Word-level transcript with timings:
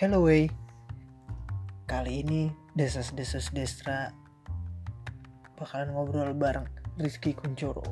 Hello 0.00 0.24
way 0.24 0.48
Kali 1.84 2.24
ini 2.24 2.48
Desas-desas 2.72 3.52
Destra 3.52 4.08
Bakalan 5.60 5.92
ngobrol 5.92 6.32
bareng 6.32 6.64
Rizky 6.96 7.36
Kuncoro 7.36 7.84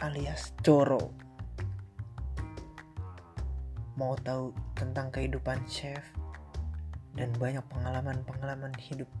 Alias 0.00 0.56
Coro. 0.64 1.12
Mau 4.00 4.16
tahu 4.24 4.56
tentang 4.72 5.12
kehidupan 5.12 5.60
chef 5.68 6.00
Dan 7.12 7.36
banyak 7.36 7.60
pengalaman-pengalaman 7.68 8.72
hidup 8.80 9.12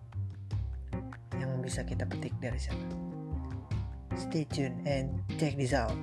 Yang 1.36 1.52
bisa 1.60 1.80
kita 1.84 2.08
petik 2.08 2.32
dari 2.40 2.56
sana. 2.56 2.88
Stay 4.16 4.48
tuned 4.48 4.88
and 4.88 5.20
check 5.36 5.52
this 5.60 5.76
out 5.76 6.00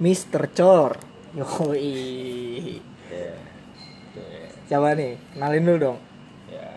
Mr. 0.00 0.48
Cor 0.56 0.96
Yoi 1.36 2.80
Ya. 3.12 3.36
Coba 4.70 4.96
nih, 4.96 5.20
kenalin 5.36 5.66
dulu 5.68 5.78
dong 5.78 5.98
ya, 6.48 6.72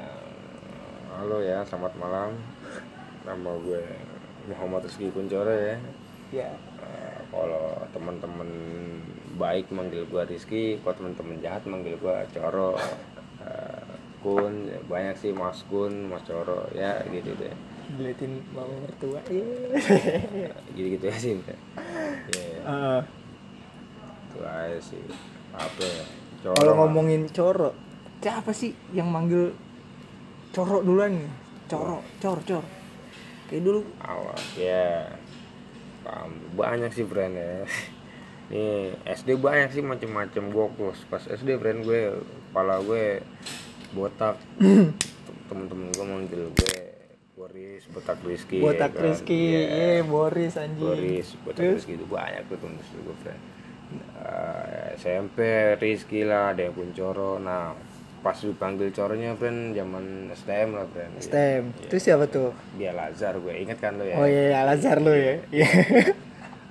halo 1.15 1.39
ya, 1.39 1.63
selamat 1.63 1.93
malam. 1.95 2.35
Nama 3.23 3.51
gue 3.63 3.85
Muhammad 4.51 4.83
Rizky 4.83 5.07
Kuncoro 5.15 5.55
ya. 5.55 5.79
Ya 6.35 6.51
Eh, 6.83 7.17
kalau 7.31 7.79
teman-teman 7.95 8.49
baik 9.39 9.71
manggil 9.71 10.03
gue 10.03 10.23
Rizky, 10.27 10.83
kalau 10.83 10.99
teman-teman 10.99 11.39
jahat 11.39 11.63
manggil 11.63 11.95
gue 11.95 12.15
Coro. 12.35 12.75
Eh, 13.39 13.87
Kun, 14.19 14.67
ya, 14.67 14.79
banyak 14.87 15.15
sih 15.19 15.31
Mas 15.31 15.63
Kun, 15.71 16.11
Mas 16.11 16.27
Coro, 16.27 16.67
ya 16.75 16.99
gitu 17.07 17.31
deh. 17.39 17.55
Diliatin 17.95 18.39
mama 18.51 18.71
mertua 18.83 19.19
Gitu-gitu 20.75 21.05
ya 21.07 21.15
sih. 21.15 21.39
Ya, 22.63 22.71
Eh, 22.71 23.01
itu 24.31 24.39
aja 24.39 24.79
sih. 24.79 25.03
Apa 25.51 25.83
ya? 25.83 26.03
Coro. 26.43 26.55
Kalau 26.55 26.73
ngomongin 26.79 27.27
Coro 27.27 27.75
Siapa 28.23 28.55
sih 28.55 28.71
yang 28.95 29.11
manggil 29.11 29.51
Coro 30.55 30.79
duluan 30.79 31.11
nih? 31.11 31.31
Coro, 31.67 31.99
Cor, 32.23 32.39
Cor. 32.47 32.63
Kayak 33.51 33.63
dulu. 33.67 33.81
Awal 33.99 34.39
ya. 34.55 35.11
Paham. 36.07 36.31
Banyak 36.55 36.95
sih 36.95 37.03
brand 37.03 37.35
ya. 37.35 37.67
Nih 38.51 38.95
SD 39.03 39.43
banyak 39.43 39.75
sih 39.75 39.83
macem-macem. 39.83 40.55
Gue 40.55 40.71
pas 40.71 40.99
pas 41.11 41.23
SD 41.27 41.59
brand 41.59 41.83
gue 41.83 42.15
kepala 42.47 42.79
gue 42.79 43.19
botak. 43.91 44.39
Temen-temen 45.51 45.91
gue 45.91 46.05
manggil 46.07 46.43
gue 46.47 46.82
Boris 47.53 47.85
botak 47.85 48.17
Rizky 48.25 48.57
ya 48.57 48.63
Botak 48.65 48.91
kan? 48.91 49.03
Rizky, 49.05 49.37
Iya, 49.53 49.61
eh 49.69 49.99
Boris 50.01 50.53
anjing. 50.57 50.81
Boris 50.81 51.27
botak 51.45 51.57
Terus? 51.61 51.73
Rizky 51.77 51.93
itu 51.93 52.05
banyak 52.09 52.41
tuh 52.49 52.57
temen 52.57 52.81
gue 52.81 53.17
friend 53.21 53.41
Eh, 54.17 54.97
SMP 54.97 55.37
Rizky 55.77 56.25
lah 56.25 56.49
ada 56.49 56.65
yang 56.65 56.73
pun 56.73 56.89
Coro 56.91 57.37
nah 57.37 57.77
pas 58.25 58.33
dipanggil 58.33 58.89
Coronya 58.89 59.37
friend 59.37 59.77
zaman 59.77 60.33
STM 60.33 60.69
lah 60.73 60.89
friend 60.89 61.11
Iya. 61.21 61.61
Itu 61.61 61.95
siapa 62.01 62.25
tuh? 62.25 62.57
dia 62.73 62.89
Lazar 62.89 63.37
gue 63.37 63.53
inget 63.53 63.77
kan 63.77 64.01
lo 64.01 64.03
ya? 64.03 64.17
Oh 64.17 64.25
iya, 64.25 64.49
iya, 64.49 64.57
Al-Azhar 64.65 64.97
lu 64.97 65.13
ya? 65.13 65.37
Iya. 65.53 65.69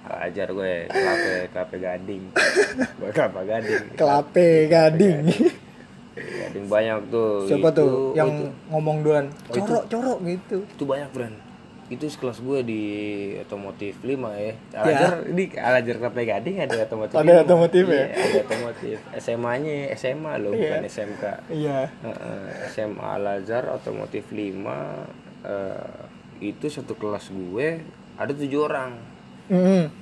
Ajar 0.02 0.50
gue 0.50 0.90
kelape 0.90 1.34
kelape 1.54 1.76
gading. 1.78 2.24
Gue 2.98 3.10
kelapa 3.14 3.40
gading. 3.46 3.84
Kelape 3.94 4.48
Gading 4.66 5.18
gading 6.14 6.66
banyak 6.66 6.98
tuh 7.08 7.44
Siapa 7.44 7.68
Itu- 7.68 7.78
tuh 7.78 7.92
yang 8.12 8.28
itu, 8.30 8.44
ngomong 8.68 8.96
duluan? 9.00 9.26
Oh, 9.46 9.54
itu- 9.54 9.62
Coro, 9.62 9.80
Coro 9.86 10.14
gitu 10.22 10.56
itu 10.62 10.84
banyak 10.84 11.10
brand 11.10 11.36
itu 11.88 12.06
sekelas 12.06 12.40
gue 12.40 12.60
di 12.62 12.82
otomotif 13.38 14.00
5 14.00 14.16
ya 14.32 14.48
Ya. 14.48 14.54
alajar 14.78 15.10
ini 15.26 15.44
alajar 15.52 15.94
kelape 15.98 16.24
gading 16.24 16.56
ada 16.58 16.76
otomotif 16.80 17.14
Ada 17.14 17.32
5. 17.34 17.44
otomotif 17.44 17.84
ya? 17.84 17.92
Iya, 17.92 18.04
ada 18.08 18.38
otomotif 18.42 18.96
SMA 19.14 19.52
nya 19.58 19.74
SMA 19.92 20.32
loh 20.38 20.50
Iya. 20.50 20.60
bukan 20.62 20.82
SMK 20.86 21.22
Iya 21.50 21.78
Heeh, 21.98 22.44
SMA 22.70 23.08
Al 23.12 23.26
Azhar 23.34 23.64
otomotif 23.68 24.24
5 24.26 25.04
eh, 25.42 26.00
itu 26.40 26.66
satu 26.66 26.92
kelas 26.94 27.28
gue 27.28 27.84
ada 28.14 28.32
tujuh 28.32 28.60
orang 28.62 28.96
Mm-mm. 29.46 29.92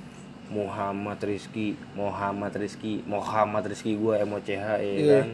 Muhammad 0.49 1.19
Rizky 1.19 1.75
Muhammad 1.91 2.51
Rizky 2.53 3.03
Muhammad 3.03 3.63
Rizky 3.65 3.95
gue 3.95 4.15
MOCH 4.21 4.47
ya 4.49 4.75
Iya. 4.77 5.11
kan 5.17 5.27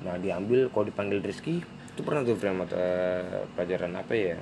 nah 0.00 0.16
diambil 0.16 0.68
kalau 0.68 0.84
dipanggil 0.84 1.20
Rizky 1.20 1.60
itu 1.60 2.00
pernah 2.00 2.22
tuh 2.22 2.34
friend 2.34 2.56
mata 2.56 2.80
pelajaran 3.52 3.92
apa 3.92 4.12
ya? 4.12 4.38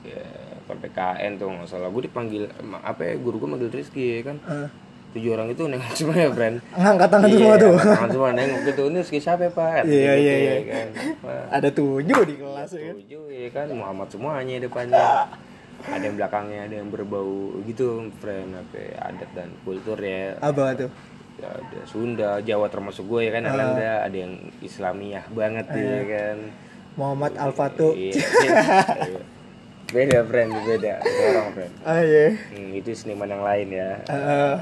Ya 0.00 0.24
PPKN 0.64 1.36
tuh 1.36 1.46
nggak 1.48 1.68
salah. 1.68 1.88
Gue 1.88 2.02
dipanggil 2.02 2.48
apa 2.76 3.02
ya 3.04 3.14
guru 3.14 3.36
gue 3.38 3.48
manggil 3.48 3.70
Rizky 3.70 4.18
ya 4.18 4.26
kan? 4.26 4.36
Eh, 4.42 4.68
tujuh 5.10 5.30
orang 5.30 5.48
itu 5.48 5.62
nengok 5.64 5.94
semua 5.98 6.16
ya 6.16 6.30
friend 6.30 6.56
Ngangkat 6.72 7.08
tangan 7.08 7.28
semua 7.28 7.54
tuh. 7.56 7.74
tangan 7.76 8.10
semua 8.10 8.30
nengok 8.32 8.60
gitu 8.64 8.82
ini 8.86 8.98
Rizky 8.98 9.18
siapa 9.18 9.42
ya 9.44 9.50
pak 9.50 9.70
Iya, 9.70 9.82
Gitu, 9.84 9.98
iya, 10.00 10.14
ya 10.16 10.34
iya. 10.34 10.56
kan. 10.66 10.86
Wah, 11.20 11.44
Ada 11.52 11.68
tujuh 11.70 12.20
di 12.24 12.34
kelas 12.34 12.70
ya 12.70 12.80
kan? 12.80 12.94
Tujuh 12.96 13.24
ya 13.28 13.48
kan? 13.50 13.66
Muhammad 13.70 14.08
semuanya 14.08 14.54
depannya. 14.58 15.06
Ada 15.80 16.04
yang 16.04 16.16
belakangnya 16.16 16.60
ada 16.62 16.74
yang 16.76 16.88
berbau 16.88 17.32
gitu 17.64 17.86
friend 18.18 18.52
apa 18.52 18.76
ya, 18.76 18.96
adat 19.02 19.30
dan 19.32 19.48
kultur 19.62 19.96
ya. 19.96 20.36
Apa 20.38 20.76
tuh? 20.76 20.90
Ya, 21.40 21.48
ada 21.48 21.80
Sunda 21.84 22.30
Jawa 22.40 22.68
termasuk 22.68 23.08
gue 23.08 23.24
ya 23.24 23.32
kan 23.32 23.42
Ah. 23.42 23.52
Alanda 23.54 24.04
ada 24.04 24.12
yang 24.14 24.32
Islamiah 24.60 25.24
banget 25.30 25.66
ya 25.72 25.98
kan. 26.04 26.36
Muhammad 26.94 27.32
Al-Fatu 27.34 27.96
Iya, 27.96 28.12
iya. 28.12 29.20
beda 29.88 30.18
friend 30.22 30.52
beda. 30.60 31.00
Beda 31.00 31.24
orang 31.32 31.48
friend. 31.50 31.72
Ah 31.80 32.00
iya. 32.00 32.36
Hmm, 32.52 32.70
itu 32.74 32.92
seniman 32.92 33.24
yang 33.26 33.40
lain 33.40 33.68
ya. 33.72 33.90
Eh, 34.04 34.56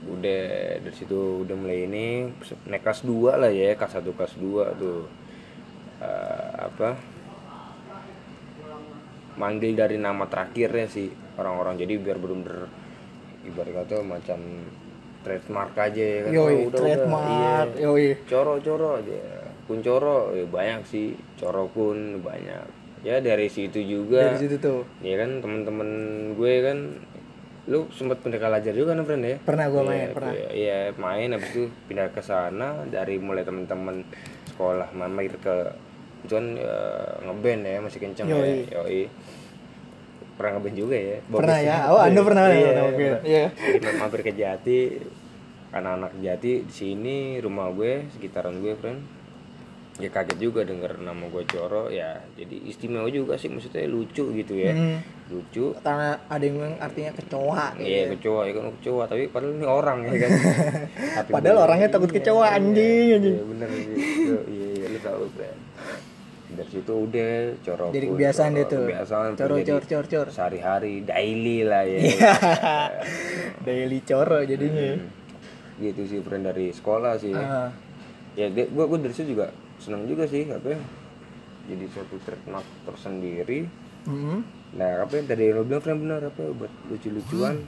udah 0.00 0.42
dari 0.80 0.94
situ 0.94 1.42
udah 1.42 1.54
mulai 1.54 1.84
ini 1.84 2.30
naik 2.64 2.80
kelas 2.80 3.02
2 3.02 3.34
lah 3.36 3.50
ya 3.50 3.74
kelas 3.74 3.98
1 3.98 4.14
kelas 4.14 4.34
2 4.38 4.78
tuh. 4.78 5.10
Eh, 5.98 6.50
apa? 6.56 6.94
Manggil 9.34 9.72
dari 9.72 9.96
nama 9.96 10.24
terakhirnya 10.24 10.86
sih 10.86 11.08
orang-orang. 11.34 11.80
Jadi 11.80 11.94
biar 11.96 12.14
bener-bener 12.14 12.68
ibarat 13.40 13.72
kata 13.74 14.04
macam 14.04 14.38
trademark 15.20 15.72
aja 15.74 16.02
ya 16.02 16.18
kan. 16.22 16.30
Yoi, 16.30 16.40
Oh, 16.40 16.58
udah, 16.66 16.78
trademark, 16.78 17.68
udah, 17.68 17.76
iya. 17.76 17.84
yoi. 17.84 18.06
coro 18.24 18.54
coro 18.58 18.88
aja. 18.96 19.20
Kuncoro 19.64 20.16
ya 20.32 20.44
banyak 20.44 20.80
sih. 20.84 21.08
Coro 21.36 21.70
kun 21.70 22.20
banyak. 22.20 22.64
Ya 23.00 23.16
dari 23.18 23.46
situ 23.46 23.78
juga. 23.78 24.34
Dari 24.34 24.40
situ 24.40 24.56
tuh. 24.58 24.82
Ya 25.00 25.16
kan 25.16 25.38
teman-teman 25.38 25.88
gue 26.34 26.54
kan 26.60 26.78
lu 27.64 27.86
sempat 27.90 28.18
pindah 28.18 28.36
ke 28.36 28.48
Lajar 28.48 28.72
juga 28.72 28.92
kan 28.92 29.04
friend 29.04 29.22
ya? 29.22 29.36
Pernah 29.38 29.66
gua 29.68 29.80
Iya, 29.80 29.86
main, 29.86 30.08
pernah. 30.10 30.32
iya, 30.50 30.78
main 30.92 31.28
habis 31.30 31.50
itu 31.50 31.62
pindah 31.86 32.08
ke 32.10 32.18
sana 32.18 32.82
dari 32.84 33.20
mulai 33.20 33.44
teman-teman 33.44 34.02
sekolah 34.50 34.90
mampir 34.90 35.38
ke 35.38 35.56
itu 36.20 36.34
kan 36.34 36.46
eh, 36.52 37.14
ngeband 37.22 37.62
ya 37.62 37.78
masih 37.78 37.98
kenceng 37.98 38.26
Yoi. 38.26 38.66
ya 38.66 38.80
yoi 38.80 39.02
pernah 40.40 40.56
ngeband 40.56 40.76
juga 40.80 40.96
ya? 40.96 41.16
Pernah 41.28 41.58
Bagus 41.60 41.68
ya? 41.68 41.76
Oh, 41.92 42.00
Anda 42.00 42.20
pernah 42.24 42.42
ya, 42.48 42.56
iya, 42.56 42.64
pernah 42.64 42.84
pernah. 42.96 43.20
Iya. 43.28 43.44
Jadi 43.52 43.78
mampir 44.00 44.20
ke 44.24 44.32
Jati 44.32 44.80
anak-anak 45.70 46.12
Jati 46.24 46.52
di 46.64 46.72
sini 46.72 47.16
rumah 47.44 47.68
gue 47.76 48.08
sekitaran 48.16 48.56
gue 48.64 48.72
friend. 48.80 49.20
Ya 50.00 50.08
kaget 50.08 50.40
juga 50.40 50.64
denger 50.64 50.96
nama 51.04 51.28
gue 51.28 51.44
Coro 51.44 51.92
ya 51.92 52.24
jadi 52.32 52.56
istimewa 52.64 53.04
juga 53.12 53.36
sih 53.36 53.52
maksudnya 53.52 53.84
lucu 53.84 54.32
gitu 54.32 54.56
ya. 54.56 54.72
Hmm. 54.72 55.04
lucu. 55.28 55.76
Karena 55.84 56.16
ada 56.24 56.40
yang 56.40 56.56
bilang 56.56 56.76
artinya 56.80 57.12
kecoa 57.12 57.76
iya 57.76 58.08
kecoa 58.08 58.48
ya 58.48 58.52
kan 58.56 58.64
kecoa 58.80 59.04
tapi 59.04 59.28
padahal 59.28 59.60
ini 59.60 59.66
orang 59.68 59.98
ya 60.08 60.16
kan. 60.24 60.30
Padahal 61.36 61.68
orangnya 61.68 61.92
takut 61.92 62.08
iya, 62.08 62.16
kecoa, 62.16 62.46
iya, 62.48 62.56
anjing, 62.56 63.06
anjing. 63.20 63.34
iya 63.36 63.44
bener 63.44 63.68
iya 63.76 64.38
iya 64.48 64.84
lu 64.88 64.98
tahu 65.04 65.28
kan 65.36 65.59
dari 66.60 66.70
situ 66.70 66.92
udah 66.92 67.32
coro 67.64 67.86
Jadi 67.88 68.06
kebiasaan 68.12 68.50
coro, 68.52 68.58
dia 68.60 68.66
tuh. 68.68 68.84
kebiasaan 68.84 69.30
Coro, 69.32 69.54
jadi 69.56 69.70
cor, 69.72 69.84
cor, 69.88 70.04
cor. 70.04 70.26
sehari-hari 70.28 70.94
daily 71.02 71.64
lah 71.64 71.88
ya. 71.88 71.98
Daily 73.66 73.98
coro 74.04 74.38
jadinya. 74.44 75.00
Hmm. 75.00 75.08
gitu 75.80 76.04
sih 76.04 76.20
friend 76.20 76.44
dari 76.44 76.68
sekolah 76.68 77.16
sih. 77.16 77.32
Ah, 77.32 77.72
ya 78.36 78.52
gue 78.52 78.68
gue 78.68 78.98
dari 79.00 79.14
situ 79.16 79.32
juga 79.32 79.48
seneng 79.80 80.04
juga 80.04 80.28
sih 80.28 80.44
apa 80.44 80.76
ya 80.76 80.80
jadi 81.64 81.84
suatu 81.88 82.20
trademark 82.20 82.66
tersendiri. 82.84 83.64
Mm, 84.04 84.44
nah 84.76 85.04
apa 85.04 85.12
yang 85.16 85.26
tadi 85.28 85.52
lo 85.52 85.64
bilang 85.64 85.80
friend 85.80 86.00
benar 86.04 86.20
apa 86.24 86.40
ya, 86.40 86.52
buat 86.52 86.72
lucu-lucuan. 86.88 87.64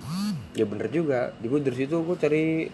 Ya 0.52 0.64
bener 0.68 0.92
juga. 0.92 1.32
Di 1.40 1.48
gue 1.48 1.60
dari 1.60 1.76
situ 1.76 2.04
gue 2.04 2.16
cari 2.20 2.68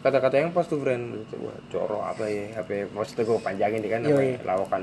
kata-kata 0.00 0.40
yang 0.40 0.56
pas 0.56 0.64
tuh 0.64 0.80
friend. 0.80 1.28
Wah 1.36 1.56
coro 1.68 2.00
apa 2.00 2.24
ya 2.24 2.56
apa 2.56 2.70
ya 2.72 2.84
maksudnya 2.88 3.28
gue 3.28 3.38
panjangin 3.44 3.80
nih 3.84 3.90
kan 3.92 4.00
apa 4.06 4.20
ya, 4.24 4.36
lawakan 4.44 4.82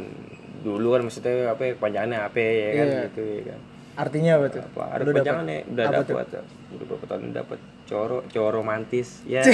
dulu 0.66 0.88
kan 0.90 1.02
maksudnya 1.04 1.34
apa 1.48 1.62
ya 1.62 1.74
panjangannya 1.76 2.20
apa 2.20 2.38
ya 2.38 2.50
kan 2.74 2.88
Iya. 2.88 3.00
gitu 3.06 3.22
ya 3.24 3.44
kan 3.48 3.60
Artinya 3.96 4.32
apa 4.36 4.46
tuh? 4.50 4.60
apa 4.62 4.84
ada 4.90 5.00
Lu 5.00 5.08
dapet? 5.08 5.16
panjangan 5.16 5.46
ya 5.46 5.60
udah 5.64 5.84
Apa 5.86 5.94
dapat 5.96 6.26
udah 6.68 6.86
berapa 6.86 7.06
tahun 7.06 7.22
dapat 7.32 7.60
coro 7.86 8.18
coro 8.28 8.50
romantis 8.52 9.08
ya 9.24 9.42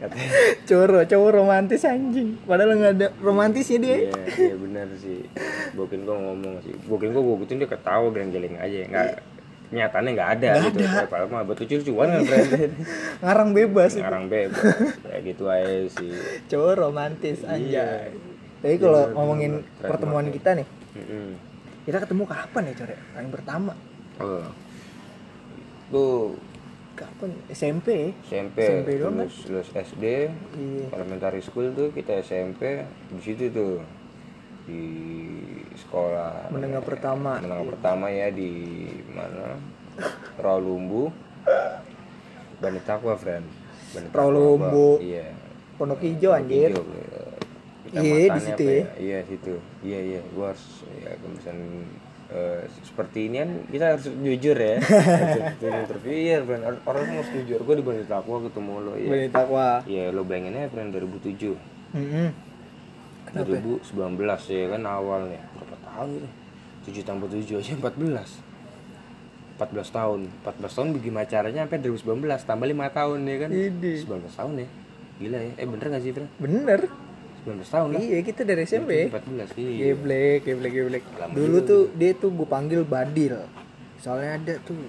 katanya 0.00 0.28
Coro, 0.64 1.00
cowok 1.04 1.30
romantis 1.30 1.84
anjing. 1.84 2.40
Padahal 2.42 2.72
nggak 2.72 2.92
ada 2.96 3.08
romantisnya 3.20 3.78
dia. 3.78 3.96
Iya, 4.00 4.16
iya 4.32 4.54
benar 4.56 4.88
sih. 4.96 5.28
Bokin 5.70 6.02
gua 6.02 6.16
ngomong 6.16 6.64
sih. 6.64 6.72
Bokin 6.88 7.12
gua 7.12 7.20
gua 7.22 7.44
dia 7.44 7.68
ketawa 7.68 8.08
geleng-geleng 8.08 8.56
aja. 8.56 8.78
Enggak 8.82 9.08
nyatanya 9.70 10.10
nggak 10.10 10.30
ada 10.34 10.48
Nggak 10.50 10.64
gitu 10.66 10.78
ada. 10.82 11.06
padahal 11.06 11.28
mah 11.30 11.42
betul 11.46 11.66
lucuan 11.70 12.10
kan 12.10 12.22
friend 12.26 12.50
ngarang 13.22 13.50
bebas 13.54 13.90
ngarang 13.94 14.26
bebas 14.26 14.66
kayak 14.98 15.22
gitu 15.22 15.44
aja 15.46 15.86
sih 15.86 16.10
cowok 16.50 16.74
romantis 16.74 17.38
Iya. 17.46 18.10
Tapi 18.60 18.76
kalau 18.76 19.02
Bener, 19.08 19.16
ngomongin 19.16 19.52
bener. 19.64 19.88
Pertemuan 19.88 20.24
banget. 20.28 20.36
kita 20.36 20.50
nih 20.60 20.66
Mm-mm. 21.00 21.28
kita 21.88 21.96
ketemu 22.04 22.24
kapan 22.28 22.62
ya 22.68 22.74
core 22.76 22.96
paling 23.16 23.32
pertama 23.32 23.72
oh. 24.20 24.46
tuh 25.88 26.36
kapan 26.92 27.30
SMP 27.48 28.12
SMP, 28.28 28.58
SMP 28.60 28.88
doang 29.00 29.16
kan? 29.16 29.24
lulus, 29.24 29.36
lulus 29.48 29.68
SD 29.72 30.04
iya 30.60 30.86
elementary 30.92 31.40
school 31.40 31.72
tuh 31.72 31.88
kita 31.96 32.20
SMP 32.20 32.84
di 33.08 33.20
situ 33.24 33.48
tuh 33.48 33.80
di 34.68 34.84
sekolah 35.80 36.52
menengah 36.52 36.84
pertama 36.84 37.40
menengah 37.40 37.66
pertama 37.74 38.12
ya 38.12 38.28
di 38.28 38.52
mana 39.16 39.56
Rawalumbu 40.36 41.08
Bani 42.60 42.80
Takwa 42.84 43.16
friend 43.16 43.48
Rawalumbu. 44.12 45.00
Iya 45.00 45.32
pondok 45.80 46.04
hijau 46.04 46.36
anjir 46.36 46.76
Hijau, 46.76 46.84
ya. 46.84 47.09
Iya, 47.90 47.98
di 47.98 48.10
Kecamatannya 48.30 48.40
situ 48.46 48.62
apa 48.62 48.72
ya. 48.72 48.84
iya 48.98 49.18
situ. 49.26 49.54
Iya 49.82 49.98
iya. 50.00 50.20
Gua 50.30 50.46
harus 50.54 50.64
ya 50.96 51.10
misalnya 51.20 51.66
eh, 52.30 52.60
seperti 52.86 53.18
ini 53.26 53.36
kan 53.38 53.50
kita 53.66 53.84
harus 53.90 54.04
jujur 54.06 54.56
ya. 54.56 54.76
Interview 55.82 56.14
iya 56.14 56.36
orang 56.86 57.02
tuh 57.02 57.14
harus 57.18 57.30
jujur. 57.34 57.58
Gua 57.62 57.74
di 57.74 57.82
Bani 57.82 58.04
Takwa 58.04 58.36
ketemu 58.46 58.72
lo 58.78 58.92
ya 58.94 59.08
Bani 59.10 59.28
Takwa 59.28 59.66
Iya 59.84 60.04
lo 60.10 60.22
bayangin 60.22 60.54
aja 60.54 60.68
friend 60.70 60.94
2007 60.94 61.58
Mm-mm. 61.90 62.28
Kenapa? 63.26 63.58
2019 63.58 64.54
ya 64.54 64.66
kan 64.70 64.82
awalnya. 64.86 65.40
Berapa 65.54 65.76
tahun 65.82 66.08
ini 66.18 66.28
7 66.86 67.02
tambah 67.02 67.26
7 67.26 67.58
aja 67.58 67.72
14 67.74 68.46
14 69.58 69.92
tahun. 69.92 70.20
14 70.40 70.72
tahun 70.72 70.88
bagaimana 70.96 71.26
caranya 71.28 71.60
sampai 71.66 71.78
2019 71.84 72.48
tambah 72.48 72.66
5 72.66 72.96
tahun 72.96 73.18
ya 73.26 73.36
kan? 73.36 73.50
Idi. 73.50 73.92
19 74.00 74.38
tahun 74.38 74.52
ya. 74.56 74.68
Gila 75.20 75.38
ya. 75.38 75.52
Eh 75.58 75.66
bener 75.68 75.86
gak 75.90 76.00
sih 76.00 76.12
friend? 76.14 76.30
Bener 76.38 76.80
19 77.44 77.64
tahun 77.64 77.88
lah. 77.96 78.00
Iya 78.00 78.18
kita 78.20 78.42
dari 78.44 78.62
SMP 78.64 78.90
14 79.08 79.56
iya 79.56 79.92
geblek 79.92 80.38
geblek 80.44 80.72
geblek. 80.72 81.02
Lama 81.16 81.32
dulu 81.32 81.56
tuh 81.64 81.82
dia 81.96 82.12
tuh 82.12 82.30
gue 82.30 82.48
panggil 82.48 82.82
Badil. 82.84 83.36
Soalnya 83.96 84.36
ada 84.36 84.54
tuh 84.60 84.80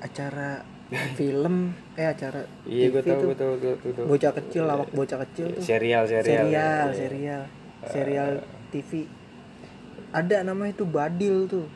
acara 0.00 0.64
film 1.18 1.72
eh 1.96 2.04
acara 2.04 2.44
iya 2.68 2.92
gue 2.92 3.00
TV 3.00 3.08
tahu 3.12 3.20
tuh. 3.20 3.28
gue 3.28 3.36
tahu 3.36 3.52
gue 3.56 3.72
tahu, 3.80 3.90
tahu. 3.96 4.04
bocah 4.12 4.32
kecil 4.36 4.62
lawak 4.68 4.88
bocah 4.92 5.18
kecil 5.28 5.46
tuh. 5.56 5.62
Serial 5.64 6.04
serial. 6.04 6.24
Serial 6.24 6.48
Iya. 6.52 6.96
serial. 6.96 7.42
Serial 7.88 8.30
TV 8.72 8.90
ada 10.12 10.36
namanya 10.44 10.72
tuh 10.76 10.88
Badil 10.88 11.48
tuh. 11.48 11.66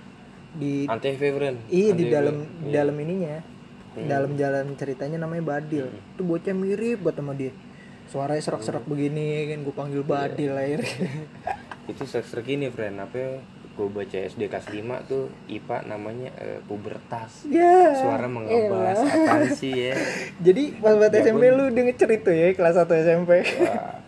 Di 0.57 0.89
Antv 0.89 1.21
friend 1.21 1.69
iya 1.69 1.93
di 1.93 2.09
dalam 2.09 2.45
di 2.65 2.71
dalam 2.73 2.97
ininya. 2.97 3.41
Dalam 3.97 4.37
jalan 4.37 4.77
ceritanya 4.77 5.25
namanya 5.25 5.57
Badil. 5.57 5.89
Tuh 6.17 6.25
bocah 6.25 6.53
mirip 6.53 7.01
buat 7.01 7.17
sama 7.17 7.33
dia 7.33 7.53
suaranya 8.07 8.43
serak-serak 8.43 8.85
begini 8.85 9.51
kan 9.51 9.59
gue 9.63 9.75
panggil 9.75 10.03
Badil 10.03 10.55
akhirnya. 10.55 11.27
Itu 11.91 12.03
search 12.03 12.33
ini 12.47 12.71
friend. 12.71 12.99
Apa 12.99 13.17
ya? 13.17 13.31
gue 13.77 13.93
baca 13.93 14.17
SD 14.17 14.49
kelas 14.49 14.73
5 14.73 15.05
tuh 15.05 15.29
IPA 15.53 15.85
namanya 15.85 16.33
eh, 16.41 16.65
pubertas. 16.65 17.45
Ya 17.45 17.93
suara 17.93 18.25
mengebas 18.25 19.05
apaan 19.05 19.53
sih 19.61 19.93
ya? 19.93 19.95
Jadi 20.41 20.81
pas 20.81 20.97
buat 20.97 21.13
SMP 21.13 21.53
lu 21.53 21.69
udah 21.69 21.83
ngecerita 21.85 22.33
ya 22.33 22.57
kelas 22.57 22.81
1 22.81 22.89
SMP 23.05 23.31
Wah. 23.61 24.01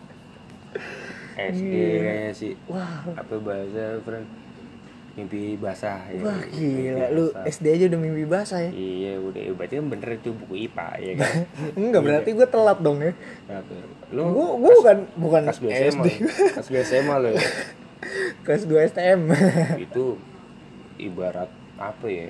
SD 1.37 1.61
Iya. 1.69 2.01
kayaknya 2.01 2.33
sih. 2.33 2.53
Apa 3.13 3.35
bahasa 3.37 4.01
friend 4.01 4.25
mimpi 5.17 5.57
basah 5.57 5.99
ya. 6.13 6.21
Wah 6.21 6.41
gila. 6.53 7.05
Lu. 7.11 7.25
SD 7.47 7.65
aja 7.75 7.85
udah 7.89 7.99
mimpi 7.99 8.23
basah 8.29 8.59
ya? 8.61 8.71
Iya 8.71 9.13
udah. 9.19 9.41
Ya, 9.41 9.51
berarti 9.55 9.73
kan 9.81 9.87
bener 9.89 10.09
itu 10.15 10.29
buku 10.35 10.53
IPA 10.69 10.87
ya 11.01 11.13
kan? 11.17 11.33
Enggak 11.79 12.01
berarti 12.05 12.29
gue 12.35 12.47
telat 12.47 12.77
dong 12.81 12.99
ya. 13.01 13.13
Kenapa? 13.47 13.73
lu 14.09 14.25
gue 14.33 14.47
gue 14.57 14.71
bukan 14.81 14.97
bukan 15.21 15.41
kelas 15.53 15.61
2 15.61 15.69
SD 15.69 15.85
SMA 15.93 16.05
kelas 16.57 16.67
2 16.73 16.89
SMA 16.89 17.15
lo 17.21 17.29
ya? 17.29 17.43
Kelas 18.41 18.63
2 18.65 18.89
STM 18.89 19.21
itu 19.77 20.03
ibarat 20.97 21.49
apa 21.77 22.05
ya? 22.09 22.29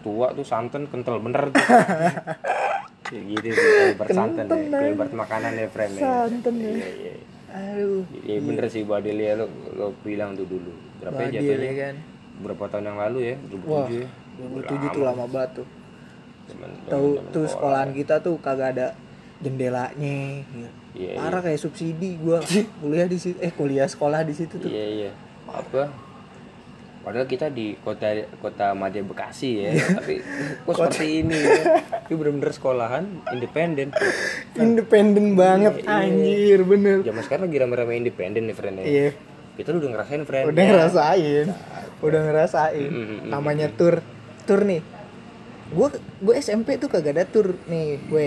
Tua 0.00 0.32
tuh 0.32 0.46
santan 0.46 0.86
kental 0.88 1.18
bener 1.20 1.50
tuh. 1.50 1.60
Ya 3.10 3.20
gitu 3.26 3.48
sih 3.50 3.98
santan 4.14 4.46
ya. 4.46 4.94
Ibarat 4.94 5.14
makanan 5.18 5.52
ya 5.58 5.66
friend 5.66 5.92
ya. 5.98 6.00
Santan 6.00 6.54
ya. 6.62 6.70
iya 6.78 6.90
iya 6.94 7.14
aduh. 7.50 8.06
Iya 8.22 8.38
bener 8.46 8.64
sih 8.70 8.86
Badil 8.86 9.18
ya 9.18 9.34
lo, 9.34 9.50
lo 9.74 9.90
bilang 10.06 10.38
tuh 10.38 10.46
dulu 10.46 10.89
berapa 11.00 11.20
ya 11.24 11.28
jatuhnya? 11.40 11.64
ya 11.64 11.74
kan? 11.76 11.94
Berapa 12.40 12.64
tahun 12.68 12.84
yang 12.92 12.98
lalu 13.00 13.18
ya? 13.24 13.36
2007 13.48 13.68
wah 13.68 13.86
ya? 13.88 14.06
2007 14.40 14.96
tuh 14.96 15.02
lama 15.04 15.24
banget 15.26 15.50
tuh. 15.60 15.66
Tahu 16.90 17.08
tuh 17.30 17.46
sekolah. 17.46 17.50
sekolahan 17.50 17.90
kita 17.94 18.14
tuh 18.20 18.34
kagak 18.42 18.68
ada 18.76 18.86
jendelanya. 19.40 20.44
Gitu. 20.44 20.68
Iya, 20.90 21.22
parah 21.22 21.40
kayak 21.46 21.60
subsidi 21.62 22.18
gua 22.18 22.42
kuliah 22.82 23.06
di 23.06 23.14
situ 23.14 23.38
eh 23.38 23.54
kuliah 23.54 23.86
sekolah 23.86 24.26
di 24.26 24.34
situ 24.34 24.58
tuh. 24.58 24.66
Iya 24.66 24.84
iya. 24.90 25.10
Apa? 25.46 26.10
Padahal 27.00 27.24
kita 27.24 27.48
di 27.48 27.78
kota 27.80 28.12
kota 28.44 28.76
Madya 28.76 29.00
Bekasi 29.00 29.64
ya 29.64 29.72
tapi 29.96 30.20
kok 30.66 30.74
seperti 30.74 31.24
ini 31.24 31.38
ya. 31.38 31.62
Itu 32.04 32.18
bener-bener 32.18 32.50
sekolahan 32.52 33.06
independen. 33.30 33.88
Independen 34.58 35.38
banget 35.38 35.86
anjir 35.86 36.60
bener. 36.66 37.06
Zaman 37.06 37.22
sekarang 37.22 37.48
lagi 37.48 37.58
rame-rame 37.62 37.94
independen 37.96 38.50
nih 38.50 38.56
friend 38.58 38.82
ya 38.82 38.84
iya 38.84 39.10
kita 39.54 39.70
udah 39.72 39.90
ngerasain 39.90 40.22
friend 40.24 40.44
udah 40.46 40.58
ya. 40.58 40.68
ngerasain 40.68 41.46
udah 42.00 42.20
ngerasain. 42.22 42.88
Mm, 42.88 42.96
mm, 42.96 43.06
mm, 43.06 43.28
namanya 43.28 43.66
tur 43.68 44.00
tur 44.44 44.60
nih. 44.62 44.80
Gue 45.70 45.88
gue 46.18 46.34
SMP 46.36 46.74
tuh 46.76 46.88
kagak 46.88 47.12
ada 47.12 47.24
tur 47.24 47.54
nih 47.66 48.00
gue 48.02 48.26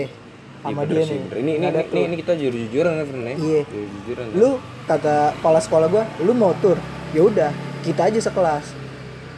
sama 0.60 0.80
Iya, 0.80 0.88
dia 0.88 1.02
sih, 1.04 1.12
nih. 1.12 1.20
bener. 1.22 1.36
ini 1.36 1.52
ini, 1.54 1.66
ini, 1.68 2.00
ini 2.02 2.16
kita 2.16 2.32
jujur-jujuran 2.34 2.92
ya 2.94 3.04
friend 3.04 3.24
ya 3.26 3.34
Iya. 3.36 3.60
jujur-jujuran 3.66 4.24
lu 4.32 4.50
kata 4.84 5.16
kepala 5.36 5.60
sekolah 5.60 5.86
gua 5.86 6.04
lu 6.18 6.32
mau 6.32 6.56
tur 6.56 6.80
ya 7.10 7.20
udah 7.20 7.50
kita 7.80 8.08
aja 8.08 8.16
sekelas. 8.18 8.64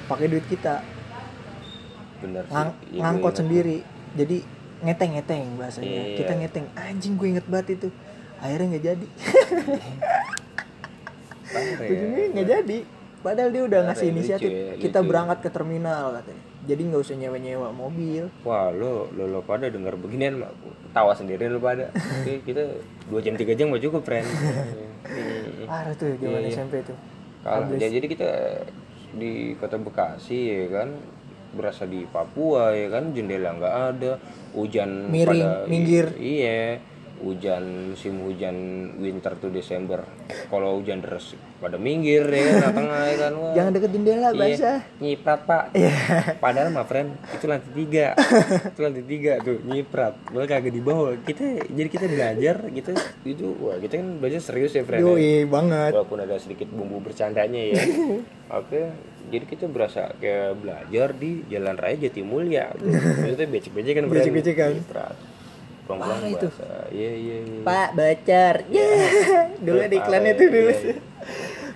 Pakai 0.07 0.31
duit 0.31 0.47
kita. 0.47 0.87
Bener 2.23 2.45
sih. 2.45 2.55
Iya, 2.55 2.63
gue 2.89 3.01
ngangkot 3.01 3.35
sendiri. 3.37 3.77
Jadi 4.15 4.37
ngeteng 4.79 5.11
ngeteng 5.13 5.45
bahasanya 5.57 5.91
Iya. 6.07 6.17
kita 6.17 6.33
ngeteng 6.37 6.67
anjing 6.73 7.19
gue 7.19 7.29
inget 7.29 7.47
banget 7.47 7.75
itu. 7.75 7.89
Akhirnya 8.39 8.67
nggak 8.71 8.85
jadi. 8.87 9.07
ya. 9.07 9.81
ujungnya 11.81 12.25
nggak 12.33 12.47
jadi 12.49 12.79
padahal 13.19 13.51
dia 13.51 13.63
udah 13.65 13.81
ngasih 13.87 14.07
Parah, 14.07 14.15
inisiatif 14.15 14.51
lucu 14.51 14.63
ya, 14.63 14.73
kita 14.79 14.99
lucu. 15.01 15.09
berangkat 15.09 15.39
ke 15.41 15.51
terminal 15.51 16.05
katanya 16.13 16.43
jadi 16.67 16.81
nggak 16.83 17.01
usah 17.01 17.15
nyewa 17.17 17.39
nyewa 17.39 17.69
mobil 17.71 18.23
Wah 18.43 18.69
lo 18.71 19.07
lo, 19.13 19.25
lo 19.29 19.41
pada 19.41 19.67
dengar 19.67 19.95
beginian 19.95 20.43
mah, 20.43 20.51
tawa 20.91 21.15
sendiri 21.15 21.47
lo 21.47 21.59
pada. 21.59 21.95
Oke, 22.19 22.43
kita 22.43 22.67
dua 23.07 23.23
jam 23.23 23.35
tiga 23.35 23.55
jam 23.55 23.71
mau 23.71 23.79
cukup 23.79 24.03
friend. 24.03 24.27
Parah 25.71 25.95
tuh 25.95 26.11
zaman 26.19 26.43
Iya, 26.43 26.51
iya. 26.51 26.55
SMP 26.55 26.75
tuh 26.83 26.99
Kalah. 27.43 27.71
Ya, 27.79 27.87
jadi 27.89 28.07
kita 28.07 28.31
di 29.15 29.55
kota 29.57 29.79
Bekasi 29.79 30.39
ya 30.51 30.67
kan 30.69 30.89
berasa 31.55 31.87
di 31.87 32.03
Papua 32.05 32.75
ya 32.75 32.91
kan 32.91 33.15
jendela 33.15 33.55
nggak 33.55 33.75
ada 33.95 34.13
hujan 34.53 35.07
Miring, 35.09 35.41
pada 35.47 35.65
minggir. 35.71 36.07
iya 36.19 36.83
hujan 37.19 37.93
musim 37.93 38.21
hujan 38.21 38.57
winter 38.97 39.33
tuh 39.37 39.49
Desember. 39.49 40.05
Kalau 40.47 40.77
hujan 40.77 41.01
deras 41.01 41.33
pada 41.57 41.77
minggir 41.77 42.23
ya 42.23 42.61
kan 42.61 42.73
tengah 42.75 43.03
ya 43.05 43.17
kan. 43.19 43.33
Wah 43.35 43.53
jangan 43.55 43.71
deket 43.73 43.91
jendela 43.91 44.29
Iya, 44.29 44.39
basah. 44.39 44.79
nyiprat 44.99 45.41
pak. 45.45 45.65
Padahal 46.39 46.69
mah 46.71 46.85
friend 46.85 47.17
itu 47.31 47.45
lantai 47.45 47.73
tiga. 47.73 48.07
Itu 48.73 48.81
lantai 48.81 49.05
tiga 49.05 49.33
tuh 49.41 49.59
nyiprat. 49.63 50.15
Malah 50.31 50.47
kagak 50.47 50.73
di 50.73 50.83
bawah. 50.83 51.17
Kita 51.19 51.45
jadi 51.67 51.89
kita 51.89 52.07
belajar 52.07 52.57
kita 52.69 52.91
itu 53.25 53.47
wah 53.59 53.77
kita 53.77 53.99
kan 53.99 54.09
belajar 54.19 54.41
serius 54.41 54.73
ya 54.73 54.83
friend 54.83 55.01
ya. 55.01 55.07
yoi 55.07 55.45
banget. 55.45 55.91
Walaupun 55.93 56.19
ada 56.21 56.37
sedikit 56.37 56.69
bumbu 56.69 57.01
bercandanya 57.01 57.73
ya. 57.73 57.83
Oke 58.61 58.93
jadi 59.27 59.43
kita 59.43 59.67
berasa 59.67 60.15
kayak 60.17 60.55
belajar 60.55 61.11
di 61.19 61.43
jalan 61.51 61.75
raya 61.75 61.99
Jatimulya 61.99 62.71
itu 63.27 63.43
becek-becek 63.43 63.95
kan 63.99 64.05
Becek-becekan. 64.07 64.71
nyiprat 64.79 65.17
pulang-pulang 65.87 66.19
Parah 66.19 66.29
itu. 66.29 66.49
bahasa 66.51 66.69
iya 66.91 67.13
iya 67.15 67.37
iya 67.41 67.61
Pak 67.63 67.89
Bacar. 67.93 68.55
Ya. 68.69 68.89
dulu 69.65 69.79
ada 69.81 69.97
iklannya 69.97 70.33
tuh 70.35 70.49
dulu. 70.49 70.73
Iya, 70.77 70.83
iya. 70.85 70.95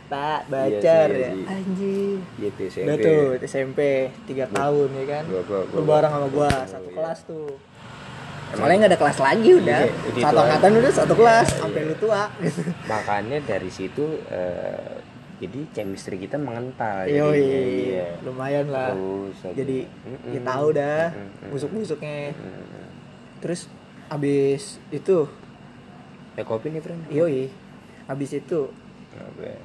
Pak 0.08 0.40
Bacar 0.48 1.08
Iya 1.08 1.14
sih, 1.14 1.22
ya. 1.22 1.30
iya. 1.32 1.46
Anjing. 1.48 2.16
gitu 2.36 2.60
SMP 2.64 2.82
Udah 2.84 2.96
tuh 2.98 3.20
SMP 3.40 3.80
3 4.24 4.50
tahun 4.50 4.88
ya 4.92 5.04
kan. 5.08 5.22
Gua- 5.24 5.44
gua- 5.44 5.66
Lu 5.68 5.74
gua- 5.76 5.88
bareng 5.88 6.12
sama 6.12 6.26
gua 6.28 6.50
satu 6.64 6.88
kelas 6.88 7.18
tuh. 7.24 7.48
Soalnya 8.50 8.76
nggak 8.76 8.90
ada 8.90 8.98
kelas 8.98 9.18
lagi 9.20 9.50
udah. 9.56 9.80
Iya, 9.80 9.94
itu 10.04 10.18
satu 10.20 10.38
angkatan 10.40 10.70
udah 10.76 10.92
satu 10.92 11.14
kelas 11.14 11.48
sampai 11.56 11.80
lu 11.84 11.94
tua. 11.96 12.22
makanya 12.84 13.38
dari 13.40 13.70
situ 13.70 14.02
eh, 14.26 14.98
jadi 15.38 15.60
chemistry 15.72 16.18
kita 16.20 16.36
mengental 16.36 17.06
Yoi. 17.06 17.14
jadinya, 17.32 17.60
iya. 17.86 18.06
Lumayan 18.20 18.66
lah. 18.68 18.90
Terus. 18.92 19.54
Jadi 19.56 19.78
Mm-mm. 19.86 20.32
ya 20.32 20.40
tahu 20.44 20.66
dah 20.72 21.02
Mm-mm. 21.08 21.48
busuk-busuknya. 21.48 22.34
Mm-mm. 22.34 22.86
Terus 23.38 23.70
abis 24.10 24.82
itu. 24.90 25.30
Ya 26.34 26.42
kopi 26.42 26.74
nih 26.74 26.82
friend 26.82 27.06
yoi. 27.08 27.48
Abis 28.10 28.36
itu. 28.36 28.68
Apa 29.14 29.42
ya? 29.42 29.58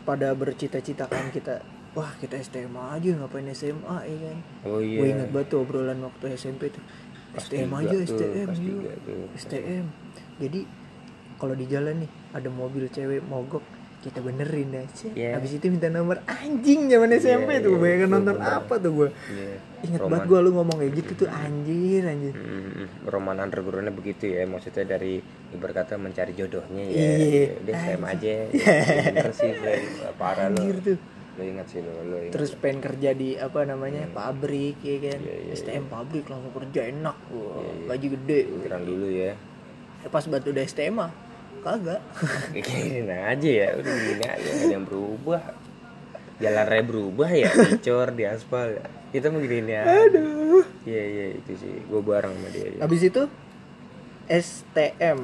pada 0.00 0.32
bercita-cita 0.32 1.06
kan 1.06 1.28
kita 1.28 1.60
wah 1.92 2.10
kita 2.18 2.40
STMA 2.40 2.96
aja 2.96 3.14
ngapain 3.20 3.46
SMA 3.52 3.96
ya 4.08 4.16
kan? 4.26 4.38
Oh 4.66 4.80
iya. 4.80 4.98
Gue 4.98 5.08
inget 5.12 5.28
banget 5.30 5.48
tuh 5.52 5.58
obrolan 5.62 5.98
waktu 6.02 6.34
SMP 6.34 6.72
tuh. 6.72 6.82
STM 7.30 7.70
aja 7.70 7.94
tuh, 7.94 8.18
STM 8.18 8.48
yuk. 8.58 8.82
STM 9.38 9.84
jadi 10.42 10.60
kalau 11.38 11.54
di 11.54 11.62
jalan 11.70 12.02
nih 12.02 12.10
ada 12.34 12.50
mobil 12.50 12.90
cewek 12.90 13.22
mogok 13.22 13.62
kita 14.00 14.18
benerin 14.18 14.68
deh 14.70 14.86
Cek. 14.88 15.12
Iya. 15.12 15.36
habis 15.36 15.52
itu 15.52 15.66
minta 15.66 15.86
nomor 15.86 16.24
anjing 16.24 16.88
zaman 16.88 17.12
SMP 17.12 17.50
Iya, 17.52 17.60
tuh 17.60 17.70
iya, 17.70 17.78
bayangkan 17.78 18.00
itu 18.02 18.14
nonton 18.14 18.34
bener. 18.34 18.56
apa 18.56 18.74
tuh 18.76 18.92
gue 18.94 19.08
Iya. 19.28 19.52
inget 19.82 19.98
Roman. 19.98 20.10
banget 20.10 20.24
gue 20.26 20.38
lu 20.40 20.50
ngomong 20.52 20.76
kayak 20.78 20.92
gitu 20.94 21.12
tuh 21.14 21.28
anjir 21.28 22.02
anjir 22.02 22.32
Hmm, 22.32 22.84
roman 23.04 23.36
undergroundnya 23.38 23.90
begitu 23.90 24.24
ya 24.26 24.44
maksudnya 24.44 24.84
dari 24.88 25.20
ibarat 25.50 25.74
kata 25.78 25.94
mencari 25.96 26.32
jodohnya 26.32 26.82
ya 26.82 26.96
Iya. 26.96 27.44
udah 27.58 27.72
STM 27.76 28.02
aja 28.06 28.32
ya, 29.14 29.30
sih 29.30 29.50
parah 30.14 30.48
lo 30.48 30.56
anjir 30.58 30.76
tuh 30.80 30.98
lo 31.30 31.42
ingat 31.42 31.66
sih 31.66 31.78
lo 31.78 31.92
lo 32.02 32.16
ingat. 32.18 32.32
terus 32.32 32.50
pengen 32.54 32.80
kerja 32.82 33.10
di 33.12 33.28
apa 33.34 33.60
namanya 33.62 34.08
pabrik 34.10 34.76
ya 34.78 34.96
kan. 35.02 35.18
Iya, 35.18 35.36
iya, 35.42 35.52
STM 35.54 35.84
pabrik 35.86 36.24
langsung 36.24 36.52
kerja 36.52 36.88
enak 36.88 37.16
wah 37.28 37.52
Iya, 37.54 37.68
iya. 37.70 37.84
gaji 37.86 38.06
gede 38.10 38.40
pikiran 38.50 38.82
dulu 38.82 39.08
ya 39.08 39.32
Eh, 40.00 40.08
pas 40.08 40.24
batu 40.24 40.48
udah 40.48 40.64
STM 40.64 40.96
mah 40.96 41.12
kagak. 41.60 42.00
Gini 42.56 43.06
aja 43.06 43.48
ya 43.48 43.68
udah 43.76 43.94
gini 43.94 44.24
aja 44.24 44.48
ada 44.48 44.66
yang 44.66 44.84
berubah. 44.84 45.42
Jalan 46.40 46.64
raya 46.64 46.84
berubah 46.84 47.28
ya 47.28 47.52
dicor 47.52 48.16
di 48.16 48.24
aspal 48.24 48.80
ya. 48.80 48.84
Kita 49.12 49.28
mau 49.28 49.44
gini 49.44 49.72
aja 49.76 50.08
aduh. 50.08 50.64
Iya 50.88 51.02
iya 51.04 51.26
itu 51.36 51.52
sih. 51.60 51.74
Gue 51.84 52.00
bareng 52.00 52.32
sama 52.32 52.48
dia 52.50 52.66
ya 52.74 52.80
habis 52.82 53.02
itu 53.04 53.22
STM 54.30 55.18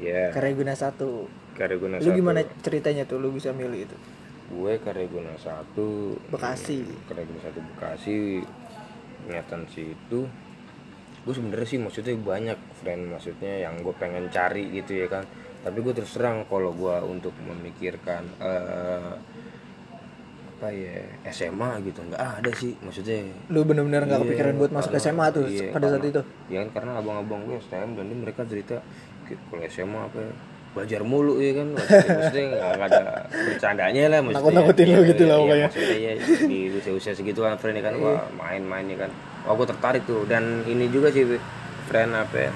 ya 0.00 0.32
Kareguna 0.32 0.72
satu. 0.72 1.28
Kareguna 1.56 2.00
lu 2.00 2.08
satu. 2.08 2.16
gimana 2.16 2.40
ceritanya 2.60 3.08
tuh 3.08 3.16
lu 3.20 3.32
bisa 3.32 3.52
milih 3.52 3.88
itu? 3.88 3.96
Gue 4.52 4.78
Kareguna 4.80 5.34
satu. 5.40 6.16
Bekasi. 6.30 6.84
Kareguna 7.08 7.40
satu 7.42 7.58
Bekasi. 7.74 8.44
Niatan 9.26 9.66
situ. 9.70 10.28
Gue 11.26 11.34
sebenarnya 11.34 11.66
sih 11.66 11.80
maksudnya 11.82 12.14
banyak 12.14 12.58
friend 12.80 13.10
maksudnya 13.10 13.66
yang 13.66 13.82
gue 13.82 13.94
pengen 13.98 14.30
cari 14.30 14.70
gitu 14.70 14.94
ya 14.94 15.10
kan 15.10 15.26
tapi 15.66 15.78
gue 15.80 15.92
terus 15.92 16.14
terang 16.14 16.46
kalau 16.46 16.70
gue 16.70 16.96
untuk 17.04 17.34
memikirkan 17.40 18.22
eh, 18.38 19.12
apa 20.48 20.68
ya 20.70 21.04
SMA 21.28 21.84
gitu 21.84 22.00
nggak 22.00 22.22
ada 22.40 22.50
sih 22.52 22.72
maksudnya. 22.80 23.28
Lu 23.46 23.60
bener-bener 23.62 24.02
nggak 24.02 24.16
Iya, 24.16 24.24
kepikiran 24.24 24.52
buat 24.56 24.70
masuk 24.72 24.90
karena- 24.90 25.04
SMA 25.04 25.26
tuh 25.28 25.44
iya, 25.44 25.68
pada 25.68 25.86
saat 25.86 26.00
karena- 26.00 26.12
itu? 26.14 26.22
Ya 26.48 26.58
kan 26.62 26.68
karena 26.72 26.90
abang-abang 26.96 27.40
gue 27.44 27.56
STM 27.60 27.90
dan 27.92 28.04
ini 28.06 28.16
mereka 28.16 28.40
cerita 28.42 28.80
"Ki- 29.26 29.36
kalau 29.44 29.62
SMA 29.66 30.00
apa 30.02 30.18
ya, 30.18 30.32
belajar 30.72 31.00
mulu 31.02 31.34
ya 31.38 31.52
kan. 31.52 31.68
Maksudnya, 31.72 32.44
nggak 32.48 32.72
ada 32.86 33.02
bercandanya 33.28 34.02
lah 34.06 34.20
maksudnya. 34.22 34.40
Nakut-nakutin 34.40 34.86
lu 34.86 34.92
Iya, 34.94 35.08
gitu 35.10 35.22
lah 35.22 35.34
iya, 35.34 35.42
pokoknya. 35.42 35.66
maksudnya 35.68 35.98
ya 35.98 36.12
di 36.46 36.58
usia-usia 36.70 37.12
segitu 37.12 37.40
kan 37.42 37.52
friend 37.56 37.76
ya 37.76 37.84
kan. 37.84 37.94
Iya. 37.94 38.04
wah 38.06 38.24
main-main 38.38 38.86
ya 38.86 38.98
kan. 38.98 39.10
Wah 39.44 39.52
gue 39.52 39.66
tertarik 39.66 40.02
tuh 40.04 40.24
dan 40.24 40.42
ini 40.64 40.88
juga 40.88 41.10
sih 41.10 41.24
friend 41.84 42.10
apa 42.12 42.36
ya, 42.40 42.52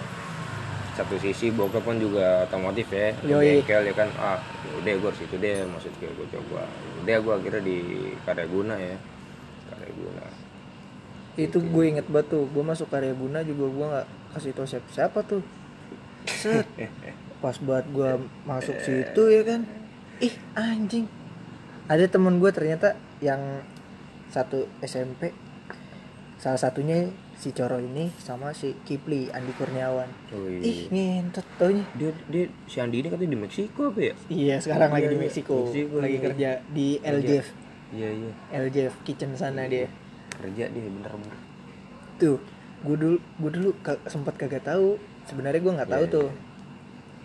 satu 0.99 1.14
sisi 1.18 1.54
bokap 1.54 1.87
kan 1.87 1.97
juga 1.97 2.44
otomotif 2.49 2.90
ya 2.90 3.14
Yoi. 3.23 3.62
bengkel 3.62 3.90
ya 3.90 3.94
kan. 3.94 4.09
Ah 4.18 4.38
udah 4.80 4.94
gue 4.97 5.12
situ 5.14 5.37
deh 5.38 5.64
maksud 5.68 5.92
gue 6.00 6.11
gue 6.11 6.26
coba. 6.35 6.66
Udah 7.04 7.16
gue 7.18 7.35
akhirnya 7.35 7.62
di 7.62 7.78
Kareguna 8.26 8.75
ya 8.76 8.97
Kareguna 9.70 10.50
itu 11.38 11.59
gue 11.62 11.85
inget 11.87 12.06
banget 12.11 12.35
tuh 12.37 12.44
gue 12.50 12.64
masuk 12.64 12.90
karya 12.90 13.14
Buna 13.14 13.40
juga 13.47 13.64
gue 13.70 13.87
nggak 13.87 14.09
kasih 14.37 14.52
tau 14.52 14.66
siapa 14.66 14.88
siapa 14.90 15.18
tuh. 15.25 15.42
Set. 16.26 16.66
Pas 17.40 17.56
buat 17.62 17.87
gue 17.88 18.11
masuk 18.44 18.76
situ 18.82 19.23
ya 19.30 19.42
kan. 19.47 19.64
Ih 20.20 20.35
anjing. 20.59 21.06
Ada 21.88 22.11
temen 22.11 22.42
gue 22.42 22.50
ternyata 22.50 22.99
yang 23.25 23.64
satu 24.30 24.66
SMP 24.85 25.35
salah 26.38 26.61
satunya 26.61 27.11
si 27.40 27.50
Coro 27.50 27.80
ini 27.80 28.12
sama 28.14 28.52
si 28.52 28.76
Kipli 28.78 29.26
Andi 29.26 29.49
Kurniawan. 29.50 30.04
Oh 30.30 30.44
ih 30.44 30.61
iya 30.61 30.92
ngentot 31.16 31.47
taunya 31.56 31.80
dia 31.94 32.12
dia 32.26 32.44
si 32.64 32.76
Andi 32.78 33.00
ini 33.00 33.09
katanya 33.09 33.32
di 33.32 33.40
Meksiko 33.40 33.88
apa 33.88 34.00
ya? 34.02 34.14
Iya 34.28 34.56
sekarang 34.59 34.90
lagi 34.90 35.00
Iya, 35.00 35.09
di 35.09 35.16
iya. 35.16 35.25
Meksiko. 35.25 35.56
Meksiko, 35.64 35.97
lagi 35.99 36.12
iya. 36.12 36.23
kerja 36.23 36.50
di 36.68 36.87
LJF 37.00 37.47
iya 37.90 38.09
iya. 38.12 38.32
LJF 38.61 38.94
kitchen 39.02 39.32
sana 39.35 39.64
dia. 39.64 39.88
Kerja 40.30 40.68
dia 40.68 40.85
bener-bener 40.87 41.37
tuh 42.14 42.37
gue 42.80 42.97
dulu 42.99 43.16
gue 43.16 43.50
dulu 43.50 43.70
ka- 43.80 44.04
sempat 44.04 44.37
kagak 44.37 44.61
tahu. 44.62 45.00
Sebenarnya 45.25 45.59
gue 45.59 45.73
nggak 45.75 45.90
tahu 45.90 46.04
Iya, 46.04 46.12
tuh. 46.12 46.28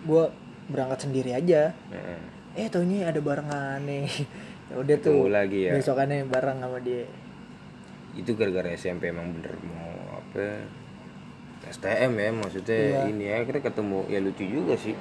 Gue 0.02 0.24
berangkat 0.66 0.98
sendiri 1.02 1.30
aja. 1.30 1.76
Heeh. 1.86 2.20
eh 2.56 2.66
taunya 2.66 3.04
ada 3.06 3.20
barengan 3.20 3.84
nih 3.84 4.08
ya 4.72 4.74
udah 4.74 4.96
tuh. 4.96 5.28
lagi 5.28 5.68
ya. 5.68 5.76
besokannya 5.76 6.24
bareng 6.24 6.56
sama 6.58 6.80
dia. 6.80 7.04
Itu 8.16 8.32
gara-gara 8.32 8.72
SMP 8.72 9.12
emang 9.12 9.28
bener 9.30 9.52
mau 9.62 9.85
apa 10.36 10.48
STM 11.66 12.12
ya 12.14 12.30
maksudnya 12.30 12.78
Iya. 12.78 13.00
ini 13.10 13.24
ya 13.26 13.34
akhirnya 13.40 13.62
ketemu. 13.64 13.98
Ya 14.06 14.18
lucu 14.20 14.44
juga 14.44 14.74
sih. 14.76 14.94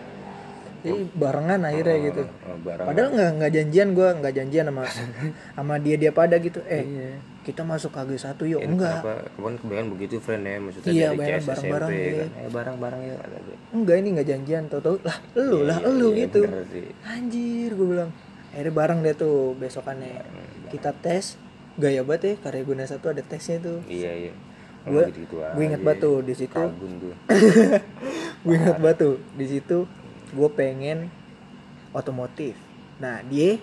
Jadi 0.81 1.01
barengan 1.17 1.61
akhirnya 1.61 1.97
gitu. 1.99 2.21
Oh, 2.45 2.57
barang 2.61 2.85
padahal 2.85 3.09
nggak 3.11 3.31
nggak 3.37 3.51
janjian 3.51 3.87
gue 3.91 4.09
nggak 4.21 4.33
janjian 4.33 4.65
sama 4.69 4.83
sama 5.57 5.73
dia 5.77 5.95
dia 5.97 6.09
pada 6.09 6.37
gitu. 6.37 6.61
Eh 6.63 6.81
Iya. 6.81 7.09
kita 7.41 7.61
masuk 7.61 7.89
KG 7.89 8.17
satu 8.17 8.45
yuk. 8.45 8.61
Ini 8.61 8.69
enggak. 8.73 9.01
kemarin 9.33 9.57
kebanyakan 9.59 9.87
begitu 9.93 10.15
friend 10.17 10.41
ya 10.43 10.57
maksudnya 10.57 10.89
Iya, 10.89 11.07
dari 11.11 11.17
CS 11.27 11.45
bareng-bareng, 11.45 11.89
SMP 11.89 12.01
iya. 12.01 12.13
kan. 12.15 12.29
Eh 12.33 12.49
bareng-bareng 12.49 13.01
ya 13.03 13.13
kata 13.17 13.37
dia. 13.39 13.57
Enggak 13.71 13.95
ini 13.97 14.07
nggak 14.13 14.27
janjian 14.27 14.63
tau 14.65 14.79
tau 14.79 14.95
lah 15.01 15.17
lu 15.35 15.59
lah 15.63 15.77
Iya, 15.77 15.89
lu 15.91 16.07
iya, 16.07 16.17
gitu. 16.23 16.39
anjir 17.03 17.69
gue 17.71 17.87
bilang. 17.87 18.09
Akhirnya 18.49 18.73
bareng 18.73 18.99
deh 19.01 19.13
tuh 19.13 19.53
besokannya. 19.57 20.21
Kita 20.69 20.93
tes 20.95 21.37
gaya 21.75 22.01
banget 22.01 22.21
ya 22.23 22.33
karya 22.41 22.61
guna 22.63 22.83
satu 22.85 23.09
ada 23.09 23.21
tesnya 23.21 23.57
tuh. 23.59 23.81
Iya 23.85 24.13
iya 24.15 24.33
gue 24.85 25.03
gue 25.55 25.63
inget 25.65 25.81
tuh 25.97 26.21
di 26.21 26.33
situ. 26.37 26.61
Gue 28.45 28.53
inget 28.55 28.77
tuh 28.97 29.15
di 29.33 29.45
situ 29.49 29.77
gue 30.31 30.49
pengen 30.53 31.09
otomotif. 31.91 32.53
Nah 33.01 33.25
dia 33.25 33.57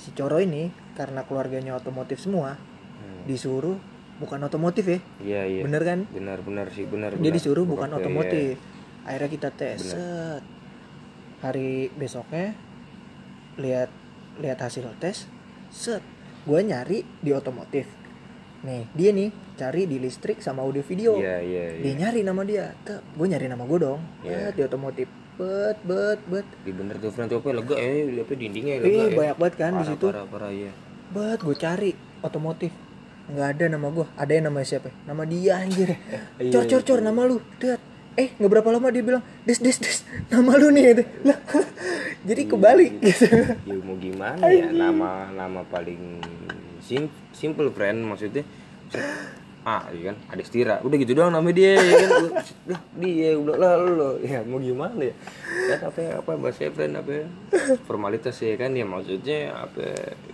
si 0.00 0.10
Coro 0.16 0.40
ini 0.40 0.72
karena 0.96 1.22
keluarganya 1.24 1.76
otomotif 1.76 2.20
semua 2.20 2.56
Hmm. 3.02 3.26
disuruh 3.26 3.74
bukan 4.22 4.38
otomotif 4.46 4.86
ya. 4.86 4.98
Iya 5.18 5.42
iya. 5.50 5.60
Bener 5.66 5.82
kan? 5.82 6.06
Benar-benar 6.06 6.70
sih 6.70 6.86
benar 6.86 7.18
dia 7.18 7.32
disuruh 7.34 7.66
bukan 7.66 7.90
Bokapnya, 7.90 8.06
otomotif. 8.06 8.54
Akhirnya 9.02 9.30
kita 9.34 9.48
tes 9.50 9.78
Bener. 9.82 9.90
set. 9.98 10.42
Hari 11.42 11.90
besoknya 11.98 12.54
lihat 13.58 13.90
lihat 14.38 14.58
hasil 14.62 14.86
tes 15.02 15.26
set. 15.74 16.00
Gue 16.46 16.62
nyari 16.62 17.02
di 17.18 17.34
otomotif. 17.34 17.90
Nih 18.62 18.86
dia 18.94 19.10
nih 19.10 19.34
cari 19.62 19.86
di 19.86 19.96
listrik 20.02 20.42
sama 20.42 20.66
audio 20.66 20.82
video. 20.82 21.14
Iya 21.22 21.38
iya 21.38 21.64
iya. 21.78 21.82
Dia 21.86 21.94
nyari 22.02 22.20
nama 22.26 22.42
dia. 22.42 22.74
Gue 23.14 23.26
nyari 23.30 23.46
nama 23.46 23.62
gue 23.62 23.78
dong. 23.78 24.00
Iya. 24.26 24.50
Bet, 24.50 24.52
di 24.58 24.62
otomotif. 24.66 25.08
Bet 25.38 25.78
bet 25.86 26.20
bet. 26.26 26.46
Di 26.66 26.72
bener 26.74 26.98
tuh 26.98 27.10
friend 27.14 27.30
tuh 27.30 27.38
apa 27.38 27.50
lega 27.54 27.74
eh 27.78 28.18
apa 28.18 28.32
dindingnya 28.34 28.74
lega 28.82 28.90
eh 28.90 29.06
ya. 29.06 29.14
banyak 29.14 29.36
banget 29.38 29.54
kan 29.54 29.72
di 29.78 29.84
situ. 29.86 30.06
parah 30.10 30.26
parah 30.26 30.50
iya. 30.50 30.72
Bet 31.14 31.40
gue 31.46 31.56
cari 31.56 31.90
otomotif. 32.26 32.72
Nggak 33.30 33.48
ada 33.54 33.64
nama 33.70 33.86
gue 33.94 34.06
ada 34.18 34.32
yang 34.34 34.44
namanya 34.50 34.66
siapa? 34.66 34.90
Nama 35.06 35.22
dia 35.30 35.52
anjir. 35.62 35.90
Iya, 36.42 36.50
cor 36.50 36.64
cor 36.66 36.82
cor 36.82 36.98
nama 36.98 37.20
lu. 37.22 37.38
Lihat 37.62 37.80
eh 38.12 38.28
nggak 38.36 38.50
berapa 38.50 38.68
lama 38.76 38.92
dia 38.92 39.00
bilang 39.00 39.24
des 39.46 39.56
des 39.56 39.72
des 39.78 39.98
nama 40.28 40.52
lu 40.60 40.68
nih 40.68 40.84
gitu. 40.92 41.04
lah 41.24 41.38
jadi 42.28 42.42
kebalik 42.44 42.92
gitu. 43.00 43.24
Ya 43.64 43.78
mau 43.78 43.96
gimana 43.96 44.42
ya? 44.52 44.68
Nama 44.68 45.32
nama 45.32 45.60
paling 45.70 46.20
sim 46.82 47.08
simple 47.32 47.70
friend 47.72 48.04
maksudnya 48.04 48.44
ah 49.62 49.86
iya 49.94 50.10
kan? 50.10 50.16
Adik 50.34 50.46
Stira. 50.50 50.82
Udah 50.82 50.96
gitu 50.98 51.14
doang 51.14 51.30
namanya 51.30 51.54
dia 51.54 51.72
ya 51.78 51.94
kan? 52.02 52.24
Lah, 52.66 52.82
dia 52.98 53.30
udah 53.38 53.56
lah 53.58 53.72
lo 53.78 54.10
ya 54.18 54.42
mau 54.42 54.58
gimana 54.58 54.98
ya? 54.98 55.14
Kan 55.70 55.80
apa 55.86 55.98
ya, 56.02 56.10
apa 56.18 56.30
bahasa 56.34 56.66
friend 56.70 56.94
apa 56.98 57.10
ya? 57.14 57.26
formalitas 57.86 58.36
ya 58.42 58.54
kan? 58.58 58.74
Ya 58.74 58.82
maksudnya 58.82 59.38
apa 59.54 59.82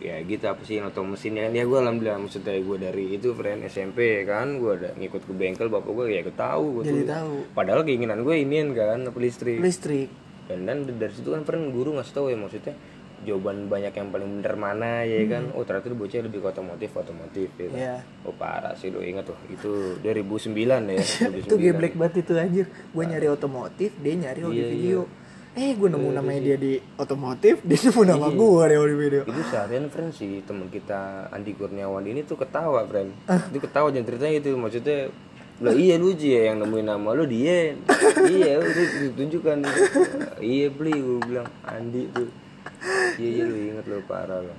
ya 0.00 0.16
gitu 0.24 0.44
apa 0.48 0.62
sih 0.64 0.80
atau 0.80 1.04
mesinnya 1.04 1.48
kan? 1.48 1.52
Ya 1.52 1.64
gue 1.68 1.78
alhamdulillah 1.78 2.20
maksudnya 2.24 2.56
gue 2.56 2.76
dari 2.80 3.04
itu 3.20 3.28
friend 3.36 3.60
SMP 3.68 4.24
ya 4.24 4.32
kan? 4.32 4.56
Gue 4.56 4.80
ada 4.80 4.96
ngikut 4.96 5.22
ke 5.28 5.32
bengkel 5.36 5.68
bapak 5.68 5.92
gue 5.92 6.06
ya 6.08 6.20
gue 6.24 6.36
tahu 6.36 6.64
gue 6.80 6.82
Jadi 6.88 7.02
tuh. 7.04 7.08
tahu. 7.12 7.34
padahal 7.52 7.80
keinginan 7.84 8.24
gue 8.24 8.34
inian 8.40 8.72
kan 8.72 9.04
apa 9.04 9.18
listrik. 9.20 9.60
Listrik. 9.60 10.08
Dan 10.48 10.64
dan 10.64 10.88
dari 10.88 11.12
situ 11.12 11.28
kan 11.28 11.44
pernah 11.44 11.68
guru 11.68 12.00
ngasih 12.00 12.14
tahu 12.16 12.32
ya 12.32 12.36
maksudnya 12.40 12.72
jawaban 13.26 13.66
banyak 13.66 13.90
yang 13.90 14.08
paling 14.14 14.30
bener 14.38 14.54
mana 14.54 15.02
ya 15.02 15.22
kan? 15.26 15.50
Oh 15.54 15.62
ternyata 15.66 15.90
dia 15.90 15.98
bocah 15.98 16.18
lebih 16.22 16.38
ke 16.42 16.48
otomotif 16.52 16.90
otomotif 16.94 17.48
ya 17.58 17.66
kan? 17.70 17.78
Iya. 17.78 17.94
oh 18.26 18.34
parah 18.34 18.74
sih 18.78 18.90
lo 18.90 19.02
ingat 19.02 19.26
tuh 19.26 19.38
itu 19.50 19.70
2009 20.02 20.54
ya 20.94 21.02
itu 21.42 21.54
geblek 21.58 21.94
banget 21.98 22.22
itu 22.26 22.32
anjir. 22.38 22.66
Gue 22.94 23.04
nyari 23.06 23.26
otomotif 23.26 23.90
dia 23.98 24.14
nyari 24.14 24.40
audio 24.44 24.64
Iya, 24.64 24.70
video. 24.70 25.00
Eh 25.58 25.74
gue 25.74 25.88
nemu 25.90 26.08
namanya 26.14 26.40
dia 26.44 26.56
di 26.60 26.78
otomotif 27.00 27.62
dia 27.68 27.78
nemu 27.88 28.02
nama 28.06 28.26
gue 28.30 28.62
di 28.70 28.76
audio 28.78 28.96
video. 28.98 29.22
Itu 29.26 29.42
seharian 29.50 29.86
friend 29.90 30.12
sih 30.14 30.42
teman 30.46 30.70
kita 30.70 31.32
Andi 31.34 31.56
Kurniawan 31.58 32.06
ini 32.06 32.22
tuh 32.22 32.38
ketawa 32.38 32.86
friend. 32.86 33.10
Itu 33.26 33.58
ketawa 33.58 33.90
jangan 33.90 34.06
ceritanya 34.06 34.36
itu 34.38 34.50
maksudnya 34.54 35.10
lah 35.58 35.74
iya 35.74 35.98
lu 35.98 36.14
ya 36.14 36.54
yang 36.54 36.62
nemuin 36.62 36.86
nama 36.86 37.08
lu 37.18 37.26
dia. 37.26 37.74
Iya 38.28 38.60
udah 38.60 38.86
ditunjukkan 39.08 39.56
iya 40.38 40.68
beli 40.70 40.94
gue 40.94 41.18
bilang 41.26 41.48
Andi 41.66 42.06
tuh 42.14 42.28
iya 43.16 43.28
iya 43.32 43.44
lu 43.44 43.54
inget 43.56 43.84
lu 43.84 43.98
parah 44.04 44.40
lo 44.40 44.54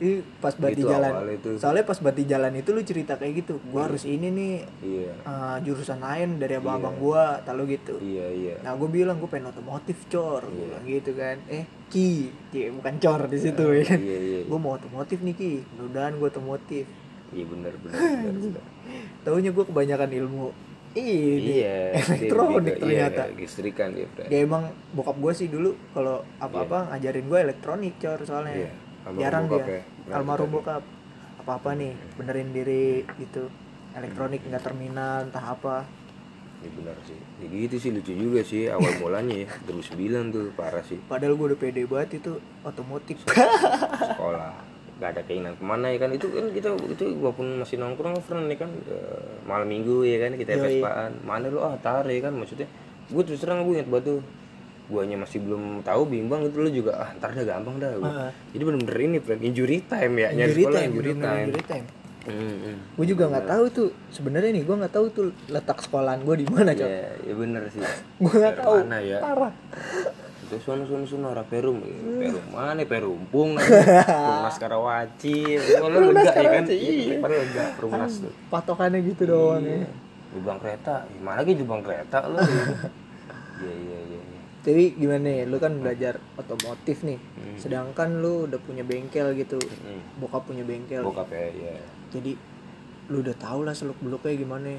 Ih, 0.00 0.24
pas 0.40 0.56
banget 0.56 0.80
di 0.80 0.84
jalan. 0.88 1.12
itu. 1.28 1.60
Soalnya 1.60 1.84
pas 1.84 2.00
banget 2.00 2.24
di 2.24 2.32
jalan 2.32 2.56
itu 2.56 2.72
lu 2.72 2.80
cerita 2.80 3.20
kayak 3.20 3.44
gitu. 3.44 3.60
Gua 3.68 3.84
harus 3.84 4.08
ini 4.08 4.32
nih 4.32 4.52
iya 4.80 5.12
eh, 5.12 5.56
jurusan 5.60 6.00
lain 6.00 6.40
dari 6.40 6.56
abang-abang 6.56 6.96
gua, 6.96 7.36
tahu 7.44 7.68
gitu. 7.68 8.00
iya 8.00 8.32
iya 8.32 8.54
Nah, 8.64 8.80
gue 8.80 8.88
bilang 8.88 9.20
gue 9.20 9.28
pengen 9.28 9.52
otomotif 9.52 10.08
cor, 10.08 10.40
gue 10.42 10.56
bilang 10.64 10.84
gitu 10.88 11.12
kan. 11.12 11.36
Eh, 11.46 11.68
ki, 11.86 12.32
ki 12.48 12.72
bukan 12.72 12.96
cor 12.96 13.28
di 13.28 13.38
situ 13.38 13.60
ya 13.76 13.84
kan. 13.84 14.00
iya 14.00 14.16
iya 14.16 14.40
Gue 14.48 14.56
mau 14.56 14.72
otomotif 14.72 15.20
nih 15.20 15.34
ki, 15.36 15.52
mudah-mudahan 15.70 16.12
gue 16.16 16.28
otomotif. 16.32 16.84
iya 17.30 17.44
bener 17.44 17.72
bener 17.76 17.92
bener, 17.92 18.32
bener. 18.40 18.64
Taunya 19.28 19.52
gue 19.52 19.64
kebanyakan 19.68 20.10
ilmu 20.16 20.46
ini 20.92 21.54
iya 21.56 21.94
elektronik 21.94 22.64
dia- 22.66 22.78
ternyata. 22.78 23.22
iya, 23.24 23.36
listrikan 23.36 23.88
dia 23.90 24.06
Fred. 24.08 24.26
Ya 24.26 24.38
emang 24.40 24.62
bokap 24.90 25.16
gue 25.16 25.32
sih 25.32 25.46
dulu 25.46 25.70
kalau 25.90 26.20
apa-apa 26.36 26.90
ngajarin 26.90 27.24
gue 27.24 27.38
elektronik 27.40 27.94
cor 27.96 28.18
soalnya. 28.20 28.54
Iya, 28.56 28.70
almarhum 29.00 29.20
Jarang 29.20 29.44
dia. 29.46 29.64
ya, 29.64 29.82
Almarhum 30.12 30.50
bokap. 30.52 30.82
Apa-apa 31.38 31.70
nih, 31.72 31.94
benerin 32.14 32.50
diri 32.50 32.86
gitu. 33.16 33.46
Elektronik 33.90 34.42
nggak 34.42 34.60
terminal 34.60 35.24
entah 35.24 35.46
apa. 35.48 35.86
Iya 36.60 36.70
benar 36.74 36.96
sih. 37.02 37.16
Jadi 37.40 37.56
itu 37.64 37.76
sih 37.78 37.90
lucu 37.90 38.12
juga 38.12 38.40
sih 38.42 38.66
awal 38.66 38.92
mulanya 38.98 39.32
ya. 39.34 39.48
Terus 39.66 39.88
bilang 39.90 40.28
tuh 40.28 40.52
parah 40.52 40.82
sih 40.82 41.00
Padahal 41.02 41.32
gue 41.32 41.46
udah 41.48 41.58
pede 41.58 41.82
banget 41.84 42.20
itu 42.20 42.34
otomotif. 42.60 43.16
sekolah. 43.24 44.52
Gak 45.00 45.16
ada 45.16 45.22
keinginan 45.24 45.56
ke 45.56 45.64
mana 45.64 45.88
ya 45.88 45.98
kan 45.98 46.12
itu 46.12 46.28
kan 46.28 46.52
kita 46.52 46.68
itu 46.86 47.04
walaupun 47.16 47.64
masih 47.64 47.80
nongkrong 47.80 48.20
friend 48.20 48.52
ya 48.52 48.56
kan 48.60 48.70
eh, 48.84 49.24
malam 49.48 49.64
minggu 49.64 50.04
ya 50.04 50.20
kan 50.20 50.36
kita 50.36 50.60
vespaan 50.60 51.12
mana 51.24 51.48
lu 51.48 51.58
ah 51.58 51.72
tar 51.76 52.04
ya 52.04 52.20
kan 52.20 52.36
maksudnya 52.36 52.68
gue 53.08 53.22
terus 53.24 53.40
terang 53.40 53.64
gue 53.64 53.74
ingat 53.74 53.88
batu 53.88 54.20
guanya 54.86 55.16
masih 55.16 55.40
belum 55.40 55.80
tahu 55.80 56.02
bimbang 56.04 56.44
itu 56.44 56.56
lu 56.58 56.68
juga 56.68 56.98
ah 56.98 57.08
ntar 57.14 57.30
dah 57.30 57.46
gampang 57.46 57.78
dah 57.78 57.94
gua. 57.94 58.10
Heeh. 58.10 58.30
jadi 58.52 58.62
bener-bener 58.66 58.98
ini 59.00 59.18
friend 59.18 59.40
injury 59.40 59.78
time 59.82 60.14
ya 60.14 60.28
nyari 60.30 60.50
Injury 60.50 60.62
sekolah 60.62 60.76
time, 60.76 60.90
injury 60.90 61.12
time 61.16 61.40
injury 61.46 61.64
time. 61.64 61.86
Hmm, 62.20 62.36
hmm. 62.36 62.76
Gue 63.00 63.06
juga 63.08 63.24
nggak 63.26 63.46
tahu 63.48 63.64
tuh 63.72 63.88
sebenarnya 64.12 64.52
nih 64.52 64.62
gue 64.62 64.76
nggak 64.76 64.92
tahu 64.92 65.06
tuh 65.08 65.26
letak 65.48 65.80
sekolahan 65.80 66.20
gue 66.20 66.36
di 66.36 66.46
mana 66.46 66.76
cok. 66.76 66.84
ya, 66.84 67.06
ya 67.16 67.32
bener 67.32 67.62
sih 67.72 67.80
Gue 68.20 68.34
nggak 68.36 68.56
tahu. 68.60 68.74
mana 68.84 68.98
ya 69.00 69.18
Parah. 69.24 69.52
Itu 70.50 70.58
sono 70.66 70.82
sono 70.82 71.06
sono 71.06 71.30
arah 71.30 71.46
perum 71.46 71.78
perum 71.78 72.42
mana 72.50 72.82
perumpung 72.82 73.54
rumah 73.54 74.50
Karawaci 74.50 75.62
kalau 75.78 76.10
lega 76.10 76.34
ya 76.34 76.50
kan 76.58 76.64
iya. 76.66 77.22
padahal 77.22 77.46
lega 77.46 77.64
rumah 77.78 78.10
tuh 78.10 78.34
Patokannya 78.50 78.98
gitu 79.06 79.30
doang 79.30 79.62
ya. 79.62 79.86
jubang 80.34 80.58
kereta 80.58 81.06
ya, 81.06 81.18
mana 81.22 81.46
lagi 81.46 81.54
jubang 81.54 81.86
kereta 81.86 82.26
lo 82.26 82.42
iya 83.62 83.74
iya 83.78 83.98
iya 84.10 84.18
iya. 84.18 84.40
Jadi 84.60 84.92
gimana 84.92 85.24
nih, 85.24 85.48
lu 85.48 85.56
kan 85.56 85.72
belajar 85.80 86.20
otomotif 86.36 87.00
nih. 87.00 87.16
Hmm. 87.16 87.56
Sedangkan 87.56 88.20
lu 88.20 88.44
udah 88.44 88.60
punya 88.60 88.84
bengkel 88.84 89.32
gitu. 89.32 89.56
Hmm. 89.56 90.04
Bokap 90.20 90.44
punya 90.44 90.68
bengkel. 90.68 91.00
bokap 91.00 91.32
ya 91.32 91.48
ya 91.48 91.76
Jadi 92.12 92.36
lu 93.08 93.24
udah 93.24 93.32
tau 93.40 93.64
lah 93.64 93.72
seluk 93.72 93.96
beluknya 94.04 94.36
gimana. 94.36 94.76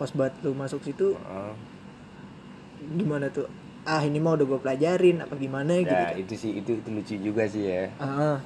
Pas 0.00 0.08
banget 0.08 0.40
lu 0.40 0.56
masuk 0.56 0.80
situ 0.88 1.20
Heeh. 1.20 1.52
gimana 2.96 3.28
tuh? 3.28 3.44
Ah 3.86 4.02
ini 4.02 4.18
mah 4.18 4.34
udah 4.34 4.44
gue 4.44 4.58
pelajarin 4.58 5.16
apa 5.20 5.34
gimana 5.34 5.78
gitu. 5.78 5.88
ya 5.88 6.10
itu 6.12 6.34
sih 6.34 6.50
itu, 6.56 6.74
itu 6.74 6.88
lucu 6.90 7.14
juga 7.22 7.46
sih 7.46 7.62
ya 7.64 7.86
Ah, 7.96 8.42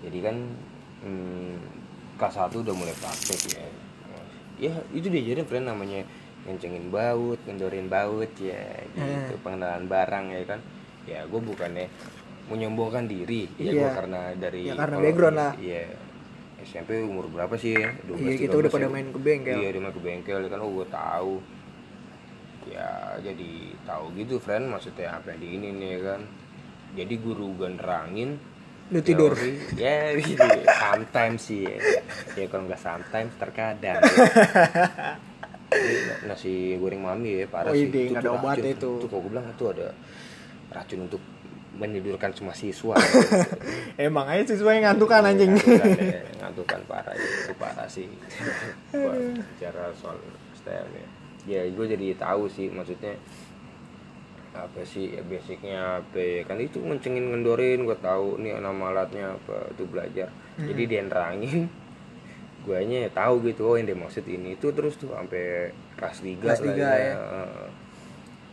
jadi 0.00 0.18
kan 0.22 0.36
hmm, 1.02 1.54
kelas 2.14 2.34
1 2.40 2.54
udah 2.56 2.72
mulai 2.72 2.94
praktek 2.94 3.40
ya 3.52 3.66
ya 4.56 4.74
itu 4.90 5.06
diajarin 5.08 5.42
friend 5.42 5.66
namanya 5.66 6.06
ngencengin 6.44 6.86
baut 6.88 7.42
ngendorin 7.42 7.88
baut 7.88 8.30
ya 8.36 8.62
gitu 8.94 9.34
pengenalan 9.40 9.84
barang 9.84 10.26
ya 10.30 10.40
kan 10.46 10.60
ya 11.04 11.26
gue 11.26 11.40
bukannya 11.42 11.90
menyombongkan 12.46 13.04
diri 13.04 13.50
ya 13.56 13.72
gue 13.72 13.82
Iya. 13.82 13.90
karena 13.90 14.20
dari 14.34 14.62
Ya, 14.64 14.74
karena 14.74 14.96
background 15.00 15.36
lah. 15.36 15.52
iya 15.58 15.90
SMP 16.60 17.02
umur 17.02 17.26
berapa 17.28 17.52
sih 17.56 17.74
ya 17.74 17.90
12, 18.06 18.14
iya 18.20 18.32
kita 18.38 18.54
udah 18.54 18.70
13 18.70 18.76
pada 18.76 18.86
ya. 18.86 18.92
main 18.92 19.06
ke 19.10 19.18
bengkel. 19.18 19.56
iya 19.58 19.68
dia 19.68 19.80
main 19.80 19.92
ke 19.92 20.00
bengkel 20.00 20.38
ya 20.38 20.48
kan 20.48 20.60
oh 20.60 20.70
gue 20.72 20.86
tahu 20.86 21.32
ya 22.74 22.90
jadi 23.22 23.50
tahu 23.84 24.10
gitu 24.14 24.36
friend 24.36 24.66
maksudnya 24.66 25.14
apa 25.14 25.30
yang 25.30 25.40
di 25.40 25.48
ini 25.52 25.68
nih 25.72 25.88
ya 25.88 26.00
kan 26.04 26.20
jadi 26.94 27.14
guru 27.16 27.54
gue 27.54 27.70
nerangin 27.72 28.30
Lu 28.84 29.00
tidur. 29.00 29.32
teori, 29.32 29.80
ya 29.80 30.12
gitu 30.20 30.44
sometimes 30.68 31.40
sih 31.40 31.64
ya, 31.64 31.78
ya 32.34 32.44
kalau 32.46 32.66
nggak 32.66 32.76
sometimes 32.78 33.32
terkadang 33.34 33.96
ya. 33.96 34.04
Jadi, 35.66 35.94
nasi 36.22 36.52
goreng 36.76 37.00
mami 37.00 37.42
ya 37.42 37.46
parah 37.48 37.66
Oh, 37.66 37.74
sih 37.74 37.88
ide, 37.88 38.12
nggak 38.12 38.22
ada 38.22 38.30
obatnya 38.32 38.70
racun. 38.70 38.76
itu. 38.76 38.90
itu 38.94 39.06
kok 39.08 39.16
gue 39.16 39.30
bilang 39.32 39.46
itu 39.48 39.64
ada 39.66 39.88
racun 40.70 41.00
untuk 41.02 41.22
menidurkan 41.74 42.30
semua 42.30 42.54
siswa 42.54 42.94
Emang 43.98 44.28
aja 44.28 44.44
siswa 44.44 44.70
yang 44.70 44.84
ngantukan 44.86 45.22
anjing. 45.24 45.50
ngantukan 45.50 45.90
ya, 46.04 46.22
ngantukan 46.38 46.80
parah 46.84 47.10
ya. 47.10 47.26
itu 47.40 47.54
parah 47.56 47.88
sih 47.88 48.06
bicara 48.92 49.90
soal 49.96 50.14
STM 50.54 50.88
ya 50.92 51.06
ya 51.44 51.60
gue 51.66 51.86
jadi 51.86 52.16
tahu 52.16 52.48
sih 52.48 52.68
maksudnya 52.68 53.14
apa 54.54 54.80
sih 54.86 55.10
ya 55.12 55.22
basicnya 55.26 55.98
apa 55.98 56.14
ya. 56.16 56.40
kan 56.46 56.56
itu 56.56 56.78
ngencengin 56.78 57.34
ngendorin 57.34 57.82
gue 57.84 57.98
tahu 57.98 58.38
nih 58.38 58.54
nama 58.62 58.94
alatnya 58.94 59.34
apa 59.34 59.74
itu 59.74 59.82
belajar 59.84 60.30
jadi 60.56 60.82
dia 60.86 61.02
nerangin 61.02 61.66
guanya 62.62 63.10
tahu 63.10 63.44
gitu 63.44 63.66
oh 63.66 63.76
yang 63.76 63.84
dia 63.84 63.98
maksud 63.98 64.24
ini 64.24 64.54
itu 64.56 64.70
terus 64.72 64.94
tuh 64.96 65.10
sampai 65.12 65.74
kelas 66.00 66.18
3 66.22 66.38
Kelas 66.40 66.60
tiga, 66.62 66.88
ya. 66.96 67.14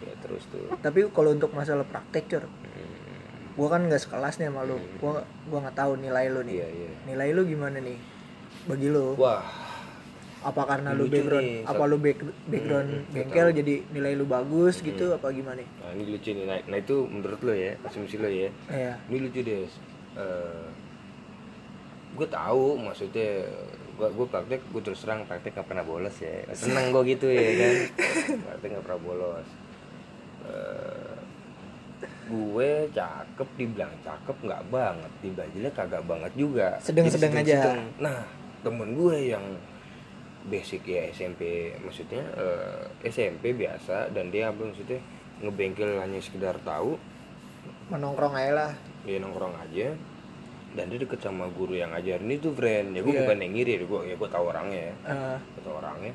ya 0.04 0.13
terus 0.19 0.43
tuh 0.51 0.67
Tapi 0.82 1.06
kalau 1.13 1.32
untuk 1.32 1.54
masalah 1.54 1.86
praktek 1.86 2.25
cur, 2.27 2.43
Hmm, 2.43 3.56
gua 3.56 3.67
kan 3.71 3.86
nggak 3.86 4.01
sekelas 4.01 4.39
nih 4.39 4.49
sama 4.49 4.65
lu. 4.65 4.75
Gua 4.97 5.21
gua 5.47 5.60
nggak 5.63 5.77
tahu 5.77 5.95
nilai 5.95 6.27
lu 6.27 6.41
nih. 6.43 6.56
iya 6.58 6.67
iya 6.67 6.89
Nilai 7.06 7.30
lu 7.32 7.41
gimana 7.45 7.77
nih? 7.80 7.95
Bagi 8.65 8.88
lu? 8.89 9.13
wah 9.15 9.45
apa 10.41 10.62
karena 10.65 10.89
lu 10.91 11.06
background 11.06 11.45
nih, 11.45 11.62
apa 11.63 11.84
lu 11.86 11.97
back- 11.97 12.34
background 12.45 12.89
Hmm, 12.89 13.13
bengkel 13.13 13.47
jadi 13.54 13.73
nilai 13.88 14.13
lu 14.15 14.25
bagus 14.25 14.82
gitu 14.82 15.13
apa 15.13 15.30
gimana? 15.30 15.62
Nah 15.62 15.89
ini 15.93 16.04
lucu 16.10 16.30
nih, 16.32 16.45
nah, 16.45 16.58
nah 16.65 16.77
itu 16.77 16.95
menurut 17.06 17.39
lo 17.39 17.54
ya, 17.54 17.77
asumsi 17.84 18.17
lo 18.17 18.25
ya. 18.25 18.49
Ya 18.67 18.97
Ini 19.06 19.17
lucu 19.21 19.39
deh. 19.39 19.69
Gue 22.12 22.27
tahu 22.27 22.75
maksudnya 22.75 23.45
gue 23.95 24.08
gue 24.10 24.25
praktek 24.25 24.62
gue 24.67 24.82
terus 24.82 24.99
terang 24.99 25.23
praktek 25.23 25.54
gak 25.54 25.67
pernah 25.69 25.86
bolos 25.86 26.17
ya. 26.17 26.41
Seneng 26.51 26.89
gue 26.89 27.01
gitu 27.08 27.30
ya 27.30 27.49
kan. 27.56 27.73
Praktek 28.49 28.69
gak 28.75 28.84
pernah 28.84 29.01
bolos. 29.01 29.47
Eh, 30.41 31.13
gue 32.27 32.71
cakep 32.89 33.49
dibilang 33.56 33.91
cakep 34.01 34.38
nggak 34.41 34.63
banget 34.71 35.12
dibilang 35.21 35.49
jelek 35.54 35.73
kagak 35.75 36.04
banget 36.04 36.32
juga. 36.34 36.67
Sedang-sedang 36.82 37.32
Jadi 37.38 37.51
aja. 37.54 37.77
nah 37.99 38.25
temen 38.62 38.95
gue 38.95 39.17
yang 39.30 39.45
basic 40.43 40.82
ya 40.84 41.06
SMP 41.08 41.41
maksudnya 41.77 42.23
eh, 42.34 42.82
SMP 43.04 43.54
biasa 43.54 44.10
dan 44.10 44.30
dia 44.30 44.49
apa 44.49 44.63
maksudnya 44.63 44.97
ngebengkel 45.39 45.97
hanya 45.97 46.17
sekedar 46.17 46.58
tahu. 46.62 46.97
Menongkrong 47.89 48.34
aja 48.34 48.51
lah. 48.54 48.71
Dia 49.04 49.17
nongkrong 49.17 49.58
aja. 49.58 49.91
Dan 50.71 50.88
dia 50.88 50.97
deket 50.97 51.19
sama 51.19 51.51
guru 51.51 51.75
yang 51.75 51.91
ngajarin 51.91 52.32
itu 52.32 52.49
friend. 52.49 52.95
Ya 52.95 53.01
gue 53.01 53.12
Iya. 53.12 53.21
bukan 53.25 53.38
yang 53.38 53.54
ngiri 53.54 53.73
gue 53.82 53.99
ya 54.08 54.15
gue 54.15 54.30
tahu 54.30 54.45
orangnya. 54.47 54.93
Ya 55.04 55.36
gue 55.38 55.62
tahu 55.62 55.75
orangnya. 55.77 56.13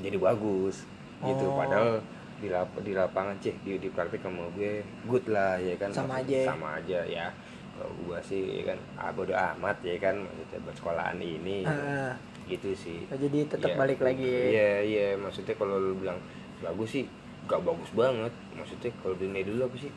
Jadi 0.00 0.16
bagus 0.16 0.82
gitu. 1.20 1.44
Oh. 1.46 1.56
padahal 1.56 2.00
di 2.34 2.50
lap 2.50 2.68
di 2.82 2.92
lapangan 2.92 3.36
cih 3.38 3.54
di 3.62 3.78
di 3.78 3.88
praktek 3.88 4.20
sama 4.20 4.48
gue 4.54 4.80
good 5.04 5.26
lah 5.28 5.58
ya 5.58 5.74
kan. 5.76 5.90
Sama 5.90 6.18
Maksudnya 6.18 6.40
aja. 6.40 6.50
sama 6.50 6.68
aja 6.80 7.00
ya. 7.04 7.26
Kalau 7.74 7.90
gue 7.92 8.18
sih 8.22 8.42
ya 8.58 8.72
kan 8.72 8.78
ah 8.96 9.10
bodo 9.10 9.34
amat 9.34 9.76
ya 9.82 9.96
kan. 10.00 10.14
Maksudnya 10.16 10.58
buat 10.62 10.74
sekolahan 10.74 11.18
ini 11.18 11.56
eh, 11.62 11.68
gitu 11.68 12.10
sih. 12.48 12.98
Jadi 13.08 13.38
tetap 13.48 13.70
Iya. 13.72 13.78
balik 13.78 14.00
lagi. 14.00 14.28
Ya. 14.28 14.44
Iya 14.48 14.70
iya. 14.84 15.06
Maksudnya 15.16 15.54
kalau 15.56 15.76
lu 15.80 15.94
bilang 15.96 16.18
bagus 16.60 16.90
sih 16.92 17.04
gak 17.44 17.60
bagus 17.64 17.90
banget. 17.92 18.32
Maksudnya 18.56 18.90
kalau 19.00 19.14
dunia 19.16 19.42
dulu 19.44 19.60
apa 19.66 19.76
sih? 19.80 19.90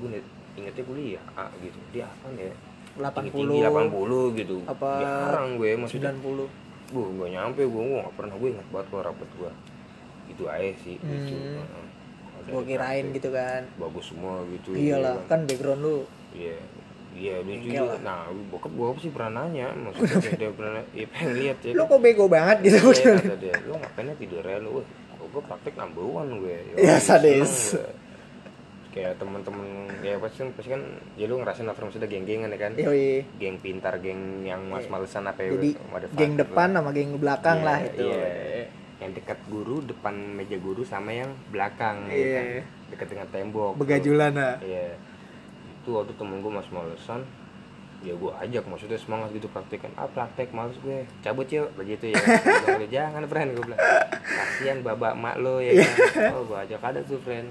Gue 0.00 0.20
ingetnya 0.54 0.84
kuliah 0.84 1.24
A 1.34 1.48
gitu. 1.58 1.78
Dia 1.90 2.06
apa 2.06 2.28
ya 2.36 2.52
80 2.94 3.34
tinggi 3.34 3.58
80 3.64 4.38
gitu. 4.38 4.56
Apa 4.68 4.88
jarang 5.02 5.48
gue 5.58 5.70
maksudnya. 5.74 6.12
90 6.14 6.46
gue 6.84 7.04
gak 7.16 7.30
nyampe 7.32 7.62
gue 7.64 7.82
gak 7.98 8.14
pernah 8.14 8.34
gue 8.36 8.48
ingat 8.54 8.68
banget 8.70 8.86
kalau 8.92 9.02
rapet 9.08 9.30
gue 9.40 9.50
itu 10.24 10.44
aja 10.48 10.72
sih 10.80 10.96
Hmm. 11.00 11.88
Ada 12.44 12.50
gua 12.50 12.62
kirain 12.66 13.08
praktek, 13.08 13.16
gitu 13.16 13.28
kan. 13.32 13.62
Bagus 13.80 14.04
semua 14.12 14.44
gitu. 14.52 14.76
Iyalah 14.76 15.16
ya 15.16 15.28
kan 15.32 15.40
background 15.48 15.80
lu. 15.80 15.98
Iya 16.36 16.58
iya 17.14 17.38
lucu 17.40 17.68
juga 17.70 17.94
nah 18.02 18.26
bokap 18.50 18.70
gue 18.70 18.86
sih 19.00 19.10
pernah 19.10 19.30
nanya 19.40 19.70
maksudnya 19.72 20.18
dia 20.34 20.50
pernah 20.50 20.82
ya 20.90 21.06
pengen 21.06 21.30
lihat 21.38 21.56
ya 21.62 21.72
lu 21.72 21.82
kok 21.84 21.98
bego 21.98 22.24
banget 22.26 22.56
gitu 22.60 22.78
Iya, 22.90 23.12
kata 23.16 23.36
dia, 23.38 23.54
lu 23.62 23.72
ngapainnya 23.74 24.14
tidurnya 24.14 24.58
lu? 24.58 24.70
Wah, 24.74 24.84
kok 25.14 25.26
gue 25.30 25.42
praktek 25.44 25.74
number 25.74 26.02
one 26.02 26.30
gue. 26.38 26.56
Iya, 26.74 26.98
seneng 26.98 27.46
sadis. 27.46 27.54
Kayak 28.90 29.18
temen-temen, 29.18 29.66
ya 30.02 30.14
pasti 30.18 30.38
kan, 30.38 30.48
pasti 30.54 30.68
kan, 30.70 30.82
ya 31.14 31.26
lu 31.26 31.34
ngerasain 31.36 31.66
lah 31.66 31.74
maksudnya 31.74 32.06
geng-gengan 32.06 32.46
ya 32.48 32.58
kan? 32.60 32.72
Yoi. 32.76 33.26
Geng 33.36 33.58
pintar, 33.58 33.98
geng 33.98 34.42
yang 34.42 34.70
mas-malesan 34.70 35.26
apa 35.26 35.42
ya? 35.42 35.50
jadi 35.52 35.70
geng 36.14 36.34
depan 36.34 36.70
sama 36.70 36.90
geng 36.90 37.18
belakang 37.18 37.58
Iya, 37.58 37.66
lah 37.66 37.78
itu 37.82 38.06
Iya. 38.06 38.26
Yang 39.02 39.10
dekat 39.18 39.38
guru, 39.46 39.82
depan 39.82 40.14
meja 40.14 40.54
guru 40.56 40.82
sama 40.82 41.10
yang 41.10 41.34
belakang 41.50 42.06
ya 42.06 42.14
Iya. 42.14 42.30
kan? 42.32 42.46
Dekat 42.86 43.06
dengan 43.10 43.26
tembok. 43.28 43.72
begajulan 43.74 44.30
lah 44.30 44.54
Iya. 44.58 44.86
Itu 45.84 45.92
waktu 45.94 46.16
temen 46.16 46.40
gue 46.40 46.48
mas 46.48 46.64
malesan, 46.66 47.20
ya 48.00 48.12
gue 48.12 48.32
ajak 48.34 48.64
maksudnya 48.64 48.96
semangat 48.96 49.28
gitu 49.30 49.44
praktek 49.46 49.80
kan 49.80 49.92
ah 49.94 50.04
praktek 50.06 50.48
males 50.50 50.76
gue 50.78 51.04
cabut 51.20 51.44
yuk 51.46 51.68
begitu 51.74 52.08
ya 52.08 52.16
bilang, 52.16 52.84
jangan 52.86 53.24
friend 53.24 53.48
gue 53.52 53.64
bilang 53.64 53.80
kasihan 54.22 54.78
babak 54.80 55.12
mak 55.14 55.36
lo 55.38 55.56
ya 55.56 55.72
kan 55.74 55.92
oh 56.32 56.44
gue 56.44 56.58
ajak 56.58 56.80
ada 56.82 57.00
tuh 57.00 57.16
friend 57.18 57.48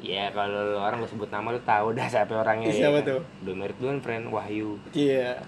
ya 0.00 0.28
kalau 0.30 0.76
orang 0.78 1.00
lu 1.00 1.06
sebut 1.06 1.28
nama 1.28 1.48
lu 1.48 1.60
tahu 1.62 1.92
dah 1.92 2.04
siapa 2.04 2.32
orangnya 2.34 2.68
ya 2.68 2.88
Siapa 2.88 3.00
kan? 3.00 3.08
tuh? 3.08 3.20
udah 3.40 3.54
merit 3.54 3.76
duluan 3.76 4.00
friend 4.00 4.24
Wahyu 4.28 4.76
Iya. 4.92 5.40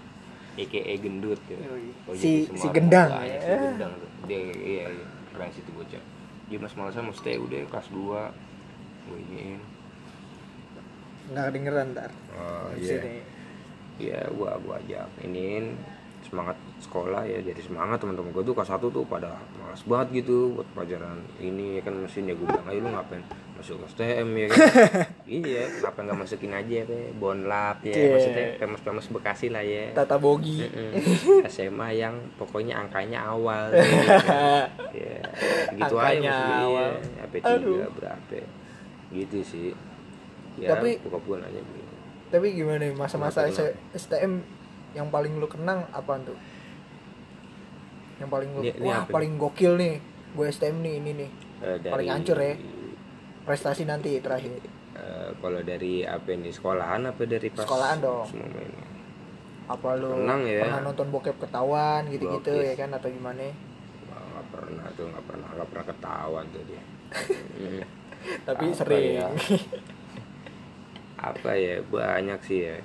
aka 0.54 0.96
gendut 0.96 1.40
ya. 1.46 1.60
Oh, 2.08 2.16
Si- 2.16 2.48
jadi 2.48 2.48
si 2.48 2.56
semua 2.56 2.72
gendang, 2.72 3.08
ya. 3.20 3.36
si 3.36 3.52
gendang 3.52 3.92
tuh. 3.94 4.10
Dia 4.24 4.40
iya 4.56 4.84
iya 4.88 5.04
keren 5.28 5.52
situ 5.52 5.68
bocah. 5.70 6.00
Dia 6.48 6.56
mas 6.56 6.72
malasan 6.72 7.12
stay 7.12 7.36
udah 7.36 7.60
kelas 7.68 7.88
2 7.92 8.00
gue 9.04 9.18
iniin. 9.28 9.60
Nggak 11.28 11.44
kedengeran 11.48 11.86
ntar. 11.92 12.10
Oh 12.34 12.70
iya. 12.74 13.00
Iya 13.96 14.20
gua 14.30 14.60
gua 14.60 14.76
ajak 14.76 15.08
iniin 15.20 15.72
semangat 16.20 16.58
sekolah 16.82 17.22
ya 17.22 17.38
jadi 17.38 17.60
semangat 17.62 18.02
teman-teman 18.02 18.34
gue 18.34 18.42
tuh 18.42 18.50
kelas 18.50 18.66
satu 18.66 18.90
tuh 18.90 19.06
pada 19.06 19.38
malas 19.62 19.78
banget 19.86 20.20
gitu 20.20 20.58
buat 20.58 20.66
pelajaran 20.74 21.22
ini 21.38 21.78
ya 21.78 21.86
kan 21.86 21.94
mesin 22.02 22.26
ya 22.26 22.34
gue 22.34 22.42
bilang 22.42 22.66
ayo 22.66 22.82
lu 22.82 22.90
ngapain 22.90 23.22
masuk 23.54 23.78
STM 23.86 24.34
ya 24.34 24.46
kan 24.50 24.58
iya 25.38 25.62
kenapa 25.70 25.98
nggak 26.02 26.18
masukin 26.18 26.50
aja 26.50 26.82
ya 26.82 26.84
bonlap 27.14 27.78
ya 27.80 27.94
Iya. 27.94 28.10
maksudnya 28.10 28.44
famous-famous 28.58 29.06
Bekasi 29.06 29.46
lah 29.48 29.62
ya 29.62 29.94
Tata 29.94 30.18
Bogi. 30.18 30.66
Mm-mm. 30.66 31.46
SMA 31.46 31.88
yang 31.94 32.18
pokoknya 32.34 32.74
angkanya 32.76 33.22
awal 33.22 33.70
gitu 33.70 33.86
kan. 34.02 34.66
ya 34.98 35.16
gitu 35.78 35.94
aja 35.94 36.18
maksudnya 36.18 36.58
awal. 36.58 36.90
iya 36.90 37.22
AP 37.22 37.34
Aduh. 37.38 37.86
3 37.86 37.96
berapa 38.02 38.38
gitu 39.14 39.38
sih 39.46 39.70
ya 40.56 40.68
Tapi- 40.72 40.98
buka 41.00 41.18
aja 41.38 41.52
gitu. 41.54 41.82
Tapi 42.26 42.46
gimana 42.52 42.78
nih 42.80 42.92
masa-masa 42.92 43.44
Kenapa, 43.44 43.70
S- 43.94 44.02
STM 44.02 44.42
yang 44.92 45.08
paling 45.08 45.36
lu 45.36 45.46
kenang 45.46 45.86
apaan 45.90 46.24
tuh? 46.24 46.34
Yang 48.16 48.30
paling 48.30 48.48
lu, 48.50 48.60
Ini- 48.60 48.74
ini 48.74 48.86
wah 48.86 49.02
apa 49.02 49.12
paling 49.12 49.32
gokil 49.36 49.72
nih. 49.76 49.94
Gue 50.32 50.46
STM 50.48 50.80
nih 50.80 50.94
ini 50.98 51.10
nih. 51.14 51.30
Eh, 51.58 51.76
dari, 51.78 51.92
Paling 51.92 52.08
hancur 52.10 52.36
ya. 52.36 52.52
Prestasi 53.42 53.84
nanti 53.84 54.18
terakhir. 54.18 54.58
eh, 54.96 55.28
kalau 55.36 55.60
dari 55.60 56.02
apa 56.02 56.24
ini 56.30 56.48
sekolahan 56.48 57.04
apa 57.06 57.22
dari 57.22 57.48
pas 57.48 57.62
Sekolahan 57.62 58.00
dong. 58.00 58.24
semua 58.24 58.48
mainnya 58.48 58.84
Apa 59.66 59.92
lu 59.92 60.08
Kenang 60.14 60.42
ya. 60.42 60.62
pernah 60.62 60.80
nonton 60.82 61.06
bokep 61.10 61.36
ketahuan 61.38 62.08
gitu-gitu 62.08 62.52
ya 62.56 62.72
kan 62.74 62.88
atau 62.90 63.06
gimana? 63.06 63.44
Nggak 63.44 64.46
pernah 64.50 64.86
tuh 64.92 65.04
nggak 65.06 65.24
pernah 65.26 65.48
nggak 65.52 65.68
pernah 65.68 65.86
ketahuan 65.86 66.44
tuh 66.48 66.62
dia 66.64 66.82
Mm. 67.60 67.82
Tapi 68.42 68.64
Apa 68.66 68.74
sering. 68.74 69.04
ya? 69.14 69.28
apa 71.16 71.50
ya 71.52 71.80
banyak 71.82 72.40
sih 72.42 72.60
ya 72.64 72.76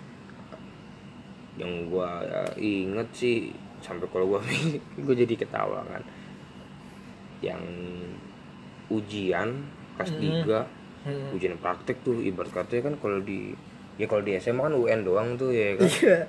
yang 1.55 1.87
gua 1.87 2.23
eh, 2.23 2.51
inget 2.57 3.07
sih 3.11 3.51
sampai 3.79 4.07
kalau 4.07 4.35
gua 4.35 4.39
gue 5.05 5.15
jadi 5.15 5.33
ketawa 5.35 5.83
kan 5.85 6.03
yang 7.41 7.59
ujian 8.87 9.49
kelas 9.97 10.11
Mm. 10.13 10.45
3 10.45 10.79
Hmm. 11.01 11.33
ujian 11.33 11.57
praktek 11.57 12.05
tuh 12.05 12.21
ibarat 12.21 12.53
katanya 12.53 12.93
kan 12.93 12.95
kalau 13.01 13.17
di 13.19 13.57
ya 13.97 14.05
kalau 14.05 14.21
di 14.21 14.37
SMA 14.37 14.61
kan 14.61 14.75
UN 14.77 15.01
doang 15.01 15.33
tuh 15.33 15.49
ya 15.49 15.73
kan 15.73 15.89
Iya. 15.89 16.19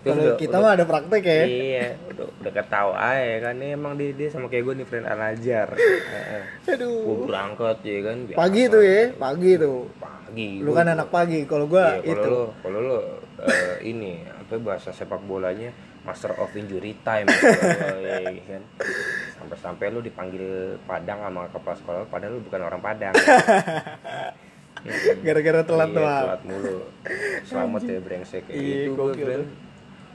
Kalau 0.00 0.34
kita 0.34 0.52
udah- 0.52 0.62
mah 0.62 0.72
ada 0.72 0.84
praktek 0.84 1.22
ya. 1.22 1.42
iya 1.42 1.86
udah 2.06 2.26
udah 2.38 2.52
ketawa 2.52 2.94
aja 2.94 3.34
kan 3.40 3.54
Ini 3.54 3.66
emang 3.72 3.92
dia, 3.94 4.10
dia 4.12 4.28
sama 4.28 4.46
kayak 4.46 4.62
gue 4.62 4.74
nih 4.76 4.86
friend 4.86 5.04
Al 5.04 5.20
Azhar 5.26 5.68
gue 5.70 6.70
Aduh. 6.70 7.24
berangkat 7.24 7.76
ya 7.80 7.98
kan 8.02 8.16
biasa. 8.24 8.38
Pagi 8.38 8.62
tuh 8.64 8.82
ya, 8.82 9.02
pagi 9.12 9.50
tuh. 9.54 9.78
pagi 9.96 10.48
Lu 10.58 10.70
Gua- 10.70 10.78
kan 10.78 10.86
anak 10.88 11.08
pagi, 11.08 11.38
kalau 11.44 11.66
gua 11.66 11.96
Iya, 11.96 12.14
kalau 12.14 12.14
itu. 12.14 12.34
kalau 12.60 12.78
lo 12.80 12.98
eh, 13.40 13.74
ini 13.82 14.12
apa 14.22 14.54
bahasa 14.58 14.90
sepak 14.90 15.18
bolanya 15.20 15.74
master 16.00 16.32
of 16.34 16.48
injury 16.52 16.96
time 17.00 17.26
iya, 18.00 18.22
kan 18.48 18.62
sampai-sampai 19.36 19.88
lu 19.88 20.00
dipanggil 20.00 20.40
Padang 20.82 21.20
sama 21.20 21.44
kepala 21.48 21.74
sekolah 21.74 22.00
padahal 22.06 22.32
lu 22.32 22.40
bukan 22.40 22.60
orang 22.62 22.78
Padang 22.78 23.12
Gara-gara 25.20 25.60
telat 25.60 25.90
iya, 25.90 25.96
telat 25.98 26.40
mulu 26.44 26.76
selamat 27.44 27.80
ya 27.82 27.98
brengsek 27.98 28.44
Iya, 28.46 28.62
gitu 28.86 28.94
gue. 29.10 29.67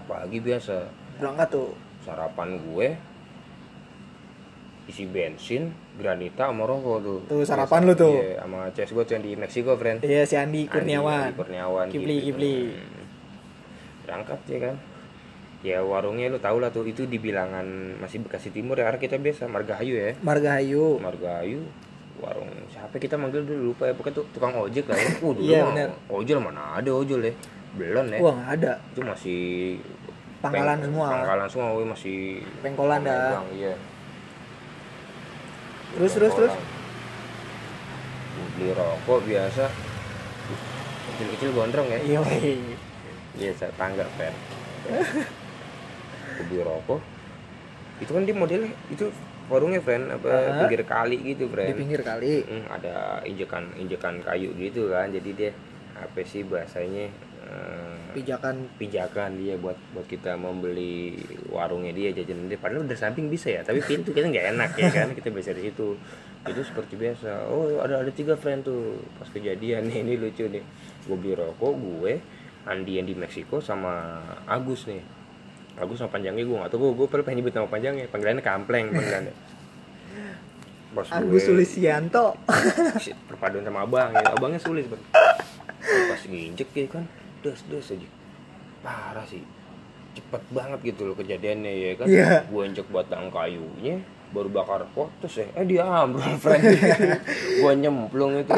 Pagi 0.03 0.37
biasa 0.37 0.77
Berangkat 1.15 1.47
tuh. 1.49 1.71
sarapan 1.99 2.59
gue 2.59 2.87
isi 4.83 5.07
bensin 5.07 5.71
granita 5.95 6.51
sama 6.51 6.67
rokok 6.67 6.97
tuh 6.99 7.19
Tuh, 7.25 7.41
sarapan 7.41 7.87
lu 7.87 7.93
tuh. 7.93 8.11
iya 8.13 8.35
sama 8.37 8.67
CS 8.69 8.91
gue 8.91 9.03
tuh 9.03 9.13
yang 9.15 9.23
di 9.23 9.31
Meksiko 9.33 9.71
friend 9.73 10.03
Iya 10.03 10.27
si 10.27 10.35
Andi 10.35 10.67
Kurniawan. 10.67 11.31
Andi 11.31 11.37
Kurniawan 11.37 11.85
Kipli, 11.87 12.15
gitu. 12.19 12.25
Kipli. 12.29 12.55
Hmm. 12.67 13.03
berangkat 14.03 14.39
ya 14.45 14.59
kan 14.61 14.75
ya 15.63 15.79
warungnya 15.79 16.27
lu 16.27 16.35
tau 16.37 16.59
lah 16.59 16.67
tuh 16.67 16.83
itu 16.83 17.07
di 17.07 17.15
bilangan 17.17 17.63
masih 17.97 18.19
Bekasi 18.19 18.51
Timur 18.51 18.75
ya 18.75 18.83
karena 18.83 18.99
kita 18.99 19.15
biasa 19.15 19.47
Margahayu 19.47 19.95
ya 19.95 20.11
Margahayu. 20.19 20.99
Margahayu 20.99 21.63
warung 22.19 22.51
siapa 22.67 22.99
kita 22.99 23.15
manggil 23.15 23.41
dulu 23.41 23.71
lupa 23.71 23.83
ya 23.85 23.95
pokoknya 23.95 24.15
tuh 24.17 24.25
tukang 24.29 24.51
ojek 24.53 24.83
lah 24.85 24.95
ya 24.95 25.07
uh, 25.17 25.31
dulu 25.31 25.47
mah 25.49 25.67
bener. 25.71 25.89
ojol 26.09 26.37
mana 26.39 26.61
ada 26.75 26.91
ojol 26.91 27.19
ya 27.21 27.31
belum 27.73 28.05
ya 28.07 28.19
Wah 28.19 28.33
nggak 28.35 28.51
ada. 28.55 28.73
itu 28.87 29.01
masih 29.01 29.41
Pangkalan 30.39 30.75
peng- 30.75 30.85
semua. 30.85 31.07
pangkalan 31.09 31.47
semua 31.47 31.67
woy, 31.71 31.85
masih 31.85 32.17
Pengkolan 32.59 32.99
dah. 33.01 33.41
iya 33.49 33.73
Terus 35.93 36.11
terus 36.11 36.33
terus. 36.33 36.53
Beli 38.53 38.69
rokok 38.71 39.19
biasa 39.23 39.65
kecil-kecil 41.05 41.49
gondrong 41.51 41.87
ya 41.87 41.99
Iya. 41.99 42.19
weh. 42.19 42.73
biasa 43.33 43.65
tangga 43.73 44.05
Gua 44.05 44.29
beli 46.43 46.61
rokok 46.61 46.99
itu 47.95 48.09
kan 48.09 48.23
dia 48.23 48.35
modelnya 48.35 48.69
itu 48.89 49.05
warungnya 49.45 49.79
friend 49.79 50.09
apa 50.09 50.27
Aha. 50.27 50.59
pinggir 50.59 50.81
kali 50.83 51.17
gitu 51.23 51.45
friend 51.47 51.71
Di 51.71 51.77
pinggir 51.77 52.01
kali. 52.01 52.41
Mm, 52.41 52.65
ada 52.67 52.93
injekan 53.23 53.63
injekan 53.75 54.17
kayu 54.19 54.49
gitu 54.55 54.89
kan 54.89 55.07
jadi 55.07 55.29
dia 55.31 55.51
apa 55.93 56.19
sih 56.21 56.41
bahasanya 56.43 57.07
eh, 57.53 57.93
Pijakan. 58.13 58.55
pijakan 58.77 59.41
dia 59.41 59.57
buat 59.57 59.77
buat 59.93 60.05
kita 60.05 60.37
membeli 60.37 61.17
warungnya 61.49 61.89
dia 61.93 62.13
jajan 62.13 62.45
dia. 62.45 62.57
Padahal 62.61 62.85
udah 62.85 62.97
samping 62.97 63.29
bisa 63.29 63.49
ya 63.49 63.61
tapi 63.65 63.81
pintu 63.81 64.13
kita 64.13 64.29
nggak 64.29 64.47
enak 64.53 64.71
ya 64.77 64.89
kan? 64.93 65.07
Kita 65.17 65.29
bisa 65.33 65.49
di 65.53 65.69
situ. 65.69 65.97
Itu 66.45 66.61
seperti 66.61 66.93
biasa. 66.93 67.49
Oh 67.49 67.81
ada 67.81 68.05
ada 68.05 68.11
tiga 68.13 68.37
friend 68.37 68.65
tuh. 68.65 69.01
Pas 69.17 69.25
kejadian 69.33 69.89
nih 69.89 70.05
ini 70.05 70.13
lucu 70.21 70.45
nih. 70.45 70.61
Gue 71.09 71.17
beli 71.17 71.33
rokok 71.33 71.73
gue 71.73 72.13
Andi 72.69 73.01
yang 73.01 73.07
di 73.09 73.17
Meksiko 73.17 73.57
sama 73.57 74.21
Agus 74.45 74.85
nih. 74.85 75.01
Agus 75.81 75.97
sama 75.97 76.13
panjangnya 76.13 76.45
gue 76.45 76.57
nggak 76.57 76.69
tahu. 76.69 76.93
Gue 76.93 77.09
gue 77.09 77.21
pengen 77.25 77.41
nyebut 77.41 77.53
nama 77.57 77.69
panjangnya. 77.69 78.05
Panggilannya 78.13 78.43
Kampleng 78.45 78.93
panggilannya. 78.93 79.33
Pas 80.93 81.09
Agus 81.17 81.49
Sulisianto. 81.49 82.37
Perpaduan 83.29 83.65
sama 83.65 83.89
abang 83.89 84.13
ya. 84.13 84.21
Abangnya 84.37 84.61
sulit 84.61 84.85
bang. 84.85 85.01
Pas 85.83 86.21
nginjek 86.29 86.69
ya 86.77 86.85
kan 86.93 87.05
des 87.43 87.59
des 87.67 87.85
aja. 87.91 88.09
Parah 88.81 89.25
sih. 89.27 89.43
Cepet 90.13 90.43
banget 90.53 90.79
gitu 90.93 91.09
loh 91.09 91.15
kejadiannya 91.17 91.71
ya 91.73 91.91
kan? 91.99 92.05
Iya. 92.07 92.31
gue 92.47 92.61
injek 92.63 92.87
batang 92.93 93.33
kayunya 93.33 93.99
baru 94.33 94.49
bakar 94.49 94.87
pot 94.95 95.11
terus 95.21 95.43
ya. 95.43 95.47
Eh 95.53 95.65
dia 95.67 95.83
ambrol 95.85 96.37
friend. 96.43 96.63
Gue 97.59 97.73
nyemplung 97.77 98.39
itu. 98.41 98.51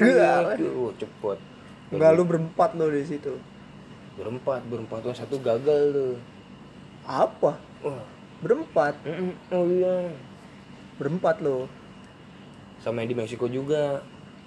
Iya 0.00 0.56
aduh 0.56 0.94
cepet. 0.96 1.38
Enggak 1.92 2.10
lu 2.16 2.22
berempat 2.24 2.72
lo 2.78 2.88
di 2.88 3.04
situ. 3.04 3.36
berempat 4.12 4.60
berempat. 4.68 5.00
Tuh 5.02 5.16
satu 5.16 5.36
gagal 5.40 5.82
tuh. 5.92 6.14
Apa? 7.08 7.56
wah. 7.82 8.04
Berempat. 8.44 8.94
oh 9.52 9.64
iya. 9.68 10.12
Berempat 11.00 11.40
lo. 11.40 11.66
sama 12.82 13.06
yang 13.06 13.14
di 13.14 13.16
Meksiko 13.16 13.46
juga 13.46 14.02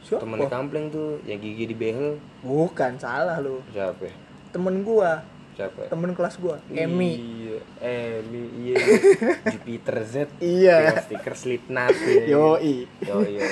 Siapa? 0.06 0.22
temen 0.22 0.38
di 0.38 0.48
kampleng 0.48 0.86
tuh 0.88 1.18
yang 1.26 1.41
gigi 1.41 1.65
di 1.65 1.74
behel 1.74 2.22
Bukan 2.39 2.96
salah 2.96 3.41
lo. 3.41 3.65
siapa? 3.68 4.06
Temen 4.54 4.86
gua, 4.86 5.26
siapa 5.52 5.89
temen 5.89 6.13
kelas 6.13 6.38
gua, 6.38 6.62
Emi. 6.70 7.18
Iya, 7.18 7.58
Emi, 7.82 8.44
iya. 8.70 8.76
Jupiter 9.50 9.98
Z. 10.06 10.15
Iya. 10.38 10.94
Stiker 11.02 11.34
Slipknot. 11.34 11.91
Ya. 11.91 12.24
Yoi. 12.30 12.86
Yo, 13.02 13.18
iya. 13.26 13.44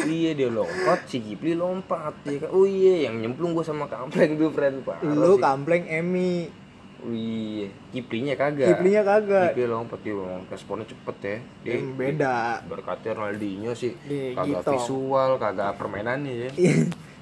Iya 0.00 0.30
dia 0.32 0.48
lompat, 0.48 1.04
si 1.04 1.20
Kipli 1.20 1.52
lompat 1.52 2.16
ya. 2.24 2.48
Oh 2.48 2.64
iya, 2.64 3.06
yang 3.06 3.20
nyemplung 3.20 3.52
gua 3.52 3.62
sama 3.62 3.84
kampleng 3.86 4.34
tuh 4.34 4.50
friend 4.50 4.80
Parah 4.82 5.04
Lu 5.04 5.36
kampleng 5.36 5.84
Emi. 5.84 6.48
Iya, 7.06 7.68
Kiplinya 7.90 8.34
kagak. 8.36 8.68
Kiplinya 8.76 9.02
kagak. 9.02 9.52
Kipli 9.52 9.64
lompat 9.64 10.00
dia 10.00 10.12
lompat. 10.12 10.52
Responnya 10.52 10.84
cepet 10.84 11.16
ya. 11.22 11.36
Dia 11.64 11.72
Em, 11.80 11.96
beda. 11.96 12.36
berkatnya 12.66 13.12
Ronaldinho 13.14 13.72
sih. 13.72 13.96
Kagak 14.36 14.60
gitu. 14.60 14.72
visual, 14.76 15.30
kagak 15.36 15.80
permainannya 15.80 16.32
ya. 16.46 16.50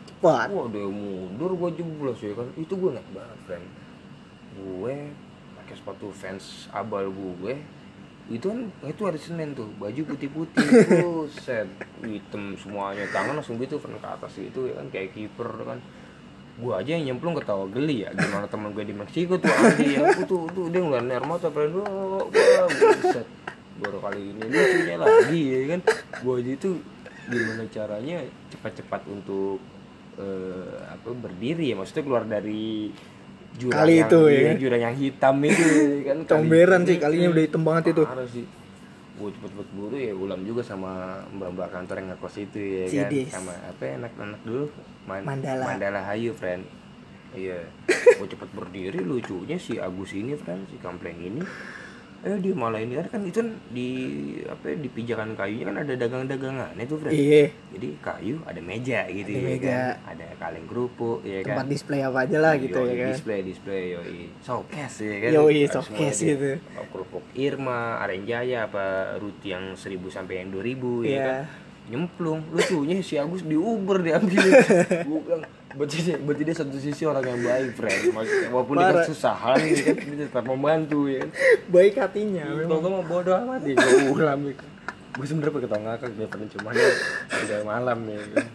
Cepat. 0.08 0.50
Wah 0.50 0.66
dia 0.66 0.82
mundur 0.82 1.54
gue 1.54 1.78
jeblos 1.78 2.18
ya 2.18 2.34
kan 2.34 2.50
Itu 2.58 2.74
gue 2.74 2.90
naik 2.90 3.06
banget 3.14 3.38
friend 3.46 3.66
Gue 4.58 5.14
pakai 5.54 5.74
sepatu 5.78 6.10
fans 6.10 6.66
abal 6.74 7.06
gue 7.06 7.54
Itu 8.26 8.50
kan 8.50 8.66
itu 8.82 9.02
hari 9.06 9.14
Senin 9.14 9.54
tuh 9.54 9.70
Baju 9.78 10.02
putih-putih 10.10 10.66
Buset 11.06 11.70
Hitam 12.02 12.50
semuanya 12.58 13.06
Tangan 13.14 13.38
langsung 13.38 13.62
gitu 13.62 13.78
ke 13.78 13.86
atas 14.02 14.34
gitu 14.34 14.66
ya 14.66 14.82
kan 14.82 14.90
Kayak 14.90 15.14
kiper 15.14 15.50
kan 15.62 15.78
gua 16.58 16.82
aja 16.82 16.98
yang 16.98 17.14
nyemplung 17.14 17.38
ketawa 17.38 17.70
geli 17.70 18.02
ya. 18.02 18.10
Gimana 18.12 18.50
teman 18.50 18.74
gue 18.74 18.82
di 18.82 18.94
Meksiko 18.94 19.38
tuh 19.38 19.46
Andi 19.46 19.94
ya 19.94 20.10
aku 20.10 20.22
tuh 20.26 20.40
tuh 20.50 20.66
dia 20.74 20.82
ngeliat 20.82 21.06
air 21.06 21.24
mata 21.24 21.48
wah 21.48 21.66
wah 21.70 22.66
buset. 22.68 23.26
Baru 23.78 24.02
kali 24.02 24.34
ini 24.34 24.42
lucunya 24.42 24.96
lagi 24.98 25.40
ya 25.42 25.60
kan. 25.76 25.80
Gua 26.26 26.34
aja 26.42 26.50
itu 26.50 26.70
gimana 27.30 27.62
caranya 27.70 28.16
cepat-cepat 28.50 29.00
untuk 29.06 29.62
eh, 30.18 30.76
apa 30.90 31.08
berdiri 31.14 31.70
ya. 31.70 31.74
Maksudnya 31.78 32.04
keluar 32.04 32.24
dari 32.26 32.90
jurang 33.58 33.78
Kali 33.80 33.94
yang, 33.98 34.10
itu, 34.10 34.20
ya. 34.28 34.38
iya, 34.38 34.52
jurang 34.58 34.82
yang 34.82 34.96
hitam 34.98 35.36
itu 35.46 35.62
ya 35.62 35.86
kan. 36.10 36.18
Kali- 36.26 36.30
Comberan 36.30 36.80
sih, 36.86 36.96
kalinya 36.98 37.28
udah 37.32 37.42
hitam 37.46 37.62
banget 37.62 37.84
itu. 37.94 38.02
Sih 38.34 38.46
gue 39.18 39.30
cepet-cepet 39.34 39.68
buru 39.74 39.94
ya 39.94 40.14
ulam 40.14 40.40
juga 40.40 40.62
sama 40.62 40.90
mbak-mbak 41.28 41.68
kantor 41.68 41.96
yang 41.98 42.08
ngekos 42.14 42.36
itu 42.38 42.58
ya 42.58 42.84
kan. 42.84 42.92
Sidis. 43.10 43.28
sama 43.28 43.52
apa 43.52 43.82
ya, 43.82 43.92
anak-anak 43.98 44.40
dulu? 44.42 44.64
Man- 45.04 45.26
Mandala. 45.26 45.64
Mandala 45.66 46.00
Hayu 46.06 46.30
friend. 46.32 46.62
Iya. 47.34 47.60
Gue 48.16 48.24
cepet 48.24 48.48
berdiri 48.50 49.00
lucunya 49.02 49.58
si 49.58 49.76
Agus 49.76 50.14
ini 50.14 50.32
friend 50.32 50.64
si 50.66 50.78
kampleng 50.78 51.18
ini 51.18 51.42
eh 52.18 52.34
dia 52.36 52.50
malah 52.50 52.76
ini 52.76 52.98
kan 53.00 53.22
itu 53.22 53.38
kan 53.38 53.48
di 53.68 53.90
apa 54.42 54.74
di 54.74 54.88
pijakan 54.88 55.32
kayunya 55.32 55.64
kan 55.64 55.76
ada 55.78 55.94
dagang-dagangan 55.94 56.74
itu 56.74 56.94
friend 56.94 57.14
iya. 57.14 57.46
Jadi 57.70 57.88
kayu 57.98 58.42
ada 58.42 58.58
meja 58.58 59.06
gitu 59.06 59.28
Ada 59.28 59.38
ya 59.38 59.42
meja. 59.44 59.70
kan 59.70 59.94
ada 60.08 60.26
kaleng 60.36 60.66
kerupuk 60.66 61.22
ya 61.22 61.38
kan. 61.40 61.54
tempat 61.54 61.66
display 61.68 62.00
apa 62.00 62.18
aja 62.20 62.38
lah 62.38 62.54
gitu 62.56 62.74
Yoi, 62.76 62.90
ya 62.90 62.94
kan. 62.98 63.10
display 63.12 63.40
display 63.40 63.82
yoi. 63.92 64.18
Showcase 64.40 64.98
ya 65.00 65.16
kan. 65.20 65.30
Yoi, 65.32 65.58
showcase 65.64 66.20
gitu. 66.20 66.50
kerupuk 66.88 67.22
Irma 67.32 67.78
Arenjaya 67.98 68.66
apa 68.66 68.84
ruti 69.16 69.48
yang 69.48 69.72
1000 69.72 69.86
sampai 70.08 70.42
yang 70.42 70.50
2000 70.50 70.74
ya 71.00 71.08
Iya. 71.08 71.22
kan. 71.24 71.42
Nyemplung. 71.88 72.44
Lucunya 72.50 72.98
si 72.98 73.14
Agus 73.14 73.40
di 73.40 73.54
Uber 73.54 74.02
diambil. 74.02 74.42
Gue 75.08 75.20
bilang 75.22 75.46
berarti 75.76 75.96
dia, 76.00 76.16
berarti 76.16 76.42
dia 76.48 76.56
satu 76.56 76.78
sisi 76.80 77.04
orang 77.04 77.24
yang 77.28 77.40
baik 77.44 77.70
friend 77.76 78.00
walaupun 78.48 78.74
dia 78.80 78.88
Parah. 78.88 79.04
kesusahan 79.04 79.58
ya 79.60 79.76
kan? 79.84 79.96
Dia 80.00 80.26
tetap 80.30 80.44
membantu 80.48 81.00
ya 81.12 81.18
kan? 81.26 81.30
Baik 81.68 81.94
hatinya 82.00 82.44
memang. 82.56 82.68
kalau 82.72 82.80
gue 82.80 82.92
mau 82.92 83.04
bodoh 83.04 83.34
amat 83.44 83.60
ya. 83.68 83.74
Gue 83.76 84.08
ulam 84.16 84.40
ya 84.48 84.54
gue 85.18 85.26
sebenernya 85.26 85.50
pengen 85.50 85.66
ketawa 85.66 85.80
ngakak 85.82 86.08
nih 86.14 86.28
pernah 86.30 86.48
cuma 86.54 86.68
ya 86.70 86.88
udah 87.42 87.60
malam 87.66 87.98
ya 88.06 88.20
kan? 88.22 88.46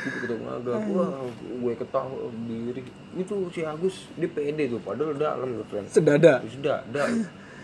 Gue 0.00 0.18
ketawa 0.24 0.40
ngakak 0.40 0.80
wah 0.94 1.08
gue 1.36 1.72
ketawa 1.76 2.16
diri. 2.48 2.80
Itu 3.20 3.34
si 3.52 3.60
Agus 3.66 3.96
dia 4.16 4.28
pede 4.30 4.64
tuh 4.70 4.80
padahal 4.80 5.12
dalam 5.18 5.48
tuh 5.60 5.66
friend 5.68 5.86
sedada. 5.92 6.40
Sudah 6.48 6.80
dah 6.88 7.04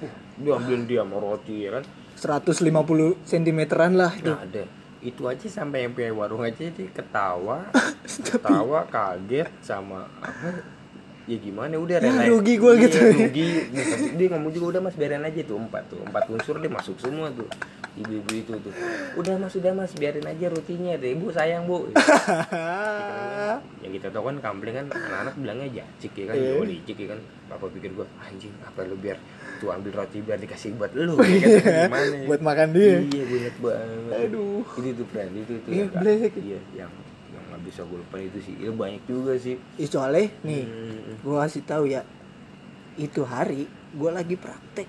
uh, 0.05 0.13
dia 0.37 0.53
ambilin 0.53 0.85
dia 0.85 1.01
sama 1.01 1.17
roti 1.17 1.65
ya 1.65 1.81
kan? 1.81 1.85
150 2.21 3.25
cm-an 3.25 3.93
lah 3.97 4.13
itu. 4.13 4.29
nah 4.29 4.45
ada 4.45 4.80
itu 5.01 5.23
aja 5.25 5.47
sampai 5.49 5.89
yang 5.89 5.93
punya 5.97 6.13
warung 6.13 6.45
aja 6.45 6.69
dia 6.69 6.89
ketawa 6.93 7.65
ketawa 8.29 8.85
kaget 8.87 9.49
sama 9.65 10.05
apa? 10.21 10.61
Ya 11.29 11.39
gimana? 11.39 11.79
Udah 11.79 12.03
Ya, 12.03 12.27
rugi 12.33 12.59
gua 12.59 12.75
Iya, 12.75 12.91
gitu. 12.91 12.99
rugi. 13.07 13.49
Dia- 14.19 14.31
ngomong 14.35 14.51
juga 14.51 14.67
udah 14.77 14.81
mas 14.83 14.97
biarin 14.99 15.23
aja 15.23 15.41
tuh 15.47 15.57
empat 15.57 15.87
tuh 15.89 16.01
empat 16.03 16.27
unsur 16.29 16.59
dia 16.59 16.69
masuk 16.69 16.97
semua 16.99 17.31
tuh 17.31 17.47
ibu-ibu 17.97 18.31
itu 18.35 18.53
tuh. 18.61 18.73
Udah 19.15 19.39
mas 19.39 19.55
udah 19.55 19.73
mas 19.73 19.93
biarin 19.95 20.27
aja 20.27 20.47
rutinnya 20.51 20.99
deh 20.99 21.15
ibu 21.15 21.31
sayang 21.31 21.65
bu. 21.65 21.87
Yang 23.85 23.93
kita 24.01 24.09
tahu 24.11 24.29
kan 24.29 24.37
kampling 24.43 24.75
kan 24.75 24.87
anak-anak 24.91 25.35
bilangnya 25.39 25.69
jacik 25.81 26.13
ya 26.19 26.25
kan 26.29 26.37
yeah. 26.37 26.61
licik 26.67 26.97
ya 26.99 27.17
kan. 27.17 27.21
Papa 27.49 27.67
pikir 27.71 27.91
gua 27.95 28.07
anjing 28.21 28.53
apa 28.63 28.85
lu 28.85 28.99
biar 28.99 29.17
tuh 29.61 29.69
ambil 29.69 29.93
roti 29.95 30.19
biar 30.19 30.37
dikasih 30.37 30.73
buat 30.75 30.91
lu 30.93 31.15
ya 31.21 31.61
kan? 31.61 31.87
gimana? 31.87 32.15
Ya? 32.15 32.27
buat 32.27 32.41
makan 32.41 32.69
dia. 32.71 32.97
Iya 33.03 33.23
gue 33.23 33.39
inget 33.39 33.57
banget. 33.59 34.13
Aduh. 34.25 34.65
itu 34.75 34.89
tuh 34.95 35.07
friend 35.07 35.33
itu 35.37 35.53
itu. 35.55 35.69
Iya, 35.69 35.85
yang- 35.93 36.41
iya 36.41 36.61
yang 36.75 36.93
yang 37.31 37.43
nggak 37.47 37.63
bisa 37.63 37.81
gue 37.83 37.99
lupain 37.99 38.25
itu 38.25 38.41
sih. 38.41 38.55
Itu 38.57 38.73
banyak 38.73 39.03
juga 39.05 39.33
sih. 39.37 39.61
Ih, 39.77 39.87
soalnya 39.87 40.33
nih 40.41 40.65
Hmm. 40.65 41.21
gua 41.21 41.45
kasih 41.45 41.63
tahu 41.63 41.85
ya 41.87 42.01
itu 42.97 43.21
hari 43.23 43.65
gua 43.93 44.11
lagi 44.13 44.35
praktek 44.35 44.89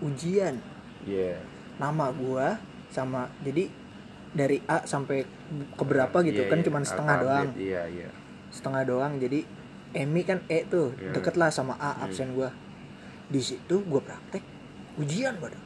ujian. 0.00 0.58
Iya. 1.04 1.38
Nama 1.76 2.10
gua 2.12 2.58
sama 2.88 3.26
jadi 3.40 3.70
dari 4.30 4.60
A 4.64 4.84
sampai 4.84 5.24
ke 5.70 5.84
berapa 5.84 6.14
gitu 6.20 6.42
Iya, 6.42 6.48
kan 6.48 6.58
iya. 6.58 6.64
cuman 6.64 6.82
setengah 6.82 7.14
Alfabet, 7.16 7.26
doang. 7.26 7.48
Iya 7.56 7.82
iya. 7.88 8.08
Setengah 8.50 8.82
doang 8.84 9.12
jadi 9.16 9.40
Emi 9.90 10.20
kan 10.22 10.44
E 10.46 10.64
tuh 10.64 10.92
Iya. 10.94 11.12
deket 11.12 11.34
lah 11.34 11.48
sama 11.48 11.74
A 11.74 12.04
absen 12.04 12.32
gua 12.32 12.52
di 13.28 13.40
situ 13.40 13.84
gua 13.84 14.00
praktek 14.00 14.40
ujian 14.96 15.36
pada 15.36 15.56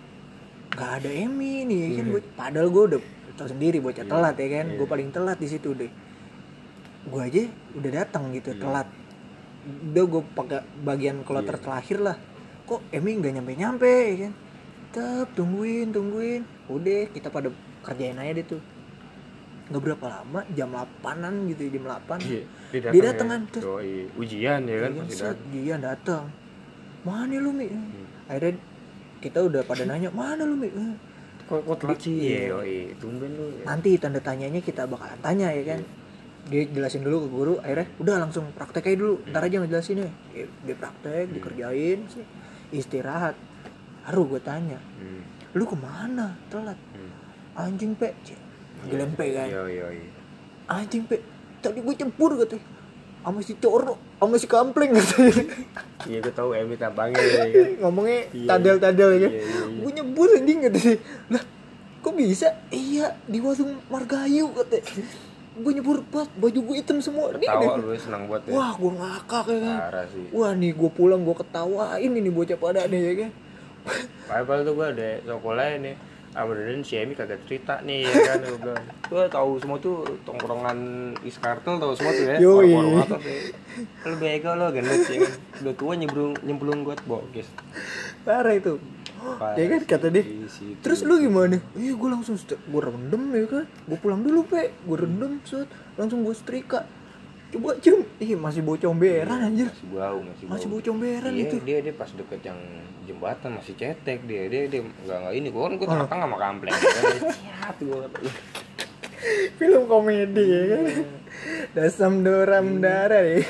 nggak 0.73 0.91
ada 0.99 1.11
Emi 1.11 1.63
nih 1.63 1.79
ya 1.79 1.89
kan? 1.95 2.07
Gua, 2.09 2.21
padahal 2.35 2.69
gua 2.69 2.83
udah 2.89 3.01
tau 3.33 3.45
sendiri 3.47 3.79
bocah 3.79 4.05
telat 4.05 4.35
ya 4.35 4.49
kan? 4.51 4.67
Iya. 4.69 4.77
gua 4.77 4.87
paling 4.89 5.09
telat 5.09 5.37
di 5.37 5.49
situ 5.49 5.71
deh. 5.73 5.93
Gua 7.05 7.29
aja 7.29 7.45
udah 7.77 7.91
datang 7.93 8.33
gitu 8.33 8.57
telat. 8.57 8.89
Udah 9.85 10.05
gua 10.05 10.23
pakai 10.27 10.61
bagian 10.81 11.23
kloter 11.23 11.55
Iya. 11.55 11.63
terakhir 11.63 11.99
lah. 12.01 12.17
Kok 12.65 12.89
Emi 12.91 13.11
nggak 13.15 13.33
nyampe 13.37 13.53
nyampe 13.55 13.91
ya 14.09 14.17
kan? 14.27 14.33
Tetap 14.93 15.29
tungguin 15.33 15.93
tungguin. 15.93 16.43
Udah 16.67 17.09
kita 17.13 17.29
pada 17.29 17.53
kerjain 17.85 18.17
aja 18.17 18.33
deh 18.33 18.47
tuh. 18.49 18.63
Nggak 19.69 19.83
berapa 19.83 20.07
lama 20.09 20.41
jam 20.53 20.73
8an 20.73 21.49
gitu 21.49 21.69
jam 21.69 21.85
8 21.87 22.19
Iya, 22.21 22.43
Dia 22.93 23.03
datang 23.07 23.29
kan, 23.29 23.41
terus- 23.49 23.65
Yoi. 23.65 24.09
ujian 24.17 24.61
ya 24.65 24.77
kan? 24.83 24.93
Set, 25.07 25.21
datang 25.33 25.37
dia 25.53 25.77
datang 25.77 26.25
mana 27.03 27.35
lu 27.39 27.51
mi? 27.51 27.67
Akhirnya 28.27 28.59
kita 29.19 29.39
udah 29.43 29.63
pada 29.63 29.87
nanya 29.87 30.11
mana 30.11 30.43
lu 30.43 30.55
mi? 30.55 30.69
Eh, 30.71 30.95
kok 31.47 31.63
kok 31.67 31.77
telat 31.83 31.99
sih? 31.99 32.15
Iya. 32.15 32.31
iya 32.31 32.41
yoi. 32.51 32.79
tumben 32.99 33.31
lu 33.35 33.47
ya. 33.59 33.65
nanti 33.67 33.91
tanda 33.99 34.21
tanyanya 34.23 34.61
kita 34.63 34.87
bakalan 34.87 35.19
tanya 35.23 35.51
ya 35.51 35.63
kan? 35.75 35.81
Dia 36.51 36.67
jelasin 36.67 37.07
dulu 37.07 37.27
ke 37.27 37.29
guru 37.31 37.55
akhirnya 37.63 37.87
udah 38.03 38.17
langsung 38.19 38.45
praktek 38.55 38.91
aja 38.91 38.97
dulu. 38.99 39.15
Ntar 39.31 39.43
aja 39.47 39.57
ngejelasin 39.63 40.03
ya. 40.03 40.11
Dia, 40.67 40.75
praktek 40.75 41.27
dikerjain 41.31 41.99
sih. 42.11 42.25
Istirahat. 42.75 43.39
Baru 44.03 44.27
gue 44.27 44.43
tanya 44.43 44.79
Hmm. 44.99 45.23
lu 45.55 45.63
ke 45.63 45.77
mana? 45.79 46.35
Telat. 46.51 46.79
Hmm. 46.95 47.13
anjing 47.55 47.95
pe. 47.95 48.11
Cik. 48.27 48.39
gelempe 48.91 49.31
kan? 49.31 49.47
Iya, 49.47 49.63
iya, 49.71 49.87
iya. 49.95 50.11
anjing 50.67 51.07
pe 51.07 51.23
tadi 51.63 51.79
gue 51.79 51.95
campur 51.95 52.35
katanya 52.35 52.67
sama 53.23 53.41
si 53.41 53.55
Coro 53.55 53.95
sama 54.19 54.35
si 54.37 54.47
Kampleng 54.47 54.91
katanya 54.93 55.45
Iya, 56.11 56.19
gue 56.19 56.35
tahu 56.35 56.51
Emi 56.53 56.75
ya 56.75 56.91
kan. 56.91 57.07
ngomongnya 57.79 58.21
Iya. 58.31 58.49
tadel-tadel 58.51 59.09
ya 59.13 59.21
kan 59.21 59.31
Iya, 59.31 59.41
iya, 59.41 59.59
iya. 59.63 59.79
gue 59.79 59.91
nyebur 59.95 60.29
anjing 60.33 60.59
katanya 60.61 60.95
lah 61.31 61.43
kok 62.03 62.13
bisa 62.13 62.49
iya 62.69 63.07
di 63.25 63.39
warung 63.39 63.79
Margayu 63.87 64.51
katanya 64.51 64.83
gue 65.53 65.73
nyebur 65.73 66.01
pas 66.09 66.27
baju 66.33 66.59
gue 66.59 66.77
hitam 66.77 66.99
semua 66.99 67.31
Nih, 67.33 67.45
Ketawa 67.45 67.77
nih. 67.77 67.85
lu 67.85 67.95
senang 67.95 68.23
buat 68.27 68.43
ya. 68.43 68.53
wah 68.53 68.73
gue 68.75 68.91
ngakak 68.91 69.45
ya 69.47 69.59
kan 69.61 70.07
sih. 70.09 70.25
wah 70.31 70.51
nih 70.53 70.73
gue 70.73 70.91
pulang 70.91 71.23
gue 71.23 71.37
ketawain 71.37 72.11
ini 72.11 72.29
bocah 72.29 72.59
pada 72.59 72.85
nih 72.87 73.01
ya 73.01 73.15
kan 73.21 73.31
Padahal 74.25 74.63
tuh 74.63 74.75
gue 74.75 74.87
ada 74.89 75.09
sekolah 75.21 75.67
nih 75.79 75.95
sama 76.33 76.57
Deden 76.57 76.81
si 76.81 76.97
Emi 76.97 77.13
kagak 77.13 77.45
cerita 77.45 77.85
nih 77.85 78.09
ya 78.09 78.13
kan 78.33 78.41
gue 78.41 78.59
bilang. 78.59 78.85
Gue 79.13 79.25
tahu 79.29 79.61
semua 79.61 79.77
tuh 79.77 80.09
tongkrongan 80.25 80.79
Iskartel 81.21 81.77
tahu 81.77 81.93
semua 81.93 82.13
tuh 82.17 82.25
ya. 82.25 82.37
Warung 82.41 83.05
atas 83.05 83.21
ya 83.21 83.37
lu 84.09 84.17
bego 84.17 84.51
lo 84.57 84.73
gendut 84.73 85.05
ya 85.05 85.29
kan. 85.29 85.33
Udah 85.61 85.75
tua 85.77 85.93
nyemplung 85.93 86.33
nyemplung 86.41 86.89
gue 86.89 86.97
bokis. 87.05 87.49
Parah 88.25 88.57
itu. 88.57 88.81
Parah 89.21 89.61
ya 89.61 89.67
kan 89.69 89.79
sih, 89.85 89.89
kata 89.93 90.07
dia. 90.09 90.25
di 90.25 90.49
situ. 90.49 90.81
terus 90.81 91.05
lu 91.05 91.21
gimana? 91.21 91.61
Iya 91.77 91.93
gue 91.95 92.09
langsung 92.09 92.41
gue 92.49 92.83
rendem 92.83 93.23
ya 93.37 93.45
kan. 93.53 93.65
Gue 93.85 93.99
pulang 94.01 94.25
dulu 94.25 94.49
pe. 94.49 94.73
Gue 94.89 94.97
rendem 94.97 95.45
set. 95.45 95.69
Langsung 96.01 96.25
gue 96.25 96.33
setrika 96.33 96.89
coba 97.53 97.71
cium. 97.79 98.01
Ih 98.17 98.33
masih 98.35 98.61
bau 98.61 98.75
comberan 98.75 99.39
anjir. 99.43 99.69
masih 99.69 99.89
bau 99.91 100.19
masih 100.19 100.45
masih 100.47 100.67
bau 100.67 100.81
comberan 100.81 101.31
Iya, 101.31 101.45
itu. 101.45 101.57
dia 101.61 101.79
dia 101.79 101.93
pas 101.93 102.09
deket 102.09 102.41
yang 102.43 102.59
jembatan 103.03 103.51
masih 103.55 103.75
cetek 103.75 104.19
dia. 104.23 104.43
Dia 104.47 104.67
dia 104.67 104.81
nggak 104.81 105.19
nggak 105.19 105.35
ini 105.35 105.49
gua 105.49 105.63
kan 105.63 105.73
gua 105.75 105.87
Oh. 105.87 105.99
datang 106.01 106.19
sama 106.21 106.37
kampleng 106.39 106.73
siap 107.37 107.77
gua. 107.79 108.09
Film 109.55 109.83
komedi 109.85 110.43
ya 110.43 110.63
kan? 110.73 110.85
Dasam 111.73 112.13
doram 112.21 112.81
darah 112.81 113.23
ya. 113.23 113.45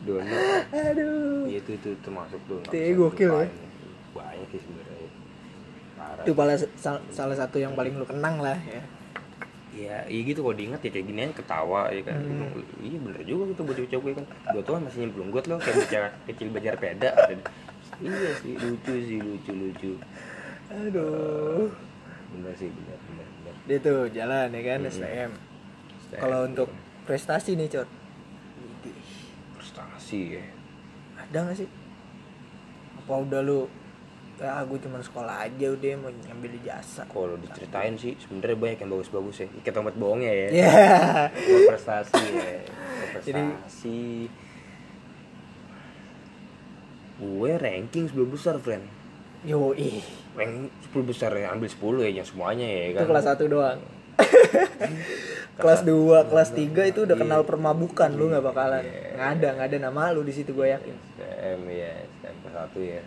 Dono 0.00 0.24
aduh. 0.70 1.44
Iya 1.44 1.58
itu 1.58 1.70
itu 1.74 1.90
termasuk 2.00 2.40
tuh 2.44 2.56
nggak 2.58 2.72
Itu 2.72 2.80
bisa 2.80 2.98
gokil 2.98 3.30
ya. 3.30 3.48
banyak 4.10 4.48
sih 4.48 4.60
sebenarnya. 4.60 5.08
Itu 6.20 6.32
paling 6.32 6.56
sal- 6.74 7.04
salah 7.08 7.36
satu 7.36 7.56
yang 7.56 7.72
paling 7.72 7.94
lu 7.94 8.04
kenang 8.04 8.38
lah 8.38 8.56
ya 8.58 8.82
Iya, 9.70 10.02
iya 10.04 10.20
gitu 10.24 10.40
kalau 10.40 10.52
diingat 10.52 10.80
ya 10.80 10.90
kayak 10.90 11.06
gini 11.06 11.20
aja 11.22 11.34
ketawa 11.36 11.80
ya 11.88 12.02
kan. 12.02 12.18
Hmm. 12.18 12.50
Iya 12.80 12.98
bener 12.98 13.22
juga 13.22 13.42
gitu 13.48 13.62
bocah 13.62 13.82
bocah 13.82 13.98
gue 14.00 14.12
kan. 14.14 14.26
Dua 14.50 14.62
tahun 14.62 14.80
masih 14.84 14.98
nyemplung 15.00 15.30
got 15.30 15.46
lo 15.46 15.56
kayak 15.56 15.76
bocah 15.78 16.02
kecil 16.26 16.48
bajar 16.50 16.74
peda. 16.74 17.10
Iya 17.96 18.30
sih 18.36 18.54
lucu 18.56 18.94
sih 19.00 19.18
lucu 19.18 19.52
lucu. 19.52 19.92
aduh 20.70 21.66
Bener 22.30 22.54
sih 22.54 22.66
bener 22.68 22.94
bener 23.04 23.26
bener. 23.36 23.54
dia 23.66 23.78
tuh 23.80 24.06
jalan 24.08 24.46
ya 24.48 24.62
kan 24.64 24.78
Hmm. 24.80 24.92
STM 24.92 25.30
Stay. 26.00 26.18
kalau 26.18 26.38
untuk 26.44 26.68
prestasi 27.02 27.54
nih 27.54 27.66
cot 27.68 27.88
prestasi 29.52 30.38
ya. 30.38 30.44
ada 31.18 31.38
gak 31.44 31.58
sih 31.58 31.68
apa 32.96 33.12
udah 33.18 33.40
lu 33.40 33.66
ah 34.40 34.64
gue 34.64 34.78
cuma 34.80 34.96
sekolah 34.98 35.44
aja 35.44 35.66
udah 35.68 35.90
mau 36.00 36.08
ngambil 36.08 36.52
jasa. 36.64 37.04
Kalau 37.04 37.36
diceritain 37.36 37.92
sih? 37.94 38.16
Sebenarnya 38.16 38.56
banyak 38.56 38.78
yang 38.80 38.90
bagus-bagus 38.90 39.36
ya. 39.44 39.48
Ikat 39.52 39.72
tempat 39.76 39.94
bohongnya 40.00 40.32
ya 40.32 40.46
ya. 40.48 40.70
Gua 41.28 41.60
prestasi 41.68 42.16
ya 42.16 42.60
Jadi- 43.20 43.52
prestasi. 43.52 44.00
Gue 47.20 47.50
ranking 47.60 48.08
10 48.08 48.16
besar 48.24 48.56
friend. 48.56 48.84
Yo 49.44 49.76
ih 49.76 50.00
rank 50.36 50.72
10 50.92 51.04
besar 51.04 51.32
ya 51.36 51.52
ambil 51.52 51.68
10 51.68 52.04
ya 52.04 52.10
jangan 52.20 52.28
semuanya 52.28 52.66
ya 52.68 52.82
itu 52.92 53.00
kan? 53.00 53.08
kelas 53.12 53.26
1 53.28 53.44
doang. 53.48 53.80
Kelas 55.60 55.84
2, 55.84 56.32
kelas 56.32 56.56
3 56.56 56.88
itu 56.88 57.04
udah 57.04 57.16
kenal 57.20 57.44
permabukan 57.44 58.08
lu 58.16 58.32
nggak 58.32 58.40
bakalan. 58.40 58.80
Nggak 58.80 59.28
ada 59.36 59.48
nggak 59.60 59.68
ada 59.68 59.78
nama 59.92 60.08
lu 60.08 60.24
di 60.24 60.32
situ 60.32 60.56
gue 60.56 60.72
yakin. 60.72 60.96
STM 61.20 61.60
ya 61.68 61.92
kelas 62.24 62.72
1 62.72 62.80
ya 62.80 63.02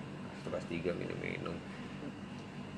kelas 0.54 0.66
3 0.68 0.94
minum-minum 0.94 1.56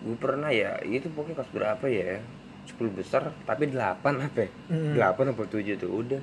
gue 0.02 0.16
pernah 0.16 0.48
ya 0.48 0.80
itu 0.82 1.10
pokoknya 1.10 1.36
kelas 1.36 1.52
berapa 1.52 1.86
ya 1.86 2.24
10 2.68 2.82
besar 2.92 3.22
tapi 3.44 3.68
8 3.68 3.76
apa 4.02 4.40
ya? 4.40 4.50
Mm. 4.70 4.96
8 4.96 5.04
apa 5.28 5.44
7 5.44 5.76
tuh 5.76 5.92
udah 5.92 6.22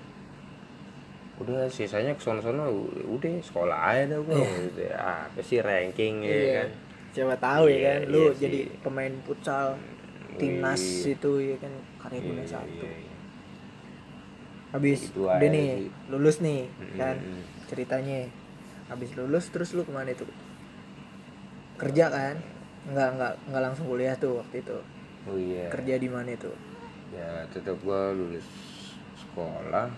udah 1.34 1.66
sisanya 1.66 2.14
ke 2.14 2.22
sono-sono 2.22 2.70
udah 3.04 3.30
sekolah 3.40 3.78
aja 3.88 4.02
dah 4.08 4.20
gue 4.20 4.38
udah 4.70 4.92
apa 5.26 5.40
sih 5.40 5.58
ranking 5.58 6.22
ya 6.22 6.30
Iya. 6.30 6.52
kan 6.56 6.68
siapa 7.12 7.34
tahu 7.36 7.64
ya 7.66 7.74
Iya, 7.74 7.82
kan 7.82 8.00
lu 8.06 8.18
iya 8.18 8.30
sih. 8.30 8.40
jadi 8.40 8.60
pemain 8.80 9.14
futsal 9.22 9.66
timnas 10.32 10.80
Iya. 10.80 11.12
itu 11.12 11.30
ya 11.42 11.56
kan 11.58 11.72
karya 11.98 12.14
Iya, 12.14 12.24
Bunda 12.24 12.40
iya, 12.40 12.50
satu 12.52 12.86
iya. 12.86 13.10
habis 14.70 15.00
Gitu 15.04 15.20
udah 15.20 15.36
nih 15.44 15.68
sih. 15.68 15.88
lulus 16.08 16.36
nih 16.38 16.60
Mm-mm. 16.70 16.96
kan 16.96 17.16
ceritanya 17.66 18.18
habis 18.86 19.10
lulus 19.12 19.44
terus 19.48 19.72
lu 19.72 19.82
ke 19.82 19.90
mana 19.90 20.10
itu 20.10 20.24
kerja 21.78 22.04
kan? 22.08 22.34
Nggak 22.88 23.08
nggak 23.18 23.32
nggak 23.50 23.62
langsung 23.62 23.86
kuliah 23.86 24.14
tuh 24.18 24.42
waktu 24.42 24.60
itu. 24.60 24.78
Oh 25.30 25.38
iya. 25.38 25.70
Kerja 25.70 25.94
di 25.98 26.08
mana 26.10 26.34
itu? 26.34 26.50
Ya 27.14 27.46
tetap 27.54 27.78
gue 27.78 28.02
lulus 28.16 28.46
sekolah. 29.14 29.88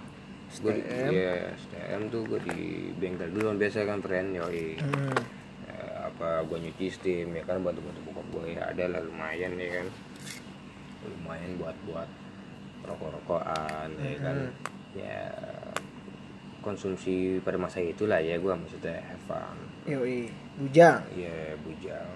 Gue 0.54 0.78
STM. 0.78 1.10
ya 1.10 1.34
STM 1.58 2.00
tuh 2.12 2.22
gue 2.28 2.40
di 2.46 2.92
bengkel 2.94 3.32
dulu 3.34 3.50
kan 3.50 3.56
biasa 3.58 3.88
kan 3.88 3.98
friend 4.04 4.38
yoi. 4.38 4.78
Hmm. 4.78 5.16
Ya, 5.66 6.12
apa 6.12 6.44
gue 6.46 6.58
nyuci 6.68 6.86
steam 6.92 7.34
ya 7.34 7.42
kan 7.48 7.64
bantu 7.64 7.80
bantu 7.82 8.00
bokap 8.06 8.26
gue 8.30 8.44
ya 8.54 8.62
ada 8.70 8.84
lah 8.92 9.00
lumayan 9.02 9.56
ya 9.56 9.80
kan. 9.80 9.88
Lumayan 11.08 11.50
buat 11.58 11.76
buat 11.88 12.08
rokok 12.84 13.10
rokokan 13.18 13.88
ya 13.98 14.16
kan. 14.20 14.36
Ya 14.94 15.20
konsumsi 16.60 17.40
pada 17.44 17.60
masa 17.60 17.80
itulah 17.80 18.20
ya 18.20 18.36
gue 18.36 18.52
maksudnya 18.52 19.00
have 19.08 19.24
fun. 19.24 19.56
Yoi 19.88 20.43
bujang. 20.60 21.02
Ya 21.16 21.54
bujang. 21.62 22.14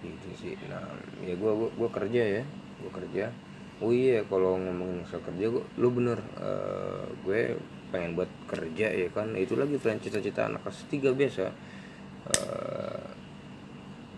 Gitu 0.00 0.28
sih. 0.36 0.54
Nah 0.68 0.84
ya 1.24 1.34
gue 1.36 1.52
gua, 1.52 1.70
gua 1.76 1.90
kerja 1.92 2.40
ya. 2.40 2.42
Gue 2.80 2.92
kerja. 2.92 3.32
Oh 3.80 3.92
iya 3.92 4.20
kalau 4.28 4.60
ngomongin 4.60 5.08
soal 5.08 5.24
kerja 5.24 5.48
gua, 5.48 5.64
lu 5.80 5.88
bener 5.88 6.20
eh, 6.36 7.04
gue 7.24 7.56
pengen 7.88 8.12
buat 8.16 8.28
kerja 8.48 8.92
ya 8.92 9.08
kan. 9.12 9.32
Itu 9.36 9.56
lagi 9.56 9.80
friend 9.80 10.04
cita-cita 10.04 10.48
anak 10.48 10.64
kelas 10.64 10.88
tiga 10.92 11.10
biasa 11.16 11.48
Eh, 12.30 13.06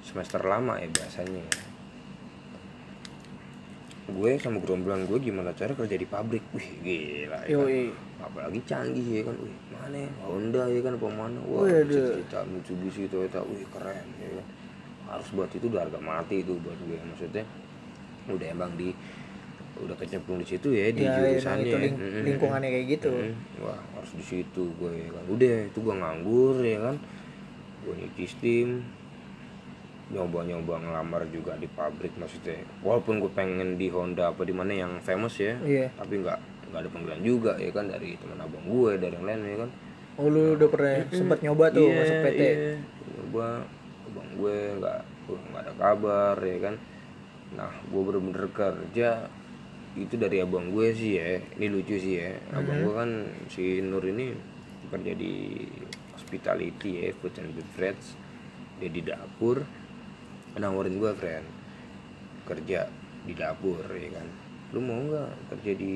semester 0.03 0.43
lama 0.43 0.77
ya 0.83 0.91
biasanya 0.91 1.47
gue 4.13 4.31
sama 4.37 4.59
gerombolan 4.59 5.05
gue 5.05 5.19
gimana 5.19 5.51
cara 5.53 5.73
kerja 5.73 5.95
di 5.95 6.05
pabrik. 6.05 6.45
Wih 6.53 6.69
gila 6.81 7.39
ya 7.43 7.49
kan? 7.49 7.49
yoi 7.49 7.89
apalagi 8.19 8.61
canggih 8.63 9.07
ya 9.11 9.23
kan. 9.25 9.37
Wih 9.37 9.57
mana 9.71 9.97
ya? 9.99 10.11
Honda 10.23 10.63
ya 10.67 10.81
kan 10.81 10.93
apa 10.95 11.09
mana? 11.09 11.39
Wah 11.43 11.67
cita 11.85 12.41
Mitsubishi 12.45 13.07
Toyota 13.07 13.41
wih 13.43 13.65
keren 13.69 14.07
ya 14.17 14.29
kan. 14.33 14.47
Harus 15.09 15.29
buat 15.31 15.51
itu 15.51 15.67
udah 15.67 15.83
harga 15.83 15.99
mati 15.99 16.41
itu 16.41 16.53
buat 16.57 16.79
gue 16.79 16.97
maksudnya. 17.03 17.45
Udah 18.27 18.47
emang 18.47 18.73
di 18.77 18.93
udah 19.73 19.97
kecemplung 19.97 20.39
di 20.39 20.47
situ 20.47 20.69
ya 20.71 20.89
di 20.89 21.03
Ya, 21.03 21.11
emang 21.11 21.27
jurusannya. 21.33 21.65
itu 21.65 21.77
ling- 21.77 21.99
Mm-mm. 21.99 22.23
lingkungannya 22.23 22.69
kayak 22.71 22.87
gitu. 22.93 23.11
Mm-mm. 23.11 23.65
wah 23.65 23.81
harus 23.93 24.13
di 24.15 24.25
situ 24.25 24.63
gue 24.77 24.93
ya 24.95 25.11
kan. 25.11 25.25
Udah 25.27 25.55
itu 25.67 25.79
gue 25.79 25.95
nganggur 25.97 26.57
ya 26.61 26.79
kan. 26.81 26.97
Gue 27.83 27.95
nyuci 27.99 28.25
steam 28.25 28.69
nyoba-nyoba 30.13 30.77
ngelamar 30.79 31.25
juga 31.29 31.57
di 31.57 31.67
pabrik 31.67 32.13
maksudnya. 32.15 32.61
Walaupun 32.81 33.19
gue 33.19 33.33
pengen 33.33 33.75
di 33.75 33.89
Honda 33.89 34.29
apa 34.29 34.45
di 34.45 34.53
mana 34.53 34.71
yang 34.71 35.01
famous 35.01 35.37
ya 35.37 35.57
Iya. 35.59 35.89
tapi 35.97 36.21
nggak 36.21 36.39
nggak 36.69 36.81
ada 36.81 36.89
panggilan 36.89 37.21
juga 37.21 37.53
ya 37.57 37.69
kan 37.69 37.85
dari 37.85 38.17
teman 38.17 38.39
abang 38.39 38.65
gue 38.65 38.91
dari 38.97 39.13
yang 39.13 39.25
lain 39.25 39.41
ya 39.43 39.57
kan. 39.65 39.71
Oh 40.15 40.29
lu 40.29 40.55
udah 40.55 40.69
pernah 40.69 40.95
sempat 41.09 41.41
nyoba 41.41 41.65
tuh 41.69 41.89
Iya, 41.89 41.97
masuk 41.99 42.17
PT 42.23 42.41
iya. 42.41 42.53
nyoba 43.11 43.47
abang 44.05 44.29
gue 44.37 44.57
nggak 44.79 44.99
nggak 45.27 45.63
ada 45.65 45.73
kabar 45.75 46.37
ya 46.39 46.59
kan. 46.61 46.75
Nah 47.53 47.73
gue 47.83 48.01
bener-bener 48.03 48.47
kerja 48.49 49.11
itu 49.93 50.15
dari 50.17 50.41
abang 50.41 50.69
gue 50.69 50.93
sih 50.93 51.17
ya. 51.17 51.41
Ini 51.57 51.67
lucu 51.69 51.97
sih 51.97 52.15
ya. 52.17 52.37
Abang 52.53 52.85
gue 52.85 52.93
kan 52.93 53.11
si 53.49 53.81
Nur 53.81 54.05
ini 54.05 54.33
kerja 54.89 55.13
di 55.13 55.57
hospitality 56.13 56.91
ya 57.01 57.17
food 57.17 57.33
and 57.37 57.53
beverage. 57.53 58.17
Dia 58.77 58.89
di 58.89 59.01
dapur 59.01 59.63
nawarin 60.57 60.99
gue 60.99 61.13
friend. 61.15 61.47
Kerja 62.45 62.91
di 63.23 63.33
dapur 63.33 63.81
ya 63.87 64.11
kan. 64.13 64.27
Lu 64.75 64.81
mau 64.81 64.99
nggak 64.99 65.31
kerja 65.55 65.73
di 65.79 65.95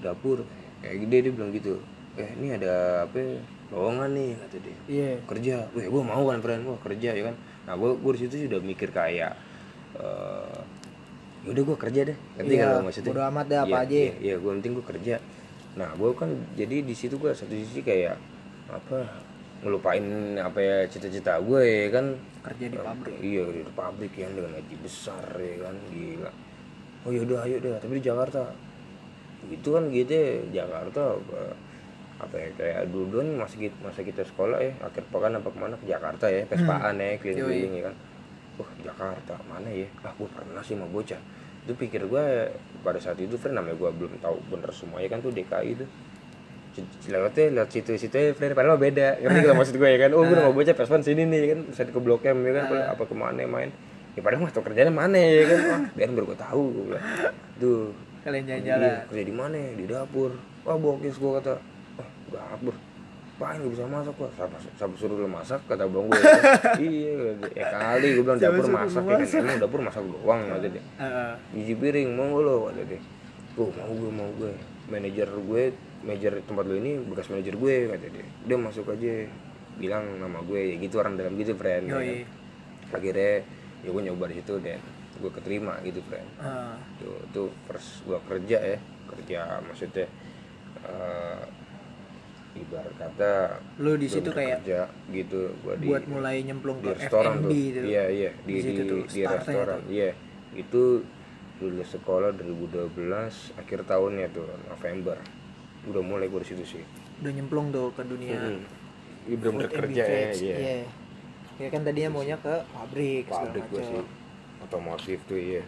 dapur? 0.00 0.42
Kayak 0.80 0.96
gede 1.06 1.16
dia 1.28 1.32
bilang 1.34 1.50
gitu. 1.52 1.74
Eh 2.18 2.28
ini 2.36 2.52
ada 2.52 3.06
apa 3.08 3.16
ya, 3.16 3.38
lowongan 3.70 4.10
nih 4.12 4.30
kata 4.36 4.56
dia. 4.58 4.76
Iya. 4.88 5.10
Kerja. 5.28 5.54
Weh 5.72 5.86
gue 5.86 6.02
mau 6.02 6.22
kan 6.26 6.38
friend. 6.40 6.62
Gue 6.64 6.78
kerja 6.80 7.10
ya 7.12 7.22
kan. 7.30 7.36
Nah 7.68 7.74
gue 7.78 7.90
gue 7.94 8.12
situ 8.16 8.48
sudah 8.48 8.58
mikir 8.58 8.90
kayak 8.90 9.36
eh 9.98 10.58
yaudah 11.42 11.62
gue 11.66 11.76
kerja 11.76 12.00
deh. 12.06 12.18
Ngerti 12.38 12.54
Iya, 12.54 12.66
kan 12.70 12.82
maksudnya? 12.86 13.10
bodo 13.10 13.22
amat 13.34 13.46
deh, 13.50 13.58
apa 13.58 13.68
Iya, 13.68 13.78
aja. 13.82 13.96
iya, 13.98 14.12
iya 14.22 14.34
gue 14.38 14.50
penting 14.58 14.72
gue 14.78 14.86
kerja. 14.86 15.14
Nah 15.74 15.90
gue 15.94 16.10
kan 16.14 16.30
jadi 16.54 16.76
di 16.82 16.94
situ 16.94 17.18
gue 17.18 17.30
satu 17.34 17.50
sisi 17.50 17.82
kayak 17.82 18.14
apa 18.70 19.04
ngelupain 19.62 20.02
apa 20.38 20.58
ya 20.58 20.76
cita-cita 20.86 21.38
gue 21.38 21.60
ya 21.62 21.88
kan 21.90 22.14
kerja 22.42 22.66
di 22.66 22.78
pabrik. 22.78 23.14
iya 23.22 23.42
di 23.46 23.62
pabrik 23.72 24.12
yang 24.14 24.32
dengan 24.34 24.50
gaji 24.58 24.76
besar 24.82 25.26
ya 25.34 25.56
kan? 25.62 25.74
Gila. 25.88 26.30
Oh 27.02 27.10
yaudah 27.10 27.38
ayo 27.46 27.56
deh. 27.58 27.78
Tapi 27.78 27.92
di 27.98 28.04
Jakarta. 28.04 28.42
Itu 29.46 29.68
kan 29.74 29.90
gitu 29.90 30.12
ya, 30.14 30.62
Jakarta 30.62 31.18
apa, 31.18 31.40
apa 32.22 32.34
ya 32.38 32.48
kayak 32.54 32.80
dulu 32.94 33.18
kan 33.18 33.28
masa 33.42 33.58
kita, 33.58 33.74
masa 33.82 34.00
kita 34.02 34.22
sekolah 34.22 34.58
ya. 34.58 34.72
Akhir 34.82 35.02
pekan 35.10 35.34
apa 35.34 35.48
ke 35.50 35.58
mana? 35.58 35.74
Ke 35.78 35.86
Jakarta 35.86 36.26
ya 36.26 36.42
pespaan 36.46 36.98
ya 36.98 37.18
keliling-keliling 37.18 37.72
ya 37.78 37.82
kan? 37.90 37.94
Wah 38.58 38.70
Jakarta 38.78 39.34
mana 39.46 39.68
ya? 39.70 39.86
Ah 40.02 40.14
gue 40.14 40.28
pernah 40.30 40.62
sih 40.62 40.78
mau 40.78 40.86
bocah. 40.86 41.18
Itu 41.62 41.74
pikir 41.74 42.06
gue 42.06 42.24
pada 42.82 42.98
saat 42.98 43.18
itu 43.18 43.34
friend 43.34 43.54
namanya 43.54 43.78
gue 43.78 43.90
belum 43.94 44.18
tahu 44.18 44.36
bener 44.50 44.70
semuanya 44.70 45.08
kan 45.10 45.22
tuh 45.22 45.30
DKI 45.30 45.68
itu 45.74 45.86
C- 45.86 46.11
lewatnya 47.04 47.44
lewat 47.52 47.70
situ-situ 47.70 48.12
ya 48.12 48.32
friend 48.32 48.52
padahal 48.52 48.76
beda. 48.76 49.18
Ngerti 49.18 49.38
kalau 49.42 49.56
maksud 49.56 49.74
gue 49.74 49.88
ya 49.88 49.98
kan. 49.98 50.10
Oh 50.12 50.22
gue 50.22 50.32
udah 50.32 50.44
mau 50.46 50.54
bocah 50.54 50.72
pespan 50.72 51.00
sini 51.00 51.22
nih 51.24 51.40
kan. 51.48 51.58
Bisa 51.66 51.82
ke 51.84 52.00
blok 52.00 52.24
M 52.24 52.38
ya 52.42 52.52
kan 52.54 52.64
apa- 52.66 52.88
apa 52.92 53.02
ke 53.02 53.14
mana 53.14 53.42
main. 53.42 53.70
Ya 54.12 54.20
padahal 54.20 54.42
mah 54.42 54.50
tau 54.50 54.62
kerjanya 54.62 54.88
mana 54.88 55.16
ya 55.16 55.44
kan. 55.46 55.58
Wah 55.70 55.80
biar 55.92 56.08
baru 56.10 56.26
gue 56.26 56.38
tahu 56.38 56.62
gue 56.70 56.84
bilang. 56.88 57.04
Tuh 57.58 57.92
kalian 58.22 58.42
Iya, 58.42 58.56
jalan-jalan 58.62 58.92
kerja 59.06 59.24
di 59.24 59.34
mana? 59.34 59.58
Di 59.74 59.84
dapur. 59.84 60.30
Wah 60.62 60.76
bokis 60.76 61.16
gue 61.16 61.30
kata. 61.36 61.54
Wah 61.96 62.08
dapur 62.30 62.74
Paling 63.32 63.58
gak 63.58 63.72
bisa 63.74 63.84
masak 63.90 64.14
gua? 64.14 64.30
Siapa, 64.30 64.54
siapa 64.78 64.94
suruh 64.94 65.16
lu 65.18 65.26
masak 65.26 65.58
kata 65.66 65.82
bang 65.82 66.04
gue 66.04 66.20
iya 66.84 67.14
ya 67.50 67.64
kali 67.74 68.06
gue 68.14 68.22
bilang 68.22 68.38
dapur 68.38 68.66
masak 68.70 69.02
ya 69.02 69.16
kan. 69.18 69.40
emang 69.40 69.58
dapur 69.58 69.80
masak 69.82 70.02
doang 70.04 70.40
kata 70.46 70.66
dia. 70.68 70.82
Heeh. 71.00 71.32
biji 71.50 71.74
piring 71.74 72.08
mau 72.14 72.38
lo 72.38 72.70
kata 72.70 72.82
dia. 72.86 73.00
Tuh 73.52 73.72
mau 73.74 73.90
gue 73.90 74.10
mau 74.14 74.28
gue 74.38 74.52
manajer 74.86 75.26
gue 75.26 75.62
manajer 76.02 76.42
tempat 76.44 76.64
lo 76.66 76.74
ini 76.76 76.98
bekas 77.02 77.30
manajer 77.30 77.54
gue 77.56 77.74
kata 77.90 78.06
dia. 78.10 78.26
Udah 78.46 78.58
masuk 78.58 78.86
aja. 78.92 79.26
Bilang 79.80 80.04
nama 80.20 80.38
gue 80.44 80.60
ya 80.60 80.74
gitu 80.78 81.00
orang 81.00 81.16
dalam 81.16 81.32
gitu 81.40 81.56
friend 81.56 81.88
ya 81.88 81.96
kan. 81.96 83.00
akhirnya 83.00 83.40
ya 83.80 83.88
gue 83.88 84.02
nyoba 84.04 84.28
di 84.28 84.36
situ 84.42 84.60
dan 84.60 84.78
gue 85.16 85.30
keterima 85.32 85.80
gitu 85.80 86.04
friend. 86.04 86.28
Ah, 86.36 86.76
tuh 87.00 87.16
tuh 87.32 87.48
first 87.64 88.04
gua 88.04 88.20
kerja 88.28 88.58
ya. 88.60 88.78
Kerja 89.08 89.60
maksudnya 89.64 90.06
eh 90.82 91.42
ibarat 92.52 92.92
kata 93.00 93.32
lu 93.80 93.96
di 93.96 94.08
situ 94.12 94.28
kayak 94.28 94.60
kerja 94.60 94.84
gitu 95.08 95.56
gua 95.64 95.72
di 95.80 95.88
buat 95.88 96.04
mulai 96.04 96.44
nyemplung 96.44 96.84
di 96.84 96.92
ke 96.92 97.00
restoran 97.00 97.40
F&B 97.40 97.48
tuh. 97.48 97.56
gitu. 97.56 97.80
Iya 97.88 98.04
iya 98.12 98.30
di 98.44 98.52
Di 98.52 98.60
di, 98.60 98.82
tuh 98.84 99.00
di 99.08 99.20
restoran 99.24 99.80
iya. 99.88 100.10
Itu 100.52 101.00
lulus 101.64 101.88
sekolah 101.96 102.36
2012 102.36 102.92
akhir 103.56 103.78
tahunnya 103.88 104.26
tuh 104.36 104.44
November 104.68 105.16
udah 105.88 106.02
mulai 106.02 106.26
gua 106.30 106.42
di 106.42 106.48
situ 106.52 106.64
sih. 106.78 106.82
Udah 107.24 107.32
nyemplung 107.34 107.74
tuh 107.74 107.90
ke 107.96 108.02
dunia. 108.06 108.38
Hmm. 108.38 108.62
Ini 109.22 109.38
and 109.38 109.70
kerja 109.70 110.02
ya 110.02 110.30
iya. 110.34 110.56
iya. 110.58 110.74
Ya 111.62 111.68
kan 111.70 111.86
tadinya 111.86 112.18
maunya 112.18 112.34
ke 112.42 112.54
pabrik 112.74 113.30
pabrik 113.30 113.66
macam. 113.70 113.86
sih. 113.86 114.04
Otomotif 114.62 115.18
tuh 115.26 115.38
iya. 115.38 115.62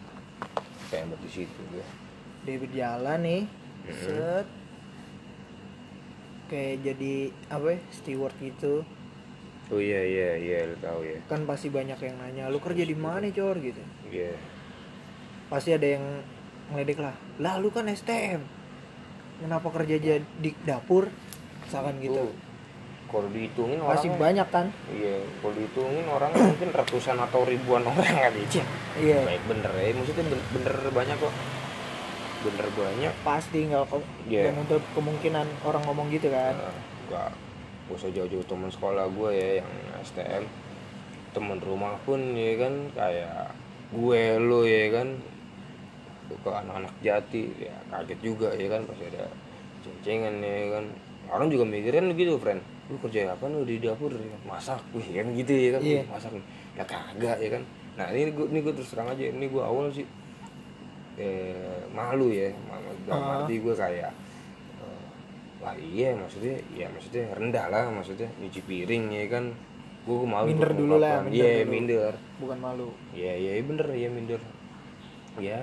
Kayak 0.90 1.16
di 1.22 1.30
situ 1.30 1.60
gua 1.70 1.86
dia 2.44 2.56
berjalan 2.60 3.18
nih 3.24 3.42
set. 3.88 4.46
Kayak 6.44 6.74
jadi 6.84 7.14
apa 7.48 7.66
ya, 7.72 7.78
steward 7.88 8.36
gitu. 8.36 8.84
Oh 9.72 9.80
iya 9.80 10.04
iya 10.04 10.30
iya 10.36 10.58
lu 10.68 10.76
tahu 10.76 11.00
ya 11.08 11.16
kan 11.24 11.48
pasti 11.48 11.72
banyak 11.72 11.96
yang 11.96 12.20
nanya 12.20 12.52
lu 12.52 12.60
kerja 12.60 12.84
di 12.84 12.92
mana 12.92 13.32
cor? 13.32 13.56
gitu. 13.64 13.80
Iya. 14.12 14.36
Pasti 15.48 15.72
ada 15.72 15.88
yang 15.88 16.04
ngeledek 16.68 17.00
lah 17.00 17.16
lah 17.40 17.56
lu 17.60 17.72
kan 17.72 17.88
STM 17.88 18.44
kenapa 19.38 19.68
kerja 19.72 19.94
jadi 19.96 20.24
di 20.38 20.50
dapur? 20.62 21.10
Misalkan 21.64 21.98
gitu. 21.98 22.34
Kalau 23.04 23.30
dihitungin 23.30 23.78
orang 23.78 24.18
banyak 24.18 24.48
kan 24.50 24.66
iya 24.90 25.22
kalau 25.38 25.54
dihitungin 25.54 26.02
orang 26.10 26.34
mungkin 26.34 26.74
ratusan 26.74 27.14
atau 27.14 27.46
ribuan 27.46 27.86
orang 27.86 28.10
kali 28.10 28.42
ya 28.50 28.66
iya. 28.98 29.20
Baik 29.22 29.42
bener 29.46 29.70
ya 29.70 29.94
maksudnya 29.94 30.24
ben- 30.26 30.48
bener 30.50 30.74
banyak 30.90 31.16
kok. 31.22 31.34
Bener 32.42 32.66
banyak. 32.74 33.12
Pasti 33.22 33.58
nggak 33.70 33.86
Iya. 34.26 34.50
nggak 34.50 34.54
menutup 34.58 34.82
kemungkinan 34.98 35.46
orang 35.62 35.82
ngomong 35.86 36.10
gitu 36.10 36.26
kan? 36.34 36.58
Nah, 36.58 36.74
gak 37.06 37.30
gak 37.84 37.96
usah 38.00 38.10
jauh-jauh 38.10 38.42
teman 38.48 38.72
sekolah 38.72 39.06
gue 39.06 39.30
ya 39.30 39.50
yang 39.60 39.70
STM 40.02 40.44
temen 41.36 41.58
rumah 41.60 41.94
pun 42.02 42.18
ya 42.32 42.56
kan 42.56 42.74
kayak 42.96 43.52
gue 43.92 44.22
lo 44.40 44.64
ya 44.64 44.90
kan 44.90 45.08
ke 46.26 46.48
anak-anak 46.48 46.92
jati. 47.00 47.52
Ya 47.58 47.74
kaget 47.88 48.20
juga 48.20 48.48
ya 48.52 48.66
kan 48.68 48.80
pasti 48.84 49.04
ada 49.08 49.24
cencengan 49.80 50.34
ya 50.38 50.80
kan. 50.80 50.84
Orang 51.24 51.48
juga 51.48 51.64
mikirin 51.64 52.12
gitu 52.12 52.36
friend. 52.36 52.60
Lu 52.86 53.00
kerja 53.00 53.32
apa 53.32 53.48
lu 53.48 53.64
di 53.64 53.80
dapur? 53.80 54.12
Ya? 54.12 54.36
masak. 54.44 54.80
Wih 54.92 55.08
kan 55.14 55.26
gitu 55.32 55.52
ya 55.52 55.70
kan. 55.74 55.80
"Wih, 55.80 56.04
masak. 56.04 56.32
Ya 56.74 56.84
kagak 56.84 57.38
ya 57.38 57.48
kan. 57.54 57.62
Nah 57.94 58.06
ini 58.10 58.28
gue 58.28 58.46
ini 58.48 58.58
gue 58.60 58.72
terus 58.72 58.90
terang 58.90 59.08
aja 59.08 59.22
ini 59.22 59.46
gue 59.46 59.62
awal 59.62 59.88
sih 59.88 60.04
eh, 61.14 61.80
malu 61.94 62.28
ya 62.28 62.50
malu 62.66 62.90
dalam 63.06 63.22
Ah. 63.22 63.34
arti 63.40 63.62
gue 63.62 63.70
kayak 63.70 64.10
eh, 64.76 65.04
wah 65.62 65.72
iya 65.78 66.10
maksudnya 66.12 66.58
ya 66.74 66.90
maksudnya 66.90 67.30
rendah 67.32 67.66
lah 67.70 67.86
maksudnya 67.88 68.26
nyuci 68.36 68.60
piring 68.62 69.04
ya 69.10 69.24
kan. 69.30 69.44
Gue 70.04 70.20
malu 70.28 70.52
Minder 70.52 70.70
dulu 70.76 71.00
lah, 71.00 71.24
minder 71.24 71.32
iya 71.40 71.64
dulu. 71.64 71.70
minder. 71.72 72.12
Bukan 72.36 72.58
malu. 72.60 72.88
Iya 73.16 73.32
iya 73.32 73.52
iya, 73.56 73.62
bener 73.64 73.88
ya 73.88 74.08
minder. 74.10 74.40
Ya 75.40 75.60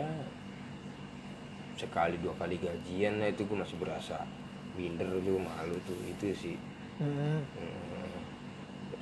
sekali 1.80 2.16
dua 2.20 2.34
kali 2.38 2.60
gajian 2.60 3.20
nah 3.20 3.28
itu 3.30 3.44
gue 3.48 3.58
masih 3.58 3.78
berasa 3.80 4.24
minder 4.76 5.08
tuh 5.08 5.40
malu 5.40 5.76
tuh 5.84 5.98
itu 6.08 6.32
sih. 6.36 6.56
Hmm. 7.02 7.42
Hmm, 7.58 8.22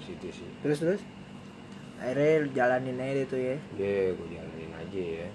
situ 0.01 0.31
sih. 0.31 0.49
terus 0.63 0.79
terus 0.81 1.01
akhirnya 1.99 2.47
jalanin 2.55 2.95
aja 2.95 3.21
itu 3.27 3.37
ya 3.37 3.57
Ya 3.75 4.15
gue 4.15 4.27
jalanin 4.31 4.71
aja 4.71 5.01
ya. 5.01 5.27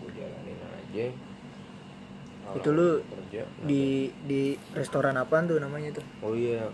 Gue 0.00 0.10
jalanin 0.16 0.60
aja. 0.64 1.06
Kalau 2.46 2.56
Itu 2.62 2.68
lu 2.72 2.88
kerja 3.02 3.42
di 3.66 4.14
di 4.24 4.42
restoran 4.72 5.18
apaan 5.18 5.50
tuh 5.50 5.58
namanya 5.58 5.98
tuh 5.98 6.06
Oh 6.22 6.32
iya, 6.32 6.70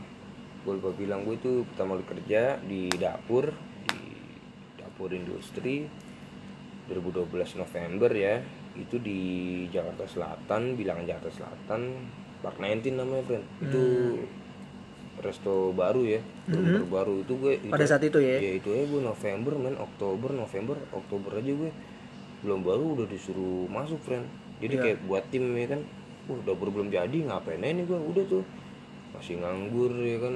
gue 0.63 0.73
lupa 0.79 0.93
bilang 0.95 1.25
gue 1.25 1.41
tuh 1.41 1.65
pertama 1.73 1.97
kali 1.99 2.07
kerja 2.07 2.61
di 2.61 2.93
dapur 3.01 3.51
di 3.89 4.01
dapur 4.77 5.11
industri 5.17 5.89
2012 6.93 7.57
November 7.57 8.11
ya 8.13 8.45
itu 8.77 8.97
di 9.01 9.21
Jakarta 9.69 10.09
Selatan 10.09 10.77
bilangan 10.77 11.05
Jakarta 11.05 11.31
Selatan 11.43 11.81
Park 12.41 12.57
19 12.59 12.99
namanya 12.99 13.25
friend 13.29 13.45
itu 13.63 13.85
resto 15.23 15.71
baru 15.77 16.03
ya 16.03 16.21
baru 16.51 16.85
baru 16.89 17.15
itu 17.23 17.33
gue 17.39 17.53
itu, 17.63 17.71
pada 17.71 17.87
saat 17.87 18.03
itu 18.03 18.19
ya? 18.19 18.43
Ya 18.43 18.59
itu 18.59 18.75
ya 18.75 18.83
gue 18.89 19.01
November 19.01 19.55
men 19.55 19.77
Oktober 19.79 20.35
November 20.35 20.77
Oktober 20.91 21.39
aja 21.39 21.53
gue. 21.53 21.71
Belum 22.43 22.59
baru 22.67 22.99
udah 22.99 23.07
disuruh 23.07 23.71
masuk 23.71 24.03
friend 24.03 24.27
jadi 24.63 24.75
kayak 24.79 24.99
buat 25.11 25.25
tim 25.31 25.45
ya 25.59 25.67
kan 25.75 25.81
uh 26.31 26.39
dapur 26.47 26.71
belum 26.71 26.91
jadi 26.95 27.19
ngapain 27.27 27.59
aja 27.59 27.75
nih 27.75 27.85
gue 27.87 27.99
udah 27.99 28.25
tuh 28.31 28.43
masih 29.23 29.39
nganggur 29.39 29.95
ya 30.03 30.19
kan? 30.19 30.35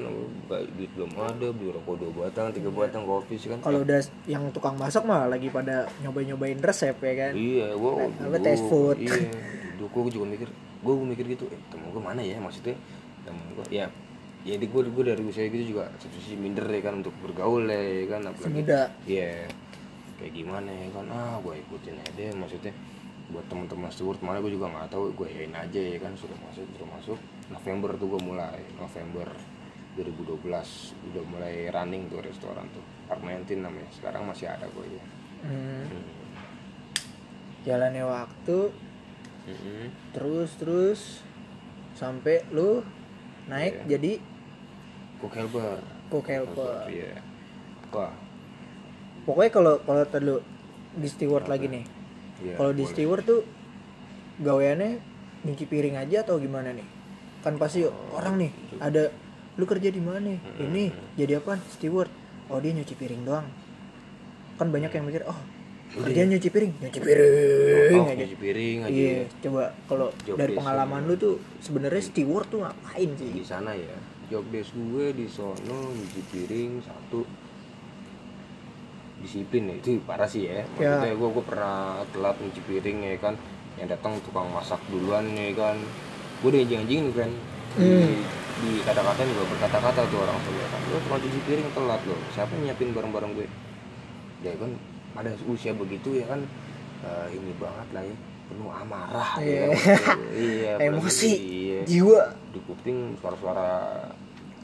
Duit 0.79 0.91
belum 0.95 1.11
ada 1.19 1.51
beli 1.51 1.75
rokok 1.75 1.95
dua 1.99 2.11
batang 2.23 2.55
tiga 2.55 2.71
batang 2.71 3.03
kopi 3.03 3.35
sih 3.35 3.51
kan? 3.51 3.59
Kalau 3.59 3.83
udah 3.83 3.99
yang 4.31 4.47
tukang 4.55 4.79
masak 4.79 5.03
mah 5.03 5.27
lagi 5.27 5.51
pada 5.51 5.91
nyobain 6.07 6.31
nyobain 6.31 6.63
resep 6.63 6.95
ya 7.03 7.15
kan? 7.19 7.33
Iya 7.35 7.75
gua 7.75 8.07
apa, 8.07 8.39
taste 8.39 8.63
food. 8.71 9.03
iya 9.03 9.27
dulu 9.75 9.91
gua 9.91 10.03
juga 10.07 10.27
mikir 10.31 10.49
gua, 10.87 10.95
gua 11.03 11.07
mikir 11.11 11.27
gitu. 11.35 11.51
Eh 11.51 11.59
temen 11.67 11.91
gua 11.91 12.15
mana 12.15 12.23
ya 12.23 12.39
maksudnya? 12.39 12.79
Temen 13.27 13.43
gua 13.59 13.67
ya 13.75 13.91
ya 14.47 14.55
di 14.55 14.67
gua, 14.71 14.87
gua 14.87 15.03
dari 15.11 15.23
usia 15.27 15.51
gitu 15.51 15.75
juga 15.75 15.91
satu 15.99 16.15
sisi 16.23 16.39
minder 16.39 16.71
ya 16.71 16.79
kan 16.87 17.03
untuk 17.03 17.15
bergaul 17.27 17.67
ya 17.67 18.07
kan? 18.07 18.23
Apalagi 18.23 18.55
muda 18.55 18.87
Iya, 19.03 19.51
kayak 20.23 20.31
gimana 20.31 20.71
ya 20.71 20.87
kan? 20.95 21.11
Ah, 21.11 21.37
gue 21.43 21.59
ikutin 21.59 21.99
aja 21.99 22.13
deh, 22.15 22.31
maksudnya. 22.39 22.71
Buat 23.35 23.51
teman-teman 23.51 23.91
steward 23.91 24.23
mana 24.23 24.39
gue 24.39 24.55
juga 24.55 24.71
nggak 24.71 24.95
tahu, 24.95 25.11
gue 25.11 25.27
yain 25.35 25.51
aja 25.51 25.81
ya 25.83 25.99
kan? 25.99 26.15
Sudah 26.15 26.39
masuk, 26.47 26.63
sudah 26.79 26.89
masuk. 26.95 27.19
November 27.49 27.95
tuh 27.95 28.07
gue 28.09 28.21
mulai, 28.21 28.59
November 28.75 29.29
2012 29.97 30.45
udah 31.07 31.25
mulai 31.27 31.71
running 31.71 32.07
tuh 32.07 32.21
restoran 32.21 32.67
tuh, 32.71 32.83
19 33.09 33.47
namanya. 33.59 33.89
Sekarang 33.91 34.25
masih 34.25 34.47
ada 34.47 34.67
gue 34.67 34.87
ya. 34.87 35.05
hmm. 35.43 35.85
jalannya 37.63 38.05
waktu 38.05 38.59
Mm-mm. 39.47 39.91
terus 40.11 40.55
terus 40.55 41.01
sampai 41.95 42.43
lu 42.49 42.83
naik 43.47 43.83
Iya. 43.85 43.97
jadi 43.97 44.13
Cook 45.17 45.35
helper. 45.35 45.79
cook 46.07 46.27
helper 46.27 46.87
Iya. 46.87 47.19
Wah, 47.91 48.13
pokoknya 49.23 49.51
kalau 49.51 49.75
kalau 49.81 50.03
terlalu 50.05 50.37
di 50.93 51.09
steward 51.09 51.47
lagi 51.47 51.67
nih 51.67 51.85
iya. 52.41 52.55
kalau 52.55 52.71
di 52.71 52.85
steward 52.85 53.23
tuh 53.23 53.43
gaweannya 54.39 54.99
nyuci 55.43 55.65
piring 55.65 55.97
aja 55.97 56.23
atau 56.23 56.37
gimana 56.37 56.71
nih 56.71 56.87
kan 57.47 57.55
pasti 57.63 57.87
orang 58.11 58.43
nih 58.43 58.51
ada 58.83 59.15
lu 59.55 59.71
kerja 59.71 59.95
di 59.95 60.03
mana 60.03 60.19
nih? 60.19 60.39
ini 60.67 60.91
jadi 61.15 61.39
apa 61.39 61.63
steward. 61.71 62.11
Oh 62.51 62.59
dia 62.59 62.75
nyuci 62.75 62.99
piring 62.99 63.23
doang. 63.23 63.47
Kan 64.59 64.75
banyak 64.75 64.91
yang 64.91 65.07
mikir 65.07 65.23
oh 65.31 65.39
kerja 65.95 66.27
nyuci 66.27 66.51
piring? 66.51 66.73
Nyuci 66.83 66.99
piring. 66.99 68.03
Oh, 68.03 68.11
aja 68.11 68.15
nyuci 68.19 68.37
piring 68.37 68.79
aja. 68.83 68.91
iya 68.91 69.31
coba 69.47 69.71
kalau 69.87 70.11
dari 70.27 70.59
pengalaman 70.59 71.07
lu 71.07 71.15
tuh 71.15 71.39
sebenarnya 71.63 72.03
steward 72.03 72.51
tuh 72.51 72.67
ngapain 72.67 73.15
di 73.15 73.39
sih 73.39 73.47
sana 73.47 73.71
ya 73.79 73.95
job 74.27 74.43
desk 74.51 74.75
gue 74.75 75.15
di 75.15 75.31
sono 75.31 75.95
nyuci 75.95 76.21
piring 76.35 76.83
satu. 76.83 77.23
Disiplin 79.23 79.71
ya 79.71 79.75
itu 79.79 80.03
parah 80.03 80.27
sih 80.27 80.51
ya. 80.51 80.67
Maksudnya 80.75 81.15
gue 81.15 81.29
gue 81.31 81.45
pernah 81.47 82.03
telat 82.11 82.35
nyuci 82.43 82.61
piring 82.67 82.99
ya 83.07 83.15
kan. 83.23 83.39
Yang 83.79 83.95
datang 83.95 84.19
tukang 84.27 84.51
masak 84.51 84.83
duluan 84.91 85.31
ya 85.39 85.55
kan 85.55 85.79
gue 86.37 86.49
udah 86.49 86.61
anjing-anjingin 86.63 87.09
kan. 87.13 87.31
Di, 87.77 87.89
di 88.57 88.71
kata-kata 88.81 89.21
juga 89.25 89.43
berkata-kata 89.53 90.01
tuh 90.09 90.19
orang 90.25 90.37
tuh 90.41 90.53
ya 90.57 90.67
kan 90.73 90.81
lo 90.89 90.97
tukang 91.05 91.21
cuci 91.21 91.39
piring 91.45 91.69
telat 91.77 92.01
lo 92.09 92.17
siapa 92.33 92.51
yang 92.57 92.73
nyiapin 92.73 92.89
barang-barang 92.97 93.31
gue? 93.37 93.47
Ya 94.41 94.53
kan 94.57 94.71
ada 95.17 95.31
usia 95.45 95.73
begitu 95.73 96.17
ya 96.17 96.25
kan 96.25 96.41
eh, 97.05 97.27
ini 97.37 97.53
banget 97.61 97.89
lah 97.93 98.03
ya 98.05 98.17
penuh 98.47 98.71
amarah. 98.73 99.31
Ya 99.45 99.69
kan. 99.77 100.19
iya 100.33 100.71
apalagi 100.81 100.89
emosi 100.89 101.31
iya. 101.37 101.81
jiwa. 101.85 102.23
Di 102.55 102.61
kuping 102.65 103.21
suara-suara 103.21 103.69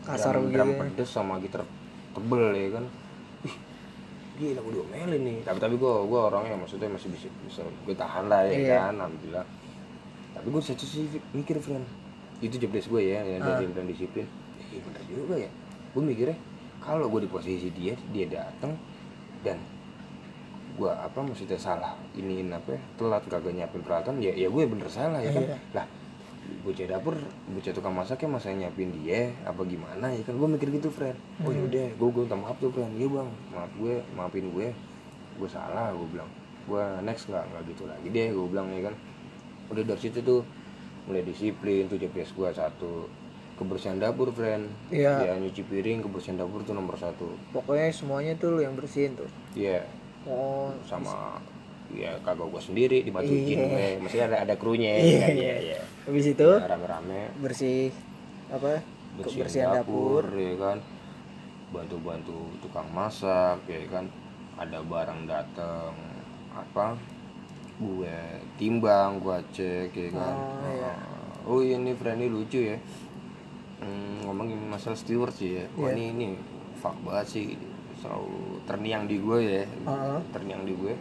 Kasar 0.03 0.35
drum, 0.41 0.51
drum 0.51 0.71
ya. 0.73 0.79
pedes 0.83 1.11
sama 1.13 1.37
gitar 1.39 1.63
tebel 2.17 2.49
ya 2.57 2.69
kan. 2.81 2.85
Ih, 3.45 3.57
gila 4.41 4.61
gue 4.65 4.73
diomelin 4.73 5.21
nih. 5.21 5.37
Tapi 5.45 5.59
tapi 5.61 5.75
gue 5.77 5.95
gue 6.09 6.21
orangnya 6.21 6.57
maksudnya 6.57 6.89
masih 6.89 7.13
bisa 7.13 7.29
bisa 7.45 7.61
gue 7.61 7.93
tahan 7.95 8.25
lah 8.33 8.41
ya 8.49 8.53
Iya. 8.57 8.77
kan 8.89 8.95
alhamdulillah 8.97 9.45
tapi 10.33 10.47
gue 10.49 10.63
satu 10.63 10.85
sih 10.85 11.05
mikir 11.33 11.61
friend 11.61 11.85
itu 12.43 12.59
job 12.59 12.73
desk 12.75 12.91
gue 12.91 13.03
ya 13.07 13.23
yang 13.23 13.41
Ah. 13.41 13.61
dari 13.61 13.71
dan 13.71 13.87
disiplin. 13.87 14.27
Iya 14.73 14.81
bener 14.83 15.03
juga 15.07 15.35
ya. 15.39 15.51
Gue 15.95 16.03
mikirnya 16.03 16.35
kalau 16.83 17.07
gue 17.07 17.23
di 17.23 17.31
posisi 17.31 17.71
dia 17.71 17.95
dia 18.11 18.27
datang 18.27 18.75
dan 19.47 19.61
gue 20.75 20.89
apa 20.89 21.21
maksudnya 21.21 21.61
salah 21.61 21.95
iniin 22.17 22.49
apa 22.51 22.75
ya, 22.75 22.81
telat 22.97 23.23
kagak 23.29 23.53
nyiapin 23.53 23.85
peralatan 23.85 24.19
ya 24.19 24.33
ya 24.33 24.49
gue 24.49 24.65
bener 24.65 24.89
salah 24.89 25.21
ya 25.21 25.31
kan? 25.31 25.45
Iya. 25.45 25.59
lah 25.77 25.87
bocah 26.67 26.87
dapur 26.91 27.15
bocah 27.55 27.71
tukang 27.71 27.95
masaknya 27.95 28.29
masa 28.35 28.51
nyiapin 28.51 28.91
dia 28.99 29.31
apa 29.47 29.63
gimana 29.63 30.11
ya 30.11 30.25
kan? 30.27 30.35
Gue 30.35 30.49
mikir 30.49 30.73
gitu 30.75 30.89
friend 30.91 31.15
oh 31.45 31.53
yaudah 31.53 31.93
gue 31.95 32.09
gue 32.11 32.23
minta 32.27 32.35
maaf 32.35 32.57
tuh 32.59 32.73
friend 32.73 32.91
iya 32.99 33.07
bang. 33.07 33.29
Maaf 33.55 33.71
gue 33.79 33.95
maafin 34.17 34.49
gue 34.51 34.67
gue 35.39 35.49
salah 35.49 35.93
gue 35.93 36.09
bilang. 36.11 36.27
Gue 36.67 36.83
next 37.05 37.29
nggak 37.31 37.45
nggak 37.47 37.63
gitu 37.71 37.85
lagi 37.87 38.09
deh 38.11 38.29
gue 38.33 38.47
bilang 38.51 38.67
ya 38.73 38.91
kan 38.91 38.95
udah 39.73 39.83
dari 39.83 40.01
situ 40.01 40.21
tuh 40.21 40.45
mulai 41.03 41.25
disiplin 41.25 41.89
tuh 41.89 41.97
JPS 41.97 42.31
gue 42.33 42.49
satu. 42.53 43.09
Kebersihan 43.53 43.97
dapur 43.97 44.33
friend. 44.33 44.69
Iya. 44.89 45.23
ya 45.23 45.33
nyuci 45.37 45.63
piring 45.63 46.03
kebersihan 46.03 46.37
dapur 46.37 46.61
tuh 46.63 46.73
nomor 46.73 46.95
satu. 46.95 47.37
Pokoknya 47.51 47.89
semuanya 47.89 48.33
tuh 48.37 48.55
lu 48.55 48.61
yang 48.61 48.75
bersihin 48.75 49.15
tuh? 49.15 49.29
Iya. 49.53 49.85
Oh. 50.25 50.71
Sama 50.85 51.41
ya 51.93 52.17
kagak 52.25 52.49
gue 52.49 52.63
sendiri 52.63 52.99
dibantuin 53.03 53.45
Iya. 53.45 53.57
gue. 53.61 53.87
Maksudnya 54.01 54.27
ada 54.29 54.39
ada 54.45 54.55
krunya 54.57 54.93
Iya, 54.97 55.19
kan? 55.21 55.31
iya. 55.33 55.55
ya 55.55 55.57
ya 55.77 55.81
habis 56.03 56.25
itu? 56.27 56.49
Ya, 56.49 56.67
rame-rame. 56.67 57.21
Bersih 57.39 57.93
apa? 58.49 58.81
Bersihin 59.21 59.45
kebersihan 59.45 59.69
dapur, 59.77 60.25
ya 60.33 60.55
kan? 60.57 60.79
Bantu-bantu 61.71 62.37
tukang 62.61 62.89
masak 62.91 63.61
ya 63.69 63.81
kan? 63.89 64.09
Ada 64.57 64.81
barang 64.85 65.21
dateng 65.25 65.93
apa 66.53 66.97
gue 67.83 68.17
timbang 68.55 69.19
gue 69.19 69.39
cek 69.51 69.91
ya 69.91 70.09
kan? 70.15 70.35
Oh, 70.39 70.71
iya. 70.71 70.93
oh 71.43 71.59
iya 71.59 71.77
ini 71.83 72.27
lucu 72.31 72.71
ya. 72.71 72.79
Hmm, 73.83 74.23
ngomongin 74.23 74.63
masalah 74.71 74.95
steward 74.95 75.35
sih 75.35 75.59
ya. 75.59 75.67
Wah, 75.75 75.91
Iya. 75.91 75.99
ini 75.99 76.05
ini 76.15 76.27
fuck 76.79 76.95
banget 77.03 77.27
sih. 77.27 77.47
Selalu 77.99 78.63
terniang 78.67 79.11
di 79.11 79.19
gue 79.19 79.39
ya. 79.43 79.63
Heeh. 79.67 80.19
terniang 80.31 80.63
di 80.63 80.75
gue 80.79 80.95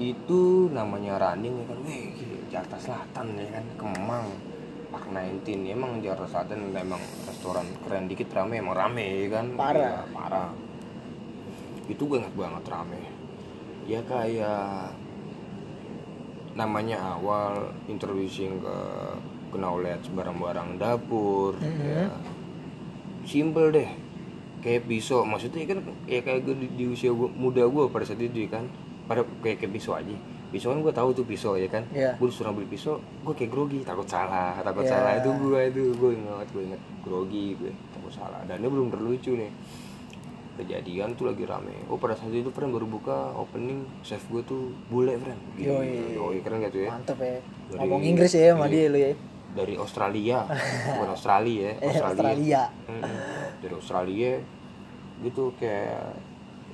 itu 0.00 0.72
namanya 0.72 1.20
running 1.20 1.60
ya 1.60 1.64
kan? 1.68 1.78
Weh 1.84 2.04
Jakarta 2.48 2.76
Selatan 2.80 3.26
ya 3.36 3.48
kan? 3.52 3.64
Kemang. 3.76 4.26
Park 4.90 5.06
19 5.12 5.68
Ya, 5.70 5.76
emang 5.76 6.00
Jakarta 6.02 6.26
Selatan 6.26 6.72
memang 6.74 6.98
restoran 7.28 7.62
keren 7.84 8.08
dikit 8.10 8.32
rame 8.34 8.58
emang 8.58 8.74
rame 8.74 9.28
ya 9.28 9.38
kan? 9.38 9.46
Parah. 9.54 9.76
Iya, 9.76 10.14
parah. 10.16 10.50
Itu 11.86 12.08
gue 12.08 12.16
ingat 12.22 12.32
banget 12.34 12.64
rame 12.70 13.19
ya 13.90 14.00
kayak 14.06 14.94
namanya 16.54 17.18
awal 17.18 17.74
introducing 17.86 18.62
ke 18.62 18.76
knowledge 19.54 20.06
barang-barang 20.14 20.78
dapur 20.78 21.58
ya. 21.58 22.06
Simple 23.26 23.74
deh. 23.74 23.90
Kayak 24.60 24.86
pisau. 24.86 25.26
Maksudnya 25.26 25.66
kan 25.66 25.78
ya 26.06 26.22
kayak 26.22 26.46
gue 26.46 26.54
di, 26.54 26.66
di 26.76 26.84
usia 26.86 27.10
gua, 27.10 27.26
muda 27.26 27.66
gue 27.66 27.84
pada 27.90 28.06
saat 28.06 28.20
itu 28.20 28.46
kan 28.46 28.62
pada 29.10 29.26
kayak 29.42 29.58
kayak 29.58 29.72
pisau 29.74 29.98
aja. 29.98 30.14
Pisau 30.50 30.74
kan 30.74 30.82
gue 30.82 30.92
tahu 30.94 31.08
tuh 31.14 31.24
pisau 31.26 31.54
ya 31.54 31.66
kan? 31.66 31.82
Iya. 31.90 32.14
gue 32.18 32.26
disuruh 32.26 32.54
beli 32.54 32.70
pisau 32.70 32.98
gue 32.98 33.34
kayak 33.34 33.50
grogi. 33.50 33.82
Takut 33.82 34.06
salah 34.06 34.54
takut 34.62 34.86
Iya. 34.86 34.90
salah. 34.94 35.12
Itu 35.18 35.30
gue 35.34 35.60
itu 35.66 35.82
gue 35.98 36.10
ingat 36.14 36.46
gue 36.50 36.62
ingat. 36.70 36.80
Grogi 37.02 37.58
gue 37.58 37.72
takut 37.90 38.12
salah. 38.14 38.38
Dan 38.46 38.62
ini 38.62 38.68
belum 38.68 38.88
terlucu 38.90 39.34
nih 39.34 39.50
kejadian 40.60 41.16
tuh 41.16 41.24
lagi 41.26 41.42
rame. 41.42 41.72
Oh 41.88 41.96
pada 41.96 42.12
saat 42.12 42.28
itu 42.28 42.48
friend 42.48 42.70
baru 42.70 42.84
buka 42.84 43.32
opening 43.32 43.82
chef 44.00 44.20
gue 44.28 44.44
tuh 44.44 44.68
bule 44.86 45.16
friend 45.16 45.40
Gila, 45.56 45.80
Yoi. 45.80 46.14
yoi 46.14 46.38
keren 46.40 46.60
gak 46.60 46.70
tuh 46.70 46.82
ya? 46.84 46.90
Mantep 46.92 47.18
ya. 47.18 47.40
Dari- 47.40 47.78
ngomong 47.80 48.02
Inggris 48.02 48.32
ya 48.32 48.52
sama 48.52 48.66
dia 48.66 48.86
lu 48.86 48.98
ya. 48.98 49.12
dari 49.50 49.74
Australia. 49.74 50.38
Bukan 50.94 51.10
Australia 51.10 51.58
ya 51.58 51.72
eh 51.80 51.94
Australia. 51.96 52.62
Mm-mm. 52.86 53.16
dari 53.58 53.74
Australia 53.74 54.32
gitu 55.20 55.52
kayak 55.56 56.16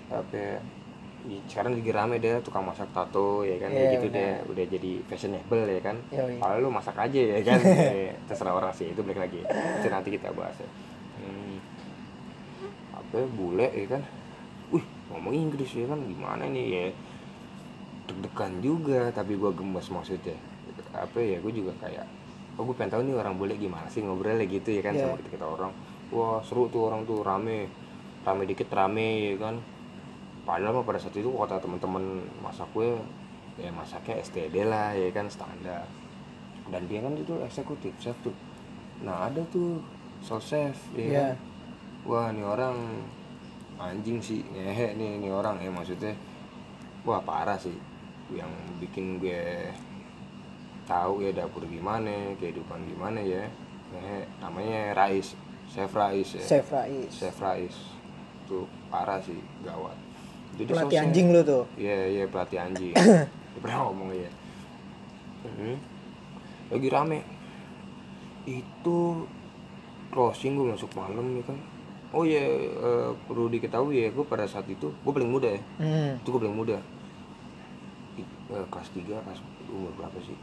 apa 0.06 0.30
ya, 0.30 0.54
ya, 1.26 1.38
sekarang 1.50 1.74
lagi 1.74 1.90
rame 1.90 2.22
deh 2.22 2.38
tukang 2.38 2.62
masak 2.62 2.86
tato 2.92 3.42
ya 3.42 3.58
kan? 3.58 3.70
Iya, 3.70 3.78
kayak 3.80 3.92
gitu 3.96 4.06
deh 4.12 4.32
udah 4.46 4.64
jadi 4.70 4.92
fashionable 5.06 5.64
ya 5.66 5.80
kan? 5.82 5.96
Kalau 6.12 6.56
lu 6.60 6.70
masak 6.70 6.94
aja 6.94 7.18
ya 7.18 7.40
kan? 7.42 7.58
Ya, 7.58 8.14
terserah 8.28 8.54
orang 8.54 8.70
sih 8.70 8.90
itu 8.90 9.00
balik 9.02 9.18
lagi. 9.18 9.40
Itu 9.42 9.88
nanti 9.88 10.14
kita 10.14 10.30
bahas 10.30 10.54
ya. 10.58 10.68
Hmm. 10.68 10.85
Apa 13.06 13.16
ya, 13.16 13.28
bule 13.28 13.68
ya 13.68 13.86
kan? 13.88 14.02
Wih 14.70 14.82
ngomong 15.08 15.34
Inggris 15.34 15.70
ya 15.72 15.86
kan? 15.86 15.98
Gimana 16.02 16.44
nih 16.46 16.66
ya? 16.66 16.86
Deg-degan 18.06 18.52
juga 18.60 19.10
tapi 19.10 19.34
gua 19.34 19.50
gemes 19.50 19.86
maksudnya. 19.88 20.36
Apa 20.94 21.18
ya 21.18 21.38
gue 21.38 21.52
juga 21.52 21.72
kayak 21.78 22.06
oh 22.56 22.64
gue 22.64 22.72
pengen 22.72 22.96
tahu 22.96 23.02
nih 23.04 23.14
orang 23.14 23.36
bule 23.36 23.52
gimana 23.54 23.84
sih 23.86 24.00
ngobrolnya 24.00 24.48
gitu 24.48 24.72
ya 24.72 24.80
kan 24.80 24.96
Iya. 24.96 25.02
sama 25.04 25.16
kita 25.20 25.30
kita 25.36 25.46
orang. 25.46 25.72
Wah 26.08 26.40
seru 26.40 26.66
tuh 26.66 26.88
orang 26.88 27.04
tuh 27.04 27.20
rame. 27.20 27.68
Rame 28.24 28.42
dikit 28.48 28.72
rame 28.72 29.28
ya 29.28 29.36
kan? 29.36 29.60
Padahal 30.46 30.72
mah 30.72 30.86
pada 30.86 30.96
saat 30.96 31.12
itu 31.12 31.28
kata 31.28 31.58
teman-teman 31.58 32.00
masak 32.40 32.70
gue 32.72 32.96
ya 33.58 33.68
masaknya 33.72 34.22
STD 34.22 34.64
lah 34.64 34.94
ya 34.94 35.10
kan 35.10 35.28
standar. 35.28 35.84
Dan 36.66 36.82
dia 36.88 37.04
kan 37.04 37.12
itu 37.12 37.34
eksekutif 37.44 37.92
chef 38.00 38.16
tuh. 38.24 38.32
Nah 39.04 39.28
ada 39.28 39.42
tuh 39.50 39.82
so 40.22 40.40
chef 40.40 40.74
ya 40.94 41.02
Iya. 41.02 41.26
kan? 41.28 41.36
Wah 42.06 42.30
ini 42.30 42.42
orang 42.46 43.02
anjing 43.76 44.22
sih 44.22 44.40
ngehe 44.54 44.96
nih 44.96 45.20
ini 45.20 45.28
orang 45.28 45.60
ya 45.60 45.68
maksudnya 45.68 46.14
wah 47.04 47.20
parah 47.20 47.58
sih 47.58 47.74
yang 48.32 48.48
bikin 48.80 49.18
gue 49.20 49.70
tahu 50.86 51.26
ya 51.26 51.34
dapur 51.34 51.66
gimana 51.66 52.32
kehidupan 52.38 52.86
gimana 52.86 53.18
ya 53.20 53.44
ngehe 53.92 54.26
namanya 54.38 54.94
Rais 54.94 55.34
chef 55.70 55.90
Rais 55.92 56.30
ya 56.34 56.42
Chef 56.42 56.66
Rais 56.70 57.10
chef 57.10 57.36
Rais 57.42 57.74
tuh 58.46 58.64
parah 58.88 59.18
sih 59.18 59.36
gawat 59.66 59.98
Jadi 60.56 60.72
pelatih 60.72 60.98
anjing 61.02 61.26
lu 61.34 61.40
tuh 61.44 61.64
Iya 61.76 61.98
iya 62.08 62.24
pelatih 62.24 62.56
anjing. 62.56 62.94
Pernah 63.60 63.78
ngomong 63.84 64.08
ya. 64.14 64.30
Mhm. 65.44 65.74
Lagi 66.72 66.88
rame. 66.88 67.18
Itu 68.48 69.28
closing 70.08 70.56
gue 70.56 70.72
masuk 70.72 70.88
malam 70.96 71.36
ya 71.36 71.44
kan. 71.44 71.58
Oh 72.14 72.22
iya 72.22 72.42
eh, 72.42 73.10
perlu 73.26 73.50
diketahui 73.50 74.02
ya 74.02 74.08
gue 74.10 74.24
pada 74.24 74.46
saat 74.46 74.66
itu 74.66 74.86
gue 74.90 75.12
paling 75.12 75.30
muda 75.30 75.48
ya. 75.50 75.60
hmm. 75.82 76.22
Itu 76.22 76.34
gue 76.34 76.40
paling 76.46 76.56
muda. 76.56 76.76
I- 78.16 78.30
eh, 78.54 78.66
kelas 78.70 78.88
3 78.94 79.24
kelas 79.24 79.40
umur 79.68 79.92
berapa 79.98 80.18
sih? 80.22 80.38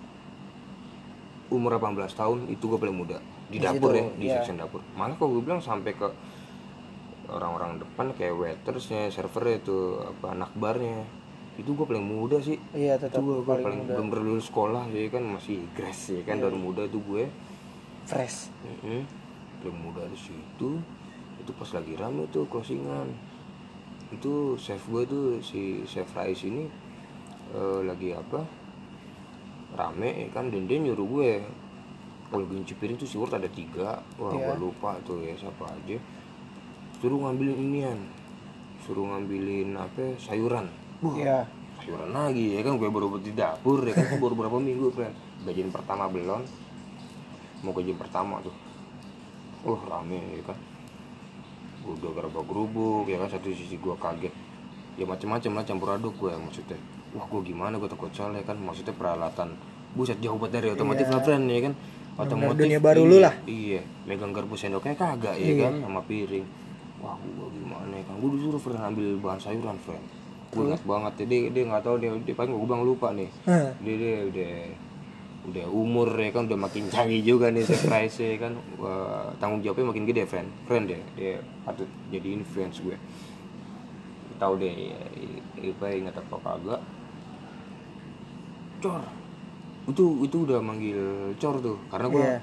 Umur 1.47 1.78
18 1.78 2.14
tahun 2.14 2.38
itu 2.49 2.64
gue 2.66 2.80
paling 2.80 2.97
muda 2.97 3.18
di 3.47 3.61
Di 3.61 3.64
dapur 3.64 3.93
situ, 3.93 4.01
ya 4.01 4.05
di 4.18 4.26
iya. 4.28 4.34
section 4.41 4.57
dapur. 4.57 4.82
Malah 4.97 5.16
kalau 5.16 5.38
gue 5.38 5.43
bilang 5.45 5.61
sampai 5.61 5.93
ke 5.93 6.07
orang-orang 7.30 7.80
depan 7.80 8.11
kayak 8.14 8.36
waitersnya, 8.36 9.07
servernya 9.09 9.64
itu 9.64 9.78
apa 10.01 10.36
anak 10.36 10.51
barnya 10.53 11.05
itu 11.53 11.70
gue 11.70 11.86
paling 11.86 12.01
muda 12.01 12.41
sih 12.41 12.57
iya 12.74 12.97
itu 12.97 13.05
tetap 13.05 13.22
gue 13.22 13.45
paling, 13.45 13.61
paling, 13.61 13.80
muda 13.86 13.93
belum 13.93 14.09
berlulus 14.09 14.49
sekolah 14.49 14.89
ya 14.89 15.05
kan 15.14 15.22
masih 15.38 15.61
gres 15.78 16.09
ya 16.09 16.22
kan 16.26 16.41
dari 16.41 16.57
muda 16.57 16.89
tuh 16.89 16.97
gue 17.05 17.30
fresh 18.09 18.49
Mm-mm. 18.66 19.05
paling 19.61 19.78
muda 19.78 20.01
di 20.09 20.18
situ 20.18 20.82
itu 21.44 21.52
pas 21.52 21.70
lagi 21.76 21.94
rame 22.00 22.24
tuh 22.32 22.48
closingan 22.48 23.12
itu 24.14 24.56
chef 24.56 24.80
gue 24.88 25.04
tuh 25.04 25.26
si 25.44 25.84
chef 25.84 26.08
Rais 26.16 26.39
ini 26.46 26.70
eh, 27.52 27.80
lagi 27.84 28.16
apa 28.16 28.39
rame 29.74 30.30
kan 30.30 30.54
dan 30.54 30.70
dia 30.70 30.78
nyuruh 30.78 31.08
gue. 31.10 31.32
Kalau 32.30 32.46
gue 32.50 32.58
nyuci 32.62 32.78
piring 32.78 32.98
tuh 32.98 33.10
si 33.10 33.18
Word 33.18 33.38
ada 33.38 33.50
tiga. 33.50 34.02
Wah 34.18 34.34
Iya. 34.34 34.54
gue 34.54 34.70
lupa 34.70 34.98
tuh 35.02 35.22
ya 35.22 35.34
siapa 35.34 35.70
aja. 35.70 35.98
Suruh 37.02 37.18
ngambilin 37.26 37.58
inian. 37.58 38.00
Suruh 38.86 39.06
ngambilin 39.06 39.74
apa 39.78 39.98
ya, 39.98 40.14
sayuran. 40.18 40.66
Wah, 41.02 41.14
iya. 41.18 41.46
Sayuran 41.82 42.14
lagi 42.14 42.58
ya 42.58 42.62
kan 42.62 42.78
gue 42.78 42.89
baru 42.89 43.18
di 43.18 43.34
dapur 43.34 43.82
ya 43.86 43.94
kan 43.98 44.18
baru 44.22 44.34
berapa 44.34 44.58
minggu 44.58 44.94
friend 44.94 45.14
gajian 45.46 45.70
pertama 45.74 46.06
belum. 46.10 46.41
Mau 47.66 47.74
gajian 47.74 47.98
pertama 47.98 48.41
tuh. 48.46 48.54
Wah 49.66 49.82
rame 49.89 50.22
ya 50.38 50.41
kan 50.46 50.58
gue 51.84 51.93
udah 51.99 52.11
gerabak 52.15 52.43
gerubuk 52.47 53.05
ya 53.05 53.19
kan 53.19 53.29
satu 53.29 53.51
sisi 53.51 53.75
gue 53.77 53.95
kaget. 53.99 54.34
Ya 54.95 55.05
macam-macam 55.09 55.51
lah 55.59 55.63
campur 55.67 55.89
aduk 55.93 56.13
gue 56.17 56.31
maksudnya. 56.34 56.79
Wah 57.13 57.25
gue 57.27 57.41
gimana 57.43 57.75
gue 57.77 57.89
takut 57.91 58.09
salah 58.15 58.39
ya 58.39 58.45
kan? 58.47 58.57
Maksudnya 58.57 58.95
peralatan. 58.95 59.53
Buset 59.93 60.17
jauh 60.23 60.39
banget 60.41 60.63
dari 60.63 60.67
otomotif 60.73 61.05
lah 61.11 61.21
friend 61.21 61.45
ya 61.51 61.59
kan? 61.69 61.73
Otomotif 62.17 62.65
dunia 62.65 62.79
baru 62.81 63.01
iya, 63.05 63.09
lu 63.09 63.17
lah. 63.21 63.34
iya 63.49 63.81
megang 64.05 64.34
garpu 64.34 64.53
sendoknya 64.53 64.93
kagak 64.97 65.38
ya 65.38 65.45
Iya. 65.49 65.63
kan? 65.69 65.73
Sama 65.86 66.01
piring. 66.05 66.45
Wah 67.03 67.17
gue 67.19 67.47
gimana 67.57 67.93
ya 67.93 68.03
kan? 68.05 68.15
Gue 68.17 68.29
disuruh 68.38 68.61
friend 68.61 68.81
ambil 68.81 69.07
bahan 69.21 69.39
sayuran 69.41 69.77
friend 69.81 70.05
gue 70.53 70.63
ingat 70.69 70.84
banget 70.86 71.13
ya, 71.17 71.25
dia 71.25 71.39
dia 71.49 71.63
nggak 71.65 71.81
tahu 71.81 71.95
dia, 71.97 72.13
dia 72.21 72.36
paling 72.38 72.53
gue 72.53 72.61
bilang 72.69 72.86
lupa 72.86 73.09
nih. 73.09 73.25
Hah. 73.49 73.73
dia, 73.81 73.95
dia 73.97 74.15
udah 74.29 74.53
udah 75.44 75.68
umur 75.68 76.08
ya 76.16 76.32
kan 76.32 76.48
udah 76.48 76.56
makin 76.58 76.88
canggih 76.88 77.20
juga 77.20 77.52
nih 77.52 77.64
surprise 77.64 78.16
ya 78.16 78.39
kan 78.39 78.56
Wah, 78.80 79.28
tanggung 79.38 79.60
jawabnya 79.60 79.91
makin 79.91 80.08
gede 80.08 80.24
friend 80.24 80.48
friend 80.64 80.88
dia 80.88 81.00
dia 81.14 81.36
patut 81.64 81.88
jadi 82.08 82.28
influence 82.34 82.80
gue 82.80 82.96
tahu 84.39 84.56
deh 84.56 84.72
ya, 84.72 85.00
apa 85.70 85.86
ingat 85.91 86.16
apa 86.16 86.36
kagak 86.38 86.82
cor 88.80 89.04
itu 89.84 90.06
itu 90.24 90.38
udah 90.48 90.60
manggil 90.60 91.02
cor 91.36 91.56
tuh 91.60 91.78
karena 91.88 92.08
gue 92.08 92.24
Iya. 92.24 92.39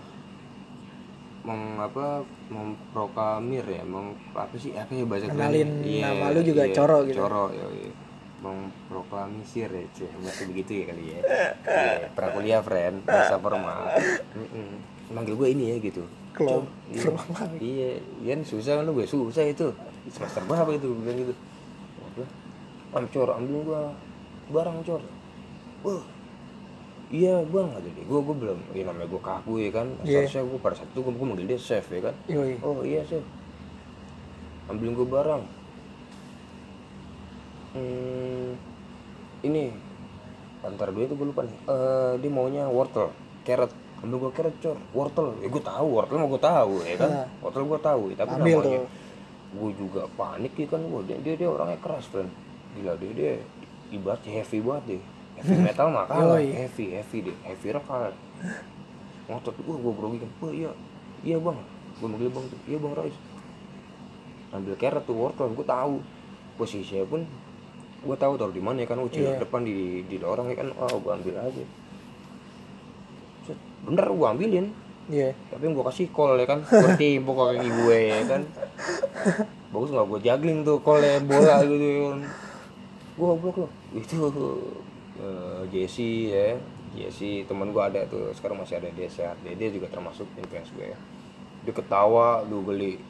meng 1.41 1.81
apa 1.81 2.21
memproklamir 2.53 3.65
ya 3.65 3.81
meng 3.81 4.13
apa 4.37 4.53
sih 4.55 4.77
apa 4.77 4.93
ya 4.93 5.09
bahasa 5.09 5.25
Kenalin 5.25 5.81
kerennya? 5.81 6.05
nama 6.05 6.37
lu 6.37 6.41
juga 6.45 6.69
Coro 6.69 6.99
gitu. 7.09 7.17
coro 7.17 7.49
ya, 7.49 7.65
iya. 7.73 7.93
Memproklamisir 8.41 9.68
ya 9.68 9.84
cie 9.93 10.09
masih 10.16 10.49
begitu 10.49 10.70
ya 10.80 10.84
kali 10.88 11.05
ya. 11.12 11.20
Iya, 11.68 12.09
pernah 12.16 12.30
kuliah 12.32 12.61
friend 12.64 13.05
bahasa 13.05 13.36
formal. 13.36 13.80
Mm-mm. 14.32 14.80
manggil 15.11 15.34
gue 15.36 15.49
ini 15.53 15.64
ya 15.74 15.76
gitu. 15.82 16.03
Klop. 16.32 16.64
Iya. 17.61 18.01
iya 18.16 18.32
kan 18.32 18.41
susah 18.47 18.80
kan 18.80 18.84
lu 18.88 18.97
gue 18.97 19.07
susah 19.07 19.45
itu. 19.45 19.68
Semester 20.09 20.41
berapa 20.49 20.70
itu 20.72 20.88
gue 20.88 20.99
bilang 21.05 21.18
gitu. 21.20 21.34
Apa 22.01 22.24
am 22.97 23.07
cor 23.12 23.28
ambil 23.36 23.57
gua 23.62 23.82
barang 24.51 24.78
cor. 24.88 25.03
Wah. 25.84 26.03
Iya 27.11 27.43
bang 27.43 27.68
ada 27.74 27.88
deh 27.91 28.05
gue 28.07 28.20
gue 28.22 28.36
belum 28.38 28.59
ya 28.70 28.82
namanya 28.86 29.09
gue 29.11 29.20
kaku 29.20 29.53
ya 29.61 29.70
kan. 29.74 29.86
Iya. 30.07 30.24
seharusnya 30.24 30.43
gue 30.49 30.61
pada 30.62 30.74
saat 30.78 30.88
itu 30.95 31.01
gue 31.03 31.26
manggil 31.26 31.47
dia 31.51 31.61
chef 31.61 31.84
ya 31.93 32.01
kan. 32.09 32.14
Yoi. 32.30 32.57
oh 32.64 32.80
iya 32.86 33.05
chef. 33.05 33.22
Ambilin 34.70 34.97
gue 34.97 35.05
barang 35.05 35.60
hmm, 37.77 38.51
ini. 39.45 39.75
Antara 40.61 40.93
dua 40.93 41.09
itu 41.09 41.16
gue 41.16 41.29
lupa 41.29 41.43
nih. 41.45 41.57
Eh, 41.64 42.12
dia 42.21 42.31
maunya 42.31 42.64
wortel 42.68 43.09
carrot. 43.49 43.73
Ambil 44.05 44.29
gue 44.29 44.33
carrot 44.37 44.57
cor. 44.61 44.79
Wortel. 44.93 45.27
Ya 45.41 45.49
gue 45.49 45.62
tahu 45.64 45.87
wortel 45.89 46.16
mau 46.21 46.29
gue 46.29 46.43
tahu 46.43 46.75
ya 46.85 46.97
kan? 47.01 47.11
Nah. 47.11 47.27
wortel 47.41 47.64
gue 47.64 47.81
tahu 47.81 48.03
ya, 48.12 48.16
tapi 48.21 48.33
Ambil 48.37 48.59
namanya 48.61 48.83
gue 49.51 49.71
juga 49.75 50.03
panik 50.14 50.53
ya 50.55 50.66
kan? 50.68 50.81
Gue 50.85 51.01
dia, 51.09 51.16
dia 51.25 51.35
dia 51.41 51.49
orangnya 51.49 51.81
keras 51.81 52.05
friend 52.07 52.31
gila 52.77 52.95
dia 53.03 53.11
dia 53.14 53.33
ibaratnya 53.91 54.31
heavy 54.43 54.59
banget 54.62 54.85
deh 54.87 55.03
heavy 55.43 55.55
metal 55.66 55.89
mah 55.91 56.07
kalah. 56.07 56.39
Heavy 56.39 56.85
heavy 56.95 57.18
deh 57.31 57.37
heavy 57.43 57.68
rock 57.75 57.85
kalah. 57.87 58.14
Ngotot 59.27 59.55
wah 59.66 59.79
gue 59.79 59.93
grogi 59.95 60.18
kan 60.23 60.31
wah 60.39 60.53
iya 60.55 60.71
iya 61.27 61.37
bang. 61.39 61.59
Gue 61.99 62.09
manggil 62.09 62.31
bang 62.31 62.47
iya 62.66 62.79
bang 62.79 62.95
Rais 62.95 63.16
ambil 64.51 64.75
carrot 64.75 65.05
tuh 65.07 65.16
wortel 65.16 65.51
gue 65.55 65.66
tahu. 65.66 65.97
Posisinya 66.59 67.07
pun 67.09 67.25
gue 68.01 68.17
tahu 68.17 68.33
taruh 68.35 68.51
di 68.51 68.63
mana 68.65 68.81
ya 68.81 68.89
kan 68.89 68.99
cilok 69.05 69.37
Iya. 69.37 69.43
depan 69.45 69.61
di 69.61 69.77
di 70.05 70.17
lorong 70.17 70.49
ya 70.49 70.57
kan. 70.61 70.69
Oh 70.77 70.97
gue 70.97 71.13
ambil 71.13 71.35
aja. 71.37 71.65
Bener 73.85 74.05
gue 74.07 74.29
ambilin. 74.29 74.67
Iya. 75.11 75.35
tapi 75.51 75.67
yang 75.67 75.75
gue 75.75 75.83
kasih 75.91 76.07
call 76.15 76.39
ya 76.39 76.47
kan 76.47 76.63
gue 76.63 76.91
timpuk 76.95 77.35
kaki 77.35 77.67
gue 77.67 77.99
ya 77.99 78.21
kan. 78.31 78.43
Bagus 79.75 79.91
nggak 79.91 80.07
gue 80.07 80.21
juggling 80.23 80.59
tuh 80.63 80.79
callnya 80.81 81.19
bola 81.25 81.67
gitu 81.67 81.83
ya 81.83 81.99
kan. 82.15 82.21
Gue 83.19 83.27
goblok 83.27 83.57
loh. 83.67 83.71
Itu 83.91 84.31
eh, 85.19 85.61
Jesse 85.69 86.31
ya. 86.31 86.55
Jesse 86.91 87.43
teman 87.45 87.75
gue 87.75 87.83
ada 87.83 88.07
tuh 88.07 88.31
sekarang 88.35 88.63
masih 88.63 88.79
ada 88.79 88.87
di 88.87 89.07
sehat 89.07 89.39
dia, 89.43 89.55
dia 89.55 89.71
juga 89.71 89.91
termasuk 89.91 90.31
influence 90.39 90.71
gue 90.73 90.95
ya. 90.95 90.99
Dia 91.67 91.75
ketawa 91.75 92.47
lu 92.47 92.63
geli 92.63 93.03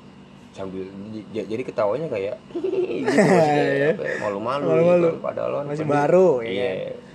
sambil 0.51 0.83
jadi 1.31 1.63
ketawanya 1.63 2.07
kayak 2.07 2.37
gitu 3.07 3.17
apa 3.17 4.03
ya, 4.03 4.17
malu-malu 4.19 4.67
gitu. 5.09 5.11
padahal 5.19 5.51
kan 5.57 5.65
Masih 5.71 5.85
dia- 5.85 5.95
baru, 5.97 6.29
ya 6.43 6.51
iya. 6.51 6.71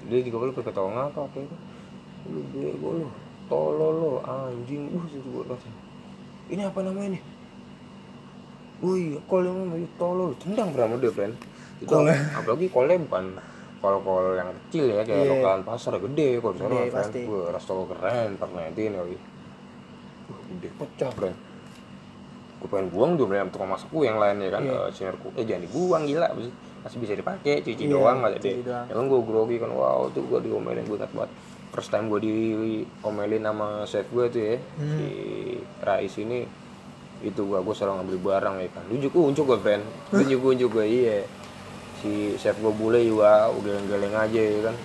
dia 0.06 0.20
juga 0.24 0.38
belum 0.42 0.54
ketawa 0.56 0.90
ngakak 0.94 1.26
kayak 1.32 1.52
lu 2.26 2.42
bego 2.50 2.90
lu 2.96 3.08
tolol 3.46 3.94
lu 3.94 4.12
anjing. 4.22 4.88
Uh 4.90 5.04
itu 5.06 5.20
gue 5.22 5.44
kata 5.46 5.68
ini 6.48 6.62
apa 6.62 6.80
namanya 6.82 7.10
nih? 7.14 7.24
Wih, 8.78 9.18
kol 9.26 9.42
yang 9.42 9.58
namanya 9.58 9.88
tolol. 9.96 10.32
Tendang 10.36 10.70
berapa 10.72 10.96
dia 10.96 11.10
friend? 11.10 11.36
Itu 11.78 11.96
apalagi 12.06 12.68
kolnya 12.68 12.98
bukan 13.02 13.26
kol-kol 13.78 14.34
yang 14.34 14.50
kecil 14.64 14.90
ya 14.90 15.04
kayak 15.04 15.22
Iya. 15.22 15.32
lokalan 15.32 15.62
pasar 15.62 15.94
gede 16.00 16.40
kalau 16.40 16.54
di 16.54 16.60
sana 16.60 16.76
friend. 16.90 17.14
gue 17.22 17.42
resto 17.52 17.74
keren 17.86 18.30
pernah 18.34 18.62
nanti 18.64 18.82
nih 18.88 19.20
gede 20.50 20.70
pecah 20.74 21.12
friend 21.12 21.38
gue 22.66 22.70
pengen 22.74 22.90
buang 22.90 23.14
tuh 23.14 23.30
friend 23.30 23.54
tukang 23.54 23.70
masakku 23.70 24.02
yang 24.02 24.18
lain 24.18 24.42
ya 24.42 24.50
kan? 24.50 24.62
Iya. 24.66 24.74
Eh, 24.74 24.90
seniorku 24.90 25.28
eh 25.38 25.46
jangan 25.46 25.62
dibuang 25.70 26.04
gila. 26.10 26.28
Masih, 26.82 26.98
bisa 26.98 27.14
dipakai 27.14 27.62
cuci 27.62 27.86
Iya, 27.86 27.94
doang 27.94 28.18
nggak 28.26 28.34
jadi 28.42 28.50
ya 28.66 28.94
kan 28.94 29.06
gue 29.06 29.22
grogi 29.22 29.58
kan 29.62 29.70
wow 29.74 30.06
tuh 30.10 30.26
gue 30.26 30.50
diomelin 30.50 30.86
gue 30.86 30.98
ingat 30.98 31.14
banget. 31.14 31.32
First 31.70 31.90
time 31.94 32.10
gue 32.10 32.20
diomelin 32.26 33.44
sama 33.46 33.68
chef 33.86 34.10
gue 34.10 34.26
tuh 34.34 34.42
ya. 34.42 34.56
Hmm. 34.82 34.98
si 34.98 35.10
Rais 35.86 36.16
ini 36.18 36.40
itu 37.24 37.42
gua 37.48 37.62
gue 37.62 37.74
selalu 37.74 38.02
ngambil 38.02 38.18
barang 38.22 38.56
ya 38.66 38.70
kan. 38.74 38.84
Unjuk 38.90 39.14
unjuk 39.14 39.46
gue 39.46 39.60
friend. 39.62 39.84
Unjuk 40.10 40.42
unjuk 40.42 40.70
gue 40.74 40.86
iya. 40.90 41.18
Si 42.02 42.34
chef 42.38 42.58
gue 42.58 42.74
bule 42.74 43.02
juga 43.02 43.50
udah 43.54 43.78
geleng 43.86 44.14
aja 44.18 44.42
ya 44.42 44.60
kan. 44.70 44.76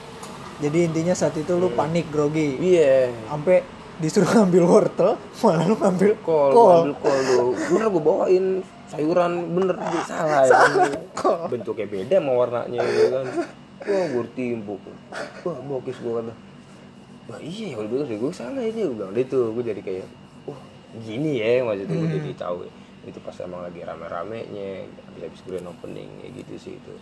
Jadi 0.60 0.78
intinya 0.92 1.16
saat 1.16 1.32
itu 1.40 1.52
lu 1.56 1.72
panik 1.72 2.12
grogi. 2.12 2.60
iya. 2.60 3.08
Sampai 3.28 3.64
disuruh 4.00 4.28
ngambil 4.32 4.64
wortel, 4.64 5.10
malah 5.44 5.64
lu 5.68 5.76
ngambil 5.76 6.12
kol 6.24 6.50
kol. 6.50 6.56
gua 6.56 6.72
ambil 6.80 6.94
kol 6.98 7.18
lu. 7.28 7.46
Bener 7.52 7.86
gue 7.92 8.02
bawain 8.02 8.46
sayuran 8.88 9.32
bener 9.52 9.76
gue 9.76 10.02
salah 10.08 10.42
ya. 10.48 10.56
Kan 11.12 11.52
bentuknya 11.52 11.86
beda 11.86 12.16
sama 12.18 12.32
warnanya 12.32 12.80
ya 12.80 13.06
kan. 13.12 13.26
Wah 13.84 14.04
gue 14.08 14.24
timbuk. 14.32 14.80
Wah 15.44 15.58
bokis 15.60 16.00
gue 16.00 16.12
kata. 16.16 16.32
Wah 17.28 17.38
iya 17.44 17.76
ya 17.76 17.84
udah 17.84 17.88
bener 17.92 18.06
gue 18.08 18.32
salah 18.32 18.62
ini 18.64 18.80
gue 18.88 18.96
bilang 18.96 19.12
itu 19.12 19.38
gue 19.52 19.64
jadi 19.68 19.80
kayak 19.84 20.06
wah 20.48 20.60
gini 21.04 21.32
ya 21.38 21.62
maksudnya 21.62 21.94
gue 21.94 22.10
jadi 22.18 22.32
tahu 22.40 22.58
ya. 22.64 22.72
itu 23.00 23.16
pas 23.24 23.32
emang 23.40 23.64
lagi 23.64 23.80
rame-ramenya 23.80 24.84
habis 25.08 25.22
habis 25.24 25.40
grand 25.48 25.64
opening 25.72 26.08
ya 26.20 26.28
gitu 26.36 26.54
sih 26.60 26.74
itu. 26.76 26.94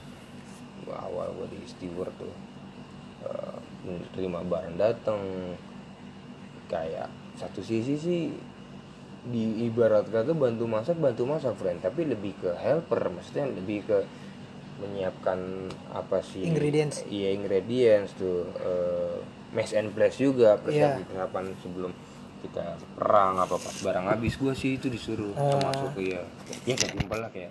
Gua 0.87 0.95
awal 1.03 1.35
gue 1.35 1.59
di 1.59 1.59
steward 1.67 2.15
tuh. 2.23 2.35
Eh, 3.19 3.59
menerima 3.83 4.47
barang 4.47 4.77
datang 4.79 5.19
kayak 6.69 7.09
satu 7.41 7.65
sisi 7.65 7.97
sih 7.97 8.23
di 9.29 9.67
ibarat 9.69 10.09
kata 10.09 10.33
bantu 10.33 10.65
masak 10.65 10.97
bantu 11.01 11.27
masak 11.27 11.57
friend. 11.59 11.83
Tapi 11.83 12.07
lebih 12.07 12.37
ke 12.39 12.55
helper 12.55 13.11
maksudnya 13.13 13.51
lebih 13.51 13.85
ke 13.89 13.99
menyiapkan 14.79 15.67
apa 15.91 16.23
sih? 16.23 16.47
Ingredients. 16.47 17.03
iya 17.11 17.35
ingredients 17.35 18.15
tuh 18.15 18.47
eh, 18.63 19.19
mash 19.51 19.75
and 19.75 19.91
place 19.91 20.23
juga 20.23 20.55
persiapan 20.61 21.03
persiapan 21.03 21.45
sebelum 21.59 21.93
kita 22.39 22.79
perang 22.95 23.43
apa 23.43 23.59
pas 23.59 23.77
barang 23.83 24.07
habis. 24.07 24.39
Gua 24.39 24.55
sih 24.55 24.79
itu 24.79 24.87
disuruh 24.87 25.35
termasuk 25.35 25.99
ke 25.99 26.15
ya 26.15 26.23
ya 26.63 26.75
kayak 26.79 26.95
simpel 26.95 27.19
lah 27.19 27.31
kayak 27.35 27.51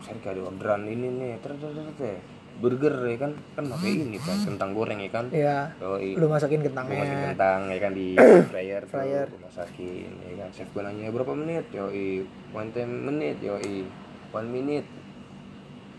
misalnya 0.00 0.20
kayak 0.24 0.34
ada 0.40 0.42
orderan 0.48 0.82
ini 0.88 1.06
nih 1.12 1.32
ter 1.44 1.52
ter 1.60 1.70
ter 1.70 1.88
ter. 2.00 2.16
Burger 2.54 2.94
ya 3.04 3.16
kan 3.18 3.32
kan 3.52 3.64
pakai 3.66 3.90
ini 3.98 4.16
kan 4.16 4.38
kentang 4.40 4.70
goreng 4.72 4.96
ya 4.96 5.10
kan 5.10 5.26
Iya. 5.28 5.58
Yoi. 5.76 6.14
Lu 6.14 6.26
masakin 6.26 6.60
kentangnya. 6.60 6.96
masakin 6.96 7.20
kentang 7.28 7.60
ya 7.66 7.78
kan 7.78 7.92
di 7.92 8.06
fryer 8.50 8.82
tuh 8.82 8.90
Fryer. 8.92 9.26
gue 9.26 9.40
masakin 9.42 10.10
ya 10.20 10.32
kan 10.38 10.48
chef 10.50 10.68
gue 10.68 10.80
nanya 10.80 11.08
berapa 11.08 11.32
menit 11.32 11.66
yoi 11.70 12.22
one 12.50 12.70
time 12.70 12.92
menit 13.04 13.36
yoi 13.38 13.82
one 14.30 14.48
minute 14.48 14.86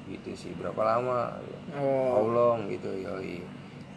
gitu 0.05 0.31
sih 0.31 0.51
berapa 0.53 0.77
lama 0.77 1.41
Oh. 1.73 2.09
how 2.13 2.25
long 2.25 2.59
gitu 2.67 2.87
yoi 2.93 3.41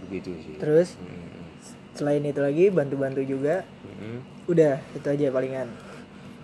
begitu 0.01 0.33
sih 0.41 0.57
Terus 0.57 0.97
Hmm. 0.97 1.47
selain 1.93 2.23
itu 2.23 2.39
lagi 2.39 2.71
bantu-bantu 2.71 3.19
juga. 3.21 3.67
Hmm. 3.83 4.23
Udah, 4.47 4.79
itu 4.89 5.03
aja 5.05 5.29
palingan. 5.29 5.67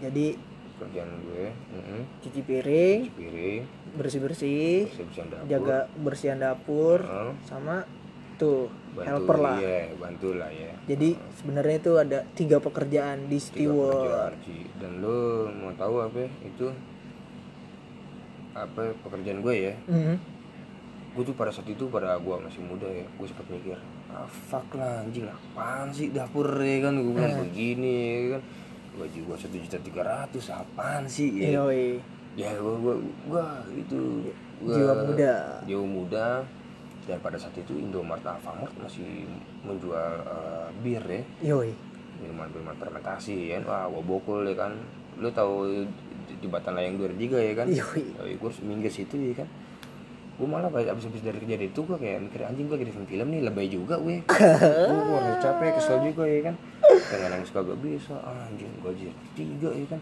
Jadi 0.01 0.35
kerjaan 0.75 1.07
gue 1.23 1.47
hmm. 1.71 2.03
cuci 2.21 2.41
piring, 2.43 2.99
cuci 3.07 3.15
piring 3.17 3.63
bersih-bersih, 3.95 4.87
bersih 4.87 5.25
dapur 5.25 5.47
jaga 5.47 5.79
bersihan 5.97 6.39
dapur 6.39 6.99
Heeh. 7.01 7.33
sama 7.43 7.87
tuh 8.35 8.67
bantu 8.93 9.07
helper 9.09 9.37
lah. 9.39 9.57
iya 9.57 9.81
bantu 9.95 10.29
lah 10.35 10.51
ya 10.51 10.75
Jadi 10.85 11.15
sebenarnya 11.35 11.77
itu 11.79 11.93
ada 11.95 12.19
tiga 12.35 12.59
pekerjaan 12.59 13.27
di 13.27 13.39
steward. 13.39 14.35
dan 14.77 14.93
lo 14.99 15.21
mau 15.49 15.71
tahu 15.73 16.03
apa 16.03 16.19
ya? 16.21 16.31
itu 16.45 16.67
apa 18.53 18.83
pekerjaan 19.01 19.39
gue 19.41 19.55
ya 19.55 19.75
Mhm. 19.87 20.15
gue 21.15 21.23
tuh 21.25 21.35
pada 21.35 21.51
saat 21.51 21.67
itu 21.67 21.87
pada 21.87 22.15
gue 22.17 22.35
masih 22.37 22.59
muda 22.61 22.87
ya 22.87 23.07
gue 23.09 23.27
sempat 23.27 23.47
mikir 23.49 23.79
ah 24.09 24.27
fuck 24.27 24.67
lah 24.73 25.03
anjing 25.03 25.27
apaan 25.27 25.91
sih 25.91 26.11
dapur 26.11 26.47
ya 26.57 26.79
kan 26.81 26.95
gue 26.97 27.13
bilang 27.13 27.39
begini 27.41 27.95
ya 27.95 28.39
kan 28.39 28.43
gaji 28.97 29.19
gue 29.21 29.37
satu 29.37 29.57
juta 29.57 29.79
tiga 29.81 30.03
ratus 30.05 30.45
apaan 30.51 31.03
sih 31.05 31.31
ya 31.35 31.59
Yoi. 31.61 31.99
Ya 32.35 32.51
gue 32.53 32.75
gue 32.77 32.95
gue 33.25 33.45
itu 33.77 33.99
gua- 34.59 34.75
Jiwa 34.75 34.95
muda. 35.05 35.35
jiwa 35.63 35.85
muda 35.85 36.27
dan 37.05 37.19
pada 37.21 37.37
saat 37.37 37.55
itu 37.55 37.75
Indomaret 37.75 38.25
Alfamart 38.25 38.73
masih 38.77 39.29
menjual 39.61 40.13
eh, 40.21 40.69
bir 40.81 41.05
ya 41.05 41.23
Yoi. 41.45 41.71
minuman-minuman 42.17 42.75
fermentasi 42.75 43.51
ya 43.51 43.59
wah 43.63 43.87
gue 43.87 44.03
bokol 44.03 44.43
ya 44.43 44.57
kan 44.57 44.73
lu 45.15 45.29
tahu 45.31 45.85
jembatan 46.41 46.75
layang 46.75 46.97
dua 46.97 47.13
tiga 47.13 47.37
ya 47.37 47.55
kan 47.55 47.67
Yoi. 47.69 48.03
Yoi, 48.15 48.33
harus 48.35 48.59
minggir 48.61 48.89
situ 48.89 49.15
ya 49.15 49.35
kan 49.37 49.49
gue 50.35 50.49
malah 50.51 50.67
pas 50.67 50.83
abis 50.83 51.07
abis 51.07 51.23
dari 51.23 51.39
kejadian 51.39 51.71
itu 51.71 51.81
gue 51.87 51.95
kayak 51.95 52.19
mikir 52.27 52.43
anjing 52.43 52.67
gue 52.67 52.83
di 52.83 52.91
film 52.91 53.27
nih 53.31 53.41
lebay 53.47 53.71
juga 53.71 53.95
gue. 53.97 54.19
Gue 54.91 55.15
harus 55.15 55.39
capek 55.39 55.79
kesel 55.79 55.99
juga 56.03 56.27
ya 56.27 56.51
kan. 56.51 56.55
Pengen 56.83 57.29
nangis 57.31 57.55
kagak 57.55 57.79
bisa. 57.79 58.19
Anjing 58.19 58.73
gaji 58.83 59.15
tiga 59.39 59.71
ya 59.71 59.87
kan. 59.87 60.01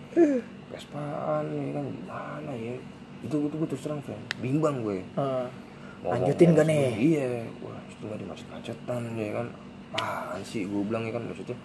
Vespaan 0.73 1.45
ya 1.53 1.65
kan. 1.77 1.85
Gimana 1.85 2.53
ya? 2.57 2.75
Itu 3.21 3.37
itu 3.45 3.55
gue 3.55 3.69
terus 3.69 3.83
terang 3.85 4.01
friend 4.01 4.25
bimbang 4.41 4.81
gue. 4.81 5.05
Ngomong- 5.13 6.17
lanjutin 6.17 6.57
gak 6.57 6.65
nih? 6.67 6.81
sendiri, 6.91 7.05
iya. 7.13 7.27
Wah 7.61 7.79
itu 7.87 8.03
nggak 8.03 8.19
dimacet 8.25 8.47
macetan 8.49 9.03
ya 9.15 9.31
kan. 9.37 9.47
Apaan 9.93 10.41
sih? 10.43 10.65
Gue 10.65 10.83
bilang 10.83 11.05
ya 11.05 11.13
kan 11.13 11.23
maksudnya 11.29 11.57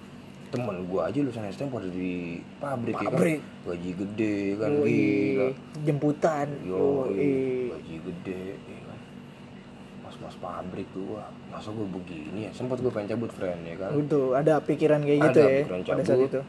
temen 0.47 0.75
gue 0.81 1.01
aja 1.01 1.17
lulusan 1.17 1.43
STM 1.45 1.67
pada 1.67 1.87
di 1.87 2.39
pabrik, 2.57 2.95
Pabrik. 2.95 3.39
ya 3.39 3.43
kan? 3.43 3.67
Gaji 3.67 3.91
gede 3.93 4.35
kan 4.55 4.69
Yoi. 4.71 4.87
gila. 4.87 5.47
Jemputan. 5.83 6.47
yo 6.61 6.83
gaji 7.69 7.95
gede 8.01 8.41
ya 8.57 8.79
kan? 8.85 8.99
Mas-mas 10.01 10.35
pabrik 10.37 10.87
tuh 10.89 11.03
wah 11.13 11.27
masa 11.47 11.67
gue 11.69 11.83
begini 11.85 12.47
ya? 12.47 12.51
Sempat 12.51 12.79
gue 12.79 12.87
pengen 12.87 13.11
cabut 13.11 13.27
friend 13.29 13.59
ya 13.61 13.75
kan? 13.75 13.91
Itu 13.93 14.31
ada 14.33 14.59
pikiran 14.59 15.03
kayak 15.03 15.19
gitu 15.21 15.29
Ada 15.35 15.43
ya 15.43 15.59
pikiran 15.61 15.79
pada 15.83 16.01
saat 16.01 16.07
cabut. 16.15 16.29
itu. 16.29 16.41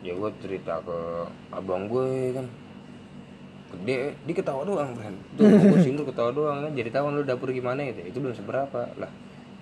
ya 0.00 0.12
gue 0.14 0.30
cerita 0.40 0.74
ke 0.80 0.98
abang 1.50 1.82
gue 1.84 2.06
ya 2.06 2.32
kan? 2.38 2.46
Dia 3.80 3.98
dia 4.16 4.34
ketawa 4.34 4.62
doang 4.62 4.94
friend. 4.94 5.18
Tuh 5.34 5.46
gue 5.46 5.80
sindur 5.86 6.04
ketawa 6.04 6.30
doang 6.30 6.58
kan? 6.62 6.72
Jadi 6.72 6.88
tahu 6.88 7.10
lu 7.10 7.22
dapur 7.22 7.50
gimana 7.50 7.82
gitu. 7.84 8.06
Itu 8.06 8.18
belum 8.18 8.34
seberapa 8.34 8.86
lah. 8.94 9.10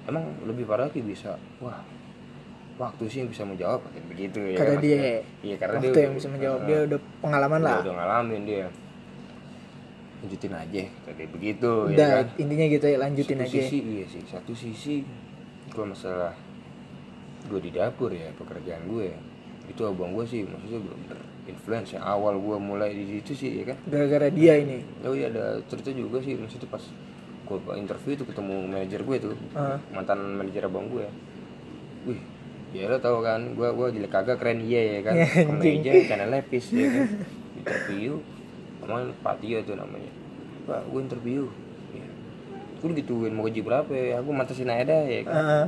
Emang 0.05 0.25
lebih 0.43 0.65
parah 0.65 0.87
lagi 0.87 1.01
bisa 1.01 1.37
wah 1.59 1.81
waktu 2.79 3.03
sih 3.05 3.19
yang 3.21 3.29
bisa 3.29 3.43
menjawab 3.43 3.83
begitu 4.07 4.39
ya 4.39 4.57
kan, 4.57 4.79
dia, 4.79 5.19
iya 5.43 5.57
karena 5.57 5.77
Waktu 5.77 5.91
dia 5.91 6.03
yang 6.05 6.15
bisa 6.15 6.29
menjawab 6.29 6.61
dia 6.63 6.79
udah 6.87 6.99
pengalaman 7.19 7.59
dia 7.59 7.67
lah. 7.67 7.79
udah 7.83 7.95
ngalamin 7.97 8.43
dia 8.45 8.67
lanjutin 10.19 10.53
aja 10.53 10.83
tadi 11.05 11.25
begitu 11.27 11.71
ya 11.87 11.95
Udah 11.95 12.11
kan 12.17 12.27
intinya 12.37 12.67
gitu 12.69 12.87
ya 12.87 12.97
lanjutin 12.99 13.37
satu 13.37 13.45
aja. 13.45 13.55
sisi 13.61 13.79
iya 13.85 14.05
sih 14.07 14.23
satu 14.25 14.53
sisi 14.53 14.95
kalau 15.69 15.91
masalah 15.91 16.35
gue 17.45 17.61
di 17.61 17.71
dapur 17.71 18.11
ya 18.11 18.31
pekerjaan 18.35 18.83
gue 18.85 19.15
itu 19.67 19.81
abang 19.83 20.11
gue 20.13 20.25
sih 20.25 20.43
maksudnya 20.43 20.81
belum 20.81 21.01
influence 21.47 21.95
ya 21.95 22.01
awal 22.01 22.35
gue 22.37 22.57
mulai 22.57 22.91
di 22.93 23.05
situ 23.17 23.33
sih 23.37 23.51
ya 23.59 23.65
kan 23.69 23.79
Gara-gara 23.87 24.27
dia 24.29 24.55
ini. 24.57 24.83
oh 25.03 25.13
iya 25.13 25.29
ada 25.29 25.59
cerita 25.65 25.91
juga 25.91 26.19
sih 26.19 26.35
maksudnya 26.35 26.67
pas 26.69 26.83
gue 27.45 27.59
interview 27.75 28.13
itu 28.13 28.25
ketemu 28.25 28.55
manajer 28.67 29.01
gue 29.01 29.17
tuh 29.19 29.35
Ah. 29.53 29.79
mantan 29.91 30.19
manajer 30.35 30.63
abang 30.63 30.87
gue 30.87 31.07
wih 32.05 32.21
ya 32.69 32.85
lo 32.85 32.99
tau 32.99 33.19
kan 33.19 33.41
gue 33.53 33.65
gue 33.67 33.87
jelek 33.97 34.11
kagak 34.11 34.37
keren 34.37 34.61
iya 34.61 34.99
ya 34.99 35.01
kan? 35.03 35.15
Kemeja 35.49 35.93
karena 36.05 36.27
lepis 36.29 36.69
ya 36.71 36.87
kan? 36.87 37.07
Interview 37.57 38.13
namanya 38.79 39.13
Patio 39.19 39.59
tuh 39.63 39.75
namanya. 39.75 40.13
Pak 40.65 40.81
gue 40.87 41.01
interview. 41.01 41.43
Ya. 41.91 42.09
gue 42.79 42.91
gituin 42.95 43.33
mau 43.33 43.45
gaji 43.45 43.61
berapa 43.61 43.89
ya? 43.91 44.21
Aku 44.21 44.31
matasin 44.31 44.69
aja 44.69 44.85
dah 44.87 45.03
ya 45.03 45.21
kan? 45.23 45.35
Heeh. 45.35 45.67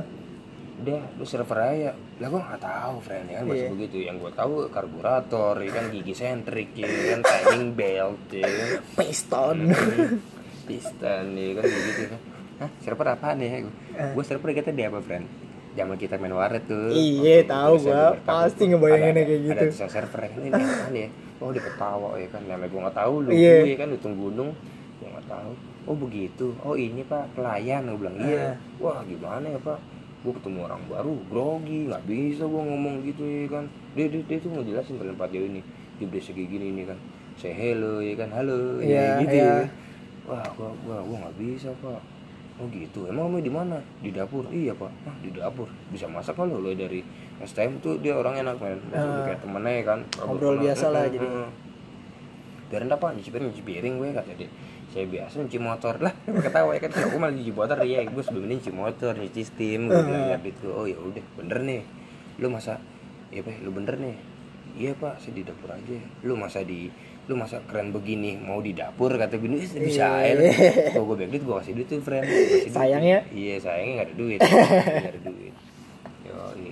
udah 0.81 1.01
lu 1.13 1.25
server 1.25 1.59
aja. 1.59 1.91
Lah 2.17 2.27
gue 2.27 2.41
nggak 2.41 2.57
tahu 2.59 2.95
friend 2.99 3.25
ya 3.27 3.35
kan? 3.37 3.43
Bahasa 3.45 3.61
Iya. 3.61 3.69
begitu. 3.69 3.97
Yang 4.01 4.15
gue 4.19 4.31
tahu 4.33 4.53
karburator 4.67 5.55
ya 5.57 5.71
kan? 5.71 5.85
Gigi 5.89 6.13
sentrik 6.13 6.69
ya 6.73 6.85
kan? 6.85 7.19
Timing 7.21 7.65
belt 7.71 8.23
ya 8.29 8.45
kan? 8.45 8.69
Piston. 8.95 9.57
Piston 10.65 11.25
ya 11.31 11.51
kan? 11.57 11.63
Begitu 11.65 12.01
kan? 12.07 12.19
Hah, 12.61 12.69
server 12.77 13.07
apaan 13.09 13.37
ya? 13.37 13.65
Gue 14.13 14.23
server 14.23 14.49
kita 14.51 14.69
di 14.69 14.81
apa, 14.81 15.01
friend? 15.01 15.25
Zaman 15.71 15.95
kita 15.95 16.19
main 16.19 16.35
waret 16.35 16.63
tuh. 16.67 16.91
Iya, 16.91 17.47
tahu 17.47 17.73
gua. 17.87 18.11
Pasti 18.27 18.67
ngebayanginnya 18.67 19.23
kayak 19.23 19.41
gitu. 19.47 19.65
Ada 19.79 19.87
server 19.87 20.21
ya. 20.27 20.29
Ini 20.35 20.47
apaan 20.51 20.93
ya? 20.93 21.07
Oh, 21.39 21.49
di 21.49 21.61
Petawa 21.63 22.09
ya 22.19 22.27
kan. 22.27 22.41
Namanya 22.43 22.67
gue 22.67 22.79
nggak 22.83 22.97
tahu 22.99 23.13
lu. 23.23 23.29
Iya. 23.31 23.55
Iya 23.63 23.75
kan, 23.79 23.87
Lutung 23.89 24.15
Gunung. 24.19 24.49
Gue 24.99 25.07
nggak 25.07 25.27
tahu. 25.31 25.51
Oh 25.89 25.95
begitu. 25.97 26.45
Oh 26.61 26.75
ini 26.75 27.01
pak 27.07 27.31
pelayan. 27.33 27.87
Gue 27.87 27.97
bilang 28.03 28.17
iya. 28.19 28.53
Ah. 28.53 28.55
Wah 28.83 28.99
gimana 29.07 29.47
ya 29.47 29.59
pak? 29.63 29.79
Gue 30.21 30.33
ketemu 30.37 30.69
orang 30.69 30.81
baru, 30.85 31.17
grogi, 31.33 31.89
nggak 31.89 32.03
bisa 32.05 32.45
gue 32.45 32.61
ngomong 32.61 33.01
gitu 33.09 33.25
ya 33.25 33.47
kan. 33.49 33.65
Dia 33.97 34.05
dia, 34.05 34.21
dia 34.21 34.37
tuh 34.37 34.53
ngejelasin 34.53 35.01
kalian 35.01 35.17
Pak 35.17 35.33
Jauh 35.33 35.47
ini. 35.49 35.65
Dia 35.97 36.05
udah 36.05 36.21
kayak 36.21 36.49
gini 36.51 36.65
ini 36.69 36.83
kan. 36.85 36.97
Say 37.41 37.57
hello 37.57 37.97
ya 38.05 38.13
kan, 38.13 38.29
halo. 38.29 38.77
ya, 38.77 38.85
Iya, 38.85 39.07
gitu 39.25 39.35
iya. 39.41 39.49
ya. 39.49 39.65
Wah, 40.29 40.45
gua 40.53 40.69
gua 40.85 40.97
gua 41.01 41.17
nggak 41.25 41.35
bisa 41.41 41.73
pak. 41.81 42.01
Oh 42.61 42.69
gitu. 42.69 43.09
Emang 43.09 43.33
kamu 43.33 43.41
di 43.41 43.49
mana? 43.49 43.81
Di 43.97 44.13
dapur. 44.13 44.45
Iya 44.53 44.77
pak. 44.77 44.91
Ah 45.09 45.17
di 45.17 45.33
dapur. 45.33 45.65
Bisa 45.89 46.05
masak 46.05 46.37
kan 46.37 46.45
lo 46.45 46.61
dari 46.61 47.01
STM 47.41 47.81
tuh 47.81 47.97
dia 47.97 48.13
orang 48.13 48.37
enak 48.37 48.61
men. 48.61 48.77
Masih 48.93 49.01
Ah. 49.01 49.25
kayak 49.25 49.39
temennya 49.41 49.81
kan. 49.81 49.99
Ngobrol 50.21 50.61
biasa 50.61 50.93
lah 50.93 51.09
jadi. 51.09 51.25
Biarin 52.69 52.87
apa? 52.87 53.11
Nyuci 53.11 53.29
piring, 53.33 53.49
nyuci 53.51 53.63
piring 53.65 53.93
gue 53.97 54.09
kata 54.13 54.31
dia. 54.37 54.49
Saya 54.93 55.05
biasa 55.09 55.33
nyuci 55.41 55.59
motor 55.59 55.95
lah. 55.99 56.13
Ketawa 56.23 56.71
ya 56.77 56.79
kan. 56.85 56.91
Aku 57.09 57.17
malah 57.17 57.33
nyuci 57.33 57.51
motor 57.51 57.81
ya. 57.81 57.99
Gue 58.05 58.23
sebelum 58.23 58.45
ini 58.45 58.61
nyuci 58.61 58.71
motor, 58.71 59.11
nyuci 59.17 59.41
steam. 59.41 59.89
Gue 59.89 59.99
bilang 60.05 60.23
lihat 60.29 60.43
itu. 60.45 60.67
Oh 60.69 60.85
ya 60.85 60.95
udah, 61.01 61.25
bener 61.35 61.57
nih. 61.65 61.81
Lu 62.37 62.47
masa? 62.47 62.77
Iya 63.33 63.41
pak, 63.41 63.59
lu 63.65 63.73
bener 63.73 63.97
nih. 63.97 64.15
Iya 64.77 64.91
pak, 64.95 65.19
saya 65.19 65.35
di 65.35 65.43
dapur 65.43 65.67
aja. 65.67 65.97
Lu 66.23 66.37
masa 66.39 66.63
di 66.63 66.87
lu 67.31 67.39
masa 67.39 67.63
keren 67.63 67.89
begini? 67.89 68.35
Mau 68.35 68.59
di 68.59 68.75
dapur? 68.75 69.07
Kata 69.09 69.39
bini 69.39 69.55
"Eh, 69.57 69.71
bisa 69.79 70.19
aja 70.19 70.35
kalau 70.91 71.07
gue 71.09 71.23
duit 71.23 71.39
gue 71.39 71.55
kasih 71.55 71.73
duit 71.73 71.87
tuh 71.87 72.03
friend. 72.03 72.27
Duit. 72.27 72.67
Sayangnya? 72.67 73.23
iya 73.31 73.55
sayangnya 73.55 73.93
nggak 73.95 74.07
ada 74.07 74.15
duit. 74.17 74.39
Nggak 74.43 75.07
ada 75.07 75.21
duit. 75.23 75.53
Yo 76.21 76.35
ini 76.57 76.71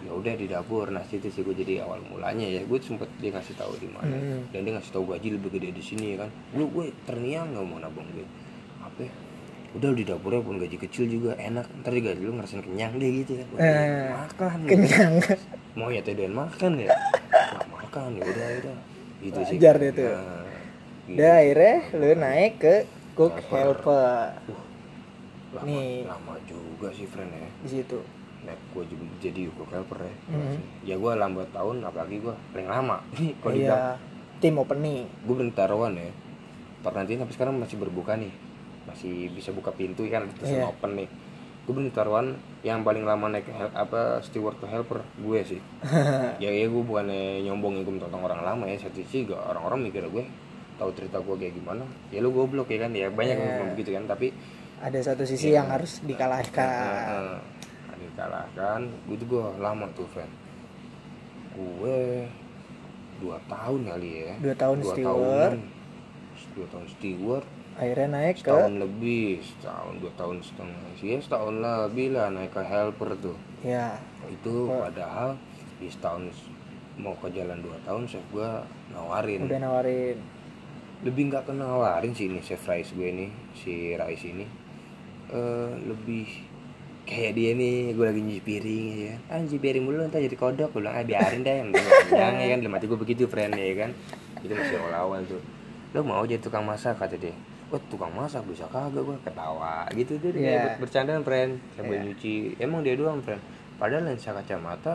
ya 0.00 0.12
udah 0.12 0.32
di 0.32 0.46
dapur. 0.46 0.86
Nah 0.88 1.02
situ 1.02 1.26
sih 1.26 1.42
gue 1.42 1.50
jadi 1.52 1.82
awal 1.82 1.98
mulanya 2.00 2.46
ya. 2.46 2.62
Gue 2.62 2.78
sempet 2.78 3.10
dia 3.18 3.34
ngasih 3.34 3.54
tahu 3.54 3.74
di 3.76 3.90
mana. 3.90 4.14
Hmm. 4.14 4.46
dan 4.48 4.62
dia 4.62 4.72
ngasih 4.72 4.92
tahu 4.92 5.04
gaji 5.08 5.28
lebih 5.34 5.50
gede 5.52 5.68
di 5.70 5.82
sini 5.82 6.14
ya 6.14 6.22
kan. 6.22 6.30
Lu 6.52 6.70
gue 6.70 6.94
terniang 7.02 7.50
nggak 7.50 7.64
mau 7.64 7.78
nabung 7.78 8.06
duit. 8.08 8.30
Apa 8.80 9.02
ya? 9.02 9.12
udah 9.74 9.92
di 9.92 10.08
dapurnya 10.08 10.40
pun 10.40 10.56
gaji 10.56 10.78
kecil 10.78 11.04
juga. 11.04 11.34
Enak. 11.36 11.66
Ntar 11.82 11.92
juga 11.92 12.14
lu 12.14 12.32
ngerasain 12.32 12.62
kenyang 12.62 12.94
deh 12.96 13.10
gitu 13.18 13.36
kan. 13.36 13.46
Wah, 13.50 13.60
Eh, 13.60 14.08
makan. 14.08 14.56
gitu. 14.62 14.70
kenyang. 14.72 15.14
Mau 15.74 15.90
ya 15.90 16.00
doyan 16.00 16.32
makan 16.32 16.70
ya? 16.78 16.88
Nggak 17.52 17.68
makan 17.68 18.08
ya 18.14 18.22
udah 18.24 18.46
ya 18.46 18.58
udah 18.62 18.76
gitu 19.22 19.40
sih. 19.46 19.56
Wajar 19.58 19.74
deh 19.80 19.90
tuh. 19.92 20.08
Nah, 20.10 20.44
gitu. 21.06 21.16
udah 21.16 21.32
akhirnya 21.38 21.74
lu 21.96 22.08
naik 22.18 22.52
ke 22.60 22.74
cook 23.16 23.34
Helper. 23.48 23.80
helper 23.80 24.28
lama, 25.56 25.64
nih. 25.64 26.04
lama 26.04 26.34
juga 26.44 26.88
sih 26.92 27.06
friend 27.08 27.32
ya. 27.32 27.48
Di 27.64 27.68
situ. 27.80 27.98
Nek 28.44 28.58
gue 28.76 28.82
jadi, 28.86 29.04
jadi 29.22 29.40
cook 29.54 29.70
helper 29.72 29.98
ya. 30.04 30.14
Mhm. 30.30 30.56
ya 30.84 30.94
gue 30.98 31.12
lambat 31.16 31.48
tahun 31.54 31.76
apalagi 31.82 32.16
gue 32.20 32.34
paling 32.52 32.68
lama. 32.68 32.96
Kalau 33.40 33.54
dibilang. 33.54 33.80
Iya 33.96 34.14
tim 34.36 34.52
opening. 34.60 35.08
Gue 35.24 35.32
berhenti 35.32 35.56
taruhan 35.56 35.96
ya. 35.96 36.12
Perhentian 36.84 37.24
sampai 37.24 37.34
sekarang 37.34 37.54
masih 37.56 37.80
berbuka 37.80 38.20
nih. 38.20 38.28
Masih 38.84 39.32
bisa 39.32 39.50
buka 39.50 39.72
pintu 39.72 40.04
kan? 40.12 40.28
Terus 40.36 40.60
Iya. 40.60 40.68
open 40.68 40.92
nih 40.92 41.08
gue 41.66 41.72
berhenti 41.72 41.90
taruhan 41.92 42.26
yang 42.62 42.80
paling 42.80 43.02
lama 43.02 43.26
naik 43.28 43.46
hel- 43.48 43.74
apa 43.74 44.22
steward 44.22 44.54
ke 44.56 44.66
helper 44.66 45.02
gue 45.16 45.38
sih 45.44 45.60
ya 46.38 46.48
ya 46.48 46.64
gue 46.64 46.78
bukannya 46.80 47.42
nyombongin 47.42 47.82
gue 47.82 47.98
tentang 47.98 48.22
orang 48.22 48.40
lama 48.40 48.64
ya 48.64 48.78
satu 48.78 48.96
sisi 48.96 49.26
juga 49.26 49.42
orang-orang 49.44 49.84
mikir 49.84 50.06
gue 50.06 50.22
tahu 50.76 50.90
cerita 50.92 51.18
gue 51.18 51.34
kayak 51.34 51.54
gimana 51.54 51.82
ya 52.08 52.20
lu 52.20 52.30
goblok 52.30 52.68
ya 52.68 52.78
kan 52.80 52.92
ya 52.92 53.08
banyak 53.08 53.34
yang 53.34 53.42
Iya. 53.42 53.52
ngomong 53.52 53.68
begitu 53.74 53.90
kan 53.92 54.04
tapi 54.06 54.26
ada 54.78 54.98
satu 55.00 55.22
sisi 55.24 55.48
Iya. 55.48 55.56
yang 55.56 55.68
harus 55.68 55.92
dikalahkan 56.00 56.68
Heeh. 56.70 57.36
ada 57.88 58.02
dikalahkan 58.04 58.80
gue 59.02 59.16
tuh 59.16 59.26
gue 59.26 59.42
lama 59.58 59.86
tuh 59.92 60.06
friend 60.06 60.30
gue 61.52 61.98
dua 63.16 63.36
tahun 63.42 63.80
kali 63.86 64.10
ya 64.22 64.34
Dua 64.38 64.54
tahun 64.54 64.76
dua 64.78 64.92
steward. 64.92 65.52
tahunan. 65.56 65.56
dua 66.52 66.66
tahun 66.68 66.86
steward 66.90 67.46
akhirnya 67.76 68.08
naik 68.08 68.40
ke 68.40 68.48
setahun 68.48 68.74
lebih 68.80 69.44
setahun 69.44 69.94
dua 70.00 70.12
tahun 70.16 70.36
setengah. 70.40 70.80
Sih 70.96 71.08
ya 71.12 71.18
setahun 71.20 71.54
lebih 71.60 72.16
lah 72.16 72.32
naik 72.32 72.56
ke 72.56 72.62
helper 72.64 73.12
tuh. 73.20 73.36
Ya 73.60 74.00
itu 74.32 74.72
padahal 74.72 75.36
di 75.76 75.92
setahun 75.92 76.32
mau 76.96 77.12
ke 77.20 77.28
jalan 77.36 77.60
dua 77.60 77.76
tahun 77.84 78.08
chef 78.08 78.24
gue 78.32 78.50
nawarin. 78.96 79.44
Udah 79.44 79.60
nawarin. 79.60 80.16
Lebih 81.04 81.22
nggak 81.28 81.52
kena 81.52 81.68
nawarin 81.68 82.16
sih 82.16 82.32
ini 82.32 82.40
chef 82.40 82.64
Rice 82.64 82.96
gue 82.96 83.08
nih 83.12 83.30
si 83.52 83.92
Rice 83.92 84.24
ini. 84.24 84.48
Eh 85.28 85.72
lebih 85.84 86.24
kayak 87.04 87.36
dia 87.36 87.52
nih 87.52 87.92
gue 87.92 88.04
lagi 88.08 88.20
nyuci 88.24 88.40
piring 88.40 88.84
ya 88.88 89.04
kan. 89.12 89.20
Ah 89.28 89.36
nyuci 89.44 89.58
piring 89.60 89.84
dulu 89.84 90.00
ntar 90.08 90.24
jadi 90.24 90.36
kodok. 90.40 90.72
Gue 90.72 90.80
bilang 90.80 90.96
ah 90.96 91.04
biarin 91.04 91.44
deh 91.44 91.54
yang 91.60 91.68
kenyang 92.08 92.36
ya 92.40 92.46
kan. 92.56 92.58
Dalam 92.64 92.72
hati 92.72 92.86
gue 92.88 92.96
begitu 92.96 93.28
friend 93.28 93.52
ya 93.52 93.84
kan. 93.84 93.90
Itu 94.40 94.56
masih 94.56 94.80
awal-awal 94.80 95.20
tuh. 95.28 95.44
Lo 95.92 96.00
mau 96.00 96.24
jadi 96.24 96.40
tukang 96.40 96.64
masak? 96.64 96.96
kata 96.96 97.20
dia 97.20 97.36
oh 97.74 97.80
tukang 97.90 98.14
masak 98.14 98.46
bisa 98.46 98.62
kagak 98.70 99.02
gue 99.02 99.16
ketawa 99.26 99.90
gitu 99.90 100.14
dia 100.22 100.30
yeah. 100.34 100.78
bercandaan 100.78 101.26
friend. 101.26 101.58
Sambil 101.74 101.98
Iya. 101.98 102.04
nyuci. 102.06 102.34
Emang 102.62 102.86
dia 102.86 102.94
doang 102.94 103.18
friend. 103.26 103.42
Padahal 103.76 104.06
lensa 104.06 104.30
kacamata 104.30 104.94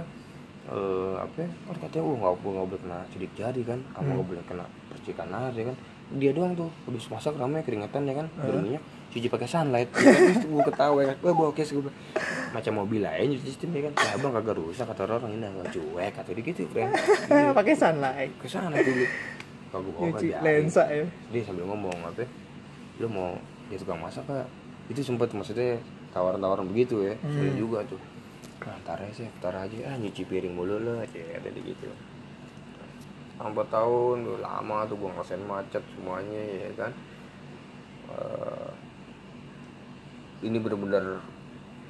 eh 0.62 1.16
apa 1.18 1.42
ya, 1.42 1.50
kan 1.68 1.76
katanya 1.84 2.04
oh 2.06 2.14
nggak 2.22 2.34
nggak 2.38 2.68
boleh 2.70 2.80
kena 2.80 3.00
sidik 3.12 3.32
jari 3.36 3.62
kan. 3.68 3.80
Kamu 3.92 4.08
nggak 4.16 4.28
boleh 4.30 4.44
kena 4.48 4.66
percikan 4.88 5.28
air 5.36 5.54
ya 5.58 5.66
kan. 5.68 5.78
Dia 6.12 6.32
doang 6.32 6.52
tuh 6.56 6.70
habis 6.88 7.08
masak 7.12 7.36
ramai 7.36 7.60
keringetan 7.66 8.08
ya 8.08 8.16
kan. 8.16 8.28
Berminyak 8.40 8.84
cuci 9.12 9.28
pakai 9.28 9.48
sunlight. 9.52 9.90
Terus 9.96 10.48
gue 10.48 10.64
ketawa 10.64 10.98
ya 11.04 11.08
kan. 11.12 11.18
Wah 11.28 11.34
bawa 11.36 11.52
kes 11.52 11.76
gue 11.76 11.84
macam 12.52 12.74
mobil 12.84 13.04
aja 13.04 13.20
nyuci 13.20 13.52
sistem 13.52 13.76
ya 13.76 13.92
kan. 13.92 13.94
Ya 14.00 14.16
abang 14.16 14.32
kagak 14.32 14.56
rusak 14.56 14.88
kata 14.88 15.12
orang 15.12 15.36
ini 15.36 15.44
nggak 15.44 15.76
cuek 15.76 16.12
kata 16.16 16.30
dia 16.32 16.44
gitu 16.48 16.64
friend. 16.72 16.96
Pakai 17.60 17.76
sunlight. 17.76 18.32
Ke 18.40 18.48
sana 18.48 18.80
dulu 18.80 19.04
kagak 19.76 19.92
bawa 19.92 20.08
nyuci 20.08 20.28
lensa 20.40 20.84
ya. 20.88 21.04
Dia 21.36 21.42
sambil 21.44 21.68
ngomong 21.68 21.96
apa 22.08 22.24
ya, 22.24 22.28
lu 23.02 23.10
mau 23.10 23.34
jadi 23.68 23.82
tukang 23.82 24.00
masak 24.00 24.24
pak 24.24 24.46
itu 24.88 25.02
sempat 25.02 25.32
maksudnya 25.32 25.80
tawaran-tawaran 26.12 26.68
begitu 26.68 27.02
ya. 27.02 27.16
Hmm. 27.18 27.32
sering 27.34 27.56
juga 27.58 27.80
tuh. 27.88 28.00
Nah, 28.62 28.78
ntar 28.86 29.02
aja 29.02 29.14
sih 29.16 29.28
ntar 29.42 29.56
aja. 29.58 29.76
Ah 29.90 29.96
nyuci 29.98 30.22
piring 30.22 30.54
mulu 30.54 30.78
lah 30.78 31.02
ya 31.10 31.42
ada 31.42 31.50
di 31.50 31.62
gitu 31.64 31.90
empat 33.42 33.74
tahun 33.74 34.22
tuh 34.22 34.38
lama 34.38 34.86
tuh 34.86 35.02
gua 35.02 35.10
ngerasain 35.18 35.42
macet 35.42 35.82
semuanya 35.98 36.42
ya 36.62 36.70
kan? 36.78 36.92
Eh, 38.14 38.70
ini 40.46 40.58
bener-bener 40.62 41.18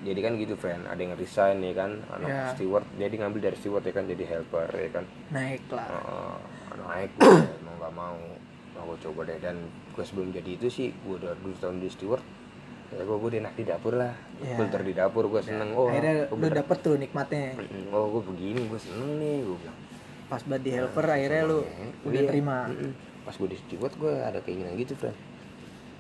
jadi 0.02 0.20
kan 0.24 0.34
gitu 0.40 0.56
friend 0.56 0.88
ada 0.88 0.96
yang 0.96 1.12
resign 1.20 1.60
ya 1.60 1.74
kan? 1.76 1.92
Anak 2.08 2.30
Ya. 2.32 2.44
steward 2.56 2.88
jadi 2.96 3.12
ngambil 3.20 3.52
dari 3.52 3.58
steward 3.60 3.84
ya 3.84 3.92
kan? 3.92 4.08
Jadi 4.08 4.24
helper 4.24 4.70
ya 4.72 4.90
kan? 4.96 5.04
Naik 5.28 5.68
lah. 5.76 5.88
Heeh, 5.92 6.36
naik 6.80 7.12
gue 7.20 7.36
mau 7.68 7.74
nggak 7.78 7.94
mau 7.94 8.18
gue 8.84 8.98
coba 9.02 9.22
deh. 9.24 9.38
Dan 9.38 9.56
gue 9.92 10.04
sebelum 10.04 10.30
jadi 10.30 10.52
itu 10.54 10.68
sih 10.68 10.88
gue 10.92 11.16
udah 11.16 11.34
dua 11.36 11.56
tahun 11.58 11.78
di 11.78 11.88
steward 11.88 12.24
ya 12.90 13.00
gue 13.00 13.18
gue 13.18 13.40
enak 13.40 13.56
di 13.56 13.64
dapur 13.64 13.94
lah. 13.94 14.12
Ya. 14.38 14.56
filter 14.56 14.82
di 14.82 14.92
dapur 14.92 15.24
gue 15.28 15.40
seneng. 15.40 15.72
Oh 15.72 15.88
akhirnya 15.88 16.28
lu 16.28 16.36
bener- 16.38 16.60
dapet 16.60 16.78
tuh 16.80 16.96
nikmatnya. 16.96 17.56
Oh 17.90 18.10
gue 18.10 18.24
begini 18.26 18.66
gue 18.66 18.78
seneng 18.78 19.16
nih 19.16 19.42
gue 19.42 19.58
bilang. 19.58 19.78
Pas 20.28 20.42
banget 20.42 20.62
di 20.62 20.72
helper 20.72 21.06
akhirnya 21.06 21.44
lu 21.44 21.60
Eh, 21.62 21.92
udah 22.04 22.20
iya. 22.20 22.28
terima. 22.28 22.58
Pas 23.22 23.34
gue 23.34 23.48
di 23.48 23.58
steward 23.58 23.94
gue 23.96 24.14
ada 24.18 24.40
keinginan 24.40 24.76
gitu 24.76 24.94
friend 24.94 25.16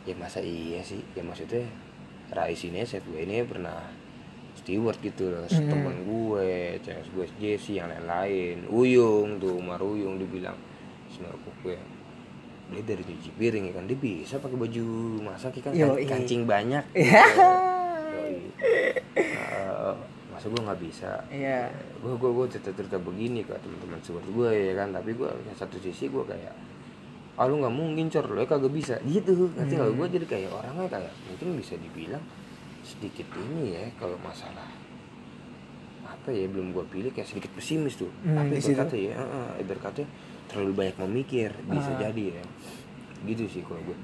ya 0.01 0.13
masa 0.13 0.39
iya 0.39 0.81
sih? 0.81 0.97
Ya 1.13 1.21
maksudnya 1.21 1.61
Rais 2.27 2.57
ini 2.59 2.81
chef 2.81 3.05
gue 3.05 3.21
ini 3.21 3.43
pernah 3.43 3.85
steward 4.53 4.97
gitu 4.99 5.29
loh 5.29 5.43
Mm. 5.43 5.67
temen 5.67 5.95
gue 6.01 6.49
cewek 6.79 7.05
gue 7.09 7.25
Jesse 7.37 7.75
yang 7.75 7.87
lain-lain. 7.87 8.67
Uyung 8.67 9.37
tuh 9.37 9.55
Umar 9.55 9.79
Uyung 9.79 10.15
dibilang. 10.15 10.55
Sebenarnya 11.07 11.37
gue 11.61 11.75
dia 12.71 12.83
dari 12.87 13.03
cuci 13.03 13.29
piring 13.35 13.63
ya 13.69 13.73
kan? 13.75 13.83
Dia 13.85 13.97
bisa 13.99 14.39
pakai 14.39 14.57
baju 14.57 14.85
masak 15.21 15.59
ya 15.59 15.61
kan? 15.67 15.71
Yoi. 15.75 16.07
kancing 16.07 16.47
banyak. 16.47 16.83
Iya. 16.95 17.23
Yoi. 18.11 18.37
Nah, 19.11 19.95
masa 20.31 20.45
gue 20.47 20.61
nggak 20.63 20.81
bisa? 20.81 21.11
Iya. 21.27 21.67
gue 21.99 22.13
gue 22.15 22.31
gue 22.31 22.45
cerita 22.47 22.71
cerita 22.71 22.97
begini 22.97 23.43
ke 23.43 23.53
teman-teman 23.59 23.99
support 23.99 24.23
gue 24.23 24.49
ya 24.49 24.73
kan? 24.79 24.95
Tapi 24.95 25.11
gue 25.13 25.29
satu 25.59 25.77
sisi 25.83 26.07
gue 26.07 26.23
kayak 26.23 26.53
ah 27.35 27.45
lu 27.47 27.59
nggak 27.59 27.75
mungkin 27.75 28.07
cor. 28.07 28.25
Lu 28.31 28.39
ya 28.39 28.47
kagak 28.47 28.71
bisa. 28.71 28.95
Gitu. 29.03 29.51
Nanti 29.53 29.75
kalau 29.75 29.91
gue 29.91 30.07
jadi 30.07 30.25
kayak 30.25 30.49
orangnya 30.55 30.87
kayak 30.87 31.11
mungkin 31.27 31.59
bisa 31.59 31.75
dibilang 31.75 32.23
sedikit 32.81 33.27
ini 33.37 33.77
ya 33.77 33.83
kalau 33.99 34.17
masalah 34.23 34.65
apa 36.01 36.29
ya 36.33 36.45
belum 36.49 36.73
gue 36.75 36.85
pilih 36.91 37.11
kayak 37.13 37.27
sedikit 37.27 37.51
pesimis 37.55 37.97
tuh. 37.97 38.11
Hmm, 38.25 38.37
apa 38.37 38.51
di 38.51 38.59
ibarat 38.61 38.67
situ. 38.67 38.77
kata 38.77 38.95
ya 38.97 39.13
uh, 39.17 39.51
ibarat 39.57 39.81
kata 39.81 40.03
terlalu 40.51 40.71
banyak 40.75 40.95
memikir 40.99 41.49
bisa 41.65 41.89
Ah. 41.89 41.99
jadi 42.01 42.37
ya. 42.37 42.43
Gitu 43.23 43.47
sih 43.47 43.63
kalau 43.63 43.79
gue 43.81 43.95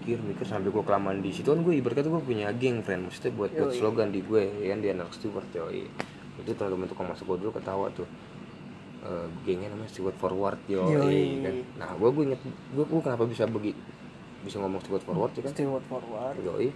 mikir 0.00 0.18
mikir 0.18 0.42
sampai 0.42 0.68
gue 0.68 0.80
kelamaan 0.80 1.20
di 1.20 1.30
situ 1.30 1.46
kan 1.46 1.60
gue 1.60 1.76
ibaratnya 1.76 2.08
gue 2.08 2.24
punya 2.24 2.48
geng 2.52 2.80
friend 2.80 3.06
maksudnya 3.06 3.32
buat 3.32 3.50
buat 3.52 3.70
slogan 3.70 4.08
di 4.08 4.20
gue 4.20 4.42
ya 4.58 4.72
kan 4.72 4.80
di 4.80 4.88
anak 4.90 5.08
steward 5.12 5.46
yoi. 5.52 5.86
Itu 6.36 6.50
teman-teman 6.52 6.88
tukang 6.88 7.06
masuk 7.06 7.24
gue 7.28 7.46
dulu 7.46 7.52
ketawa 7.54 7.86
tuh. 7.90 8.08
Eh, 9.00 9.26
gengnya 9.42 9.68
namanya 9.68 9.88
steward 9.88 10.12
forward 10.14 10.60
yoi, 10.66 10.92
Yoi. 10.92 11.20
kan. 11.40 11.54
Nah 11.78 11.90
gue 11.94 12.08
gue 12.10 12.24
inget 12.26 12.40
gue 12.74 12.84
gue 12.84 13.00
kenapa 13.00 13.24
bisa 13.24 13.44
begi 13.44 13.72
bisa 14.40 14.56
ngomong 14.56 14.80
steward 14.80 15.04
forward 15.04 15.32
ya 15.32 15.42
kan? 15.44 15.52
Steward 15.52 15.84
forward. 15.84 16.36
Yoi. 16.40 16.68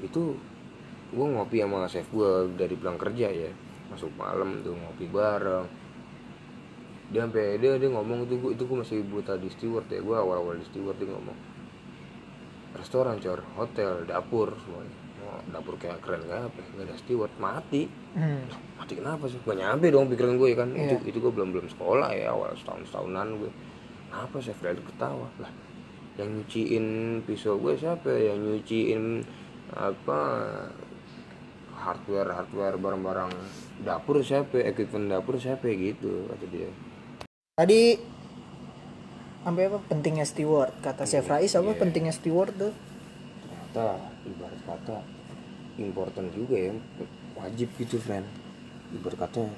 Itu 0.00 0.36
gue 1.06 1.26
ngopi 1.26 1.60
sama 1.60 1.86
chef 1.86 2.08
gue 2.10 2.28
dari 2.56 2.74
pulang 2.74 2.96
kerja 2.96 3.28
ya. 3.28 3.50
Masuk 3.86 4.10
malam 4.16 4.60
tuh 4.60 4.74
ngopi 4.74 5.06
bareng 5.06 5.64
dia 7.06 7.22
sampai 7.22 7.58
dia 7.62 7.78
dia 7.78 7.90
ngomong 7.90 8.26
itu 8.26 8.34
gua, 8.42 8.50
itu 8.50 8.62
gue 8.66 8.76
masih 8.82 8.98
buta 9.06 9.38
di 9.38 9.46
steward 9.46 9.86
ya 9.86 10.02
gue 10.02 10.16
awal 10.16 10.42
awal 10.42 10.54
di 10.58 10.66
steward 10.66 10.98
dia 10.98 11.06
ngomong. 11.10 11.38
Restoran 12.76 13.16
cor 13.22 13.40
hotel 13.56 14.04
dapur 14.04 14.52
semuanya. 14.66 14.96
Oh, 15.26 15.40
dapur 15.50 15.74
kayak 15.80 15.98
keren 16.02 16.22
kayak 16.26 16.50
apa 16.50 16.60
nggak 16.76 16.86
ada 16.86 16.94
steward 16.98 17.32
mati. 17.38 17.88
Hmm. 18.14 18.42
mati 18.76 18.92
kenapa 18.94 19.24
sih? 19.26 19.38
Gak 19.42 19.58
nyampe 19.58 19.90
dong 19.90 20.06
pikiran 20.12 20.34
gue 20.38 20.48
ya 20.52 20.56
kan? 20.58 20.68
Itu 20.74 20.94
Iya. 21.02 21.08
itu 21.08 21.18
gue 21.18 21.32
belum 21.32 21.48
belum 21.54 21.66
sekolah 21.72 22.10
ya 22.14 22.30
awal 22.34 22.52
setahun 22.58 22.86
setahunan 22.90 23.38
gue 23.42 23.50
apa 24.12 24.36
chef 24.38 24.58
Freddy 24.58 24.82
ketawa? 24.82 25.26
Lah 25.42 25.50
yang 26.16 26.32
nyuciin 26.32 26.86
pisau 27.28 27.60
gue 27.60 27.76
siapa 27.76 28.08
ya? 28.08 28.32
yang 28.32 28.40
nyuciin 28.40 29.20
apa 29.76 30.20
hardware 31.76 32.30
hardware 32.32 32.76
barang-barang 32.80 33.32
dapur 33.84 34.24
siapa 34.24 34.64
equipment 34.64 35.12
dapur 35.12 35.36
siapa 35.36 35.68
gitu 35.70 36.24
kata 36.32 36.46
dia 36.48 36.70
tadi 37.56 37.96
sampai 39.40 39.72
apa 39.72 39.80
pentingnya 39.88 40.28
steward 40.28 40.76
kata 40.84 41.08
Chef 41.08 41.24
Rais 41.24 41.56
apa 41.56 41.72
Iya. 41.72 41.80
pentingnya 41.80 42.12
steward 42.12 42.52
tuh? 42.52 42.68
Ternyata 43.40 43.96
ibarat 44.28 44.60
kata 44.68 45.00
important 45.80 46.36
juga 46.36 46.52
ya 46.52 46.76
wajib 47.32 47.72
gitu 47.80 47.96
friend 47.96 48.28
ibarat 48.92 49.16
kata 49.24 49.48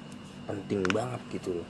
penting 0.47 0.87
banget 0.95 1.19
gitu 1.35 1.59
loh. 1.59 1.67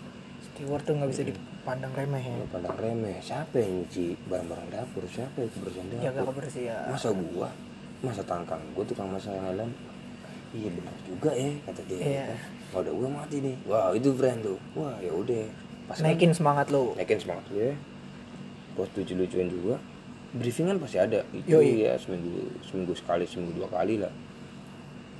Steward 0.53 0.85
tuh 0.85 1.01
nggak 1.01 1.09
bisa 1.17 1.23
dipandang 1.25 1.97
remeh 1.97 2.21
ya. 2.21 2.37
Kalau 2.37 2.53
pandang 2.61 2.77
remeh. 2.77 3.17
Siapa 3.25 3.55
yang 3.65 3.73
nyuci 3.81 4.05
barang-barang 4.29 4.69
dapur? 4.69 5.09
Siapa 5.09 5.37
yang 5.41 5.49
kebersihan 5.57 5.87
jaga 5.97 6.13
dapur 6.13 6.25
kebersihan. 6.37 6.87
Masa 6.93 7.09
gua? 7.09 7.49
Masa 8.05 8.21
tangkang 8.29 8.61
gua 8.77 8.85
tukang 8.85 9.09
masak 9.09 9.33
yang 9.33 9.57
lain 9.57 9.73
iya 10.53 10.69
benar 10.77 10.97
juga 11.09 11.33
ya 11.33 11.49
kata 11.65 11.81
dia. 11.89 11.97
Iya. 12.05 12.25
kalau 12.69 12.85
ada 12.85 12.93
gua 12.93 13.09
mati 13.17 13.37
nih. 13.41 13.57
Wah 13.65 13.97
itu 13.97 14.13
friend 14.13 14.45
tuh. 14.45 14.61
Wah 14.77 14.93
ya 15.01 15.09
udah 15.17 15.45
pas 15.89 15.99
naikin 15.99 16.31
semangat 16.31 16.69
lo 16.69 16.93
naikin 16.95 17.17
semangat. 17.17 17.45
Ya. 17.51 17.73
bos 18.77 18.87
lucu-lucuan 18.95 19.49
juga. 19.49 19.77
Briefingan 20.31 20.77
pasti 20.79 21.01
ada. 21.01 21.25
Itu 21.33 21.59
Yoi. 21.59 21.83
ya 21.83 21.97
seminggu 21.97 22.47
seminggu 22.63 22.93
sekali 22.95 23.25
seminggu 23.25 23.59
dua 23.59 23.69
kali 23.73 23.99
lah. 23.99 24.13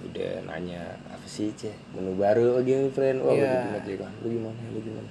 Udah 0.07 0.47
nanya 0.47 0.95
apa 1.11 1.27
sih 1.27 1.51
ceh 1.57 1.75
menu 1.91 2.15
baru 2.15 2.61
lagi 2.61 2.71
nih 2.77 2.93
friend. 2.93 3.19
Wah 3.25 3.35
Iya. 3.35 3.51
begitu 3.51 3.73
mati 3.75 3.93
kan 3.99 4.13
lu 4.23 4.29
gimana? 4.31 4.61
Lu 4.71 4.79
gimana? 4.79 5.09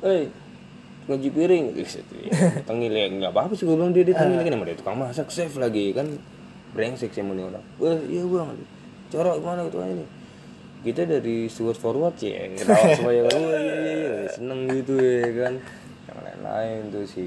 Eh 0.00 0.24
ngaji 1.04 1.28
piring. 1.28 1.64
Gitu 1.76 2.14
ya 2.24 2.30
tengil 2.70 2.92
ya 2.94 3.06
nggak 3.10 3.30
apa 3.36 3.40
apa 3.50 3.52
sih 3.52 3.68
gue 3.68 3.76
bilang 3.76 3.92
dia 3.92 4.06
dia 4.06 4.16
tengil 4.16 4.38
lagi 4.40 4.48
nama 4.48 4.64
dia 4.64 4.78
tukang 4.78 4.96
masak 4.96 5.28
chef 5.28 5.52
lagi 5.60 5.92
kan. 5.92 6.06
Brengsek 6.72 7.12
sih 7.12 7.20
mau 7.20 7.36
orang. 7.36 7.60
Wah 7.82 7.98
iya 8.08 8.24
bang 8.24 8.48
corok 9.12 9.34
gimana 9.38 9.60
gitu 9.68 9.78
ini 9.78 10.06
kita 10.84 11.08
dari 11.08 11.48
steward 11.48 11.80
forward 11.80 12.14
sih 12.20 12.36
yang 12.36 12.60
ketawa 12.60 12.92
semua 12.92 13.12
ya 13.16 13.24
iya 13.24 13.58
iya 13.58 13.74
iya 13.96 14.14
seneng 14.28 14.68
gitu 14.68 14.94
ya 15.00 15.48
kan. 15.48 15.54
Yang 16.04 16.18
lain-lain 16.20 16.80
tuh 16.92 17.04
si 17.08 17.26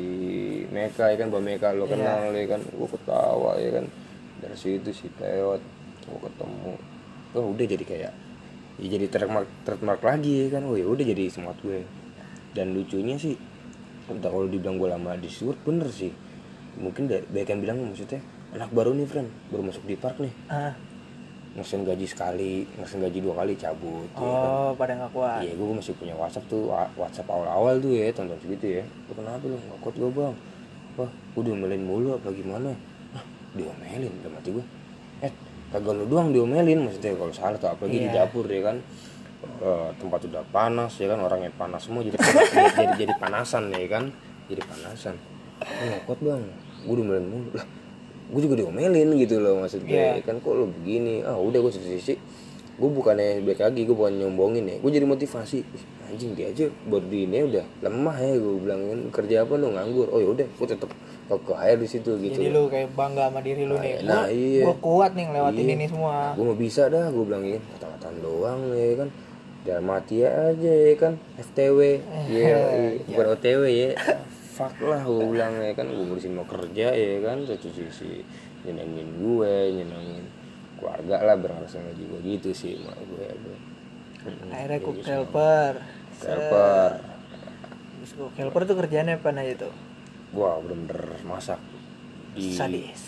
Meka 0.69 1.09
ya 1.09 1.15
kan 1.17 1.33
Mbak 1.33 1.41
Meka 1.41 1.67
lo 1.73 1.89
kenal 1.89 2.29
ya 2.29 2.45
kan. 2.45 2.61
Gue 2.61 2.85
ketawa 2.85 3.57
ya 3.57 3.81
kan. 3.81 3.85
Dari 4.45 4.53
situ 4.53 4.93
si 4.93 5.09
Peot 5.09 5.57
gue 6.05 6.19
ketemu. 6.21 6.73
Oh 7.33 7.51
udah 7.51 7.65
jadi 7.65 7.83
kayak 7.83 8.13
ya 8.77 8.87
jadi 8.87 9.09
trademark 9.09 9.49
trademark 9.65 10.05
lagi 10.05 10.45
ya 10.45 10.47
kan. 10.53 10.63
Oh 10.69 10.77
ya 10.77 10.85
udah 10.85 11.03
jadi 11.03 11.25
semangat 11.33 11.57
gue. 11.65 11.81
Dan 12.53 12.77
lucunya 12.77 13.17
sih 13.17 13.33
entah 14.07 14.29
kalau 14.29 14.45
dibilang 14.45 14.77
gue 14.77 14.87
lama 14.87 15.17
di 15.17 15.33
steward 15.33 15.57
bener 15.65 15.89
sih. 15.89 16.13
Mungkin 16.77 17.09
banyak 17.09 17.49
yang 17.49 17.61
bilang 17.65 17.77
maksudnya 17.81 18.21
anak 18.53 18.69
baru 18.69 18.93
nih 18.93 19.09
friend 19.09 19.27
baru 19.49 19.65
masuk 19.65 19.83
di 19.89 19.97
park 19.97 20.21
nih. 20.21 20.33
Ah 20.47 20.77
ngesen 21.57 21.81
gaji 21.81 22.05
sekali 22.05 22.53
ngesen 22.77 23.01
gaji 23.01 23.17
dua 23.17 23.33
kali 23.35 23.57
cabut 23.57 24.05
ya 24.13 24.21
kan. 24.21 24.45
oh 24.45 24.71
pada 24.73 24.93
nggak 24.93 25.09
kuat 25.09 25.41
Iya, 25.41 25.53
gue 25.53 25.65
masih 25.73 25.93
punya 25.97 26.13
WhatsApp 26.13 26.45
tuh, 26.45 26.69
WhatsApp 26.69 27.25
awal-awal 27.27 27.81
tuh 27.81 27.91
ya, 27.91 28.13
tahun-tahun 28.13 28.41
segitu 28.41 28.65
ya. 28.77 28.83
Lu 28.85 29.13
kenapa 29.13 29.41
lu 29.41 29.57
nggak 29.57 29.79
kuat 29.79 29.95
gue 29.95 30.09
bang? 30.11 30.35
Wah, 30.95 31.09
gue 31.09 31.41
diomelin 31.43 31.81
mulu 31.81 32.13
apa 32.13 32.29
gimana? 32.29 32.69
Hah, 33.11 33.23
diomelin, 33.53 34.13
udah 34.21 34.31
mati 34.31 34.49
gue. 34.49 34.65
Eh, 35.19 35.33
kagak 35.67 35.93
lu 35.93 36.05
doang 36.05 36.29
diomelin, 36.29 36.85
maksudnya 36.85 37.13
kalau 37.13 37.33
salah 37.33 37.57
tuh 37.57 37.69
apalagi 37.69 37.97
di 37.99 38.07
Iya. 38.07 38.25
dapur 38.25 38.45
ya 38.45 38.61
kan. 38.63 38.77
Eh, 39.57 39.89
tempat 39.97 40.19
udah 40.25 40.43
panas 40.49 40.93
ya 40.95 41.07
kan, 41.09 41.19
orangnya 41.19 41.49
panas 41.53 41.81
semua 41.81 42.01
jadi 42.01 42.17
jadi, 42.21 42.69
jadi 42.73 42.93
jadi 42.99 43.13
panasan 43.17 43.73
ya 43.73 43.87
kan, 43.87 44.03
jadi 44.45 44.61
panasan. 44.61 45.15
Nggak 45.57 46.01
kuat 46.05 46.19
bang, 46.21 46.41
gue 46.83 46.95
diomelin 46.95 47.25
mulu. 47.25 47.49
Lah, 47.53 47.65
gue 48.27 48.41
juga 48.43 48.55
diomelin 48.57 49.09
gitu 49.15 49.39
loh 49.39 49.63
maksud 49.63 49.83
gue 49.83 49.95
Iya. 49.95 50.19
kan 50.21 50.37
kok 50.37 50.51
lu 50.51 50.67
begini? 50.73 51.23
Ah 51.23 51.35
udah 51.35 51.59
gue 51.59 51.71
sisi 51.71 51.91
sisi 51.95 52.13
gue 52.77 52.89
bukannya 52.91 53.41
baik 53.41 53.57
lagi 53.57 53.81
gue 53.83 53.95
bukan 53.95 54.13
nyombongin 54.13 54.67
ya. 54.67 54.75
Gue 54.77 54.91
jadi 54.91 55.03
motivasi. 55.03 55.63
Anjing 56.07 56.37
dia 56.37 56.47
aja 56.47 56.71
baru 56.85 57.03
di 57.03 57.25
ini 57.25 57.43
udah 57.43 57.65
lemah 57.81 58.15
ya 58.15 58.35
gue 58.35 58.53
bilang 58.59 58.81
kan. 58.83 58.99
Kerja 59.13 59.43
apa 59.43 59.53
lu? 59.55 59.71
Nganggur. 59.71 60.07
Oh 60.07 60.19
yaudah 60.19 60.45
gue 60.45 60.67
tetap 60.67 60.91
ke 61.27 61.53
air 61.57 61.75
di 61.75 61.87
situ 61.87 62.15
gitu. 62.17 62.37
Jadi 62.37 62.47
lu 62.49 62.67
kayak 62.67 62.95
bangga 62.95 63.27
sama 63.27 63.43
diri 63.43 63.67
lu 63.67 63.75
nih. 63.75 63.99
nah, 64.01 64.23
gua, 64.23 64.31
iya. 64.31 64.63
gua 64.63 64.75
kuat 64.79 65.11
nih 65.11 65.25
ngelewatin 65.27 65.63
Iya. 65.63 65.73
ini 65.73 65.85
semua. 65.87 66.15
Gue 66.35 66.45
mau 66.45 66.55
bisa 66.55 66.87
dah 66.87 67.05
gue 67.07 67.23
bilangin 67.23 67.59
kata-kataan 67.73 68.15
doang 68.19 68.59
ya 68.71 68.95
kan. 68.95 69.09
Dalam 69.67 69.83
mati 69.83 70.23
aja 70.23 70.55
ya 70.71 70.95
kan 70.95 71.19
FTW 71.35 71.79
ya 72.31 72.55
bukan 73.03 73.25
OTW 73.35 73.61
ya 73.67 73.89
fuck 74.57 74.73
lah 74.81 75.05
gue 75.05 75.25
bilang 75.29 75.53
ya 75.61 75.71
kan 75.77 75.85
gue 75.85 76.01
ngurusin 76.01 76.33
mau 76.33 76.47
kerja 76.49 76.89
ya 76.89 77.21
kan 77.21 77.45
satu 77.45 77.69
sisi 77.69 78.25
nyenengin 78.65 79.21
gue 79.21 79.53
nyenengin 79.77 80.25
keluarga 80.81 81.21
lah 81.21 81.37
berasa 81.37 81.77
gaji 81.77 82.03
gue 82.03 82.19
gitu 82.25 82.49
sih 82.57 82.81
mak 82.81 82.97
gue 82.97 83.27
gue 83.29 83.57
akhirnya 84.49 84.79
cook 84.81 84.99
helper 85.05 85.73
helper 86.25 86.91
Terus 87.97 88.11
cook 88.17 88.33
helper 88.33 88.61
tuh 88.65 88.75
kerjanya 88.75 89.21
apa 89.21 89.29
aja 89.29 89.69
tuh 89.69 89.73
wah 90.33 90.57
bener-bener 90.59 91.21
masak 91.23 91.61
di 92.33 92.53
sadis. 92.53 93.01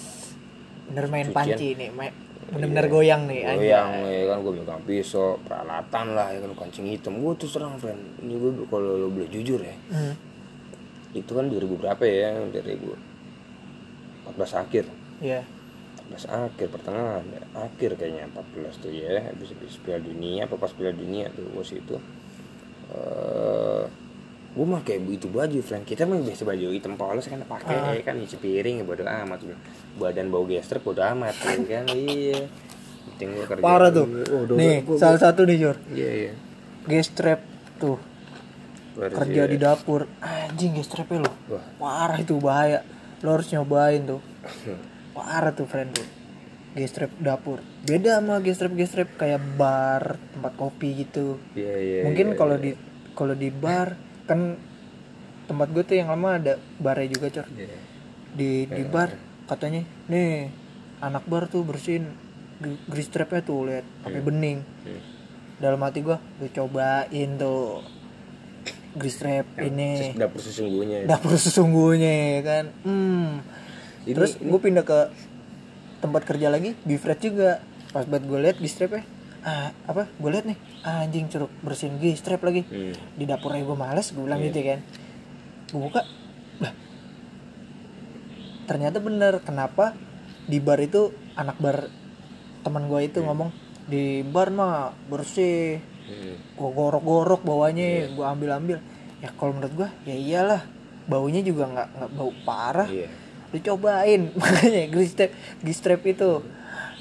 Bener 0.90 1.06
main 1.06 1.30
Cucian. 1.30 1.38
panci 1.38 1.68
nih 1.78 1.90
main 1.94 2.14
bener-bener 2.50 2.86
goyang 2.90 3.30
nih 3.30 3.46
aja 3.46 3.58
goyang 3.62 3.92
ya 4.10 4.24
kan 4.26 4.38
gue 4.42 4.54
megang 4.58 4.82
pisau 4.82 5.38
peralatan 5.46 6.06
lah 6.18 6.34
ya 6.34 6.40
kan 6.42 6.52
kancing 6.58 6.90
hitam. 6.90 7.22
Gue 7.22 7.38
tuh 7.38 7.46
serang 7.46 7.78
friend. 7.78 8.00
Ini 8.26 8.34
gue 8.38 8.52
kalau 8.66 8.98
lo 8.98 9.08
boleh 9.10 9.30
jujur 9.30 9.62
ya 9.62 9.76
Hmm. 9.90 10.14
Itu 11.14 11.32
kan 11.34 11.50
2000 11.50 11.82
berapa 11.82 12.04
ya 12.06 12.38
2014 12.54 14.62
akhir. 14.62 14.86
Iya. 15.22 15.42
14 16.10 16.26
akhir 16.30 16.68
pertengahan 16.74 17.24
ya. 17.30 17.42
akhir 17.54 17.92
kayaknya 17.98 18.26
14 18.34 18.82
tuh 18.82 18.92
ya 18.94 19.30
habis 19.30 19.54
habis 19.54 19.78
Piala 19.82 20.02
Dunia 20.02 20.46
apa 20.46 20.56
pas 20.58 20.74
Piala 20.74 20.94
Dunia 20.94 21.30
tuh 21.34 21.46
bos 21.54 21.72
itu. 21.74 21.98
Eh 22.94 23.86
gue 24.50 24.66
mah 24.66 24.82
kayak 24.82 25.06
begitu 25.06 25.30
baju 25.30 25.62
friend 25.62 25.86
kita 25.86 26.10
mah 26.10 26.26
biasa 26.26 26.42
baju 26.42 26.74
hitam 26.74 26.98
polos 26.98 27.30
kan 27.30 27.38
pakai 27.46 28.02
ya 28.02 28.04
kan 28.04 28.18
nyuci 28.18 28.38
piring 28.42 28.82
ya 28.82 28.86
bodo 28.86 29.06
amat. 29.06 29.40
Badan 30.02 30.34
bau 30.34 30.46
gestrek 30.50 30.82
bodo 30.82 31.02
amat 31.02 31.38
ya 31.38 31.58
kan? 31.66 31.86
Iya. 31.98 32.50
Penting 33.10 33.30
gue 33.36 33.46
kerja 33.46 33.64
parah 33.64 33.90
tuh. 33.90 34.06
oh, 34.06 34.58
nih 34.58 34.86
salah 34.98 35.20
satu 35.22 35.46
nih 35.46 35.58
Jor. 35.58 35.78
Iya 35.94 36.12
iya. 36.14 36.34
Gestrap 36.90 37.42
tuh 37.78 38.09
Baru 39.00 39.14
kerja 39.16 39.42
sih, 39.48 39.52
di 39.56 39.58
dapur. 39.58 40.02
Anjing 40.20 40.76
gestrapnya 40.76 41.24
lo 41.24 41.32
Wah. 41.48 41.64
parah 41.80 42.20
itu 42.20 42.36
bahaya. 42.36 42.84
Lo 43.24 43.40
harus 43.40 43.48
nyobain 43.56 44.04
tuh. 44.04 44.20
Parah 45.16 45.52
tuh 45.56 45.68
friend 45.68 45.96
tuh 45.96 46.20
gestrap 46.78 47.12
dapur. 47.18 47.60
Beda 47.84 48.22
sama 48.22 48.38
gestrap 48.46 48.74
gestrap 48.78 49.10
kayak 49.18 49.42
bar 49.58 50.22
tempat 50.36 50.54
kopi 50.54 51.06
gitu. 51.06 51.42
Iya 51.58 51.76
iya 51.76 52.00
mungkin 52.06 52.34
iya, 52.34 52.38
kalau 52.38 52.56
iya. 52.60 52.64
di 52.64 52.72
kalau 53.18 53.34
di 53.34 53.50
bar 53.50 53.98
kan 54.30 54.56
tempat 55.50 55.68
gue 55.74 55.84
tuh 55.84 55.98
yang 55.98 56.14
lama 56.14 56.38
ada 56.38 56.54
barnya 56.78 57.10
juga 57.10 57.28
cor. 57.34 57.48
Iya. 57.58 57.78
di 58.30 58.70
di 58.70 58.84
bar 58.86 59.10
katanya 59.50 59.82
nih 60.06 60.54
anak 61.02 61.26
bar 61.26 61.50
tuh 61.50 61.66
bersihin 61.66 62.06
gr- 62.62 62.86
grease 62.86 63.10
trapnya 63.10 63.42
tuh 63.42 63.66
lihat 63.66 63.86
pakai 64.06 64.22
bening. 64.22 64.62
Hmm. 64.86 65.02
dalam 65.60 65.82
hati 65.84 66.00
gua 66.06 66.22
gue 66.40 66.48
cobain 66.54 67.30
tuh 67.36 67.84
grease 69.00 69.18
trap 69.18 69.48
ini 69.58 70.14
dapur 70.14 70.44
sesungguhnya. 70.44 71.08
Dapur 71.08 71.34
sesungguhnya 71.40 72.14
ya 72.36 72.42
kan? 72.44 72.66
Hmm. 72.84 73.42
Ini- 74.04 74.16
terus 74.16 74.36
gue 74.36 74.60
pindah 74.60 74.84
ke 74.84 75.10
tempat 76.00 76.28
kerja 76.28 76.52
lagi 76.52 76.76
beef 76.84 77.08
red 77.08 77.24
juga. 77.24 77.64
Pas 77.90 78.06
buat 78.06 78.22
gue 78.22 78.40
lihat 78.44 78.60
grease 78.60 78.76
trapnya 78.76 79.08
ah 79.42 79.72
apa? 79.88 80.12
Gue 80.20 80.30
lihat 80.36 80.46
nih. 80.46 80.60
Anjing 80.84 81.32
curug 81.32 81.52
bersihin 81.64 81.98
grease 81.98 82.20
trap 82.22 82.44
lagi. 82.44 82.68
Hmm. 82.68 82.94
di 83.16 83.24
dapurnya 83.24 83.64
gue 83.64 83.78
males 83.80 84.12
gue 84.12 84.20
bilang 84.22 84.44
gitu 84.44 84.60
kan? 84.62 84.80
Gue 85.72 85.82
buka 85.88 86.04
lah 86.60 86.74
ternyata 88.70 89.02
bener 89.02 89.42
kenapa 89.42 89.98
di 90.46 90.62
bar 90.62 90.78
itu 90.78 91.10
anak 91.34 91.58
bar 91.58 91.90
teman 92.62 92.86
gue 92.86 93.02
itu 93.02 93.26
ngomong 93.26 93.50
di 93.90 94.22
bar 94.22 94.54
mah 94.54 94.94
bersih 95.10 95.82
Hmm. 96.10 96.36
gue 96.36 96.70
gorok-gorok 96.74 97.42
bawahnya 97.42 98.10
gue 98.10 98.26
ambil-ambil 98.26 98.78
ya 99.20 99.30
kalau 99.38 99.54
menurut 99.54 99.74
gue 99.76 99.90
ya 100.04 100.16
iyalah 100.16 100.62
baunya 101.06 101.42
juga 101.42 101.66
nggak 101.66 101.88
nggak 101.94 102.12
bau 102.14 102.32
parah 102.42 102.90
Iya. 102.90 103.10
lu 103.50 103.58
cobain 103.60 104.22
makanya 104.40 104.84
gristrap 104.90 105.32
gristrap 105.60 106.02
itu 106.04 106.42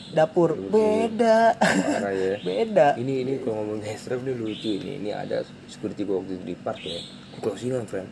dapur 0.09 0.57
beda 0.57 1.53
Parah 1.57 2.13
ya. 2.13 2.41
beda 2.49 2.97
Ini 2.97 3.15
ini 3.23 3.33
kalau 3.41 3.61
ngomong 3.61 3.85
strap 3.93 4.25
ini 4.25 4.33
lucu 4.33 4.81
ini. 4.81 4.97
Ini 4.99 5.13
ada 5.13 5.45
security 5.69 6.05
gue 6.05 6.17
waktu 6.17 6.33
itu 6.37 6.45
di 6.45 6.57
park 6.57 6.81
ya. 6.81 6.97
Closingan 7.39 7.85
friend. 7.85 8.09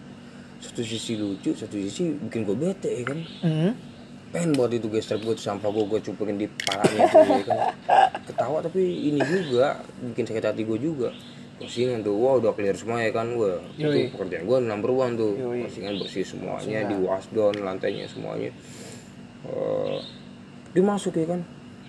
Satu 0.61 0.85
sisi 0.85 1.17
lucu, 1.17 1.53
satu 1.53 1.73
sisi 1.73 2.13
bikin 2.21 2.45
gue 2.45 2.53
bete 2.53 2.93
ya 2.93 3.05
kan. 3.07 3.19
Hmm. 3.41 3.73
Pengen 4.37 4.53
buat 4.53 4.69
itu 4.69 4.93
guys 4.93 5.09
gue 5.09 5.33
sampah 5.41 5.73
gue 5.73 5.85
gue 5.89 6.01
cupurin 6.05 6.37
di 6.37 6.45
palanya 6.45 7.09
tuh 7.09 7.25
ya 7.25 7.45
kan. 7.49 7.59
Ketawa 8.29 8.61
tapi 8.61 8.85
ini 8.85 9.17
juga 9.25 9.81
bikin 10.13 10.29
sakit 10.29 10.45
hati 10.45 10.63
gue 10.69 10.77
juga. 10.77 11.09
Kosingan 11.57 12.05
tuh, 12.05 12.21
wah 12.21 12.37
udah 12.37 12.53
clear 12.53 12.77
semua 12.77 13.01
ya 13.01 13.17
kan 13.17 13.33
gue. 13.33 13.57
Itu 13.81 14.13
pekerjaan 14.13 14.45
gue 14.45 14.59
number 14.61 14.93
one 14.93 15.17
tuh. 15.17 15.33
Yoi. 15.41 15.65
Kosingan 15.65 15.97
bersih 15.97 16.21
semuanya, 16.21 16.85
di 16.85 17.01
wash 17.01 17.33
down 17.33 17.57
lantainya 17.65 18.05
semuanya. 18.13 18.53
Eh, 19.49 19.97
Dia 20.77 20.85
masuk 20.85 21.17
ya 21.17 21.33
kan. 21.33 21.41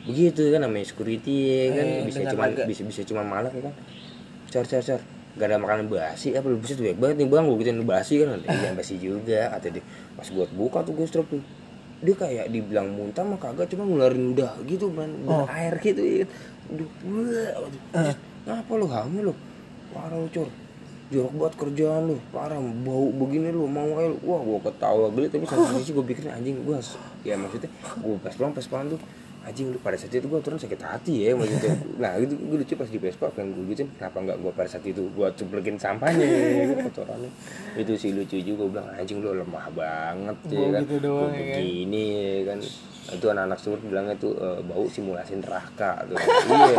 Begitu 0.08 0.56
kan 0.56 0.64
namanya 0.64 0.88
security 0.88 1.68
ya 1.68 1.84
kan. 1.84 1.84
Eh, 1.84 2.04
Bisa 2.08 2.32
cuma 2.32 2.48
bisa, 2.48 2.82
bisa 2.88 3.02
cuma 3.04 3.28
malak 3.28 3.52
ya 3.60 3.68
kan. 3.68 3.76
Car 4.48 4.64
car 4.64 4.80
car. 4.88 5.02
Gak 5.36 5.52
ada 5.52 5.60
makanan 5.60 5.92
basi 5.92 6.34
apa 6.34 6.50
lu 6.50 6.58
bisa 6.58 6.74
tuh 6.74 6.88
banget 6.98 7.22
nih 7.22 7.28
bang 7.28 7.44
gue 7.44 7.58
gituin 7.60 7.84
basi 7.84 8.24
kan. 8.24 8.40
Iya 8.40 8.72
basi 8.72 8.96
juga 9.04 9.52
kata 9.52 9.68
dia. 9.76 9.84
Pas 10.16 10.32
buat 10.32 10.48
buka 10.56 10.88
tuh 10.88 10.96
gue 10.96 11.04
strap 11.12 11.28
tuh 11.28 11.44
dia 11.98 12.14
kayak 12.14 12.46
dibilang 12.48 12.90
muntah 12.90 13.22
mah 13.22 13.36
kagak 13.36 13.68
cuma 13.68 13.84
ngeluarin 13.84 14.38
udah 14.38 14.54
gitu 14.64 14.88
man 14.88 15.10
Oh. 15.26 15.46
air 15.48 15.74
gitu 15.80 15.98
ya 15.98 16.26
Aduh. 16.68 16.90
Eh. 17.96 18.14
ngapa 18.44 18.72
lu 18.74 18.86
hamil 18.86 19.24
lu 19.30 19.34
parah 19.90 20.14
lu 20.14 20.30
cur 20.30 20.46
jorok 21.08 21.34
banget 21.34 21.54
kerjaan 21.58 22.02
lu 22.06 22.16
parah 22.30 22.60
bau 22.60 23.08
begini 23.10 23.50
lu 23.50 23.66
mau 23.66 23.88
lu 23.88 24.20
wah 24.22 24.40
gua 24.40 24.60
ketawa 24.62 25.08
geli 25.10 25.28
tapi 25.28 25.48
satu 25.48 25.64
sisi 25.76 25.92
gua 25.92 26.04
pikirin 26.04 26.32
anjing 26.32 26.60
gua 26.62 26.78
ya 27.24 27.34
maksudnya 27.34 27.72
gua 27.98 28.16
pas 28.20 28.34
pelan 28.36 28.52
pas 28.52 28.66
pelan 28.66 28.86
tuh 28.92 29.02
anjing 29.48 29.72
lu 29.72 29.80
pada 29.80 29.96
saat 29.96 30.12
itu 30.12 30.28
gua 30.28 30.44
turun 30.44 30.60
sakit 30.60 30.76
hati 30.84 31.24
ya 31.24 31.32
maksudnya. 31.32 31.72
Nah 31.96 32.20
itu 32.20 32.36
gua 32.36 32.60
lucu 32.60 32.74
pas 32.76 32.90
di 32.92 33.00
Vespa 33.00 33.32
kan 33.32 33.48
gua 33.48 33.64
gituin 33.72 33.88
kenapa 33.96 34.18
nggak 34.20 34.38
gua 34.44 34.52
pada 34.52 34.68
saat 34.68 34.84
itu 34.84 35.08
gua 35.16 35.32
ceplekin 35.32 35.80
sampahnya 35.80 36.28
kotorannya 36.84 37.32
itu 37.80 37.96
sih 37.96 38.12
lucu 38.12 38.36
juga 38.44 38.68
gua 38.68 38.70
bilang 38.76 38.88
anjing 38.92 39.24
lu 39.24 39.32
lemah 39.32 39.66
banget 39.72 40.38
ya 40.52 40.68
kan. 40.76 40.82
gitu 40.84 40.96
doang, 41.00 41.32
Gua 41.32 41.40
ya 41.40 41.46
kan? 41.48 41.60
begini 41.64 42.06
ya 42.12 42.42
kan. 42.52 42.60
Itu 43.08 43.26
anak-anak 43.32 43.60
sumur 43.64 43.80
bilangnya 43.80 44.16
tuh 44.20 44.36
eh, 44.36 44.60
bau 44.68 44.84
simulasi 44.92 45.40
neraka. 45.40 46.04
Tuh 46.12 46.20
iya. 46.20 46.78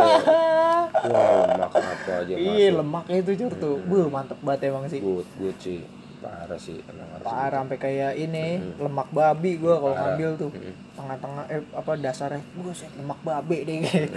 Wah 1.09 1.49
lemak 1.49 1.73
apa 1.73 2.11
aja 2.21 2.33
iya 2.37 2.69
lemaknya 2.69 3.17
itu 3.25 3.31
cur 3.45 3.53
tuh. 3.57 3.75
Buh, 3.81 4.05
mantep 4.13 4.37
banget 4.45 4.69
emang 4.69 4.85
sih. 4.85 5.01
Good 5.01 5.25
good 5.41 5.57
sih. 5.57 5.81
Parah 6.19 6.59
sih 6.59 6.77
emang 6.85 7.07
parah 7.25 7.63
sampai 7.63 7.79
kayak 7.79 8.13
ini 8.13 8.61
lemak 8.77 9.09
babi 9.09 9.57
gua 9.57 9.81
kalau 9.81 9.95
ngambil 9.97 10.29
tuh. 10.37 10.51
Mm. 10.53 10.75
Tengah-tengah 10.99 11.45
eh 11.47 11.63
apa 11.71 11.91
dasarnya 11.95 12.43
gua 12.59 12.75
set 12.75 12.91
lemak 12.99 13.19
babi 13.23 13.63
deh. 13.63 13.79
Kayak 13.87 14.11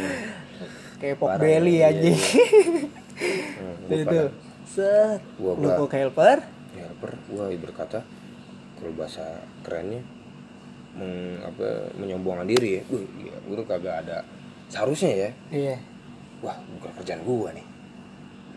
kayak 0.98 1.16
pok 1.18 1.30
belly 1.38 1.82
iya, 1.82 1.90
aja 1.90 2.10
Hmm, 3.22 3.74
gua 3.86 3.98
itu 4.02 4.22
set. 4.66 5.20
Gua 5.38 5.52
lu 5.54 5.68
kok 5.86 5.94
helper? 5.94 6.38
Ya 6.74 6.86
per 6.98 7.14
gua 7.30 7.46
berkata 7.54 8.02
kalau 8.78 8.92
bahasa 8.98 9.22
kerennya 9.62 10.02
meng, 10.98 11.38
apa 11.46 11.94
menyombongkan 11.94 12.50
diri 12.50 12.78
ya. 12.78 12.82
Wih, 12.90 13.06
ya, 13.30 13.34
gua 13.46 13.54
tuh 13.62 13.66
kagak 13.70 13.96
ada. 14.06 14.18
Seharusnya 14.66 15.10
ya. 15.14 15.30
Iya. 15.54 15.76
Wah 16.42 16.58
bukan 16.78 16.90
kerjaan 16.98 17.22
gua 17.22 17.54
nih. 17.54 17.66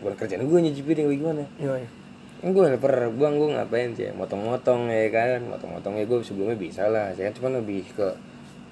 Bukan 0.02 0.14
kerjaan 0.18 0.42
gua 0.50 0.58
nyuci 0.58 0.82
piring 0.82 1.06
gimana. 1.14 1.46
Yoi 1.62 1.86
Kan 1.86 2.05
gue 2.44 2.64
helper 2.68 3.12
bang 3.16 3.34
gue 3.40 3.48
ngapain 3.56 3.90
sih? 3.96 4.12
Motong-motong 4.12 4.92
ya 4.92 5.08
kan? 5.08 5.40
Motong-motongnya 5.48 6.04
gue 6.04 6.18
sebelumnya 6.20 6.58
bisa 6.58 6.84
lah. 6.88 7.12
Saya 7.16 7.32
cuman 7.32 7.64
lebih 7.64 7.88
ke 7.96 8.12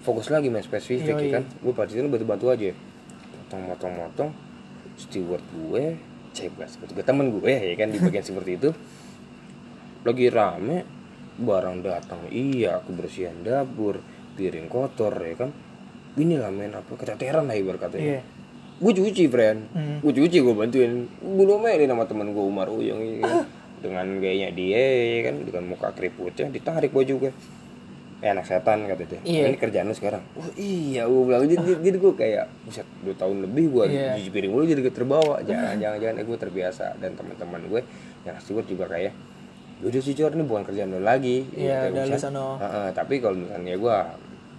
fokus 0.04 0.28
lagi 0.28 0.52
main 0.52 0.60
spesifik 0.60 1.16
Yoi. 1.16 1.24
ya 1.28 1.40
kan? 1.40 1.44
Gue 1.64 1.72
pada 1.72 1.88
itu 1.88 2.04
bantu-bantu 2.04 2.52
aja. 2.52 2.76
Motong-motong-motong 3.44 4.30
steward 5.00 5.44
gue 5.50 5.96
cebas 6.34 6.76
gue 6.76 7.04
temen 7.06 7.30
gue 7.40 7.52
ya 7.52 7.74
kan? 7.78 7.88
Di 7.88 7.98
bagian 8.02 8.24
seperti 8.34 8.50
itu. 8.60 8.70
Lagi 10.04 10.26
rame 10.28 10.84
barang 11.40 11.76
datang. 11.80 12.20
Iya 12.28 12.84
aku 12.84 12.92
bersihin 12.92 13.42
dapur 13.42 13.98
piring 14.36 14.68
kotor 14.68 15.16
ya 15.16 15.34
kan? 15.40 15.50
Ini 16.14 16.38
lah 16.38 16.52
men 16.52 16.76
apa? 16.76 16.94
Keteteran 16.94 17.48
lah 17.48 17.56
ibarat 17.56 17.80
katanya 17.88 18.20
iya 18.20 18.33
gue 18.74 18.92
cuci 18.92 19.24
friend. 19.26 19.58
Hmm. 19.70 19.96
gue 20.00 20.12
cuci 20.12 20.38
gue 20.38 20.54
bantuin. 20.54 21.06
Gue 21.20 21.44
domelin 21.44 21.86
sama 21.86 22.04
temen 22.04 22.30
gue 22.30 22.44
Umar 22.44 22.66
Uyung 22.66 23.00
ya 23.00 23.22
kan. 23.22 23.46
dengan 23.78 24.06
gayanya 24.18 24.50
dia 24.50 24.80
ya 24.80 25.20
kan? 25.28 25.34
Dengan 25.42 25.64
muka 25.68 25.92
keriputnya 25.92 26.48
ditarik 26.48 26.90
baju 26.90 27.28
gue 27.28 27.32
eh 28.18 28.32
anak 28.32 28.48
setan 28.48 28.88
kata 28.88 29.04
dia. 29.04 29.20
Iya. 29.20 29.52
ini 29.52 29.58
kerjaan 29.60 29.84
lu 29.84 29.92
sekarang? 29.92 30.24
Oh 30.32 30.48
iya 30.56 31.04
gue 31.04 31.22
bilang. 31.22 31.44
Jadi, 31.44 31.54
jadi, 31.60 31.72
jadi 31.84 31.96
gue 32.00 32.12
kayak 32.14 32.44
buset 32.64 32.86
dua 33.04 33.14
tahun 33.14 33.36
lebih 33.44 33.64
gue 33.68 33.84
Iya. 33.92 34.16
cuci 34.16 34.30
piring 34.32 34.50
mulu 34.50 34.64
jadi 34.64 34.80
gue 34.80 34.94
terbawa. 34.94 35.34
Jangan 35.44 35.76
jangan 35.76 35.98
jangan. 36.00 36.16
Eh, 36.16 36.24
gue 36.24 36.38
terbiasa. 36.40 36.86
Dan 36.96 37.10
teman-teman 37.14 37.60
gue 37.68 37.80
yang 38.24 38.36
steward 38.40 38.64
juga 38.64 38.88
kayak 38.88 39.12
udah 39.84 40.00
sih 40.00 40.16
Cor, 40.16 40.32
ini 40.32 40.46
bukan 40.48 40.64
kerjaan 40.64 40.88
lu 40.88 41.04
lagi. 41.04 41.44
Iya, 41.52 41.92
Ya, 41.92 42.08
udah. 42.08 42.16
Heeh, 42.56 42.88
tapi 42.96 43.20
kalau 43.20 43.36
misalnya 43.36 43.76
gue 43.76 43.96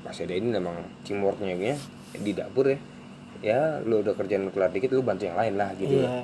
masih 0.06 0.22
ada 0.30 0.36
ini 0.38 0.48
memang 0.54 0.76
teamworknya 1.02 1.54
nya 1.58 1.74
di 2.14 2.32
dapur 2.32 2.70
ya 2.70 2.78
ya 3.44 3.82
lu 3.84 4.04
udah 4.04 4.14
kerjaan 4.16 4.52
kelar 4.52 4.72
dikit 4.72 4.96
lu 4.96 5.04
bantu 5.04 5.28
yang 5.28 5.38
lain 5.40 5.54
lah 5.60 5.72
gitu 5.76 6.04
iya 6.04 6.24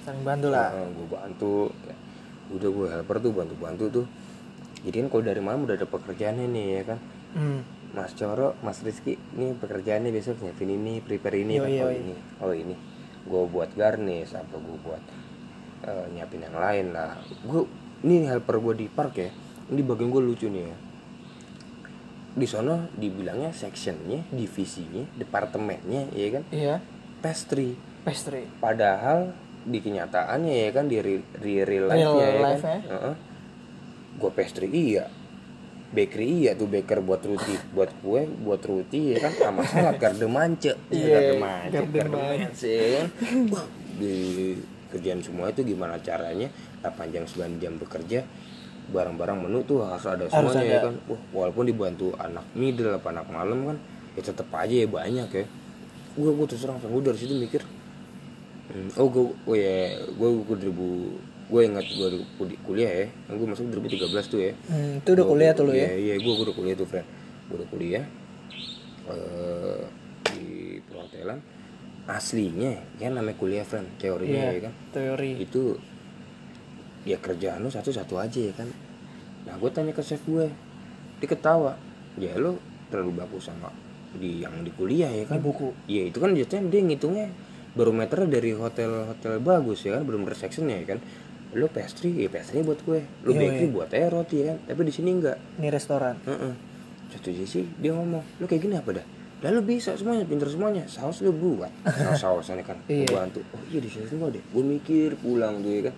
saling 0.00 0.24
bantu 0.24 0.48
lah 0.48 0.72
gue 0.72 1.08
bantu 1.08 1.54
ya. 1.86 1.96
udah 2.56 2.68
gue 2.72 2.86
helper 2.88 3.16
tuh 3.20 3.32
bantu 3.36 3.54
bantu 3.60 3.84
tuh 4.00 4.06
jadi 4.80 5.04
kan 5.04 5.08
kalau 5.12 5.24
dari 5.28 5.40
malam 5.44 5.68
udah 5.68 5.76
ada 5.76 5.86
pekerjaannya 5.86 6.46
nih 6.48 6.66
ya 6.80 6.82
kan 6.88 6.98
hmm. 7.36 7.60
Mas 7.90 8.14
Coro, 8.14 8.54
Mas 8.62 8.78
Rizky, 8.86 9.18
ini 9.34 9.50
pekerjaannya 9.58 10.14
besok 10.14 10.38
nyiapin 10.46 10.70
ini, 10.70 11.02
prepare 11.02 11.42
ini, 11.42 11.58
Yoi, 11.58 11.74
Pak. 11.74 11.82
oh 11.82 11.90
yoi. 11.90 11.98
ini, 11.98 12.14
oh 12.38 12.54
ini, 12.54 12.74
gue 13.26 13.42
buat 13.50 13.74
garnish, 13.74 14.30
apa 14.30 14.54
gue 14.54 14.78
buat 14.78 15.02
eh, 15.90 16.06
nyiapin 16.14 16.46
yang 16.46 16.54
lain 16.54 16.94
lah. 16.94 17.18
Gue, 17.42 17.66
ini 18.06 18.30
helper 18.30 18.62
gue 18.62 18.74
di 18.78 18.86
park 18.86 19.18
ya, 19.18 19.34
ini 19.74 19.82
bagian 19.82 20.06
gue 20.06 20.22
lucu 20.22 20.46
nih 20.46 20.70
ya. 20.70 20.76
Di 22.30 22.46
sana 22.46 22.86
dibilangnya 22.94 23.50
sectionnya, 23.50 24.22
divisinya, 24.30 25.02
departemennya, 25.18 26.14
ya 26.14 26.28
kan, 26.38 26.44
iya 26.54 26.76
pastry. 27.20 27.76
pastry 28.02 28.48
Padahal 28.58 29.30
di 29.60 29.78
kenyataannya 29.78 30.54
ya 30.56 30.70
kan 30.72 30.88
di 30.88 30.98
real, 31.04 31.22
real 31.44 31.64
Real 31.68 31.84
life-nya 31.92 32.26
ya 32.26 32.40
kan. 32.40 32.80
Heeh. 32.80 33.14
Gua 34.16 34.30
pastry 34.32 34.68
iya. 34.72 35.06
Bakery 35.90 36.46
iya 36.46 36.54
tuh 36.54 36.70
baker 36.70 37.02
buat 37.02 37.18
roti, 37.18 37.50
buat 37.74 37.90
kue, 37.98 38.22
buat 38.22 38.62
roti 38.62 39.10
ya 39.10 39.26
kan 39.26 39.34
sama 39.34 39.66
salad 39.66 39.98
garde 39.98 40.26
mance. 40.30 40.72
Iya, 40.94 41.18
garde 41.18 41.34
mance, 41.42 41.72
garde 41.74 41.90
garde 41.90 42.14
mance. 42.14 42.38
mance 42.46 42.70
ya 42.70 42.88
kan. 42.94 43.08
Di 43.98 44.14
kerjaan 44.90 45.20
semua 45.22 45.50
itu 45.50 45.66
gimana 45.66 45.98
caranya 45.98 46.46
8 46.82 47.14
jam 47.14 47.26
9 47.26 47.62
jam 47.62 47.74
bekerja 47.78 48.22
barang-barang 48.90 49.38
menu 49.40 49.62
tuh 49.62 49.80
harus 49.80 50.04
ada 50.04 50.26
Harus 50.26 50.50
semuanya 50.50 50.62
ya 50.62 50.76
ada. 50.76 50.86
kan? 50.86 50.94
Wah, 51.06 51.20
walaupun 51.32 51.64
dibantu 51.64 52.10
anak 52.14 52.44
middle 52.52 52.90
apa 52.90 53.08
anak 53.08 53.26
malam 53.26 53.58
kan 53.64 53.76
ya 54.12 54.22
tetap 54.22 54.50
aja 54.52 54.74
ya 54.74 54.86
banyak 54.86 55.28
ya. 55.30 55.44
Gue 56.12 56.30
gue 56.30 56.46
terus 56.46 56.60
terang 56.60 56.76
gue 56.76 57.02
dari 57.02 57.16
situ 57.16 57.34
mikir 57.34 57.62
Hmm, 58.70 58.86
oh 58.94 59.10
gue 59.10 59.24
oh 59.44 59.56
ya 59.56 59.98
gue 59.98 60.28
gue 60.46 60.56
2000 60.70 61.50
gue 61.50 61.60
ingat 61.64 61.86
gue 61.88 62.08
kuliah 62.62 62.92
ya. 62.92 63.06
Kan 63.26 63.34
gue 63.34 63.46
masuk 63.48 63.66
2013 63.66 64.06
tuh 64.26 64.38
ya. 64.40 64.52
Hmm, 64.66 64.98
itu 64.98 65.08
udah 65.10 65.26
kuliah 65.26 65.50
tuh 65.50 65.64
lu 65.66 65.72
ya? 65.72 65.90
Iya 65.90 65.94
iya 65.96 66.14
gue 66.16 66.32
udah 66.32 66.54
kuliah 66.54 66.74
tuh 66.74 66.86
friend 66.86 67.06
gue 67.46 67.56
udah 67.58 67.68
kuliah 67.68 68.04
eh 69.06 69.82
di 70.30 70.44
perhotelan. 70.82 71.38
Aslinya 72.06 72.74
ya 72.98 73.06
namanya 73.06 73.34
kuliah 73.34 73.62
friend 73.62 73.86
teorinya 73.98 74.50
iya 74.50 74.54
ya 74.54 74.60
kan? 74.66 74.72
teori. 74.90 75.30
Itu 75.38 75.78
ya 77.04 77.16
kerjaan 77.16 77.64
lu 77.64 77.70
satu-satu 77.70 78.14
aja 78.16 78.40
ya 78.40 78.52
kan 78.52 78.68
nah 79.48 79.56
gue 79.56 79.70
tanya 79.72 79.92
ke 79.92 80.04
chef 80.04 80.20
gue 80.28 80.48
dia 81.20 81.28
ketawa 81.28 81.76
ya 82.20 82.36
lu 82.36 82.60
terlalu 82.92 83.24
bagus 83.24 83.48
sama 83.48 83.72
di 84.10 84.42
yang 84.42 84.60
di 84.60 84.72
kuliah 84.74 85.08
ya 85.08 85.24
kan 85.24 85.38
Di 85.38 85.44
buku. 85.46 85.70
iya 85.86 86.10
itu 86.10 86.18
kan 86.18 86.34
jatuhnya 86.34 86.66
dia 86.68 86.80
ngitungnya 86.82 87.26
barometer 87.72 88.26
dari 88.26 88.50
hotel-hotel 88.52 89.38
bagus 89.38 89.86
ya 89.86 89.96
kan 89.96 90.02
belum 90.04 90.26
sectionnya 90.34 90.82
ya 90.82 90.86
kan 90.96 90.98
lu 91.50 91.66
pastry 91.66 92.14
ya 92.14 92.28
pastry 92.30 92.62
buat 92.62 92.78
gue 92.82 93.00
lu 93.26 93.30
Iya, 93.34 93.40
bakery 93.42 93.66
iya. 93.66 93.74
buat 93.74 93.90
air 93.90 94.10
roti 94.10 94.36
ya 94.42 94.44
kan 94.54 94.58
tapi 94.66 94.80
di 94.86 94.92
sini 94.94 95.10
enggak 95.18 95.38
ini 95.58 95.68
restoran 95.70 96.18
Heeh. 96.26 96.54
Satu 97.10 97.34
sisi 97.34 97.66
dia 97.82 97.90
ngomong, 97.90 98.22
lu 98.38 98.46
kayak 98.46 98.62
gini 98.62 98.78
apa 98.78 98.94
dah? 98.94 99.02
Lalu 99.42 99.74
bisa 99.74 99.98
semuanya, 99.98 100.22
pinter 100.22 100.46
semuanya. 100.46 100.86
Saus 100.86 101.18
lu 101.26 101.34
buat. 101.34 101.66
Saus 102.06 102.22
sausannya 102.22 102.62
kan. 102.62 102.78
Iya. 102.86 103.10
Gua 103.10 103.26
bantu. 103.26 103.42
Oh 103.50 103.58
iya 103.66 103.82
di 103.82 103.90
sini 103.90 104.06
semua 104.06 104.30
deh. 104.30 104.38
Gue 104.54 104.62
mikir 104.62 105.18
pulang 105.18 105.58
tuh 105.58 105.74
ya 105.74 105.90
kan. 105.90 105.94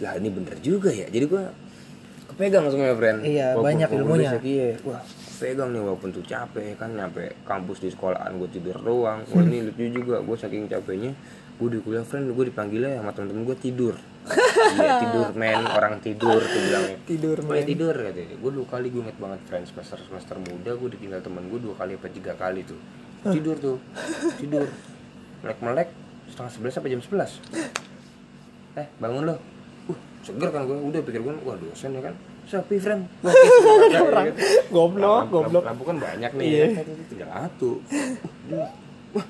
Lah 0.00 0.16
ini 0.16 0.28
bener 0.28 0.56
juga 0.58 0.88
ya. 0.88 1.06
Jadi 1.06 1.26
gua 1.26 1.50
kepegang 2.26 2.66
semuanya 2.66 2.96
friend. 2.96 3.18
Iya, 3.22 3.54
Walaupun 3.54 3.66
banyak 3.66 3.88
ilmunya. 3.92 4.30
iya. 4.40 4.68
Wah. 4.82 5.02
Pegang 5.34 5.74
nih 5.74 5.82
walaupun 5.82 6.08
tuh 6.08 6.22
capek 6.22 6.78
kan 6.78 6.94
nyampe 6.94 7.36
kampus 7.44 7.82
di 7.82 7.90
sekolahan 7.90 8.38
gue 8.38 8.48
tidur 8.48 8.78
doang. 8.80 9.26
Wah 9.28 9.42
ini 9.42 9.66
lucu 9.66 9.82
juga 9.92 10.22
gue 10.22 10.36
saking 10.38 10.70
capeknya 10.70 11.12
gue 11.54 11.68
di 11.68 11.78
kuliah 11.78 12.02
friend 12.02 12.32
gue 12.32 12.44
dipanggilnya 12.48 12.96
sama 12.96 13.10
temen-temen 13.12 13.42
gue 13.44 13.58
tidur. 13.58 13.94
Iya 14.74 14.96
tidur 14.98 15.28
men 15.36 15.60
orang 15.60 16.00
tidur 16.00 16.40
tuh 16.40 16.60
bilangnya 16.64 16.96
Tidur, 17.04 17.36
"Woi, 17.44 17.60
tidur 17.62 17.92
katanya 17.92 18.32
gue 18.32 18.50
dua 18.50 18.66
kali 18.66 18.86
gue 18.88 19.02
inget 19.04 19.18
banget 19.20 19.40
friend 19.44 19.64
semester 19.68 19.98
semester 20.00 20.36
muda 20.40 20.72
gue 20.72 20.88
ditinggal 20.96 21.20
temen 21.20 21.44
gue 21.46 21.60
dua 21.60 21.74
kali 21.76 21.92
apa 21.92 22.08
tiga 22.08 22.32
kali 22.32 22.64
tuh. 22.64 22.80
Tidur 23.28 23.56
tuh 23.58 23.76
tidur. 24.40 24.64
Melek 25.42 25.58
melek 25.60 25.88
setengah 26.26 26.50
sebelas 26.50 26.72
sampai 26.72 26.90
jam 26.90 27.02
sebelas. 27.04 27.30
Eh 28.74 28.86
bangun 28.96 29.28
lo 29.28 29.36
uh 29.90 29.98
seger 30.24 30.48
kan 30.48 30.64
gue 30.64 30.76
udah 30.76 31.00
pikir 31.04 31.20
gue 31.20 31.34
wah 31.44 31.56
dosen 31.60 31.90
ya 31.96 32.00
kan. 32.00 32.14
Sepi 32.44 32.76
friend. 32.76 33.08
Wah 33.24 33.32
orang. 34.04 34.36
Goblok 34.68 35.32
goblok. 35.32 35.64
lampu 35.64 35.84
kan 35.88 35.96
banyak 35.96 36.30
nih. 36.36 36.46
Iya. 36.48 36.66
ya 36.76 36.82
tinggal 37.08 37.28
satu. 37.32 37.70
Uh, 38.52 38.68
wah 39.16 39.26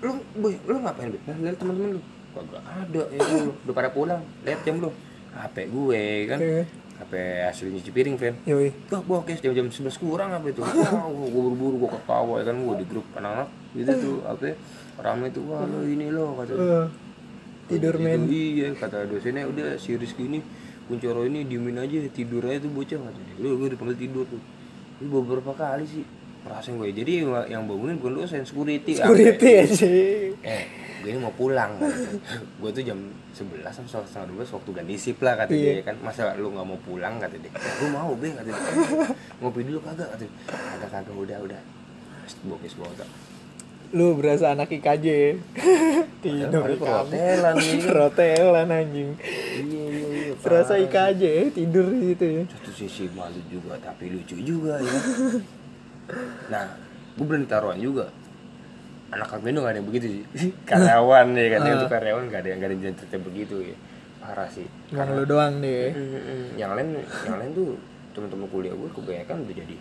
lu 0.00 0.12
boy 0.40 0.54
lu 0.64 0.80
ngapain 0.80 1.08
boy 1.12 1.20
Nah, 1.28 1.36
lihat 1.44 1.56
teman-teman 1.60 1.90
lu. 1.96 2.02
Kagak 2.32 2.62
ada 2.64 3.02
ya 3.12 3.20
lu 3.44 3.52
udah 3.64 3.74
pada 3.76 3.88
pulang. 3.92 4.20
Lihat 4.44 4.60
jam 4.64 4.80
lu. 4.80 4.90
HP 5.36 5.56
gue 5.68 6.02
kan. 6.32 6.38
Iya. 6.40 6.64
HP 6.96 7.12
hasil 7.44 7.66
nyuci 7.68 7.90
piring 7.92 8.16
friend. 8.16 8.36
Yoi. 8.48 8.72
Wah, 8.88 9.04
bokes 9.04 9.44
jam 9.44 9.52
jam 9.52 9.68
11 9.68 10.00
kurang 10.00 10.32
apa 10.32 10.48
itu? 10.48 10.64
Wah, 10.64 11.12
gue 11.12 11.28
buru-buru 11.28 11.76
gue 11.84 11.90
ketawa 11.92 12.40
ya 12.40 12.44
kan. 12.48 12.56
Gue 12.56 12.74
di 12.80 12.86
grup 12.88 13.04
anak-anak. 13.12 13.48
Gitu 13.76 13.92
tuh 14.00 14.16
apa 14.24 14.42
ya, 14.48 14.54
rame 15.04 15.28
tuh 15.28 15.44
wah 15.44 15.60
lo 15.68 15.84
ini 15.84 16.08
lo 16.08 16.32
kata 16.40 16.52
Eh, 16.56 16.86
tidur 17.66 17.94
men. 17.96 18.26
iya 18.26 18.70
kata 18.72 19.04
dosennya 19.04 19.44
udah 19.44 19.74
si 19.74 19.94
Rizky 19.94 20.24
ini 20.24 20.40
Kuncoro 20.86 21.22
ini 21.22 21.42
diemin 21.42 21.74
aja 21.76 21.98
tidur 22.08 22.42
aja 22.42 22.58
tuh 22.58 22.70
bocah 22.70 22.94
kata 22.96 23.18
dia. 23.20 23.34
Lu 23.40 23.58
gue 23.58 23.74
dipanggil 23.74 23.98
tidur 23.98 24.22
tuh. 24.24 24.38
Ini 24.96 25.06
beberapa 25.08 25.50
kali 25.50 25.82
sih 25.82 26.06
perasaan 26.40 26.78
gue 26.78 26.94
jadi 26.94 27.26
yang- 27.44 27.66
bangunin 27.66 27.98
bukan 27.98 28.22
dosen 28.22 28.46
security 28.46 28.94
security 28.94 29.50
ya 29.52 29.64
sih 29.66 30.30
eh 30.38 30.62
gue 31.02 31.10
ini 31.10 31.18
mau 31.18 31.34
pulang 31.34 31.74
gue 32.62 32.70
tuh 32.70 32.80
jam 32.80 32.94
11 33.34 33.66
sampai 33.66 34.06
setengah 34.06 34.30
12 34.46 34.54
waktu 34.54 34.70
ganti 34.72 34.94
sip 34.94 35.18
lah 35.20 35.34
kata 35.36 35.50
Iya. 35.50 35.66
dia 35.72 35.82
kan. 35.82 35.98
Masa 36.00 36.30
lu 36.34 36.48
nggak 36.48 36.62
mau 36.64 36.78
pulang 36.78 37.18
kata 37.18 37.34
dia. 37.34 37.50
Gue 37.50 37.90
mau 37.90 38.14
be 38.14 38.30
kata 38.30 38.46
dia. 38.46 38.62
Ngopi 39.42 39.60
dulu 39.66 39.82
kagak 39.82 40.06
kata 40.08 40.22
dia. 40.22 40.30
Kagak 40.46 40.90
kagak 40.94 41.14
udah 41.18 41.38
udah. 41.42 41.60
Bokis 42.42 42.78
banget 42.78 43.02
lu 43.96 44.12
berasa 44.20 44.52
anak 44.52 44.68
IKJ 44.68 45.06
tidur 46.24 46.62
di 46.68 46.76
perhotelan 46.76 47.56
perhotelan 47.80 48.68
anjing. 48.68 49.16
Iya 49.56 49.84
iya 49.88 50.08
iya 50.12 50.32
parah. 50.36 50.68
IKJ 50.68 51.22
tidur 51.56 51.88
di 51.88 52.12
situ 52.12 52.26
ya. 52.28 52.42
Satu 52.52 52.70
sisi 52.76 53.08
malu 53.16 53.40
juga 53.48 53.80
tapi 53.80 54.12
lucu 54.12 54.36
juga 54.44 54.76
ya. 54.84 55.00
Nah 56.52 56.76
gue 57.16 57.24
berani 57.24 57.48
taruhan 57.48 57.80
juga. 57.80 58.12
Anak 59.10 59.32
Agmendo 59.32 59.64
gak 59.64 59.74
ada 59.74 59.78
yang 59.80 59.88
begitu 59.88 60.06
sih 60.36 60.52
karyawan 60.68 61.32
ya 61.32 61.46
kan? 61.56 61.60
Itu 61.64 61.86
karyawan 61.88 62.24
gak 62.28 62.40
ada 62.44 62.48
yang 62.52 62.58
gak 62.60 62.68
ada 62.68 62.76
yang 62.76 62.96
cerita 63.00 63.16
begitu 63.16 63.56
ya. 63.64 63.76
Parah 64.20 64.48
sih. 64.52 64.68
Emang 64.92 65.16
lu 65.16 65.24
doang 65.24 65.64
deh. 65.64 65.96
Yang 66.60 66.70
lain 66.76 66.88
yang 67.24 67.36
lain 67.40 67.50
tuh 67.56 67.80
teman-teman 68.12 68.46
kuliah 68.52 68.74
gue 68.76 68.90
kebanyakan 68.92 69.44
udah 69.44 69.56
jadi 69.56 69.76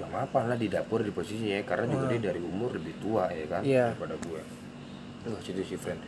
udah 0.00 0.08
mapan 0.10 0.44
lah 0.46 0.56
di 0.56 0.66
dapur 0.66 1.00
di 1.00 1.12
posisinya 1.12 1.60
ya. 1.60 1.64
Karena 1.64 1.84
juga 1.86 2.04
dia 2.08 2.20
dari 2.26 2.40
umur 2.40 2.72
lebih 2.72 2.96
tua 2.98 3.28
ya 3.28 3.44
kan 3.46 3.60
Iya. 3.60 3.92
daripada 3.92 4.16
gue 4.18 4.40
Wah 5.22 5.36
situ 5.38 5.60
sih 5.62 5.76
friend. 5.76 6.00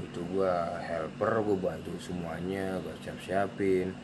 Itu 0.00 0.20
gue 0.26 0.52
helper 0.80 1.32
gue 1.42 1.56
bantu 1.58 1.92
semuanya 1.96 2.76
gue 2.78 2.92
siap 3.00 3.16
siapin 3.18 3.96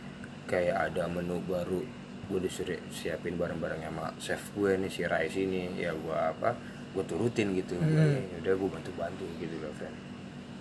kayak 0.44 0.90
ada 0.90 1.04
menu 1.06 1.38
baru 1.42 1.84
gue 2.26 2.40
disuruh 2.40 2.80
siapin 2.88 3.36
barang-barang 3.36 3.80
sama 3.80 4.10
chef 4.16 4.42
gue 4.52 4.74
nih 4.74 4.88
si 4.88 5.04
Rais 5.04 5.30
ini 5.32 5.76
ya 5.76 5.92
gue 5.92 6.16
apa 6.16 6.56
gue 6.90 7.04
turutin 7.04 7.52
gitu. 7.52 7.76
Hmm. 7.76 8.16
ya 8.24 8.36
udah 8.40 8.54
gue 8.56 8.68
bantu 8.72 8.90
bantu 8.96 9.24
gitu 9.36 9.54
loh 9.60 9.70
friend. 9.72 9.96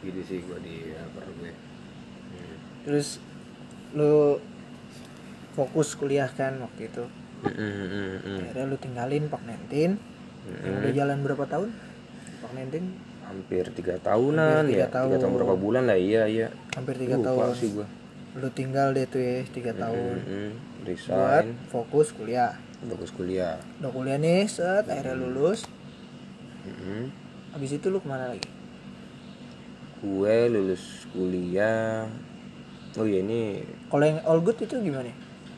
Gitu 0.02 0.20
sih 0.22 0.40
gue 0.42 0.60
di 0.60 0.76
helper 0.92 1.26
gue 1.34 1.52
Hmm. 2.26 2.58
terus 2.84 3.24
lu 3.96 4.44
fokus 5.56 5.96
kuliah 5.96 6.28
kan 6.28 6.60
waktu 6.60 6.92
itu 6.92 7.08
Akhirnya 7.46 8.66
lu 8.66 8.78
tinggalin 8.82 9.24
Pak 9.30 9.42
Nentin 9.46 10.02
yang 10.66 10.76
udah 10.82 10.94
jalan 10.94 11.18
berapa 11.22 11.46
tahun? 11.46 11.70
Pak 12.42 12.52
Nentin 12.58 12.86
hampir 13.26 13.66
tiga 13.74 13.98
tahunan 13.98 14.70
Hampir 14.70 14.78
tiga 14.78 14.86
ya. 14.86 14.88
Tiga 14.94 15.18
tahun 15.18 15.34
berapa 15.34 15.56
bulan 15.58 15.84
lah 15.90 15.98
iya 15.98 16.30
iya. 16.30 16.48
Hampir 16.78 16.96
tiga 16.98 17.18
Lupa 17.18 17.34
tahun. 17.34 17.58
sih 17.58 17.70
gua. 17.74 17.88
Lu 18.38 18.48
tinggal 18.54 18.94
deh 18.94 19.06
tuh 19.10 19.22
ya 19.22 19.42
tiga 19.50 19.72
tahun. 19.74 20.16
buat 20.86 20.86
resign. 20.86 21.58
fokus 21.74 22.14
kuliah. 22.14 22.54
Bagus 22.86 23.10
kuliah. 23.10 23.58
Udah 23.82 23.90
kuliah 23.90 24.18
nih 24.22 24.46
set 24.46 24.86
akhirnya 24.86 25.18
lulus. 25.18 25.66
Mm-mm. 26.66 27.14
habis 27.54 27.78
itu 27.78 27.94
lu 27.94 28.02
ke 28.02 28.10
mana 28.10 28.34
lagi? 28.34 28.50
Gue 30.02 30.50
lulus 30.50 31.06
kuliah. 31.14 32.10
Oh 32.96 33.04
iya 33.04 33.20
ini 33.22 33.60
kalau 33.92 34.08
yang 34.08 34.20
all 34.24 34.40
good 34.40 34.56
itu 34.56 34.72
gimana 34.80 35.12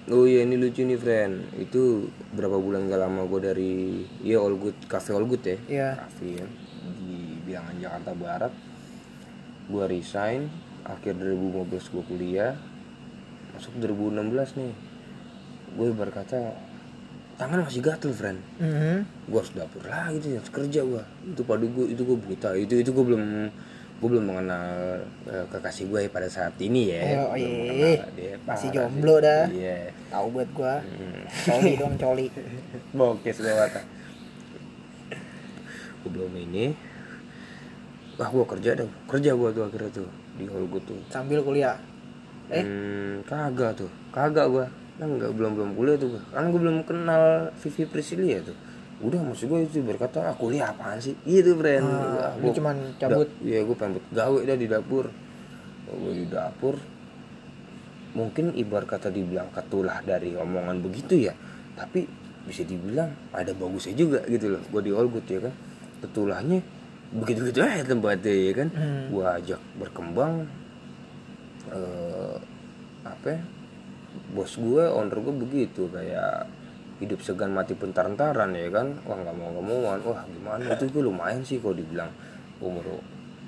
oh 0.07 0.23
iya 0.23 0.43
ini 0.43 0.55
lucu 0.55 0.81
nih 0.81 0.95
friend 0.95 1.33
itu 1.57 2.07
berapa 2.31 2.55
bulan 2.55 2.87
gak 2.87 3.01
lama 3.01 3.27
gue 3.27 3.39
dari 3.41 3.73
iya 4.21 4.39
all 4.39 4.55
good 4.55 4.75
cafe 4.87 5.11
all 5.11 5.23
good 5.23 5.43
ya? 5.43 5.57
Iya. 5.67 5.89
cafe 5.99 6.39
ya 6.39 6.47
di 6.97 7.17
bilangan 7.43 7.75
Jakarta 7.77 8.11
Barat. 8.13 8.53
Gue 9.67 9.83
resign 9.85 10.47
akhir 10.83 11.19
2015 11.19 11.67
gue 11.91 12.03
kuliah. 12.05 12.55
Masuk 13.51 13.75
2016 13.77 14.55
nih. 14.55 14.73
Gue 15.75 15.91
berkata 15.91 16.55
tangan 17.35 17.61
masih 17.61 17.85
gatel 17.85 18.09
friend 18.11 18.39
Mhm. 18.57 19.05
gue 19.29 19.37
harus 19.37 19.53
dapur 19.53 19.85
lagi 19.85 20.17
tuh 20.17 20.33
harus 20.33 20.49
kerja 20.49 20.81
gue 20.81 21.03
itu 21.27 21.41
padu 21.45 21.69
gue 21.69 21.85
itu 21.85 22.01
gue 22.01 22.17
buta 22.17 22.49
itu 22.57 22.81
itu 22.81 22.89
gue 22.89 23.05
belum 23.05 23.53
gue 23.97 24.07
belum 24.13 24.29
mengenal 24.29 25.01
eh, 25.25 25.45
kekasih 25.49 25.89
gue 25.89 26.01
pada 26.13 26.29
saat 26.29 26.53
ini 26.61 26.93
ya. 26.93 27.01
Oh, 27.25 27.33
iya. 27.33 28.05
dia, 28.13 28.37
Masih 28.45 28.69
jomblo 28.69 29.17
sih. 29.17 29.25
dah. 29.25 29.43
iya. 29.49 29.89
Tahu 30.13 30.25
buat 30.37 30.49
gua. 30.53 30.75
Hmm. 30.85 31.25
coli 31.49 31.73
dong 31.81 31.95
coli. 31.97 32.27
Bokes 32.93 33.41
lewat 33.41 33.71
gue 36.07 36.09
belum 36.13 36.31
ini. 36.37 36.77
Wah 38.21 38.29
gue 38.29 38.45
kerja 38.45 38.69
dong. 38.77 38.91
Kerja 39.09 39.33
gue 39.33 39.49
tuh 39.49 39.63
akhirnya 39.65 39.89
tuh 39.89 40.09
di 40.37 40.45
hall 40.45 40.69
gue 40.69 40.81
tuh. 40.85 40.99
Sambil 41.09 41.41
kuliah? 41.41 41.81
Eh? 42.53 42.63
Hmm, 42.63 43.25
kagak 43.25 43.81
tuh. 43.81 43.91
Kagak 44.13 44.47
gua. 44.47 44.65
Nah 44.97 45.05
nggak 45.05 45.33
belum 45.33 45.51
belum 45.57 45.69
kuliah 45.77 45.97
tuh 45.97 46.17
kan 46.33 46.49
gua 46.49 46.59
belum 46.61 46.81
kenal 46.85 47.53
Vivi 47.61 47.85
Priscilia 47.85 48.41
tuh 48.41 48.57
udah 48.97 49.21
maksud 49.21 49.45
gue 49.45 49.59
itu 49.61 49.77
berkata 49.81 50.25
ah 50.25 50.33
kuliah 50.33 50.73
apaan 50.73 50.97
sih? 50.97 51.13
Gitu 51.21 51.53
friend. 51.53 51.85
Ah, 51.85 52.33
gua- 52.35 52.53
cuman 52.53 52.75
cabut. 52.97 53.29
iya 53.39 53.61
gue 53.61 53.75
pengen 53.77 54.01
gawe 54.09 54.39
dah 54.41 54.57
di 54.57 54.65
dapur. 54.65 55.05
Gue 55.85 56.13
di 56.13 56.25
dapur. 56.25 56.75
Mungkin 58.11 58.57
ibarat 58.57 58.89
kata 58.89 59.13
dibilang 59.13 59.53
ketulah 59.53 60.01
dari 60.01 60.33
omongan 60.33 60.81
begitu 60.81 61.29
ya. 61.29 61.33
Tapi 61.77 62.09
bisa 62.43 62.65
dibilang 62.65 63.13
ada 63.29 63.53
bagusnya 63.53 63.93
juga 63.93 64.25
gitu 64.25 64.57
loh. 64.57 64.61
Gue 64.67 64.81
di 64.81 64.89
all 64.89 65.05
good 65.05 65.27
ya 65.27 65.45
kan? 65.45 65.53
Ketulahnya 66.01 66.59
begitu 67.07 67.39
begitu 67.45 67.63
aja 67.63 67.85
tempatnya 67.85 68.33
ya 68.33 68.53
kan? 68.53 68.67
Hmm. 68.73 69.05
gue 69.13 69.23
ajak 69.23 69.61
berkembang 69.77 70.43
eh 71.67 72.35
apa 73.03 73.27
ya, 73.29 73.41
bos 74.33 74.55
gue 74.55 74.83
owner 74.83 75.15
gue 75.15 75.35
begitu 75.37 75.87
kayak 75.87 76.47
hidup 76.97 77.19
segan 77.19 77.49
mati 77.49 77.73
pentar-entaran 77.73 78.49
ya 78.51 78.69
kan? 78.69 78.87
Wah 79.03 79.15
nggak 79.15 79.33
mau 79.33 79.47
nggak 79.51 79.65
mau 79.65 79.77
wah 79.83 80.21
gimana? 80.25 80.61
Itu 80.69 80.87
gue 80.87 81.03
lumayan 81.03 81.41
sih 81.41 81.57
kalau 81.57 81.73
dibilang 81.73 82.09
umur 82.57 82.81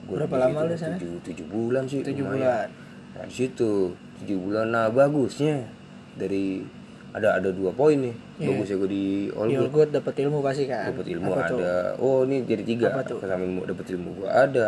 gue 0.06 0.16
Berapa 0.16 0.36
lama 0.40 0.66
lu 0.66 0.74
sana? 0.74 0.96
tujuh 0.96 1.18
tujuh 1.24 1.46
bulan 1.46 1.84
sih 1.84 2.02
Tujuh 2.02 2.24
lumayan. 2.24 2.66
bulan. 2.66 2.68
nah 3.10 3.24
di 3.26 3.34
situ 3.36 3.72
tujuh 4.20 4.38
bulan. 4.40 4.66
Nah 4.68 4.86
bagusnya 4.88 5.66
dari 6.14 6.62
ada 7.10 7.36
ada 7.36 7.50
dua 7.50 7.70
poin 7.72 7.98
nih. 7.98 8.14
Bagusnya 8.40 8.78
gue 8.78 8.90
di 8.90 9.06
all 9.32 9.46
di 9.46 9.56
good. 9.56 9.64
All 9.64 9.72
good 9.72 9.90
dapat 9.92 10.14
ilmu 10.20 10.38
pasti 10.40 10.64
kan? 10.66 10.94
Dapat 10.94 11.08
ilmu 11.10 11.30
Apa 11.32 11.42
tuh? 11.48 11.58
ada. 11.58 11.74
Oh 11.98 12.22
ini 12.24 12.42
jadi 12.44 12.62
tiga. 12.64 12.94
Tuh? 13.02 13.18
kesamaan 13.18 13.50
ilmu 13.50 13.62
dapat 13.66 13.86
ilmu 13.90 14.10
gua 14.16 14.30
ada. 14.40 14.68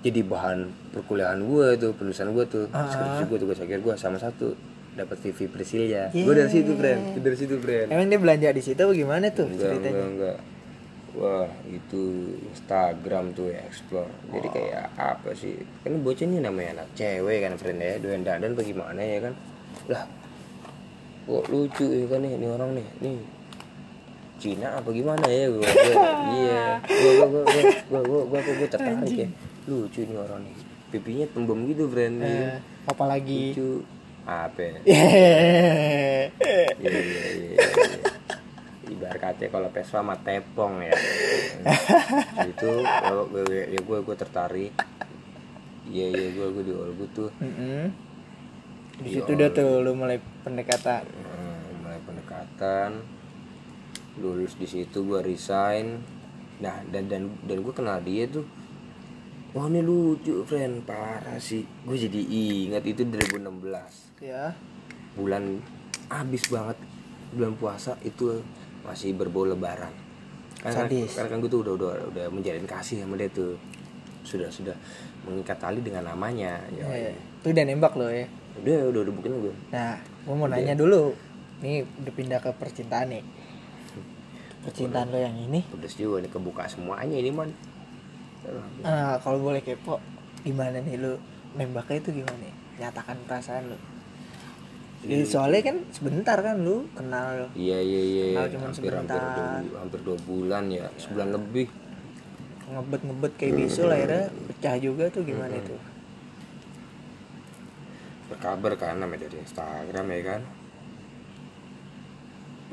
Jadi 0.00 0.20
bahan 0.22 0.58
perkuliahan 0.90 1.42
gua 1.42 1.74
itu 1.74 1.90
penulisan 1.92 2.30
gua 2.30 2.46
tuh 2.46 2.64
Ah. 2.70 2.86
skripsi 2.86 3.22
gua 3.26 3.38
tugas 3.38 3.58
akhir 3.58 3.78
gua 3.80 3.94
sama 3.94 4.16
satu 4.16 4.54
dapat 5.04 5.16
Vivi 5.24 5.46
Priscilia 5.48 6.12
gua 6.12 6.34
dari 6.36 6.50
situ 6.52 6.72
friend 6.76 7.00
dari 7.20 7.36
situ 7.36 7.56
friend 7.58 7.88
emang 7.88 8.06
dia 8.08 8.20
belanja 8.20 8.48
di 8.52 8.62
situ 8.62 8.80
apa 8.80 8.92
gimana 8.92 9.26
tuh 9.32 9.46
enggak 9.48 9.70
ceritanya? 9.72 9.90
enggak 9.90 10.08
enggak. 10.12 10.38
Wah 11.10 11.50
itu 11.66 12.38
Instagram 12.54 13.34
tuh 13.34 13.50
ya 13.50 13.66
explore. 13.66 14.06
Jadi 14.30 14.46
kayak 14.54 14.94
apa 14.94 15.34
sih? 15.34 15.58
Kan 15.82 16.06
bocah 16.06 16.22
ini 16.22 16.38
namanya 16.38 16.80
anak 16.80 16.94
cewek 16.94 17.42
kan 17.42 17.58
friend 17.58 17.82
ya. 17.82 17.98
Doyan 17.98 18.22
dandan 18.22 18.54
bagaimana 18.54 19.02
ya 19.02 19.18
kan? 19.18 19.34
Lah 19.90 20.06
kok 21.26 21.44
lucu 21.50 21.86
ya 21.90 22.06
kan 22.06 22.22
nih 22.22 22.32
ini 22.38 22.46
orang 22.46 22.78
nih. 22.78 22.86
Nih 23.02 23.18
Cina 24.38 24.78
apa 24.78 24.88
gimana 24.94 25.26
ya? 25.26 25.50
Gua, 25.50 25.66
gua 25.66 26.06
iya. 26.38 26.64
Gua 26.78 27.12
gua 27.12 27.26
gua 27.26 27.42
gua 27.42 27.42
gua 27.50 27.62
gua 27.90 28.00
gua, 28.06 28.22
gua, 28.30 28.54
gua 28.62 28.68
tertarik 28.70 29.16
ya. 29.26 29.28
Lucu 29.66 30.00
nih 30.06 30.14
orang 30.14 30.40
nih. 30.46 30.54
Pipinya 30.94 31.26
tembem 31.34 31.58
gitu 31.74 31.90
friend 31.90 32.22
Eh, 32.22 32.54
apalagi 32.86 33.58
lucu 33.58 33.82
apa 34.28 34.60
ya? 34.60 34.78
Iya, 36.80 36.90
iya, 36.90 37.24
iya. 37.36 37.66
Ibarat 38.90 39.18
katanya 39.22 39.50
kalau 39.54 39.68
Vespa 39.70 40.02
sama 40.02 40.14
tepong 40.20 40.82
ya. 40.82 40.92
itu 42.50 42.70
kalau 42.82 43.24
gue 43.30 43.44
ya 43.48 43.80
gue 43.80 43.98
gue 44.02 44.16
tertarik. 44.18 44.72
Iya 45.86 46.06
iya 46.10 46.28
gue 46.34 46.46
gue 46.52 46.64
di 46.66 46.74
Olgu 46.74 47.06
tuh. 47.14 47.30
Di 49.00 49.08
situ 49.08 49.30
udah 49.32 49.48
tuh 49.54 49.80
lu 49.80 49.94
mulai 49.94 50.18
pendekatan. 50.42 51.06
Hmm, 51.06 51.86
mulai 51.86 52.00
pendekatan. 52.02 53.00
Lulus 54.18 54.58
di 54.58 54.66
situ 54.66 55.06
gue 55.06 55.22
resign. 55.22 56.02
Nah 56.60 56.82
dan 56.90 57.06
dan 57.06 57.30
dan 57.46 57.56
gue 57.62 57.72
kenal 57.72 58.02
dia 58.02 58.26
tuh. 58.26 58.44
Wah 59.50 59.66
ini 59.66 59.82
lucu 59.82 60.42
friend 60.46 60.82
parah 60.86 61.38
sih. 61.38 61.62
Gue 61.86 61.98
jadi 61.98 62.20
ingat 62.26 62.86
itu 62.86 63.02
2016 63.06 64.09
Ya. 64.20 64.52
bulan 65.16 65.58
habis 66.06 66.44
banget 66.46 66.76
bulan 67.32 67.56
puasa 67.56 67.96
itu 68.04 68.44
masih 68.84 69.16
berbau 69.16 69.42
lebaran 69.42 69.90
karena, 70.60 70.86
Sadis. 70.86 71.16
karena 71.16 71.28
kan 71.30 71.38
gue 71.40 71.48
tuh 71.48 71.60
udah 71.64 71.72
udah 71.74 71.92
udah 72.12 72.26
menjalin 72.28 72.62
kasih 72.62 73.00
sama 73.00 73.16
dia 73.16 73.32
tuh 73.32 73.56
sudah 74.22 74.52
sudah 74.52 74.76
mengikat 75.24 75.56
tali 75.56 75.80
dengan 75.80 76.04
namanya 76.04 76.60
ya 76.70 76.84
Eh, 76.86 77.16
Itu 77.40 77.50
udah 77.50 77.64
nembak 77.64 77.96
lo 77.96 78.06
ya. 78.06 78.28
udah 78.60 78.92
udah 78.92 79.00
udah 79.02 79.14
bukan 79.14 79.30
gue 79.40 79.54
Nah, 79.72 79.96
gue 79.98 80.34
mau 80.36 80.46
nanya 80.46 80.76
dulu. 80.76 81.16
Nih 81.60 81.80
udah 81.82 82.12
pindah 82.12 82.38
ke 82.38 82.50
percintaan 82.54 83.08
nih. 83.08 83.24
Percintaan 84.60 85.08
lo 85.08 85.16
yang 85.16 85.32
ini, 85.34 85.64
pedes 85.64 85.96
juga 85.96 86.20
nih 86.20 86.28
kebuka 86.28 86.68
semuanya 86.68 87.16
ini 87.16 87.32
man 87.32 87.48
ah, 88.84 89.16
kalau 89.16 89.40
boleh 89.40 89.64
kepo, 89.64 89.96
gimana 90.40 90.76
nih 90.78 90.96
lu 90.96 91.16
nembaknya 91.56 91.96
itu 91.98 92.20
gimana? 92.20 92.36
nih? 92.38 92.54
Nyatakan 92.78 93.16
perasaan 93.24 93.72
lu. 93.72 93.78
Ya, 95.00 95.24
soalnya 95.24 95.72
kan 95.72 95.76
sebentar 95.96 96.36
kan 96.44 96.60
lu 96.60 96.84
kenal 96.92 97.48
iya 97.56 97.80
iya 97.80 98.00
iya 98.04 98.24
Kenal 98.36 98.46
cuman 98.52 98.68
hampir 98.68 98.92
hampir 98.92 99.16
sebentar. 99.16 99.60
dua, 99.64 99.78
hampir 99.80 100.00
dua 100.04 100.18
bulan 100.28 100.64
ya 100.68 100.86
sebulan 101.00 101.28
lebih. 101.40 101.66
Ngebet 102.70 103.00
ngebet 103.08 103.32
kayak 103.40 103.52
bisul 103.56 103.88
akhirnya 103.88 104.28
pecah 104.28 104.76
juga 104.76 105.04
tuh 105.08 105.22
gimana 105.24 105.56
itu? 105.56 105.76
berkabar 108.30 108.78
kan 108.78 108.94
namanya 109.02 109.26
dari 109.26 109.42
Instagram 109.42 110.06
ya 110.06 110.20
kan? 110.22 110.40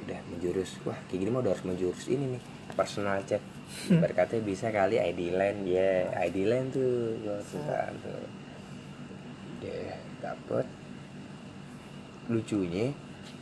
Udah 0.05 0.19
menjurus 0.29 0.69
wah 0.85 0.99
kayak 1.09 1.19
gini 1.25 1.29
mah 1.33 1.41
udah 1.41 1.51
harus 1.55 1.65
menjurus 1.65 2.05
ini 2.11 2.37
nih 2.37 2.41
personal 2.77 3.23
chat. 3.25 3.41
Berkatnya 4.03 4.43
bisa 4.43 4.69
kali 4.69 4.99
ID 5.01 5.31
line 5.33 5.59
ya 5.65 6.11
ID 6.27 6.45
line 6.45 6.67
tuh 6.69 7.17
gue 7.23 7.39
suka 7.47 7.89
tuh. 8.03 8.27
Dia 9.65 9.97
dapet 10.21 10.67
lucunya 12.27 12.91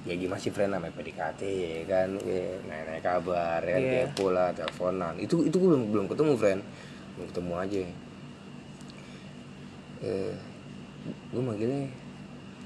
ya 0.06 0.14
gimana 0.14 0.38
sih 0.38 0.54
friend 0.54 0.70
namanya 0.72 0.94
PDKT 0.94 1.42
ya 1.46 1.82
kan? 1.86 2.10
Ya, 2.22 2.62
nanya 2.64 3.02
kabar 3.02 3.58
ya 3.60 3.74
kan? 3.74 3.82
Kepo 4.14 4.30
lah 4.30 4.54
teleponan. 4.54 5.18
Itu 5.18 5.42
itu 5.42 5.56
gue 5.56 5.66
belum 5.68 5.84
belum 5.90 6.06
ketemu 6.06 6.32
friend. 6.36 6.62
Belum 7.18 7.28
ketemu 7.28 7.54
aja. 7.58 7.82
Eh 10.04 10.34
gue 11.06 11.42
manggilnya 11.42 11.86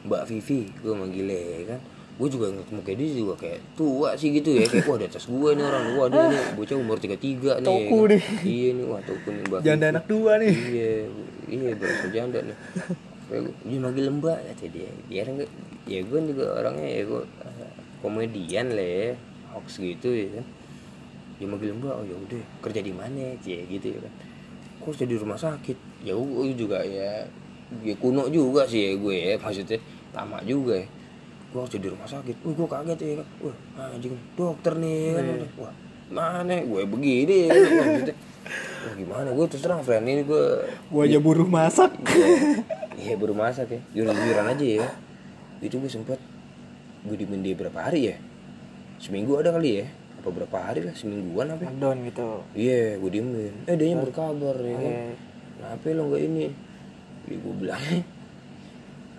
Mbak 0.01 0.23
Vivi 0.27 0.67
gue 0.73 0.93
manggilnya 0.93 1.39
ya 1.39 1.61
kan? 1.75 1.79
Gue 2.19 2.27
juga 2.27 2.51
ngeliat 2.51 2.67
muka 2.69 2.91
dia 2.91 3.09
juga 3.09 3.33
kayak 3.39 3.59
tua 3.75 4.11
sih 4.19 4.35
gitu 4.35 4.51
ya. 4.51 4.67
Kayak 4.67 4.87
wah 4.87 4.97
di 4.99 5.05
atas 5.07 5.23
gue 5.23 5.49
nih 5.55 5.63
orang 5.63 5.83
wah 5.95 6.07
dia 6.07 6.23
nih 6.25 6.43
bocah 6.55 6.75
umur 6.75 6.97
33 6.99 7.15
nih 7.15 7.39
ya 7.39 7.53
Toku 7.63 7.97
kan. 7.97 8.09
nih. 8.11 8.21
iya 8.43 8.69
nih 8.75 8.85
wah 8.85 8.99
toku 8.99 9.27
nih 9.31 9.43
Mbak 9.45 9.59
Janda 9.63 9.85
anak 9.89 10.05
dua 10.05 10.31
nih. 10.35 10.51
iya 10.51 10.91
iya 11.47 11.71
berasa 11.71 12.05
janda 12.11 12.39
nih. 12.43 12.57
Kayak 13.29 13.41
dia 13.61 13.79
manggil 13.79 14.05
mbak 14.11 14.37
kata 14.43 14.65
dia. 14.67 14.89
Dia 15.07 15.21
kan 15.23 15.33
nggak- 15.39 15.53
ya 15.89 16.05
gue 16.05 16.19
juga 16.29 16.45
orangnya 16.61 16.85
ya 16.85 17.01
gue 17.09 17.23
eh, 17.25 17.73
komedian 18.05 18.77
lah 18.77 18.85
ya 18.85 19.09
hoax 19.57 19.81
gitu 19.81 20.13
ya 20.13 20.37
kan. 20.37 20.45
Dia 21.41 21.47
manggil 21.49 21.73
mbak 21.73 21.95
oh 21.95 22.05
ya 22.05 22.13
udah 22.13 22.43
kerja 22.61 22.85
di 22.85 22.93
mana? 22.93 23.33
Cie 23.41 23.65
gitu 23.65 23.97
ya 23.97 23.99
kan. 24.05 24.13
Kok 24.85 24.93
jadi 24.93 25.17
rumah 25.17 25.39
sakit? 25.41 26.05
Ya 26.05 26.13
gue 26.13 26.53
juga 26.53 26.85
ya 26.85 27.25
ya 27.81 27.93
kuno 27.97 28.29
juga 28.29 28.69
sih 28.69 28.91
ya 28.91 28.91
gue 28.93 29.15
ya 29.17 29.33
maksudnya. 29.41 29.81
Lama 30.13 30.37
juga 30.45 30.77
ya. 30.77 30.87
Gue 31.49 31.59
harus 31.65 31.73
jadi 31.73 31.87
rumah 31.89 32.05
sakit. 32.05 32.35
Wah 32.45 32.53
gue 32.53 32.67
kaget 32.69 32.99
ya 33.01 33.13
kan. 33.17 33.27
Wah 33.41 33.55
anjing 33.89 34.15
dokter 34.37 34.73
nih 34.77 34.99
kan. 35.17 35.23
Wah 35.57 35.73
mana? 36.13 36.55
Gue 36.61 36.85
begini 36.85 37.49
ya 37.49 37.49
kan 37.49 37.61
maksudnya. 37.73 38.15
Wah 38.79 38.93
gimana? 38.93 39.29
Gue 39.33 39.45
terus 39.49 39.63
terang 39.65 39.81
friend 39.81 40.05
ini 40.05 40.21
gue 40.23 40.43
Gua 40.93 41.03
aja 41.09 41.17
buruh 41.17 41.49
masak. 41.49 41.91
Iya 42.99 43.15
baru 43.15 43.31
masak 43.31 43.71
ya. 43.71 43.79
Juran-juran 43.95 44.45
aja 44.53 44.67
ya 44.83 44.87
Itu 45.59 45.79
gue 45.79 45.91
sempet 45.91 46.19
Gue 46.99 47.15
diemin 47.15 47.39
dia 47.39 47.55
berapa 47.55 47.79
hari 47.79 48.11
ya? 48.11 48.15
Seminggu 48.99 49.39
ada 49.39 49.55
kali 49.55 49.79
ya? 49.79 49.85
Apa 50.19 50.29
berapa 50.35 50.57
hari 50.59 50.83
lah? 50.83 50.91
Semingguan 50.91 51.55
apa? 51.55 51.63
Ya? 51.63 51.71
Ngedon 51.71 51.97
gitu. 52.11 52.27
Iya 52.51 52.83
gue 52.99 53.11
diemin. 53.11 53.53
Eh 53.71 53.75
dia 53.79 53.95
berkabar 53.95 54.55
ya 54.59 54.75
kan? 54.75 54.91
Oke. 54.91 55.15
Kenapa 55.55 55.87
lo 55.95 56.03
gak 56.11 56.21
ini? 56.27 56.45
Ya 57.27 57.35
gue 57.39 57.53
bilang. 57.55 57.83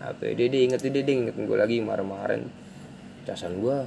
Apa 0.04 0.22
ya? 0.28 0.32
Dia 0.36 0.46
dia 0.52 0.60
inget 0.68 0.80
dia 0.84 0.92
dia 0.92 1.14
inget 1.16 1.34
gue 1.36 1.56
lagi 1.56 1.80
kemarin-kemarin. 1.80 2.44
Casan 3.24 3.56
gue 3.64 3.78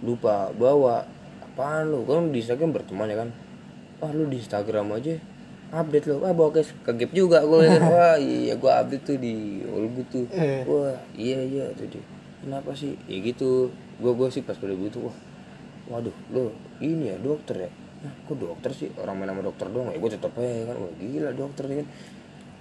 Lupa 0.00 0.48
bawa. 0.56 1.04
Apaan 1.44 1.92
lo? 1.92 2.08
Kan 2.08 2.32
di 2.32 2.40
Instagram 2.40 2.72
berteman 2.72 3.12
ya 3.12 3.16
kan? 3.20 3.28
Wah 4.00 4.10
lu 4.10 4.24
di 4.26 4.40
Instagram 4.40 4.96
aja 4.96 5.14
update 5.72 6.06
lo. 6.12 6.20
Ah 6.22 6.36
bawa 6.36 6.52
ke 6.52 6.62
kegep 6.84 7.10
juga 7.16 7.40
gue 7.42 7.64
wah 7.92 8.14
iya 8.20 8.54
gue 8.54 8.70
update 8.70 9.04
tuh 9.08 9.16
di 9.16 9.64
Olgu 9.64 10.04
tuh. 10.12 10.28
Eh. 10.30 10.62
wah 10.68 10.94
iya 11.16 11.40
iya 11.40 11.64
tuh 11.72 11.88
dia 11.88 12.04
kenapa 12.44 12.76
sih? 12.76 12.94
Ya 13.08 13.18
gitu. 13.24 13.72
Gue 13.96 14.12
gue 14.12 14.28
sih 14.28 14.44
pas 14.44 14.54
pada 14.54 14.76
gitu 14.76 15.08
wah 15.08 15.16
waduh 15.90 16.14
lo 16.30 16.52
ini 16.78 17.10
ya 17.10 17.16
dokter 17.18 17.66
ya? 17.66 17.70
Nah, 18.02 18.12
kok 18.26 18.34
dokter 18.34 18.70
sih? 18.74 18.90
Orang 18.98 19.22
main 19.22 19.30
nama 19.30 19.40
dokter 19.40 19.70
doang 19.70 19.90
ya? 19.94 19.98
Gue 19.98 20.10
tetep 20.10 20.32
aja 20.36 20.74
kan. 20.74 20.76
Wah 20.76 20.92
gila 21.00 21.30
dokter 21.32 21.64
ya 21.70 21.76
kan. 21.82 21.88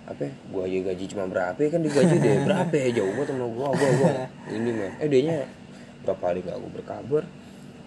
Apa 0.02 0.22
ya, 0.26 0.34
gue 0.34 0.62
aja 0.66 0.78
gaji 0.92 1.06
cuma 1.14 1.24
berapa 1.30 1.60
ya 1.62 1.70
kan? 1.70 1.82
Digaji 1.86 2.16
deh. 2.18 2.36
Berapa 2.48 2.74
ya? 2.74 2.90
Jauh 3.02 3.12
banget 3.14 3.28
sama 3.34 3.46
gue 3.50 3.68
gue 3.78 3.90
gue 4.02 4.12
ini 4.58 4.70
men. 4.74 4.92
Eh 4.98 5.08
dia 5.10 5.22
nya 5.26 5.38
berapa 6.02 6.24
hari 6.26 6.40
gak 6.42 6.58
gue 6.58 6.72
berkabar? 6.74 7.24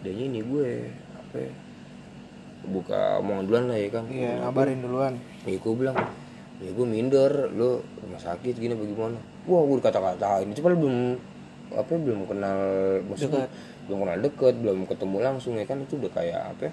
Dia 0.07 0.13
nya 0.15 0.25
ini 0.31 0.41
gue. 0.43 0.71
Apa 1.15 1.37
ya, 1.43 1.51
buka 2.69 3.21
omongan 3.21 3.45
duluan 3.45 3.65
lah 3.69 3.79
ya 3.79 3.89
kan. 3.93 4.05
Iya, 4.09 4.33
ngabarin 4.45 4.81
duluan. 4.81 5.15
ya 5.45 5.57
gue 5.61 5.75
bilang 5.77 5.97
ya 6.63 6.71
gue 6.71 6.87
minder 6.87 7.33
lo 7.53 7.83
rumah 8.01 8.21
sakit 8.21 8.55
gini 8.57 8.73
bagaimana? 8.73 9.19
Wah 9.45 9.63
gue 9.69 9.79
kata-katain 9.83 10.49
itu 10.49 10.61
padahal 10.65 10.81
belum 10.81 10.97
apa 11.75 11.91
ya, 11.91 11.99
belum 11.99 12.21
kenal 12.31 12.59
maksudnya 13.11 13.51
belum 13.91 13.99
kenal 14.07 14.17
deket 14.23 14.55
belum 14.63 14.79
ketemu 14.89 15.17
langsung 15.21 15.53
ya 15.61 15.65
kan? 15.69 15.83
Itu 15.85 16.01
udah 16.01 16.13
kayak 16.15 16.41
apa 16.57 16.63
ya, 16.71 16.73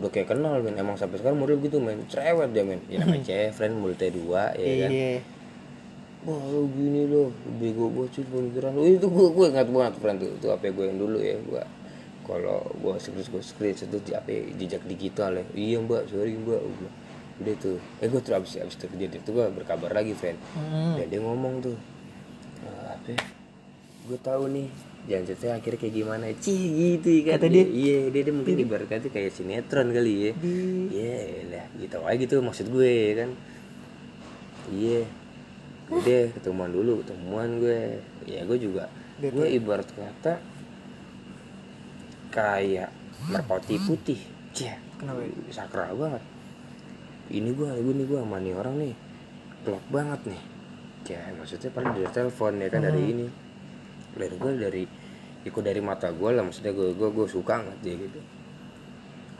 udah 0.00 0.10
kayak 0.14 0.28
kenal 0.32 0.52
men. 0.64 0.74
Emang 0.80 0.96
sampai 0.96 1.20
sekarang 1.20 1.36
model 1.36 1.60
gitu 1.60 1.76
men. 1.82 2.00
Cerewet 2.08 2.54
dia 2.54 2.64
men. 2.64 2.80
Ya 2.88 3.02
namanya 3.04 3.24
cewek 3.28 3.50
friend 3.52 3.74
mulai 3.76 4.08
dua 4.08 4.54
ya 4.56 4.86
kan? 4.86 4.90
Iya. 4.92 5.20
wah 6.18 6.42
lo 6.50 6.66
gini 6.74 7.06
lo 7.06 7.30
bego 7.62 7.94
bocil 7.94 8.26
pemikiran 8.26 8.74
lo 8.74 8.82
itu 8.82 9.06
gue 9.06 9.26
gue 9.32 9.46
ingat 9.54 9.68
banget 9.70 9.94
friend 10.00 10.18
tuh. 10.18 10.30
Itu 10.40 10.46
apa 10.50 10.64
gue 10.70 10.84
yang 10.88 10.98
dulu 10.98 11.18
ya. 11.20 11.36
Gue 11.42 11.62
kalau 12.28 12.60
gue 12.76 12.92
screenshot 13.00 13.32
gue 13.32 13.42
screenshot 13.42 13.88
itu 13.88 14.12
apa 14.12 14.28
ya, 14.28 14.42
jejak 14.60 14.82
digital 14.84 15.32
ya. 15.40 15.44
Iya 15.56 15.76
mbak 15.80 16.12
sorry 16.12 16.36
mbak. 16.36 16.60
Gua, 16.60 16.90
udah 17.40 17.54
tuh. 17.56 17.78
Eh 18.04 18.06
gue 18.12 18.20
terus 18.20 18.36
abis 18.36 18.52
abis 18.60 18.76
kejadian 18.76 19.24
itu 19.24 19.30
gue 19.32 19.46
berkabar 19.48 19.90
lagi 19.96 20.12
friend. 20.12 20.36
Hmm. 20.52 21.00
dan 21.00 21.08
dia 21.08 21.20
ngomong 21.24 21.64
tuh 21.64 21.76
"Ah, 22.68 22.92
apa 22.92 23.16
gue 24.08 24.18
tahu 24.20 24.48
nih 24.52 24.68
jangan 25.08 25.24
ceritanya 25.24 25.54
akhirnya 25.56 25.78
kayak 25.80 25.94
gimana. 25.94 26.24
Cih 26.36 26.60
gitu 26.76 27.08
kan. 27.24 27.40
Kata 27.40 27.46
dia? 27.48 27.64
iya 27.64 27.98
dia, 28.12 28.20
dia 28.28 28.34
mungkin 28.36 28.60
ibarat 28.60 28.88
kata 28.92 29.08
kayak 29.08 29.32
sinetron 29.32 29.88
kali 29.96 30.14
ya. 30.28 30.32
Iya. 30.92 31.16
Lah 31.48 31.66
gitu 31.80 31.96
aja 32.04 32.16
gitu 32.20 32.34
maksud 32.44 32.66
gue 32.68 32.94
kan. 33.16 33.30
Iya. 34.68 35.08
Udah 35.88 36.22
ketemuan 36.36 36.68
dulu 36.68 37.00
ketemuan 37.00 37.56
gue. 37.56 38.04
Ya 38.28 38.44
gue 38.44 38.58
juga 38.60 38.92
gue 39.18 39.46
ibarat 39.50 39.88
kata 39.88 40.57
kayak 42.32 42.90
merpati 43.28 43.76
putih. 43.82 44.20
Cie, 44.52 44.74
Kenapa? 44.96 45.22
sakral 45.52 45.94
banget. 45.94 46.22
Ini 47.28 47.50
gue 47.52 47.68
gue 47.68 47.94
nih 47.94 48.06
gue 48.08 48.18
sama 48.18 48.38
nih 48.40 48.54
orang 48.56 48.74
nih. 48.80 48.94
Klop 49.64 49.84
banget 49.92 50.20
nih. 50.32 50.42
Ya 51.08 51.20
maksudnya 51.36 51.70
paling 51.72 51.92
dari 51.96 52.08
telepon 52.12 52.52
ya 52.60 52.68
kan 52.72 52.80
dari 52.84 53.02
ini. 53.12 53.26
Dari 54.16 54.36
gue 54.36 54.52
dari 54.56 54.82
ikut 55.46 55.62
dari 55.62 55.80
mata 55.80 56.10
gue 56.12 56.30
lah 56.34 56.44
maksudnya 56.44 56.72
gue 56.72 56.92
gue 56.96 57.08
gue 57.12 57.26
suka 57.28 57.60
nggak 57.60 57.78
dia 57.84 57.94
gitu. 57.96 58.20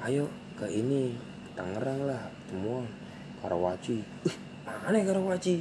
Ayo 0.05 0.24
ke 0.55 0.69
ini 0.70 1.16
ke 1.48 1.51
Tangerang 1.59 2.06
lah 2.06 2.23
temuan 2.47 2.86
Karawaci. 3.43 3.98
Ih, 4.02 4.36
mana 4.66 4.97
ya 5.01 5.05
Karawaci? 5.09 5.55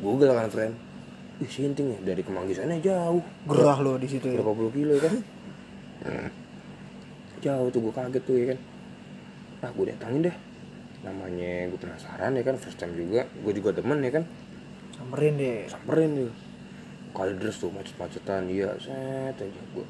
Google 0.00 0.32
kan 0.36 0.48
friend. 0.52 0.74
Ih, 1.40 1.48
sinting 1.48 1.96
ya 1.96 1.98
dari 2.12 2.20
Kemanggisannya 2.20 2.84
jauh. 2.84 3.24
Gerah 3.48 3.78
lo 3.80 3.96
di 3.96 4.08
situ 4.08 4.28
ya. 4.28 4.40
berapa 4.40 4.52
puluh 4.52 4.72
kilo 4.72 4.92
ya 4.96 5.02
kan? 5.08 5.14
Hmm. 6.00 6.28
Jauh 7.40 7.68
tuh 7.72 7.80
gue 7.88 7.94
kaget 7.96 8.22
tuh 8.22 8.36
ya 8.36 8.46
kan. 8.54 8.58
Nah 9.60 9.70
gue 9.72 9.84
datangin 9.88 10.20
deh. 10.28 10.36
Namanya 11.00 11.52
gue 11.72 11.80
penasaran 11.80 12.36
ya 12.36 12.42
kan. 12.44 12.56
First 12.60 12.78
time 12.78 12.92
juga. 12.94 13.24
Gue 13.40 13.52
juga 13.56 13.72
demen 13.72 14.04
ya 14.04 14.12
kan. 14.20 14.24
Samperin 15.00 15.34
deh. 15.40 15.64
samperin 15.64 16.10
tuh 16.12 16.32
kali 17.10 17.32
terus 17.40 17.56
tuh 17.56 17.72
macet-macetan. 17.72 18.46
Iya 18.46 18.76
set 18.76 19.36
aja 19.40 19.62
gua. 19.72 19.86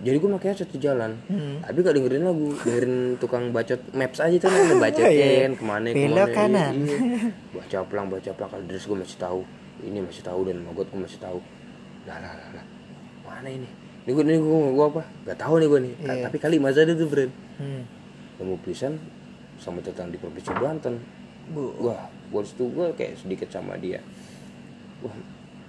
Jadi 0.00 0.16
gue 0.16 0.30
makanya 0.32 0.56
satu 0.64 0.80
jalan. 0.80 1.12
Hmm. 1.28 1.60
tapi 1.60 1.84
gak 1.84 1.94
dengerin 1.94 2.24
lagu. 2.24 2.56
Dengerin 2.64 2.94
tukang 3.20 3.52
bacot 3.52 3.80
maps 3.92 4.18
aja 4.24 4.36
tuh 4.40 4.48
kan 4.48 4.80
bacotin. 4.88 5.50
ke 5.60 5.64
mana 5.64 5.88
ke 5.92 6.08
mana. 6.08 6.24
kanan. 6.32 6.72
Iya, 6.72 6.96
iya. 6.96 7.20
baca 7.60 7.78
pelang 7.84 8.08
baca 8.08 8.30
pelang. 8.32 8.50
Kali 8.50 8.64
terus 8.64 8.88
gue 8.88 8.96
masih 8.96 9.18
tahu. 9.20 9.40
Ini 9.84 9.98
masih 10.00 10.22
tahu 10.24 10.40
dan 10.48 10.56
mogot 10.64 10.88
gue 10.88 11.00
masih 11.04 11.20
tahu. 11.20 11.38
Lah 12.08 12.16
lah 12.16 12.32
lah 12.32 12.48
lah. 12.56 12.64
Mana 13.28 13.52
ini 13.52 13.79
ini 14.10 14.16
gue 14.18 14.24
ini 14.26 14.38
gue 14.42 14.58
gue 14.74 14.86
apa? 14.90 15.02
Gak 15.30 15.38
tahu 15.38 15.54
nih 15.62 15.68
gue 15.70 15.80
nih. 15.86 15.94
Iya. 16.02 16.22
tapi 16.26 16.36
kali 16.42 16.56
masa 16.58 16.82
ada 16.82 16.98
tuh 16.98 17.06
friend 17.06 17.32
hmm. 17.62 18.58
pisan 18.66 18.98
sama 19.62 19.78
tetang 19.78 20.10
di 20.10 20.18
provinsi 20.18 20.50
Banten. 20.58 20.98
Bu. 21.50 21.74
wah 21.82 22.06
gue 22.10 22.42
situ 22.46 22.66
gue 22.74 22.90
kayak 22.98 23.14
sedikit 23.18 23.48
sama 23.50 23.78
dia. 23.78 24.02
Wah 25.06 25.14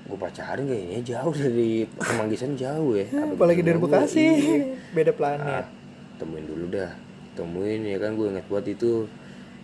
gue 0.02 0.18
pacarin 0.18 0.66
kayaknya 0.66 1.00
jauh 1.06 1.34
dari 1.38 1.86
Kemanggisan 1.86 2.58
jauh 2.58 2.98
ya. 2.98 3.06
Apalagi 3.30 3.62
dari 3.62 3.78
Gua, 3.78 3.90
Bekasi. 3.94 4.26
Iya. 4.26 4.58
beda 4.98 5.14
planet 5.14 5.82
temuin 6.22 6.46
dulu 6.46 6.70
dah. 6.70 6.94
Temuin 7.34 7.82
ya 7.82 7.98
kan? 7.98 8.14
Gue 8.14 8.30
inget 8.30 8.46
buat 8.46 8.66
itu. 8.70 9.10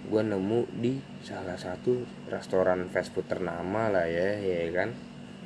Gue 0.09 0.21
nemu 0.25 0.65
di 0.81 0.97
salah 1.21 1.53
satu 1.53 2.01
restoran 2.33 2.89
fast 2.89 3.13
food 3.13 3.29
ternama 3.29 3.93
lah 3.93 4.09
ya 4.09 4.41
ya 4.41 4.73
kan? 4.73 4.89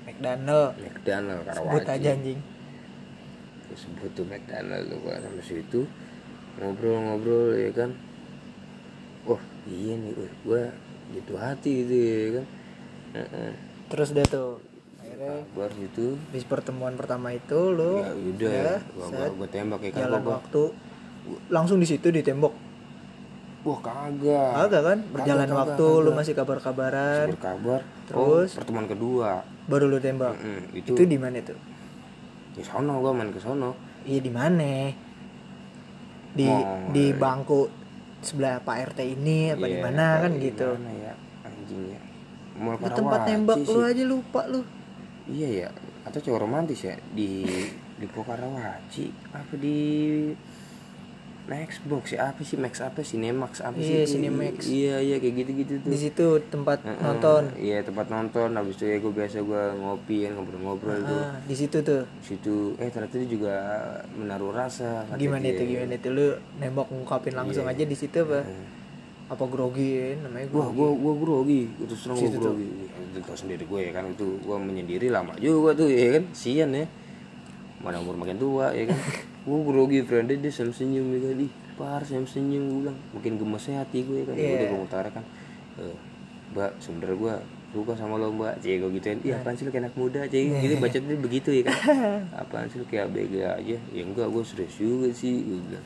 McDonald. 0.08 0.80
McDonald 0.80 1.44
sebut 1.52 1.84
Karawaci 1.84 1.92
aja 2.00 2.10
anjing 2.16 2.40
sebut 3.76 4.12
tuh 4.14 4.26
McDonald 4.28 4.88
tuh 4.92 4.98
gua 5.04 5.16
sama 5.20 5.42
situ 5.44 5.82
ngobrol-ngobrol 6.60 7.56
ya 7.56 7.72
kan. 7.72 7.90
Wah 9.24 9.42
iya 9.70 9.94
nih 9.96 10.12
wah, 10.18 10.34
gua 10.44 10.64
gitu 11.12 11.34
hati 11.40 11.72
gitu 11.86 11.96
ya 11.96 12.30
kan. 12.40 12.46
Heeh. 13.12 13.52
terus 13.92 14.16
dia 14.16 14.24
tuh 14.24 14.64
akhirnya 15.04 15.44
kabar 15.52 15.68
gitu. 15.76 16.16
di 16.32 16.40
pertemuan 16.48 16.96
pertama 16.96 17.36
itu 17.36 17.60
lu 17.76 18.00
ya 18.00 18.16
udah 18.16 18.52
ya, 18.56 18.76
gua, 18.96 19.06
gua, 19.12 19.28
gua 19.36 19.48
tembak 19.52 19.84
ya 19.84 19.92
kan 19.92 20.00
jalan 20.08 20.22
gua, 20.24 20.34
waktu. 20.40 20.64
Langsung 21.52 21.78
di 21.78 21.88
situ 21.88 22.08
ditembok 22.08 22.56
wah 23.62 23.80
kagak. 23.84 24.52
Agak 24.58 24.82
kan? 24.82 24.98
Berjalan 25.14 25.46
kagak, 25.46 25.60
waktu 25.62 25.86
kagak. 25.86 26.04
lu 26.08 26.12
masih 26.18 26.34
kabar-kabaran. 26.34 27.28
Berkabar. 27.36 27.82
Terus? 28.10 28.50
oh, 28.56 28.58
pertemuan 28.58 28.88
kedua. 28.90 29.32
Baru 29.70 29.86
lu 29.86 30.02
tembak? 30.02 30.34
Mm, 30.42 30.62
itu, 30.74 30.92
itu, 30.98 31.04
di 31.06 31.18
mana 31.22 31.38
tuh 31.46 31.71
di 32.52 32.62
sono 32.62 33.00
gua 33.00 33.12
main 33.16 33.32
ke 33.32 33.40
sono. 33.40 33.76
Iya 34.04 34.20
di 34.20 34.32
mana? 34.32 34.72
Di 36.32 36.48
Oh, 36.48 36.88
di 36.92 37.12
iya. 37.12 37.18
bangku 37.18 37.68
sebelah 38.22 38.62
Pak 38.64 38.94
RT 38.94 39.00
ini 39.04 39.52
apa 39.52 39.66
di 39.68 39.76
Iya, 39.78 39.84
mana? 39.84 40.08
Kan 40.24 40.34
di 40.38 40.48
gitu. 40.48 40.68
mana 40.78 40.92
ya? 40.96 41.14
Anjing 41.44 41.84
ya. 41.92 42.02
Mall 42.62 42.76
di 42.78 42.90
tempat 42.92 43.20
tembak 43.28 43.58
sih. 43.64 43.72
lu 43.72 43.80
aja 43.82 44.04
lupa 44.06 44.42
lu. 44.48 44.62
Iya 45.32 45.48
ya, 45.66 45.70
atau 46.04 46.20
cowok 46.20 46.40
romantis 46.44 46.82
ya? 46.84 46.96
Di 47.14 47.46
di 48.02 48.06
Pokarawaci 48.10 49.06
apa 49.32 49.54
di 49.56 49.78
Max 51.52 51.70
Box 51.84 52.04
ya 52.12 52.32
apa 52.32 52.42
sih 52.42 52.56
Max 52.56 52.80
apa 52.80 53.00
Cinemax 53.02 53.60
apa 53.60 53.76
Iya, 53.76 53.84
sih 53.84 53.96
itu? 53.98 54.12
Cinemax. 54.16 54.56
iya 54.66 54.96
iya 54.98 55.16
kayak 55.18 55.36
gitu 55.38 55.52
gitu 55.58 55.74
tuh 55.78 55.90
di 55.92 55.98
situ 56.00 56.28
tempat 56.48 56.80
Heeh, 56.80 56.96
nonton 56.98 57.44
iya 57.60 57.78
tempat 57.82 58.08
nonton 58.08 58.50
habis 58.54 58.74
itu 58.74 58.86
ya 58.86 58.98
gue 58.98 59.12
biasa 59.12 59.38
gue 59.42 59.62
ngopi 59.76 60.18
kan 60.24 60.32
ngobrol-ngobrol 60.34 61.00
tuh 61.02 61.22
ah, 61.22 61.36
di 61.44 61.54
situ 61.54 61.78
tuh 61.82 62.04
Di 62.18 62.26
situ 62.30 62.56
eh 62.78 62.88
ternyata 62.88 63.16
dia 63.16 63.28
juga 63.30 63.56
menaruh 64.14 64.52
rasa 64.52 65.04
gimana 65.14 65.44
dia. 65.44 65.54
itu 65.54 65.64
gimana 65.68 65.94
itu 65.94 66.10
lu 66.10 66.28
nembak 66.56 66.88
ngungkapin 66.88 67.34
langsung 67.34 67.64
Iya. 67.64 67.74
aja 67.74 67.84
di 67.84 67.98
situ 67.98 68.18
apa 68.22 68.42
apa 69.28 69.44
grogi 69.46 69.90
ya 69.92 70.08
namanya 70.20 70.44
Wah, 70.50 70.68
grogi 70.68 70.76
gua 70.76 70.90
gua 70.94 71.14
grogi, 71.18 71.62
itu 71.78 71.96
seneng 71.96 72.16
gua 72.18 72.30
tuh. 72.30 72.42
grogi. 72.52 72.68
Itu 73.08 73.20
tau 73.22 73.32
sendiri 73.34 73.64
gue 73.64 73.80
ya 73.82 73.92
kan 73.92 74.04
itu 74.06 74.28
gua 74.42 74.60
menyendiri 74.60 75.08
lama 75.08 75.32
juga 75.38 75.72
tuh 75.74 75.88
ya 75.88 76.20
kan, 76.20 76.24
sian 76.32 76.72
ya. 76.72 76.84
Mana 77.80 77.98
umur 77.98 78.14
makin 78.14 78.36
tua 78.36 78.72
ya 78.72 78.86
kan. 78.86 79.00
gua 79.44 79.60
grogi 79.66 80.00
friend. 80.04 80.30
Dia, 80.30 80.52
senyum 80.52 80.74
senyum 80.74 81.06
kan. 81.18 81.38
Ih, 81.42 81.52
par 81.76 82.02
senyum 82.04 82.28
senyum 82.28 82.64
gue 82.68 82.80
bilang. 82.86 82.98
Mungkin 83.14 83.32
gemesnya 83.38 83.82
hati 83.82 84.06
gue 84.06 84.22
ya 84.22 84.26
kan. 84.30 84.36
Iya. 84.38 84.50
Udah 84.54 84.68
gua 84.70 84.82
utarakan. 84.86 85.24
Eh, 85.80 85.96
Mbak, 86.52 86.72
sebenernya 86.84 87.16
gua 87.16 87.34
suka 87.72 87.96
sama 87.96 88.20
lo 88.20 88.28
mbak. 88.36 88.60
Cie 88.60 88.84
gue 88.84 88.92
gituin 89.00 89.24
Iya. 89.24 89.40
apaan 89.40 89.56
sih 89.56 89.64
lo 89.64 89.72
kayak 89.72 89.88
anak 89.88 89.96
muda? 89.96 90.22
Cie 90.28 90.52
gitu 90.52 90.76
baca 90.76 90.98
dia 91.00 91.16
begitu 91.16 91.50
ya 91.56 91.64
kan. 91.72 91.80
Apaan 92.44 92.68
sih 92.68 92.84
lo 92.84 92.86
kayak 92.86 93.08
abg 93.08 93.32
aja? 93.40 93.80
Ya 93.80 94.02
enggak 94.04 94.28
gue 94.28 94.44
serius 94.44 94.76
juga 94.76 95.08
sih. 95.16 95.40
Gue 95.40 95.60
bilang 95.64 95.86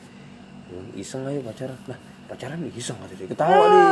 "Bilang, 0.66 0.90
Iseng 0.98 1.22
aja 1.30 1.40
pacaran. 1.46 1.78
Nah 1.86 2.00
pacaran 2.26 2.58
iseng 2.74 2.98
kata 2.98 3.14
dia 3.14 3.28
Ketawa 3.30 3.64
dia 3.70 3.86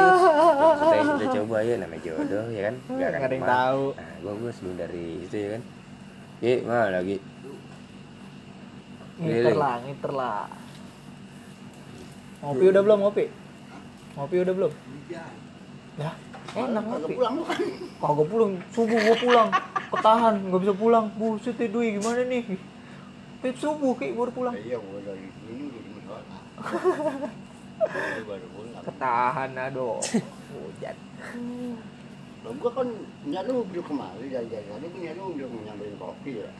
Kita 0.82 1.14
udah 1.14 1.30
coba 1.38 1.58
ya 1.62 1.76
namanya 1.78 2.02
jodoh 2.02 2.46
ya 2.50 2.62
kan. 2.66 2.76
Nggak 2.98 3.10
ada 3.14 3.18
yang 3.30 3.46
tahu. 3.46 3.84
Nah 3.94 4.10
gue 4.18 4.34
gue 4.42 4.52
sebelum 4.58 4.76
dari 4.82 5.06
itu 5.22 5.36
ya 5.38 5.50
kan. 5.54 5.62
Iya 6.42 6.56
mana 6.66 6.90
lagi 6.98 7.16
ngiter 9.20 9.56
lah 9.58 9.74
ngiter 9.86 10.12
lah. 10.14 10.50
Ngopi 12.44 12.64
udah 12.70 12.82
belum 12.84 13.00
ngopi? 13.04 13.26
Ngopi 14.18 14.36
udah 14.42 14.54
belum? 14.54 14.72
Ya 16.02 16.12
enak 16.54 16.84
ngopi. 16.86 17.14
pulang 17.18 17.34
lu 17.40 17.44
kan? 17.48 17.60
Kagak 18.02 18.28
pulang 18.30 18.52
subuh 18.74 19.00
gua 19.00 19.16
pulang. 19.18 19.50
Ketahan 19.94 20.34
nggak 20.50 20.62
bisa 20.62 20.74
pulang. 20.76 21.06
Buset 21.18 21.58
ya 21.58 21.68
Dwi 21.70 21.98
gimana 21.98 22.22
nih? 22.26 22.44
Pip 23.42 23.56
subuh 23.58 23.94
kayak 23.98 24.14
baru 24.18 24.32
pulang. 24.34 24.54
Iya 24.58 24.78
gua 24.78 25.00
dari 25.02 25.28
sini 25.34 25.64
udah 25.70 25.82
di 25.82 25.90
musola 25.94 26.38
ketahan 28.84 29.50
aduh 29.56 30.00
hujan 30.52 30.96
Lah, 32.44 32.52
gua 32.60 32.72
kan 32.76 32.88
nyari 33.24 33.52
mobil 33.56 33.80
kemari 33.80 34.28
gua 34.28 34.44
nyari 34.44 35.20
mobil 35.20 35.48
nyamperin 35.64 35.96
kopi 35.96 36.44
ya 36.44 36.52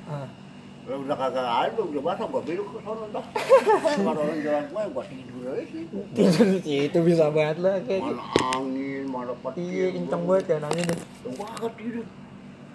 udah 0.84 1.16
kagak 1.16 1.48
ada 1.48 1.80
udah 1.80 2.02
basah 2.02 2.28
gua 2.28 2.42
belok 2.44 2.68
ke 2.70 2.80
sana 2.84 3.06
dah. 3.10 3.26
Kalau 3.98 4.20
orang 4.20 4.40
jalan 4.40 4.64
gua 4.68 4.82
gua 4.92 5.04
tidur 5.08 5.44
aja 5.48 5.64
sih. 5.66 5.84
Tidur 6.12 6.48
sih 6.60 6.80
itu 6.86 7.00
bisa 7.02 7.26
banget 7.30 7.58
lah 7.64 7.76
kayak 7.82 8.02
gitu. 8.04 8.16
mana 8.16 8.24
angin 8.52 9.04
mana 9.08 9.34
petir 9.40 9.64
iya 9.64 9.88
kenceng 9.92 10.24
banget 10.24 10.46
ya 10.46 10.58
Lah, 10.60 10.70
gua 10.70 11.46
kagak 11.56 11.74
tidur. 11.80 12.06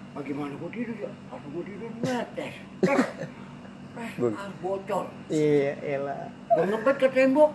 Bagaimana 0.09 0.53
gua 0.57 0.69
tidur 0.69 0.95
ya? 0.97 1.11
Pas 1.29 1.43
gua 1.45 1.63
tidur 1.63 1.89
netes 1.99 2.53
bocor. 4.61 5.05
Iya 5.27 5.71
elah. 5.79 6.21
Gua 6.49 6.63
ngebet 6.65 6.95
ke 6.97 7.07
tembok. 7.09 7.51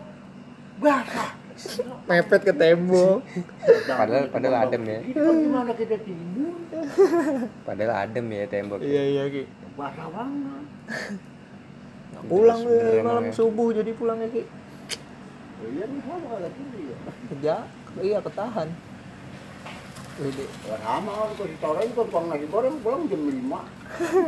Basah. 0.74 1.30
Mepet 2.04 2.40
ke 2.42 2.52
tembok. 2.52 3.22
Padahal- 3.86 4.26
padahal 4.26 4.56
adem 4.66 4.82
ya. 4.84 4.98
Itu 5.02 5.18
kan 5.18 5.34
gimana 5.36 5.70
kita 5.72 5.96
tidur? 5.98 6.52
Padahal 7.62 7.92
adem 8.02 8.26
ya 8.28 8.44
tembok 8.44 8.82
iya 8.82 9.02
iya 9.04 9.24
ki 9.30 9.42
basah 9.74 10.08
banget. 10.10 10.64
Pulang 12.24 12.60
Bener 12.62 12.88
deh 12.94 13.02
malam 13.02 13.24
ya. 13.28 13.32
subuh 13.34 13.68
jadi 13.74 13.90
pulangnya 13.92 14.28
ki. 14.30 14.42
Oh, 15.54 15.68
iya 15.70 15.84
nih 15.88 16.00
sama 16.06 16.26
kagak 16.30 16.52
tidur 16.54 16.80
ya? 16.80 16.96
Kerja 17.30 17.54
iya 18.00 18.18
ketahan. 18.22 18.68
Wede. 20.22 20.46
Ya 20.46 20.76
sama 20.78 21.10
kalau 21.10 21.46
ditawarin 21.50 21.90
kan 21.90 22.06
tukang 22.06 22.26
nasi 22.30 22.46
goreng 22.46 22.76
pulang 22.80 23.02
jam 23.10 23.20
5 23.26 23.34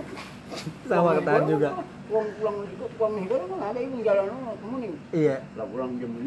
sama 0.90 1.10
ketahan 1.23 1.44
juga. 1.47 1.68
Pulang 2.10 2.28
pulang 2.39 2.56
goreng, 2.59 2.78
tukang 2.90 3.12
nasi 3.14 3.27
goreng 3.31 3.48
kan 3.55 3.60
ada 3.70 3.78
yang 3.78 4.02
jalan 4.02 4.24
sama 4.27 4.52
temenin. 4.59 4.94
iya. 5.14 5.36
Lah 5.55 5.66
pulang 5.70 5.93
jam 6.02 6.10
5. 6.10 6.27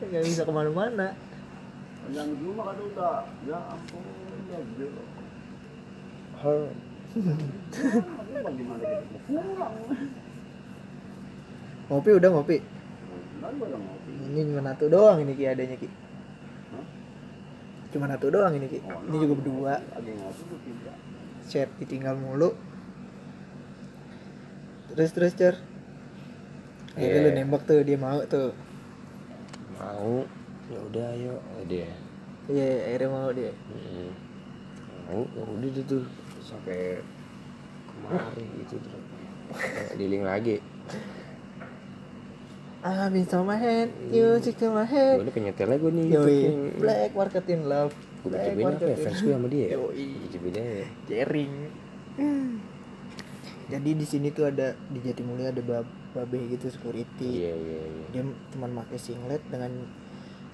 nggak 0.08 0.22
bisa 0.22 0.42
ke 0.46 0.52
mana-mana. 0.54 1.08
Yang 2.14 2.28
di 2.38 2.42
rumah 2.46 2.64
kan 2.70 2.78
udah. 2.78 3.26
Ya 3.44 3.58
ampun 3.74 4.02
ya 4.48 4.58
belok. 4.78 5.08
Ngopi 11.88 12.10
udah 12.14 12.28
ngopi? 12.30 12.56
Udah 13.42 13.98
ini 14.28 14.44
cuma 14.52 14.60
satu 14.70 14.84
doang 14.92 15.18
ini 15.24 15.32
ki 15.34 15.44
adanya 15.48 15.76
ki. 15.80 15.88
Cuma 17.90 18.06
satu 18.06 18.28
doang 18.28 18.52
ini 18.54 18.68
ki. 18.70 18.78
Ini 18.84 19.16
juga 19.18 19.34
berdua. 19.40 19.74
Chat 21.48 21.72
ditinggal 21.80 22.14
mulu. 22.20 22.52
Terus 24.92 25.10
terus 25.14 25.32
cer 25.34 25.54
Akhirnya 26.98 27.30
Iya. 27.30 27.30
lu 27.30 27.30
nembak 27.30 27.62
tuh 27.62 27.80
dia 27.86 27.94
mau 27.94 28.18
tuh. 28.26 28.50
Mau. 29.78 30.26
Ya 30.68 30.78
udah 30.82 31.06
ayo. 31.14 31.34
Oh, 31.38 31.62
dia. 31.64 31.86
Iya 32.50 32.90
akhirnya 32.90 33.08
mau 33.08 33.30
dia. 33.30 33.52
Mau 35.06 35.22
ya 35.24 35.42
udah 35.46 35.68
deh 35.72 35.84
tuh 35.86 36.04
sampai 36.48 37.04
kemari 37.84 38.46
gitu 38.64 38.80
terus 38.80 39.04
dealing 40.00 40.24
lagi. 40.24 40.64
Ah 42.80 43.10
bisa 43.10 43.42
my 43.42 43.58
hand 43.58 43.90
you 44.08 44.38
stick 44.40 44.56
to 44.56 44.72
my 44.72 44.88
head. 44.88 45.20
Gue 45.20 45.28
udah 45.28 45.34
penyetel 45.36 45.66
lagi 45.68 45.80
gue 45.82 45.92
nih 45.92 46.04
Yoi, 46.08 46.14
YouTube 46.16 46.60
black 46.80 47.12
market 47.12 47.44
in 47.52 47.62
love. 47.68 47.92
Gue 48.24 48.30
Black 48.32 48.44
cobain 48.56 48.74
apa 48.74 48.86
ya? 48.86 48.96
fans 48.96 49.20
gue 49.20 49.32
sama 49.36 49.48
dia 49.52 49.66
Yoi. 49.76 50.08
cobain 50.32 50.54
aja 50.56 50.86
jaring 51.06 51.54
jadi 53.68 53.90
di 53.92 54.06
sini 54.08 54.32
tuh 54.32 54.48
ada 54.48 54.72
di 54.88 54.98
Jatimulya 55.04 55.52
ada 55.52 55.60
bab 55.60 55.86
babe 56.16 56.40
gitu 56.56 56.72
security. 56.72 57.44
Iya 57.44 57.52
iya 57.52 57.80
iya. 57.84 58.06
Dia 58.16 58.22
cuman 58.56 58.80
pakai 58.80 58.96
singlet 58.96 59.44
dengan 59.52 59.84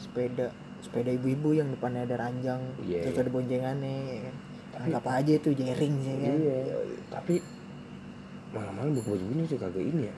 sepeda 0.03 0.51
sepeda 0.83 1.15
ibu-ibu 1.15 1.55
yang 1.55 1.71
depannya 1.71 2.11
ada 2.11 2.27
ranjang. 2.27 2.61
Iya, 2.83 3.07
terus 3.07 3.17
iya. 3.17 3.23
ada 3.23 3.31
boncengannya 3.31 3.97
ya 4.03 4.19
kan. 4.27 4.37
Anggap 4.81 5.05
aja 5.07 5.33
itu 5.39 5.51
jaring 5.55 5.95
sih 6.03 6.15
kan 6.19 6.37
iya 6.39 6.59
tapi 7.11 7.35
malam-malam 8.55 8.95
buka 8.95 9.09
baju 9.19 9.25
gini 9.35 9.43
sih 9.51 9.59
kagak 9.59 9.83
ini 9.83 10.03
ya. 10.07 10.15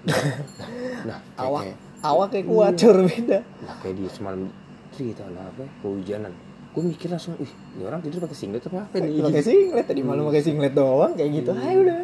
Nah 1.08 1.18
awak 1.40 1.62
kayak, 1.64 1.78
awak 2.04 2.26
kayak 2.28 2.46
kuat 2.52 2.72
cur 2.76 2.96
beda. 3.00 3.38
Nah 3.40 3.74
kayak 3.80 3.94
dia 3.96 4.10
semalam 4.12 4.40
cerita 4.92 5.24
lah 5.32 5.48
apa 5.48 5.64
kehujanan. 5.80 6.32
Gue 6.76 6.84
mikir 6.84 7.08
langsung 7.08 7.40
ih 7.40 7.48
ini 7.48 7.82
orang 7.88 8.04
tidur 8.04 8.28
pakai 8.28 8.36
singlet 8.36 8.60
apa 8.68 8.84
apa 8.84 8.96
nih? 9.00 9.24
Pakai 9.24 9.40
singlet 9.40 9.86
tadi 9.88 10.00
malam 10.04 10.28
pakai 10.28 10.44
singlet 10.44 10.76
doang 10.76 11.16
kayak 11.16 11.30
gitu. 11.32 11.50
Ayo 11.56 11.78
udah 11.88 12.00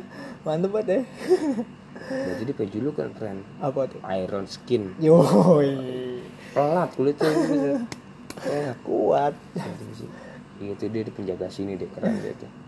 mantep 0.48 0.70
banget 0.72 0.88
ya. 0.88 1.00
Nah, 2.02 2.34
jadi 2.40 2.52
baju 2.56 2.76
lu 2.80 2.90
kan 2.96 3.08
keren. 3.12 3.38
Apa 3.60 3.80
tuh? 3.92 4.00
Iron 4.16 4.48
skin. 4.48 4.96
Yoi. 5.04 5.76
Pelat 6.56 6.90
kulitnya 6.96 7.28
gitu 7.28 7.72
pelat 8.42 8.78
kuat 8.86 9.34
Gitu 9.54 10.04
sih. 10.62 10.70
Gitu 10.70 10.84
dia 10.88 11.02
di 11.02 11.12
penjaga 11.12 11.46
sini 11.48 11.74
deh 11.74 11.90
keren 11.90 12.14
dia 12.16 12.34
tuh. 12.36 12.50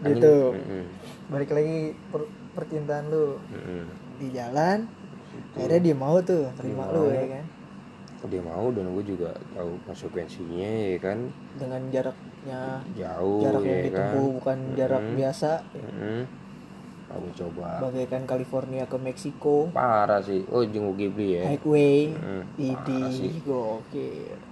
Gitu. 0.00 0.56
Mm-mm. 0.56 0.84
balik 1.28 1.52
lagi 1.52 1.92
per- 2.08 2.24
percintaan 2.50 3.06
lu 3.06 3.36
Mm-mm. 3.46 3.84
di 4.16 4.32
jalan 4.32 4.88
akhirnya 5.52 5.80
dia 5.82 5.92
mau 5.94 6.16
tuh 6.18 6.48
terima 6.56 6.88
Dia 6.88 6.94
lu 6.96 7.02
mau. 7.04 7.12
ya 7.12 7.26
kan 7.28 7.44
Dia 8.22 8.42
mau 8.42 8.66
dan 8.72 8.84
gue 8.90 9.04
juga 9.06 9.30
tahu 9.52 9.76
konsekuensinya 9.84 10.72
ya 10.88 10.98
kan 10.98 11.28
dengan 11.52 11.84
jaraknya 11.92 12.80
jauh 12.96 13.44
jarak 13.44 13.60
ya 13.60 13.68
yang 13.70 13.84
ditempuh 13.84 14.24
kan. 14.24 14.36
bukan 14.40 14.58
jarak 14.72 15.02
Mm-mm. 15.04 15.16
biasa 15.16 15.50
Mm-mm. 15.76 16.20
Kamu 17.04 17.28
coba 17.34 17.68
bagaikan 17.82 18.22
California 18.24 18.84
ke 18.86 18.96
Meksiko 18.96 19.68
parah 19.68 20.22
sih. 20.22 20.46
Oh 20.48 20.62
jenguk 20.62 20.96
Ghibli 20.96 21.36
ya. 21.36 21.44
highway 21.44 22.08
Mm, 22.08 22.42
idi 22.56 22.72
parah 22.72 23.10
sih. 23.12 23.30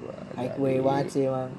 Wah, 0.09 0.23
highway 0.35 0.81
sih 1.07 1.29
emang. 1.29 1.53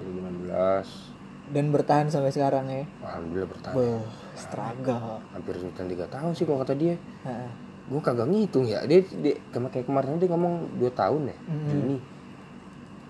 2016 0.50 1.20
dan 1.50 1.74
bertahan 1.74 2.08
sampai 2.10 2.30
sekarang 2.30 2.70
ya? 2.70 2.86
Alhamdulillah 3.02 3.50
bertahan. 3.50 3.74
Beuh, 3.74 4.06
struggle. 4.38 5.18
Hampir 5.34 5.54
sekitar 5.58 5.86
tiga 5.90 6.06
tahun 6.06 6.32
sih 6.38 6.46
kalau 6.46 6.62
kata 6.62 6.74
dia. 6.78 6.96
Heeh. 7.26 7.52
gue 7.90 7.98
kagak 7.98 8.30
ngitung 8.30 8.70
ya. 8.70 8.86
Dia, 8.86 9.02
dia 9.02 9.34
kayak 9.50 9.90
kemarin 9.90 10.22
dia 10.22 10.30
ngomong 10.30 10.78
dua 10.78 10.94
tahun 10.94 11.34
ya 11.34 11.38
Hmm. 11.50 11.66
Juni. 11.66 11.98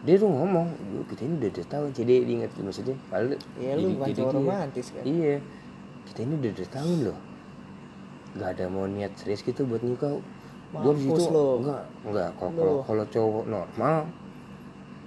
Dia 0.08 0.16
tuh 0.16 0.32
ngomong 0.32 0.72
"Gua 0.72 1.04
kita 1.12 1.28
ini 1.28 1.36
udah 1.36 1.52
dua 1.52 1.66
tahun 1.68 1.88
jadi 1.92 2.14
dia 2.24 2.36
inget 2.40 2.52
maksudnya. 2.56 2.96
Padahal 3.12 3.36
ya 3.60 3.76
lu 3.76 4.00
bukan 4.00 4.08
cowok 4.16 4.32
romantis 4.40 4.96
kan? 4.96 5.04
Iya. 5.04 5.44
Kita 6.08 6.20
ini 6.24 6.34
udah 6.40 6.52
dua 6.56 6.68
tahun 6.72 6.98
loh. 7.12 7.20
Nggak 8.40 8.50
ada 8.56 8.66
mau 8.72 8.88
niat 8.88 9.12
serius 9.20 9.44
gitu 9.44 9.68
buat 9.68 9.84
nikah. 9.84 10.16
Gue 10.72 10.94
di 10.96 11.12
situ 11.12 11.28
enggak 11.60 11.84
enggak 12.08 12.30
kalau 12.40 12.52
kalau 12.56 12.74
kalau 12.88 13.04
cowok 13.12 13.44
normal 13.52 14.08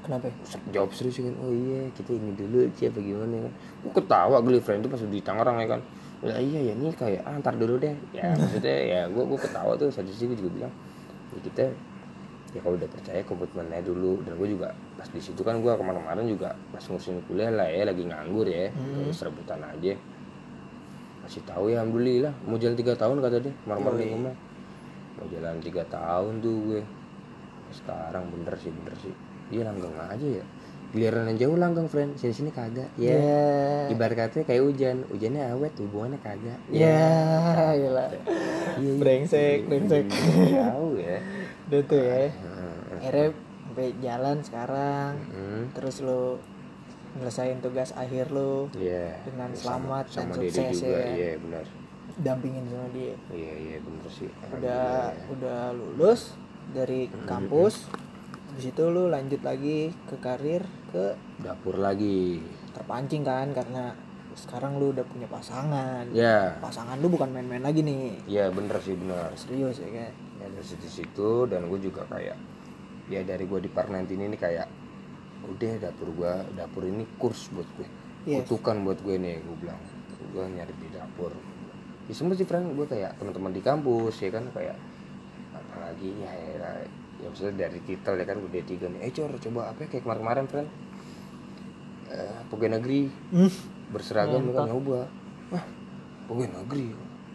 kenapa? 0.04 0.26
Ya? 0.28 0.34
jawab 0.78 0.90
serius 0.92 1.22
kan 1.22 1.34
oh 1.40 1.50
iya 1.50 1.88
kita 1.94 2.14
ini 2.14 2.34
dulu 2.34 2.68
siapa 2.74 2.98
gimana 2.98 3.48
kan? 3.48 3.52
Gue 3.86 3.92
ketawa 3.96 4.36
gue 4.42 4.60
friend 4.60 4.82
itu 4.84 4.88
pas 4.90 5.02
di 5.02 5.20
Tangerang 5.22 5.56
ya 5.62 5.68
kan. 5.78 5.80
Ya 6.22 6.36
iya 6.38 6.60
ya 6.70 6.72
nih 6.78 6.94
kayak 6.94 7.22
ah, 7.26 7.38
ntar 7.40 7.54
dulu 7.56 7.78
deh. 7.78 7.94
Ya 8.14 8.34
maksudnya 8.34 8.76
ya 8.82 9.00
gue 9.08 9.22
gue 9.22 9.38
ketawa 9.38 9.72
tuh 9.78 9.88
satu 9.90 10.08
sisi 10.10 10.30
gue 10.30 10.38
juga 10.38 10.50
bilang. 10.62 10.74
Ya 11.32 11.38
kita 11.42 11.64
ya 12.52 12.60
kalau 12.60 12.76
udah 12.76 12.90
percaya 12.90 13.20
komitmen 13.24 13.66
aja 13.72 13.82
dulu. 13.86 14.22
Dan 14.22 14.38
gue 14.38 14.48
juga 14.52 14.68
pas 14.98 15.08
di 15.08 15.20
situ 15.22 15.40
kan 15.40 15.58
gue 15.58 15.72
kemarin-kemarin 15.72 16.26
juga 16.26 16.54
pas 16.74 16.82
ngurusin 16.82 17.22
kuliah 17.30 17.50
lah 17.50 17.70
ya 17.70 17.86
lagi 17.86 18.02
nganggur 18.06 18.46
ya. 18.46 18.70
Terus 18.70 19.22
rebutan 19.22 19.62
aja. 19.62 19.94
Masih 21.22 21.42
tahu 21.46 21.70
ya 21.70 21.82
alhamdulillah. 21.82 22.34
Mau 22.46 22.58
jalan 22.58 22.74
tiga 22.74 22.98
tahun 22.98 23.22
kata 23.22 23.38
dia 23.42 23.54
kemarin 23.66 23.98
dia 23.98 24.08
ngomong 24.12 24.36
mau 25.22 25.30
jalan 25.30 25.62
tiga 25.62 25.86
tahun 25.86 26.40
tuh 26.42 26.56
gue 26.66 26.80
sekarang 27.70 28.26
bener 28.34 28.54
sih 28.58 28.74
bener 28.74 28.94
sih 29.00 29.14
dia 29.52 29.62
langgeng 29.62 29.92
aja 29.94 30.28
ya. 30.40 30.44
Giliran 30.92 31.24
yang 31.24 31.38
jauh 31.40 31.56
langgeng 31.56 31.88
friend 31.88 32.16
sini 32.16 32.32
sini 32.32 32.50
kagak. 32.50 32.88
Ya 32.96 33.16
ya 33.16 33.44
ibarat 33.88 34.12
katanya 34.12 34.44
kayak 34.44 34.62
hujan. 34.62 34.96
Hujannya 35.08 35.42
awet 35.48 35.72
hubungannya 35.76 36.20
kagak. 36.20 36.58
Ya 36.68 37.00
gila. 37.76 38.06
Iya, 38.08 38.20
iya. 38.76 38.92
brengsek 38.96 39.58
brengsek. 39.68 40.04
jauh 40.52 40.96
ya. 40.96 41.16
Tuh 41.70 41.96
ya. 41.96 42.28
Akhirnya 42.92 43.28
sampai 43.32 43.88
jalan 44.04 44.36
sekarang. 44.44 45.12
Hmm, 45.32 45.62
terus 45.72 46.04
lo 46.04 46.36
ngelesain 47.12 47.60
tugas 47.60 47.92
akhir 47.92 48.28
lo 48.28 48.68
iya. 48.76 49.16
Dengan 49.24 49.52
Sama- 49.52 49.60
selamat 49.80 50.04
dan 50.08 50.24
sama 50.28 50.34
Dede 50.36 50.52
sukses 50.52 50.76
juga. 50.80 50.92
ya. 50.92 51.06
iya 51.08 51.30
benar. 51.40 51.64
Dampingin 52.20 52.64
sama 52.68 52.88
dia. 52.92 53.14
Iya 53.32 53.52
iya 53.56 53.76
bener 53.80 54.08
sih. 54.12 54.28
Udah 54.28 54.52
Alhamdulillah 54.52 55.08
ya. 55.08 55.24
udah 55.32 55.60
lulus 55.72 56.20
dari 56.76 57.00
kampus 57.24 57.88
habis 58.52 58.68
itu 58.68 58.84
lu 58.92 59.08
lanjut 59.08 59.40
lagi 59.40 59.88
ke 60.04 60.20
karir 60.20 60.60
ke 60.92 61.16
dapur 61.40 61.80
lagi. 61.80 62.44
terpancing 62.76 63.24
kan 63.24 63.48
karena 63.56 63.96
sekarang 64.36 64.76
lu 64.76 64.92
udah 64.92 65.04
punya 65.08 65.24
pasangan. 65.28 66.04
Ya. 66.12 66.56
Pasangan 66.60 67.00
lu 67.00 67.08
bukan 67.08 67.32
main-main 67.32 67.64
lagi 67.64 67.80
nih. 67.80 68.16
Iya 68.28 68.52
bener 68.52 68.76
sih 68.80 68.96
bener. 68.96 69.32
Serius 69.36 69.80
ya 69.80 69.88
kan? 69.88 70.12
Ya 70.40 70.46
dari 70.52 70.64
situ 70.64 70.88
situ 70.88 71.48
dan 71.48 71.68
gue 71.68 71.80
juga 71.80 72.04
kayak 72.08 72.36
ya 73.08 73.20
dari 73.24 73.44
gue 73.48 73.60
di 73.60 73.72
Parnantin 73.72 74.20
ini 74.20 74.36
kayak 74.36 74.68
udah 75.48 75.72
dapur 75.80 76.12
gue 76.12 76.32
dapur 76.56 76.84
ini 76.84 77.04
kurs 77.16 77.48
buat 77.56 77.68
gue 77.80 77.88
Yes. 78.22 78.46
kutukan 78.46 78.86
buat 78.86 79.02
gue 79.02 79.16
nih 79.16 79.40
gue 79.40 79.56
bilang. 79.64 79.80
Gue 80.32 80.44
nyari 80.46 80.76
di 80.76 80.88
dapur. 80.92 81.32
Ya 82.06 82.14
semua 82.14 82.36
sih 82.36 82.44
friend 82.44 82.76
gue 82.76 82.84
kayak 82.84 83.16
teman-teman 83.16 83.50
di 83.52 83.64
kampus 83.64 84.20
ya 84.20 84.30
kan 84.30 84.44
kayak 84.52 84.76
apalagi 85.50 86.12
ya 86.20 86.30
ya, 86.30 86.72
ya 87.22 87.30
maksudnya 87.30 87.54
dari 87.70 87.78
titel 87.86 88.18
ya 88.18 88.26
kan 88.26 88.38
udah 88.42 88.62
tiga 88.66 88.86
nih 88.90 89.00
eh 89.06 89.12
cor 89.14 89.30
coba 89.38 89.70
apa 89.70 89.86
ya, 89.86 89.86
kayak 89.94 90.02
kemarin-kemarin 90.02 90.46
friend 90.50 90.68
eh, 92.12 92.40
pegawai 92.50 92.72
negeri. 92.82 93.00
Hmm. 93.32 93.52
berseragam 93.92 94.48
kan 94.56 94.72
nyoba. 94.72 95.04
Wah 95.52 95.64
pegawai 96.26 96.50
negeri. 96.64 96.88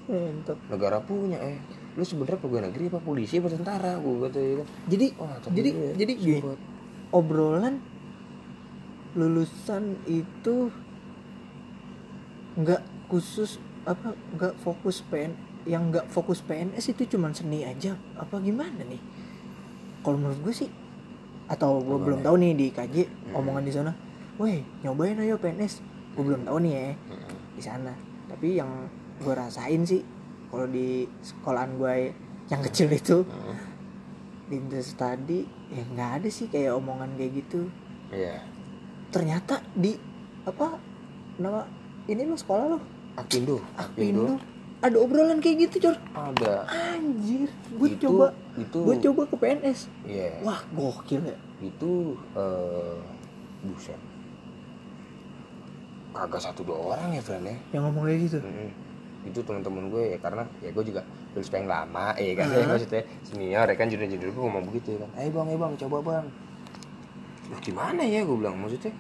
Mantap. 0.07 0.57
Negara 0.71 0.97
punya 1.03 1.37
eh. 1.37 1.59
Lu 1.97 2.03
sebenarnya 2.05 2.39
pegawai 2.41 2.63
negeri 2.71 2.83
apa 2.89 2.99
polisi 3.01 3.37
apa 3.37 3.47
tentara 3.53 3.93
gue 3.97 4.15
kata 4.27 4.39
ya 4.39 4.53
kan? 4.61 4.67
Jadi 4.89 5.07
tapi 5.17 5.53
jadi 5.55 5.69
dia 5.69 5.93
jadi 5.97 6.13
gini. 6.17 6.39
obrolan 7.13 7.75
lulusan 9.17 9.97
itu 10.05 10.69
nggak 12.57 13.09
khusus 13.09 13.61
apa 13.87 14.13
nggak 14.35 14.53
fokus 14.61 15.05
PN 15.07 15.31
yang 15.67 15.93
nggak 15.93 16.09
fokus 16.09 16.41
PNS 16.41 16.91
itu 16.91 17.17
cuman 17.17 17.31
seni 17.37 17.63
aja. 17.65 17.93
Apa 18.17 18.41
gimana 18.41 18.81
nih 18.81 19.01
kalau 20.07 20.23
menurut 20.23 20.39
gue 20.39 20.55
sih 20.55 20.71
atau 21.51 21.83
gue 21.83 21.99
belum 21.99 22.23
tahu 22.23 22.39
nih 22.39 22.55
di 22.55 22.67
KJ 22.71 22.95
omongan 23.35 23.67
di 23.67 23.75
sana 23.75 23.91
weh 24.39 24.63
nyobain 24.79 25.19
ayo 25.19 25.35
PNS 25.35 25.83
gue 26.15 26.23
belum 26.23 26.47
tahu 26.47 26.63
nih 26.63 26.71
ya 26.71 26.87
di 27.51 27.59
sana. 27.59 27.91
Tapi 28.31 28.55
yang 28.55 28.87
gue 29.19 29.33
rasain 29.35 29.83
sih 29.83 29.99
kalau 30.47 30.63
di 30.63 31.03
sekolahan 31.19 31.75
gue 31.75 32.15
yang 32.47 32.63
kecil 32.63 32.87
itu 32.87 33.27
di 34.47 34.55
Indus 34.55 34.95
tadi 34.95 35.43
ya 35.67 35.83
nggak 35.91 36.11
ada 36.23 36.29
sih 36.31 36.47
kayak 36.47 36.79
omongan 36.79 37.19
kayak 37.19 37.43
gitu. 37.43 37.67
Iya. 38.07 38.47
Ternyata 39.11 39.59
di 39.75 39.99
apa 40.47 40.79
nama 41.35 41.67
ini 42.07 42.23
lo 42.23 42.39
sekolah 42.39 42.65
lo? 42.71 42.79
Apindo. 43.19 43.59
Apindo 43.75 44.39
ada 44.77 44.93
obrolan 44.95 45.39
kayak 45.39 45.67
gitu 45.67 45.89
cor 45.89 45.97
ada. 46.13 46.69
Anjir 46.69 47.49
gue 47.49 47.87
Itu- 47.89 48.01
coba. 48.05 48.29
itu 48.55 48.77
gue 48.77 48.95
coba 49.09 49.21
ke 49.25 49.35
PNS 49.35 49.79
iya. 50.05 50.37
Wah 50.41 50.61
gokil 50.69 51.21
ya. 51.23 51.37
Itu 51.59 52.13
eh 52.33 52.97
buset. 53.63 53.97
Kagak 56.09 56.41
satu 56.41 56.61
dua 56.61 56.77
orang 56.93 57.09
ya 57.11 57.21
friend 57.21 57.45
ya. 57.45 57.57
Yang 57.71 57.81
ngomong 57.85 58.03
kayak 58.05 58.19
gitu? 58.23 58.37
Mm-mm. 58.39 58.71
itu 59.27 59.43
teman-teman 59.43 59.91
gue 59.91 60.15
ya 60.15 60.17
karena 60.17 60.47
ya 60.63 60.71
gue 60.71 60.83
juga 60.85 61.03
lulus 61.35 61.51
pengen 61.51 61.67
lama 61.67 62.15
ya 62.15 62.31
kan? 62.33 62.45
Ya, 62.47 62.63
maksudnya 62.71 63.01
senior 63.21 63.65
ya 63.65 63.75
kan? 63.75 63.87
Junior 63.87 64.07
junior 64.07 64.29
gue 64.31 64.39
ngomong 64.41 64.65
begitu 64.71 64.95
ya 64.95 65.03
kan? 65.03 65.09
Ayo 65.19 65.29
bang 65.31 65.47
ayo 65.51 65.57
bang 65.57 65.73
coba 65.77 65.97
bang. 65.99 66.25
Loh, 67.47 67.59
gimana 67.59 68.01
ya 68.01 68.23
gue 68.23 68.37
bilang 68.37 68.55
maksudnya? 68.55 68.93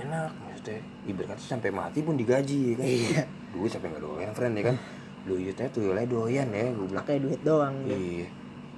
Enak 0.00 0.32
maksudnya. 0.42 0.80
Ibarat 1.06 1.28
kata 1.30 1.42
sampai 1.46 1.70
mati 1.70 2.00
pun 2.00 2.16
digaji 2.16 2.58
ya 2.66 2.74
kan? 2.74 2.86
Iya. 2.88 3.22
Duit 3.50 3.70
sampai 3.70 3.88
nggak 3.90 4.02
doyan 4.02 4.30
friend 4.34 4.54
ya 4.58 4.62
kan? 4.72 4.76
Duitnya 5.26 5.66
tuh 5.68 5.82
ya 5.90 6.04
doyan 6.06 6.48
ya. 6.50 6.66
Gue 6.72 6.86
bilang 6.88 7.04
pakai 7.04 7.18
duit 7.20 7.40
doang. 7.42 7.74
Iya. 7.84 8.26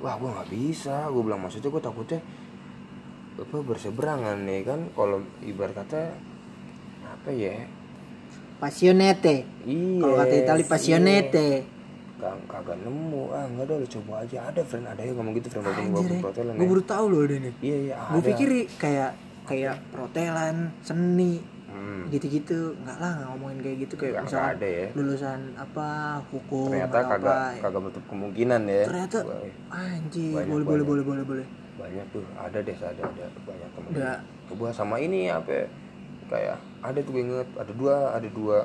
Wah 0.02 0.14
gue 0.18 0.28
nggak 0.28 0.48
bisa. 0.50 1.06
Gue 1.08 1.22
bilang 1.22 1.40
maksudnya 1.44 1.70
gue 1.70 1.82
takutnya 1.82 2.20
apa 3.38 3.56
berseberangan 3.62 4.38
ya 4.44 4.60
kan? 4.66 4.80
Kalau 4.92 5.18
ibarat 5.44 5.74
kata 5.76 6.02
apa 7.06 7.30
ya? 7.30 7.68
Passionate. 8.58 9.46
Iya 9.66 10.00
kalau 10.00 10.14
kata 10.18 10.34
Itali 10.34 10.64
passionate. 10.66 11.46
Kag 12.22 12.38
kagak 12.46 12.78
nemu. 12.82 13.22
Ah 13.34 13.46
enggak 13.46 13.66
ada 13.70 13.74
lu 13.82 13.86
coba 13.86 14.12
aja. 14.22 14.36
Ada 14.50 14.62
friend. 14.62 14.86
Ada 14.86 15.02
yang 15.02 15.16
ngomong 15.18 15.34
gitu 15.38 15.48
friend. 15.50 15.66
Anjir 15.66 16.02
walaupun 16.02 16.16
ya. 16.18 16.22
protelan 16.22 16.52
gue 16.56 16.66
ya. 16.66 16.70
baru 16.70 16.82
tahu 16.82 17.04
loh 17.10 17.20
nih 17.26 17.54
iya 17.62 17.76
iya 17.78 17.94
gue 18.10 18.22
pikir 18.22 18.48
kayak 18.78 19.10
kayak 19.46 19.76
protelan 19.90 20.70
seni 20.86 21.42
hmm, 21.72 22.02
gitu-gitu. 22.08 22.76
Nggak 22.78 22.96
lah 22.96 23.10
nggak 23.16 23.28
ngomongin 23.32 23.58
kayak 23.58 23.76
gitu. 23.82 23.94
Kayak 23.96 24.12
Nggak- 24.12 24.24
misalkan 24.28 24.52
ada 24.52 24.68
ya. 24.68 24.86
lulusan 24.92 25.40
apa 25.56 25.88
hukum 26.28 26.68
ternyata 26.68 26.92
atau 26.94 27.10
kagak 27.10 27.32
apa. 27.32 27.60
kagak 27.60 27.80
menutup 27.80 28.04
kemungkinan 28.06 28.60
ya. 28.64 28.82
Ternyata 28.86 29.18
anjir 29.68 30.32
boleh 30.32 30.46
boleh 30.46 30.64
banyak. 30.64 30.84
boleh 30.84 31.04
boleh 31.04 31.24
boleh. 31.24 31.46
Banyak 31.72 32.06
tuh. 32.10 32.24
Ada 32.36 32.58
deh 32.60 32.76
ada 32.76 33.02
ada. 33.02 33.24
Banyak 33.42 33.68
Udah. 33.90 34.16
coba 34.46 34.66
sama 34.70 34.96
ini 34.96 35.26
apa 35.26 35.50
ya, 35.50 35.66
kayak 36.28 36.56
ada 36.80 36.98
tuh 37.00 37.10
gue 37.10 37.22
inget. 37.22 37.48
Ada 37.56 37.72
dua 37.72 37.94
ada 38.12 38.28
dua. 38.28 38.58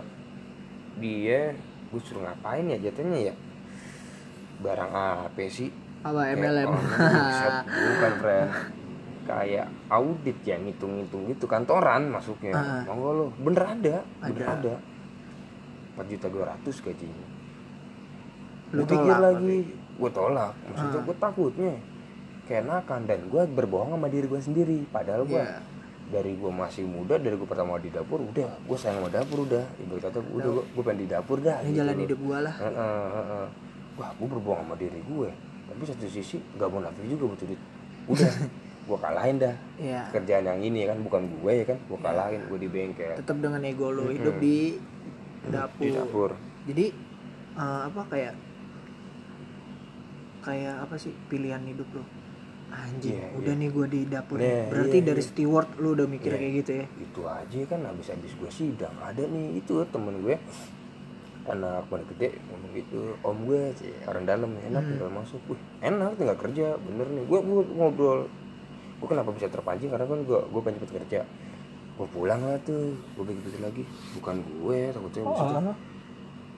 Dia 0.97 1.53
gue 1.87 2.01
suruh 2.03 2.21
ngapain 2.21 2.67
ya 2.67 2.77
jatuhnya 2.77 3.31
ya? 3.31 3.33
Barang 4.57 4.91
apa 4.91 5.39
sih? 5.47 5.71
Apa 5.97 6.33
MLM 6.33 6.69
bukan 7.65 8.13
friend 8.19 8.49
kayak 9.27 9.67
audit 9.87 10.37
ya 10.41 10.55
ngitung-ngitung 10.55 11.27
gitu 11.27 11.45
kantoran 11.45 12.07
masuknya 12.07 12.55
Ah. 12.55 12.81
monggo 12.85 13.11
lo 13.11 13.25
bener 13.37 13.63
ada 13.67 13.95
bener 14.23 14.41
Ada. 14.41 14.55
ada 14.57 14.73
empat 15.91 16.05
juta 16.07 16.27
dua 16.27 16.45
ratus 16.47 16.79
gajinya 16.79 17.27
Lu 18.69 18.83
pikir 18.83 19.15
lagi 19.17 19.57
gue 19.97 20.09
tolak 20.09 20.55
maksudnya 20.63 20.95
Ah. 20.95 21.03
gue 21.03 21.15
takutnya 21.17 21.73
keenakan 22.43 23.01
dan 23.03 23.19
gue 23.25 23.43
berbohong 23.45 23.91
sama 23.93 24.07
diri 24.07 24.25
gue 24.25 24.39
sendiri 24.39 24.77
padahal 24.87 25.23
gue 25.23 25.35
Iya. 25.35 25.59
dari 26.07 26.33
gue 26.33 26.47
masih 26.49 26.85
muda 26.85 27.15
dari 27.15 27.33
gue 27.33 27.43
pertama 27.43 27.75
di 27.75 27.89
dapur 27.89 28.23
udah 28.23 28.47
gue 28.57 28.77
sayang 28.77 29.01
sama 29.01 29.09
dapur 29.09 29.43
udah 29.43 29.63
ibu 29.77 29.97
kata 29.97 30.19
udah 30.21 30.49
gue, 30.53 30.63
gue 30.65 30.83
pengen 30.85 30.99
di 30.99 31.07
dapur 31.09 31.37
dah 31.37 31.59
ini 31.59 31.67
gitu 31.69 31.77
jalan 31.77 31.97
hidup 31.99 32.19
gua 32.21 32.37
lah 32.41 32.55
Heeh, 32.55 32.75
heeh. 33.11 33.45
Wah, 33.95 34.09
gue 34.13 34.27
berbohong 34.29 34.61
sama 34.61 34.75
diri 34.75 35.01
gue. 35.01 35.29
Tapi 35.65 35.81
satu 35.83 36.05
sisi 36.05 36.37
gak 36.53 36.69
mau 36.69 36.77
nafsu 36.77 37.01
juga 37.03 37.27
butuh 37.27 37.43
duit. 37.43 37.61
Udah, 38.07 38.29
gue 38.87 38.97
kalahin 38.97 39.35
dah. 39.37 39.55
Iya. 39.75 40.07
Kerjaan 40.09 40.43
yang 40.45 40.59
ini 40.61 40.77
ya 40.81 40.87
kan 40.89 40.99
bukan 41.01 41.21
gue 41.29 41.51
ya 41.53 41.65
kan, 41.65 41.77
gue 41.77 41.99
kalahin 41.99 42.41
gue 42.41 42.57
di 42.57 42.67
bengkel. 42.67 43.13
tetap 43.15 43.37
dengan 43.37 43.59
ego 43.61 43.87
lo 43.89 44.07
hidup 44.07 44.35
di 44.37 44.79
dapur, 45.45 45.83
Di 45.83 45.91
dapur. 45.91 46.29
jadi 46.65 46.85
eh, 47.53 47.81
apa 47.85 48.01
kayak 48.05 48.33
kayak 50.39 50.75
apa 50.79 50.95
sih 50.95 51.11
pilihan 51.27 51.59
hidup 51.65 51.87
lo 51.93 52.03
anjing 52.69 53.15
Iya, 53.15 53.27
udah 53.33 53.53
iya. 53.53 53.59
nih 53.59 53.69
gue 53.69 53.85
di 53.87 54.01
dapur 54.05 54.35
nih. 54.37 54.67
berarti 54.67 54.97
iya, 54.97 55.05
dari 55.05 55.21
iya. 55.21 55.29
steward 55.29 55.69
lu 55.77 55.89
udah 55.93 56.03
mikir 56.05 56.29
Iya. 56.29 56.37
kayak 56.37 56.53
gitu 56.57 56.71
ya 56.73 56.85
Itu 56.97 57.21
aja 57.23 57.59
kan 57.65 57.79
habis-habis 57.81 58.31
gue 58.33 58.49
sidang 58.49 58.95
ada 58.97 59.23
nih 59.23 59.47
itu 59.57 59.73
temen 59.85 60.15
gue 60.21 60.35
anak 61.45 61.87
mana 61.87 62.03
gede 62.05 62.35
ngomong 62.43 62.71
gitu 62.73 62.99
om 63.21 63.37
gue 63.45 63.61
sih 63.73 63.91
orang 64.03 64.23
dalam 64.25 64.51
enak 64.53 64.83
Hmm. 64.83 64.91
tinggal 64.93 65.11
masuk 65.13 65.39
Wih, 65.47 65.59
enak 65.81 66.11
tinggal 66.15 66.35
kerja 66.37 66.75
bener 66.77 67.07
nih 67.07 67.23
gue, 67.23 67.39
gue 67.41 67.61
ngobrol 67.73 68.19
gue 68.97 69.07
kenapa 69.07 69.29
bisa 69.29 69.45
terpancing? 69.47 69.93
Karena 69.93 70.05
kan 70.05 70.19
gue 70.25 70.39
gue 70.41 70.61
pengen 70.61 70.77
cepet 70.81 70.91
kerja. 71.01 71.21
Gue 71.97 72.07
pulang 72.09 72.41
lah 72.41 72.57
tuh 72.61 72.93
gue 72.93 73.23
pikir 73.25 73.61
lagi. 73.61 73.83
Bukan 74.17 74.35
gue 74.41 74.79
takutnya 74.89 75.21
maksudnya. 75.23 75.75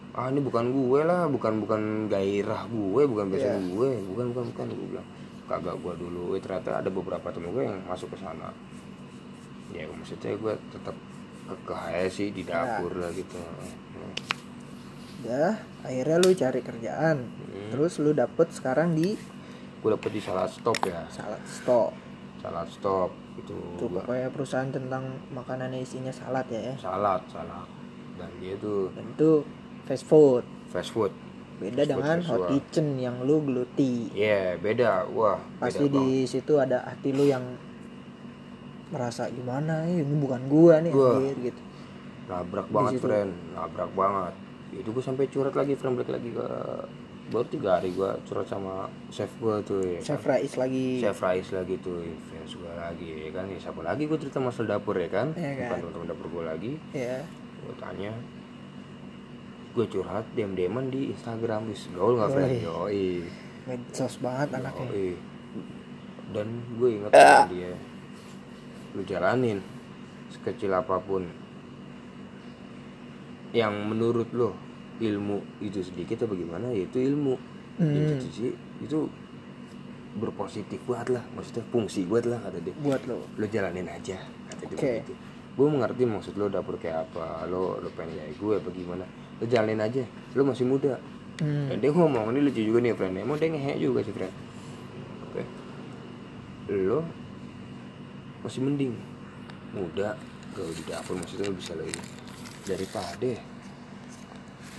ah 0.10 0.26
ini 0.28 0.42
bukan 0.42 0.74
gue 0.74 1.00
lah 1.06 1.30
bukan 1.30 1.62
bukan 1.62 1.82
gairah 2.10 2.66
gue 2.66 3.02
bukan 3.06 3.26
biasa 3.30 3.48
Iya. 3.48 3.60
gue. 3.62 3.92
Bukan 4.10 4.26
bukan 4.34 4.44
bukan 4.56 4.66
gue 4.72 4.88
bilang. 4.96 5.08
Kagak 5.46 5.76
gue 5.82 5.94
dulu 5.98 6.34
eh, 6.34 6.42
ternyata 6.42 6.80
ada 6.80 6.90
beberapa 6.90 7.28
temen 7.30 7.52
gue 7.52 7.64
yang 7.68 7.80
masuk 7.86 8.14
ke 8.14 8.18
sana. 8.20 8.50
Ya 9.70 9.86
maksudnya 9.86 10.34
gue 10.34 10.54
tetap 10.72 10.96
kekeh 11.50 12.08
sih 12.10 12.30
di 12.30 12.42
dapur 12.44 12.94
lah 12.96 13.10
gitu. 13.12 13.38
Hmm. 13.38 14.14
udah 15.20 15.52
akhirnya 15.84 16.18
lu 16.24 16.32
cari 16.32 16.60
kerjaan. 16.64 17.18
Hmm. 17.28 17.70
terus 17.76 18.00
lu 18.00 18.16
dapet 18.16 18.48
sekarang 18.56 18.96
di? 18.96 19.20
Gue 19.80 19.90
dapet 19.92 20.12
di 20.16 20.22
salah 20.24 20.48
stop 20.48 20.80
ya. 20.84 21.04
Salad 21.12 21.44
stop 21.46 21.92
salah 22.40 22.64
stop 22.66 23.12
itu 23.36 23.56
gua- 23.78 24.00
pokoknya 24.02 24.30
perusahaan 24.30 24.68
tentang 24.68 25.04
makanan 25.30 25.70
yang 25.70 25.82
isinya 25.82 26.10
salad 26.10 26.48
ya 26.48 26.76
salad 26.76 27.20
salad. 27.26 27.68
Dan 28.16 28.30
dia 28.38 28.56
tuh 28.56 28.92
dan 28.92 29.06
itu 29.06 29.32
fast 29.84 30.04
food. 30.04 30.44
Fast 30.68 30.92
food. 30.92 31.12
Beda 31.58 31.76
Fast 31.78 31.88
food 31.88 31.98
dengan 31.98 32.18
hot 32.22 32.24
visual. 32.38 32.50
kitchen 32.50 32.88
yang 32.96 33.16
lu 33.22 33.36
geluti. 33.42 34.08
Iya 34.12 34.56
beda. 34.56 35.08
Wah 35.10 35.40
pasti 35.58 35.84
beda 35.86 36.00
di 36.00 36.24
situ 36.24 36.54
ada 36.56 36.84
hati 36.86 37.10
lu 37.10 37.24
yang 37.24 37.44
merasa 38.90 39.30
gimana 39.30 39.86
"Ih, 39.86 40.02
ini 40.02 40.16
bukan 40.18 40.42
gua 40.48 40.82
nih 40.82 40.90
Gua. 40.90 41.14
anjir 41.16 41.36
gitu. 41.46 41.62
Nabrak 42.28 42.68
banget 42.70 42.92
friend. 43.00 43.32
Nabrak 43.52 43.92
banget. 43.94 44.34
Itu 44.72 44.90
gue 44.92 45.02
sampai 45.02 45.26
curhat 45.26 45.52
lagi 45.52 45.74
friend. 45.74 45.98
Balik 45.98 46.12
lagi 46.12 46.30
ke 46.32 46.48
baru 47.30 47.46
tiga 47.46 47.78
hari 47.78 47.94
gue 47.94 48.10
curhat 48.26 48.50
sama 48.50 48.90
chef 49.14 49.30
gue 49.38 49.56
tuh 49.62 49.82
ya 49.86 50.02
chef 50.02 50.22
kan. 50.26 50.34
Rais 50.36 50.54
lagi. 50.58 50.88
Chef 50.98 51.18
Rais 51.22 51.48
lagi 51.54 51.76
tuh 51.78 52.02
fans 52.30 52.52
gue 52.58 52.74
lagi 52.74 53.10
ya 53.26 53.30
kan? 53.32 53.46
Ya, 53.46 53.58
siapa 53.62 53.82
lagi 53.86 54.04
gue 54.10 54.18
cerita 54.18 54.42
masalah 54.42 54.78
dapur 54.78 54.98
ya 54.98 55.10
kan? 55.10 55.28
Kan? 55.38 55.54
bukan 55.54 55.78
teman-teman 55.78 56.08
dapur 56.10 56.28
gue 56.34 56.44
lagi. 56.44 56.72
Ya 56.92 57.22
gue 57.60 57.76
tanya 57.78 58.12
gue 59.78 59.86
curhat 59.86 60.26
diam 60.34 60.58
diaman 60.58 60.90
di 60.90 61.14
Instagram 61.14 61.70
wis 61.70 61.86
gaul 61.94 62.18
nggak 62.18 62.30
friend 62.34 62.52
Yoi. 62.52 62.66
yoi. 62.66 63.08
Medsos 63.70 64.18
banget 64.18 64.50
anaknya. 64.58 64.90
Yoi. 64.90 65.10
dan 66.30 66.46
gue 66.78 66.90
inget 66.94 67.10
sama 67.10 67.50
dia 67.50 67.74
lu 68.94 69.02
jalanin 69.06 69.66
sekecil 70.30 70.70
apa 70.78 71.02
pun 71.02 71.26
yang 73.50 73.74
menurut 73.90 74.30
lo 74.34 74.54
ilmu 75.00 75.64
itu 75.64 75.80
sedikit 75.80 76.24
atau 76.24 76.36
bagaimana 76.36 76.72
ya 76.76 76.86
itu 76.86 77.00
ilmu. 77.00 77.36
Hmm. 77.80 77.96
satu 77.96 78.28
sisi 78.28 78.52
itu 78.84 79.08
berpositif 80.20 80.84
buat 80.84 81.08
lah 81.08 81.24
maksudnya 81.32 81.64
fungsi 81.72 82.04
buat 82.04 82.28
lah 82.28 82.44
kata 82.44 82.60
dia. 82.60 82.76
Buat 82.84 83.08
lo. 83.08 83.24
Lo 83.40 83.46
jalanin 83.48 83.88
aja 83.88 84.20
kata 84.52 84.64
dia 84.68 84.78
begitu. 84.78 85.14
Gue 85.56 85.68
mengerti 85.72 86.04
maksud 86.04 86.36
lo 86.36 86.52
dapur 86.52 86.76
kayak 86.76 87.08
apa 87.08 87.48
lo 87.48 87.80
lo 87.80 87.90
pengen 87.96 88.20
kayak 88.20 88.36
gue 88.36 88.54
apa 88.60 88.70
gimana. 88.76 89.06
Lo 89.40 89.46
jalanin 89.48 89.80
aja 89.80 90.04
lo 90.36 90.42
masih 90.44 90.68
muda. 90.68 91.00
Hmm. 91.40 91.72
dan 91.72 91.80
dia 91.80 91.96
ngomong 91.96 92.36
ini 92.36 92.52
lucu 92.52 92.60
juga 92.60 92.84
nih 92.84 92.92
friend. 93.00 93.16
Emang 93.16 93.40
dia 93.40 93.48
ngehe 93.48 93.80
juga 93.80 94.04
sih 94.04 94.12
friend. 94.12 94.36
Oke. 95.32 95.44
Lo 96.68 97.00
masih 98.44 98.60
mending 98.60 98.92
muda 99.72 100.20
gaul 100.52 100.72
di 100.76 100.84
dapur 100.84 101.16
maksudnya 101.16 101.48
lo 101.48 101.56
bisa 101.56 101.72
lo 101.80 101.88
ini 101.88 102.04
daripada 102.68 103.32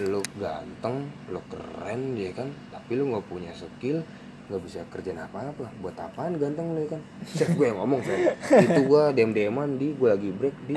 lo 0.07 0.25
ganteng 0.41 1.11
lo 1.29 1.41
keren 1.51 2.17
ya 2.17 2.31
kan? 2.33 2.49
Tapi 2.73 2.91
lo 2.97 3.11
nggak 3.13 3.27
punya 3.29 3.53
skill 3.53 4.01
nggak 4.49 4.63
bisa 4.65 4.81
kerjaan 4.89 5.21
apa-apa. 5.21 5.69
Buat 5.83 5.97
apaan 6.01 6.39
ganteng 6.41 6.73
lo 6.73 6.81
ya 6.81 6.97
kan? 6.97 7.03
Chef 7.27 7.53
gue 7.53 7.67
yang 7.69 7.79
ngomong 7.83 8.01
friend 8.01 8.39
itu 8.65 8.83
gue 8.87 9.05
dem 9.13 9.31
deman 9.35 9.77
di. 9.77 9.93
Gue 9.99 10.09
lagi 10.11 10.31
break 10.31 10.57
di. 10.71 10.75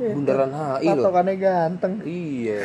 Bundaran 0.00 0.50
HI 0.54 0.88
lo 0.94 1.02
patokannya 1.04 1.34
ganteng. 1.38 1.92
Iya, 2.02 2.60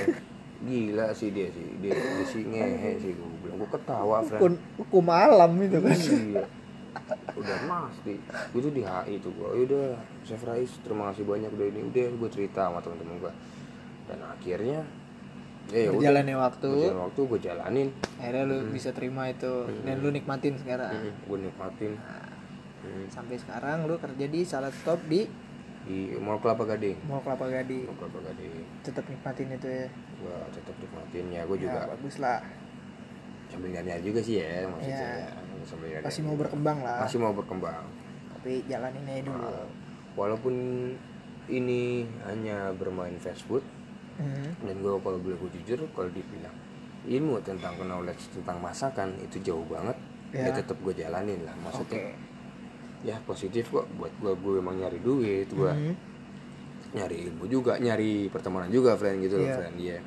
gila 0.59 1.15
sih 1.15 1.31
dia 1.31 1.47
sih, 1.55 1.67
dia, 1.79 1.95
dia 1.95 2.25
sih 2.27 2.43
ngehe 2.43 2.99
sih 2.99 3.15
gue 3.15 3.27
bilang, 3.39 3.63
gue 3.63 3.69
ketawa 3.71 4.19
friend. 4.25 4.41
hukum, 4.43 4.53
hukum 4.83 5.05
alam 5.07 5.55
itu 5.55 5.79
kan. 5.79 5.95
Iya, 5.95 6.43
udah 7.37 7.57
pasti, 7.63 8.13
gue 8.27 8.59
tuh 8.59 8.73
di 8.75 8.83
HI 8.83 9.23
tuh 9.23 9.31
gue, 9.39 9.49
udah 9.69 9.95
Chef 10.27 10.43
Rais 10.43 10.67
terima 10.83 11.13
kasih 11.13 11.23
banyak 11.23 11.47
udah 11.47 11.67
ini, 11.71 11.79
udah 11.87 12.05
gue 12.11 12.29
cerita 12.33 12.67
sama 12.67 12.83
temen-temen 12.83 13.23
gue, 13.23 13.33
dan 14.11 14.19
akhirnya, 14.25 14.83
ya 15.69 15.79
ya 15.85 15.89
berjalannya 15.93 16.35
waktu. 16.37 16.69
Berjalan 16.69 17.01
waktu 17.09 17.21
gue 17.25 17.39
jalanin, 17.39 17.87
akhirnya 18.17 18.43
lu 18.49 18.57
bisa 18.73 18.89
terima 18.93 19.29
itu. 19.29 19.65
Dan 19.85 20.01
lu 20.01 20.09
nikmatin 20.09 20.57
sekarang. 20.57 20.93
Gue 21.25 21.37
nikmatin. 21.39 21.93
Hmm, 22.79 23.05
sampai 23.11 23.35
sekarang 23.35 23.85
lu 23.85 23.95
kerja 23.99 24.25
di 24.25 24.41
salad 24.47 24.71
stop 24.73 24.99
di 25.05 25.27
di 25.89 26.13
Mall 26.21 26.37
Kelapa 26.37 26.67
Gading, 26.69 27.07
Mall 27.07 27.23
Kelapa 27.23 27.49
Gading. 27.49 27.87
Mall 27.87 27.97
Kelapa 27.97 28.19
Gading, 28.29 28.51
tetap 28.85 29.05
nikmatin 29.09 29.47
itu 29.55 29.67
ya? 29.67 29.87
Gue 30.21 30.37
tetap 30.53 30.75
nikmatin 30.77 31.25
ya, 31.33 31.41
gue 31.47 31.57
ya 31.57 31.63
juga 31.65 31.79
bagus 31.95 32.15
lah. 32.21 32.39
Sambil 33.49 33.73
nyari 33.73 34.03
juga 34.05 34.21
sih 34.21 34.37
ya 34.37 34.69
maksudnya, 34.69 34.93
Iya. 34.93 35.25
ya. 35.25 35.65
sambil 35.65 35.87
nyari 35.89 36.03
masih 36.05 36.21
mau 36.21 36.35
berkembang 36.37 36.77
lah. 36.85 36.97
Masih 37.01 37.17
mau 37.17 37.33
berkembang. 37.33 37.83
Tapi 38.37 38.51
jalanin 38.69 39.03
aja 39.09 39.21
dulu. 39.25 39.41
Uh, 39.41 39.67
walaupun 40.13 40.55
ini 41.49 42.05
hanya 42.29 42.69
bermain 42.77 43.17
fast 43.17 43.43
food 43.49 43.65
Hmm. 44.19 44.51
dan 44.59 44.75
gue 44.77 44.93
kalau 44.93 45.17
boleh 45.17 45.37
gue 45.37 45.51
jujur 45.57 45.79
kalau 45.89 46.11
dibilang 46.11 46.51
ilmu 47.01 47.39
tentang 47.39 47.79
knowledge 47.79 48.27
tentang 48.29 48.59
masakan 48.59 49.15
itu 49.17 49.39
jauh 49.41 49.63
banget 49.65 49.95
ya, 50.29 50.45
Ya. 50.45 50.53
tetap 50.53 50.75
gue 50.77 50.91
jalanin 50.93 51.39
lah 51.41 51.55
maksudnya 51.57 52.11
ya 52.99 53.15
positif 53.23 53.67
kok 53.69 53.87
buat 53.95 54.11
gue 54.13 54.35
gue 54.35 54.53
emang 54.57 54.75
nyari 54.75 54.99
duit 54.99 55.47
gue 55.47 55.71
Hmm. 55.71 55.95
nyari 56.91 57.23
ilmu 57.23 57.45
juga 57.45 57.77
nyari 57.77 58.27
pertemanan 58.27 58.67
juga 58.67 58.93
friend 58.93 59.21
gitu 59.21 59.37
loh 59.37 59.45
Iya. 59.45 59.55
friend 59.55 59.75
dia 59.75 59.97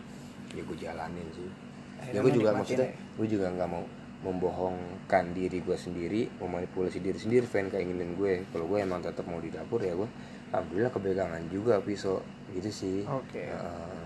ya 0.50 0.60
gue 0.60 0.76
jalanin 0.76 1.26
sih 1.30 1.48
Akhirnya 1.96 2.12
ya 2.12 2.20
gue 2.20 2.32
juga 2.34 2.50
maksudnya 2.52 2.88
ya. 2.88 2.96
gue 3.16 3.26
juga 3.26 3.46
nggak 3.48 3.66
mau 3.66 3.84
membohongkan 4.22 5.24
diri 5.32 5.58
gue 5.58 5.74
sendiri 5.74 6.20
memanipulasi 6.36 6.98
diri 6.98 7.16
sendiri 7.16 7.42
fan 7.42 7.66
keinginan 7.66 8.12
gue 8.12 8.44
kalau 8.48 8.66
gue 8.66 8.78
emang 8.78 9.00
tetap 9.00 9.24
mau 9.24 9.38
di 9.38 9.48
dapur 9.48 9.78
ya 9.78 9.94
gue 9.94 10.06
alhamdulillah 10.50 10.90
kepegangan 10.90 11.42
juga 11.48 11.78
pisau 11.78 12.20
gitu 12.50 12.68
sih 12.68 12.98
Oke. 13.04 13.40
Heeh. 13.40 14.01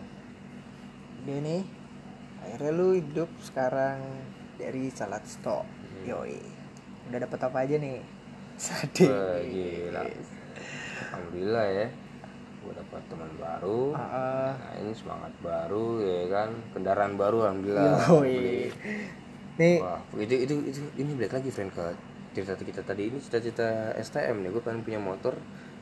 Dia 1.27 1.39
nih 1.39 1.63
akhirnya 2.39 2.71
lu 2.73 2.95
hidup 2.95 3.31
sekarang 3.43 3.99
dari 4.57 4.89
salad 4.89 5.27
stop 5.27 5.67
Hmm. 5.97 6.07
yoi. 6.07 6.39
Udah 7.09 7.19
dapet 7.19 7.41
apa 7.41 7.59
aja 7.61 7.77
nih? 7.77 7.99
Sadis 8.61 9.09
Wah, 9.09 9.41
gila. 9.43 10.03
Alhamdulillah 11.11 11.67
ya. 11.67 11.87
Gue 12.61 12.73
dapat 12.73 13.03
teman 13.07 13.31
baru. 13.37 13.81
Ah, 13.93 14.53
nah 14.55 14.75
ini 14.77 14.93
semangat 14.93 15.33
baru 15.41 15.99
ya 15.99 16.21
kan? 16.29 16.51
Kendaraan 16.71 17.15
baru 17.15 17.47
alhamdulillah. 17.47 17.97
Yoi. 18.07 18.71
Nih. 19.57 19.77
Wah, 19.81 20.01
itu 20.15 20.35
itu 20.37 20.55
itu 20.69 20.81
ini 20.97 21.17
balik 21.17 21.39
lagi 21.39 21.49
friend 21.49 21.73
ke 21.73 21.85
cerita 22.33 22.55
kita 22.55 22.83
tadi. 22.83 23.09
Ini 23.09 23.19
cita-cita 23.19 23.97
STM 23.97 24.45
nih. 24.45 24.51
Gue 24.53 24.61
pengen 24.61 24.85
punya 24.85 25.01
motor 25.01 25.33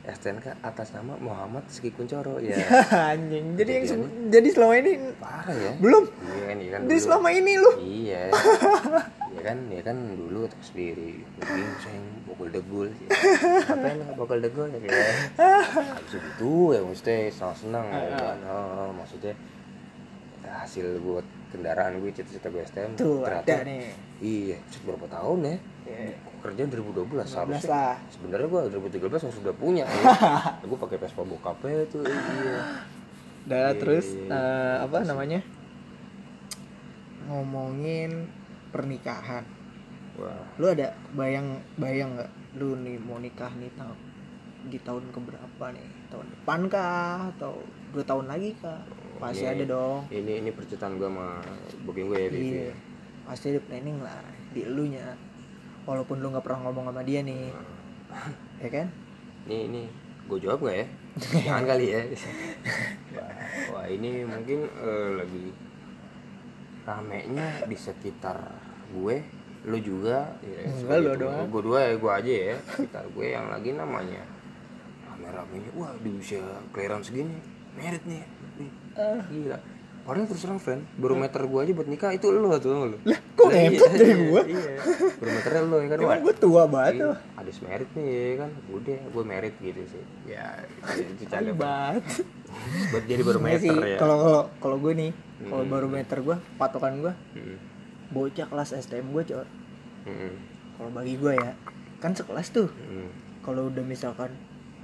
STNK 0.05 0.61
atas 0.61 0.93
nama 0.93 1.17
Muhammad 1.17 1.65
Seki 1.67 1.91
Kuncoro 1.91 2.37
ya. 2.37 2.53
Anjing 3.13 3.57
jadi 3.57 3.71
yang 3.75 3.85
Jadi 3.85 3.97
se- 3.97 4.29
jadi 4.31 4.49
selama 4.51 4.75
ini 4.77 4.91
parah 5.17 5.57
ya. 5.57 5.73
belum? 5.81 6.05
Iya 6.05 6.45
kan 6.45 6.57
iya 6.59 6.71
kan 6.71 6.81
jadi 6.83 6.93
dulu. 6.93 7.05
selama 7.09 7.29
ini 7.31 7.53
lu? 7.57 7.71
Iya. 7.81 8.23
Ya 9.35 9.43
kan 9.43 9.59
ya 9.67 9.83
kan 9.83 9.99
dulu 10.15 10.47
terus 10.47 10.71
sendiri 10.71 11.19
gingseng 11.43 12.07
bokol 12.23 12.55
degul 12.55 12.87
apa 13.67 13.83
yang 13.83 14.15
bokol 14.15 14.39
degul 14.39 14.71
ya 14.71 14.79
kayak 14.79 15.11
habis 15.91 16.15
itu 16.15 16.55
ya 16.71 16.81
maksudnya 16.81 17.19
senang 17.35 17.57
senang 17.59 17.85
ya 17.91 18.15
kan? 18.15 18.39
Oh, 18.47 18.95
maksudnya 18.95 19.35
hasil 20.47 21.03
buat 21.03 21.27
kendaraan 21.55 22.03
gue 22.03 22.11
cita-cita 22.11 22.51
gue 22.51 22.67
STM 22.67 22.99
tuh 22.99 23.23
ternyata 23.23 23.47
ada 23.47 23.63
nih. 23.63 23.95
Iya 24.19 24.59
berapa 24.83 25.07
tahun 25.07 25.39
ya? 25.47 25.57
Iya. 25.85 26.17
kerja 26.43 26.63
2012 26.69 27.25
12 27.25 27.25
seharusnya 27.25 27.71
lah. 27.71 27.97
Sebenarnya 28.11 28.49
gue 28.51 28.63
2013 28.99 29.25
harus 29.25 29.37
sudah 29.39 29.55
punya 29.55 29.85
ya. 29.95 30.03
gue 30.61 30.79
pakai 30.81 30.97
Vespa 30.99 31.23
bokapnya 31.23 31.87
tuh 31.89 32.03
iya. 32.05 32.61
Dah 33.45 33.71
Iya, 33.71 33.79
terus 33.79 34.07
eh, 34.17 34.77
apa 34.83 35.05
namanya? 35.07 35.41
Ngomongin 37.31 38.29
pernikahan. 38.75 39.45
Wah. 40.19 40.43
Lu 40.59 40.67
ada 40.69 40.93
bayang 41.15 41.63
bayang 41.79 42.19
nggak? 42.19 42.31
Lu 42.59 42.75
nih 42.81 42.99
mau 42.99 43.21
nikah 43.23 43.53
nih 43.57 43.71
tahun 43.79 43.99
di 44.69 44.79
tahun 44.81 45.05
keberapa 45.13 45.65
nih? 45.71 45.89
Tahun 46.09 46.27
depan 46.27 46.61
kah? 46.73 47.31
Atau 47.37 47.63
dua 47.93 48.05
tahun 48.05 48.27
lagi 48.33 48.57
kah 48.59 48.83
pasti 49.21 49.45
Ini- 49.45 49.53
ada 49.55 49.65
dong. 49.69 49.99
ini 50.11 50.33
ini 50.43 50.51
percintaan 50.51 50.99
gue 50.99 51.09
sama 51.09 51.41
booking 51.87 52.07
gue 52.11 52.19
ya 52.19 52.29
iya. 52.31 52.65
ya. 52.71 52.75
pasti 53.25 53.47
ada 53.55 53.61
planning 53.65 53.99
lah 54.05 54.21
di 54.53 54.61
elunya. 54.65 55.07
Walaupun 55.85 56.21
lu 56.21 56.33
nggak 56.33 56.45
pernah 56.45 56.69
ngomong 56.69 56.93
sama 56.93 57.03
dia 57.05 57.21
nih. 57.21 57.53
Ya 58.61 58.69
kan? 58.73 58.87
Ini 59.45 59.57
ini 59.69 59.83
gue 60.29 60.39
jawab 60.41 60.65
nggak 60.65 60.77
ya? 60.77 60.87
Jangan 61.45 61.65
kali 61.69 61.87
ya. 61.93 62.01
Wah 63.73 63.87
ini 63.89 64.25
mungkin 64.25 64.65
eh, 64.67 65.09
lagi 65.21 65.45
ramenya 66.85 67.65
di 67.65 67.77
sekitar 67.77 68.37
gue 68.93 69.17
lu 69.65 69.81
juga 69.81 70.29
ya, 70.45 70.69
Enggak, 70.69 70.99
lu 71.01 71.13
doang. 71.17 71.49
gue 71.49 71.63
dua 71.65 71.79
ya 71.89 71.93
gue 71.97 72.13
aja 72.13 72.33
ya 72.53 72.57
sekitar 72.69 73.05
gue 73.09 73.27
yang 73.33 73.49
lagi 73.49 73.73
namanya 73.73 74.21
rame-ramenya. 75.09 75.73
Wah 75.73 75.97
di 76.05 76.13
usia 76.13 76.45
kelahiran 76.77 77.01
segini 77.01 77.41
merit 77.73 78.05
nih 78.05 78.21
Ah. 78.95 79.23
gila 79.27 79.59
Padahal 80.05 80.29
terus 80.29 80.45
terang 80.45 80.61
friend, 80.61 80.85
barometer 80.95 81.41
gue 81.41 81.57
aja 81.59 81.73
buat 81.73 81.89
nikah 81.89 82.13
itu 82.13 82.29
lo 82.29 82.53
tuh 82.59 82.77
lo. 82.85 83.01
Lah, 83.03 83.17
kok 83.33 83.49
ngepet 83.49 83.89
dari 83.91 84.13
gua? 84.29 84.45
Iya, 84.45 84.77
barometernya 85.17 85.63
lo 85.65 85.77
ya 85.79 85.89
kan. 85.89 85.97
emang 85.99 86.21
gue 86.21 86.35
tua 86.37 86.63
banget 86.67 86.93
Iya, 86.93 87.01
tuh. 87.01 87.15
Habis 87.35 87.57
merit 87.59 87.91
nih 87.91 88.05
ya 88.05 88.35
kan? 88.37 88.51
Udah 88.69 89.01
gue 89.01 89.25
merit 89.25 89.55
gitu 89.57 89.81
sih. 89.87 90.05
Ya 90.27 90.61
itu 91.01 91.25
canda 91.25 91.53
banget 91.53 92.05
buat 92.93 93.03
jadi 93.03 93.17
Iya 93.17 93.25
sih 93.57 93.73
barometer 93.73 93.75
ya. 93.83 93.97
kalau 93.97 94.17
kalau 94.21 94.43
kalau 94.61 94.77
gue 94.79 94.93
nih 94.95 95.11
kalau 95.43 95.65
barometer 95.65 96.19
gue 96.21 96.37
patokan 96.55 96.93
gue 97.01 97.13
Hmm, 97.33 97.57
bocah 98.11 98.47
kelas 98.47 98.71
STM 98.77 99.09
gue 99.09 99.23
cowok 99.25 99.49
hmm, 100.05 100.33
kalau 100.77 100.91
bagi 100.93 101.17
gue 101.17 101.33
ya 101.33 101.57
kan 101.97 102.13
sekelas 102.13 102.53
tuh. 102.53 102.69
Hmm. 102.69 103.09
kalau 103.41 103.67
udah 103.67 103.81
misalkan 103.81 104.29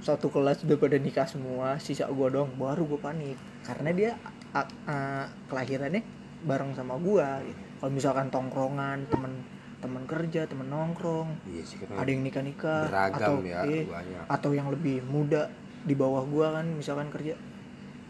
satu 0.01 0.27
kelas 0.27 0.65
udah 0.65 0.77
pada 0.77 0.97
nikah 0.97 1.25
semua 1.25 1.77
sisa 1.77 2.09
gue 2.09 2.27
dong 2.29 2.49
baru 2.57 2.85
gue 2.85 2.99
panik. 2.99 3.37
Karena 3.61 3.89
dia 3.93 4.11
a- 4.51 4.67
a- 4.85 5.29
kelahirannya 5.47 6.01
bareng 6.41 6.73
sama 6.73 6.97
gue 6.97 7.27
gitu. 7.45 7.61
kalau 7.77 7.91
misalkan 7.93 8.27
tongkrongan 8.29 9.05
temen 9.07 9.33
temen 9.77 10.03
kerja 10.05 10.45
temen 10.45 10.69
nongkrong 10.69 11.29
iya 11.45 11.61
sih 11.65 11.77
ada 11.85 12.05
yang 12.05 12.21
nikah 12.21 12.41
nikah 12.41 12.85
atau 13.13 13.41
ya 13.41 13.61
eh, 13.65 13.85
banyak. 13.85 14.25
atau 14.29 14.49
yang 14.53 14.69
lebih 14.69 15.01
muda 15.05 15.49
di 15.81 15.93
bawah 15.93 16.21
gue 16.21 16.45
kan 16.45 16.65
misalkan 16.65 17.09
kerja 17.09 17.33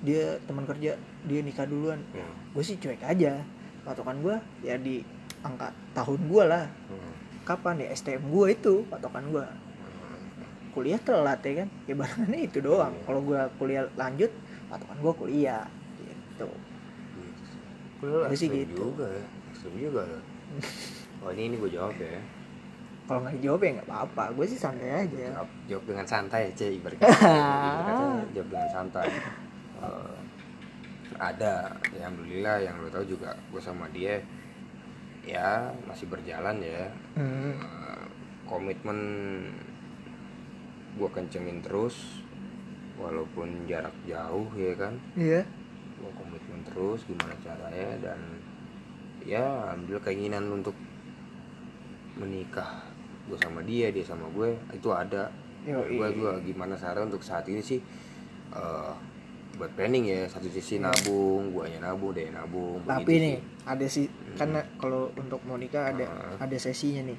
dia 0.01 0.35
teman 0.43 0.63
kerja 0.65 0.97
dia 1.23 1.39
nikah 1.45 1.67
duluan. 1.69 2.01
Ya. 2.11 2.25
gue 2.25 2.63
sih 2.65 2.79
cuek 2.81 3.05
aja. 3.05 3.37
Patokan 3.85 4.17
gue 4.19 4.35
ya 4.65 4.75
di 4.79 5.05
angka 5.43 5.69
tahun 5.93 6.19
gue 6.25 6.43
lah. 6.47 6.65
Hmm. 6.89 7.13
kapan 7.41 7.81
ya? 7.81 7.87
STM 7.93 8.31
gue 8.31 8.47
itu 8.49 8.73
patokan 8.87 9.29
gue 9.29 9.45
kuliah 10.71 10.99
telat 11.03 11.39
ya 11.43 11.63
kan? 11.63 11.69
Ya 11.87 11.93
barengannya 11.95 12.39
itu 12.47 12.59
doang. 12.63 12.93
Iya. 12.95 13.03
kalau 13.07 13.19
gue 13.23 13.41
kuliah 13.59 13.83
lanjut 13.99 14.31
patokan 14.71 14.97
gue 14.99 15.13
kuliah 15.15 15.65
gitu. 15.99 16.49
Gue 18.01 18.35
sih 18.35 18.49
gitu. 18.49 18.89
juga 18.91 19.07
ya 19.07 19.25
ekstrim 19.61 19.77
juga. 19.77 20.03
Oh 21.21 21.29
ini 21.29 21.53
ini 21.53 21.55
gue 21.61 21.69
jawab 21.69 21.93
ya. 22.01 22.17
Kalau 23.05 23.21
nggak 23.21 23.37
dijawab 23.37 23.61
ya 23.61 23.69
nggak 23.77 23.89
apa-apa. 23.93 24.23
Gue 24.33 24.45
sih 24.49 24.57
santai 24.57 25.05
aja. 25.05 25.37
Jawab, 25.37 25.49
jawab 25.69 25.83
dengan 25.85 26.05
santai 26.09 26.41
aja 26.49 26.65
ibaratnya. 26.65 27.05
Jawab 28.33 28.47
dengan 28.49 28.69
santai. 28.73 29.09
Eh, 29.85 30.17
ada 31.21 31.77
ya 31.93 32.09
alhamdulillah 32.09 32.57
yang 32.65 32.73
lo 32.81 32.89
tahu 32.89 33.05
juga 33.05 33.37
gue 33.53 33.61
sama 33.61 33.85
dia 33.93 34.17
ya 35.21 35.69
masih 35.85 36.09
berjalan 36.09 36.57
ya. 36.57 36.89
Hmm. 37.21 37.53
Eh, 37.53 38.03
komitmen 38.49 38.97
gue 40.91 41.09
kencengin 41.09 41.59
terus 41.61 42.21
walaupun 42.95 43.65
jarak 43.65 43.93
jauh 44.03 44.49
ya 44.53 44.73
kan? 44.75 44.93
Iya. 45.15 45.41
Gue 45.97 46.11
komitmen 46.13 46.61
terus 46.65 47.05
gimana 47.05 47.33
caranya 47.39 47.89
dan 48.01 48.19
ya 49.21 49.41
alhamdulillah 49.69 50.01
keinginan 50.01 50.49
untuk 50.51 50.73
menikah 52.17 52.83
gue 53.29 53.37
sama 53.37 53.61
dia 53.63 53.89
dia 53.89 54.03
sama 54.03 54.27
gue 54.31 54.57
itu 54.73 54.89
ada. 54.91 55.29
Gue 55.63 56.07
gue 56.11 56.31
gimana 56.43 56.73
cara 56.73 57.01
untuk 57.01 57.21
saat 57.21 57.45
ini 57.47 57.61
sih 57.61 57.77
eh, 58.51 58.93
buat 59.51 59.71
planning 59.75 60.07
ya 60.07 60.21
satu 60.25 60.47
sisi 60.47 60.79
nabung 60.79 61.51
guanya 61.51 61.91
nabung 61.91 62.15
dia 62.15 62.31
nabung 62.31 62.79
tapi 62.87 63.19
nih 63.19 63.35
sih. 63.35 63.67
ada 63.67 63.85
sih 63.85 64.05
karena 64.33 64.63
kalau 64.79 65.11
untuk 65.13 65.43
mau 65.43 65.59
nikah 65.59 65.91
ada 65.91 66.05
Ah. 66.07 66.45
ada 66.47 66.57
sesinya 66.57 67.05
nih. 67.05 67.17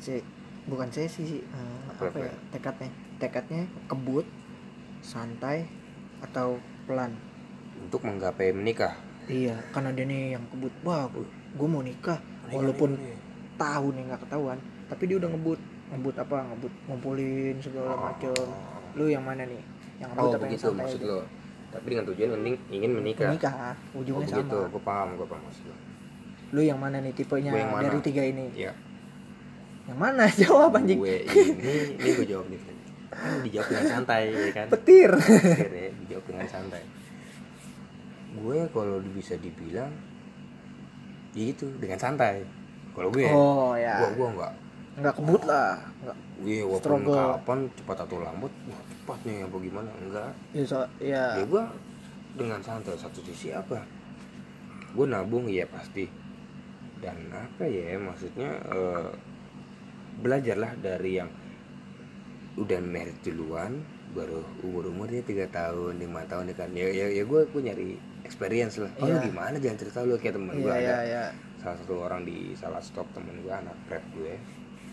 Si 0.00 0.18
bukan 0.64 0.88
sesi 0.90 1.22
sih 1.24 1.40
eh, 1.40 1.78
Apa, 1.92 2.08
apa, 2.08 2.18
apa? 2.18 2.26
ya? 2.26 2.34
tekadnya 2.50 2.90
tekadnya 3.18 3.68
kebut 3.86 4.26
santai 5.04 5.68
atau 6.24 6.58
pelan? 6.88 7.12
Untuk 7.78 8.02
menggapai 8.04 8.54
menikah? 8.54 8.96
Iya 9.24 9.56
kan 9.72 9.88
ada 9.88 10.02
nih 10.04 10.36
yang 10.36 10.44
kebut. 10.52 10.72
Wah 10.84 11.08
gue 11.54 11.68
mau 11.68 11.80
nikah. 11.80 12.20
Walaupun 12.52 12.96
tahun 13.56 13.92
yang 13.96 14.06
nggak 14.12 14.22
ketahuan 14.28 14.58
tapi 14.88 15.02
dia 15.08 15.16
udah 15.16 15.30
ngebut. 15.32 15.60
Ngebut 15.94 16.14
apa? 16.20 16.36
Ngebut 16.52 16.72
ngumpulin 16.90 17.54
segala 17.60 17.92
macem. 17.96 18.34
Lu 18.94 19.08
yang 19.08 19.24
mana 19.24 19.48
nih? 19.48 19.62
Yang 20.00 20.08
ngebut 20.12 20.24
oh 20.24 20.28
apa 20.28 20.36
yang 20.36 20.44
begitu 20.44 20.64
santai 20.68 20.80
maksud 20.84 21.00
aja? 21.00 21.10
lo. 21.10 21.20
Tapi 21.74 21.86
dengan 21.90 22.04
tujuan 22.06 22.28
ingin 22.38 22.56
ingin 22.70 22.90
menikah. 22.94 23.30
Menikah 23.34 23.54
oh 23.56 24.00
ujungnya 24.00 24.26
begitu 24.30 24.58
sama. 24.60 24.72
gue 24.72 24.82
paham 24.82 25.08
gue 25.16 25.26
paham 25.26 25.42
maksud 25.48 25.64
lo. 25.66 25.76
Lu 26.54 26.60
yang 26.62 26.78
mana 26.78 26.96
nih 27.02 27.12
tipenya 27.16 27.50
yang 27.50 27.72
mana? 27.74 27.88
dari 27.90 27.98
tiga 28.04 28.22
ini? 28.22 28.46
Ya 28.54 28.72
yang 29.88 29.98
mana? 30.00 30.24
Jawab 30.40 30.80
anjing. 30.80 30.98
Gue 31.00 31.24
ini 31.28 32.00
ini 32.00 32.08
gue 32.16 32.26
jawab 32.28 32.46
nih 32.48 32.60
dijawab 33.44 33.66
dengan 33.70 33.86
santai 33.88 34.22
ya 34.32 34.50
kan? 34.52 34.66
Petir. 34.72 35.10
Pikir 35.14 35.70
ya, 35.72 35.90
dijawab 36.04 36.24
dengan 36.28 36.46
santai. 36.48 36.82
Gue 38.34 38.58
kalau 38.74 38.98
bisa 39.14 39.34
dibilang 39.38 39.92
ya 41.34 41.44
itu 41.50 41.66
dengan 41.78 41.98
santai. 41.98 42.42
Kalau 42.94 43.10
gue 43.10 43.26
oh 43.30 43.74
ya. 43.74 44.02
gue 44.02 44.10
gue 44.18 44.28
enggak 44.38 44.54
nggak 44.94 45.14
kebut 45.18 45.42
lah 45.50 45.74
nggak 46.06 46.18
gue 46.46 46.58
walaupun 46.62 47.02
kapan 47.10 47.58
cepat 47.74 47.98
atau 48.06 48.22
lambat 48.22 48.52
wah 48.70 48.82
cepat 48.86 49.18
nih 49.26 49.36
apa 49.42 49.56
gimana 49.58 49.90
enggak. 49.98 50.30
Ya, 50.54 50.62
so, 50.62 50.78
ya. 51.02 51.24
Ya 51.42 51.44
gue 51.44 51.64
dengan 52.38 52.60
santai 52.62 52.94
satu 52.94 53.18
sisi 53.26 53.50
apa? 53.50 53.82
Gue 54.94 55.06
nabung 55.10 55.50
ya 55.50 55.66
pasti. 55.66 56.06
Dan 57.02 57.28
apa 57.34 57.66
ya 57.66 57.98
maksudnya 57.98 58.50
eh, 58.70 59.10
belajarlah 60.22 60.78
dari 60.78 61.18
yang 61.18 61.30
udah 62.54 62.80
merit 62.80 63.18
duluan 63.20 63.82
baru 64.10 64.40
umur 64.62 64.86
umurnya 64.86 65.20
tiga 65.20 65.46
tahun 65.48 65.98
lima 65.98 66.22
tahun 66.24 66.48
ya 66.48 66.56
kan 66.56 66.70
ya 66.70 66.86
ya, 66.86 67.06
ya 67.10 67.22
gue 67.22 67.40
gue 67.44 67.62
nyari 67.62 67.88
experience 68.22 68.78
lah 68.78 68.90
oh 68.96 69.06
lu 69.06 69.12
Iya. 69.12 69.26
gimana 69.26 69.54
jangan 69.58 69.78
cerita 69.78 69.98
lu 70.00 70.14
kayak 70.14 70.34
temen 70.34 70.54
gue 70.54 70.62
iya 70.62 70.72
ada 70.72 70.78
iya 70.78 70.98
iya 71.02 71.24
salah 71.58 71.76
satu 71.76 71.94
orang 71.98 72.22
di 72.22 72.54
salah 72.54 72.78
stop 72.78 73.10
temen 73.10 73.34
gue 73.40 73.50
anak 73.50 73.74
prep 73.84 74.04
gue 74.12 74.38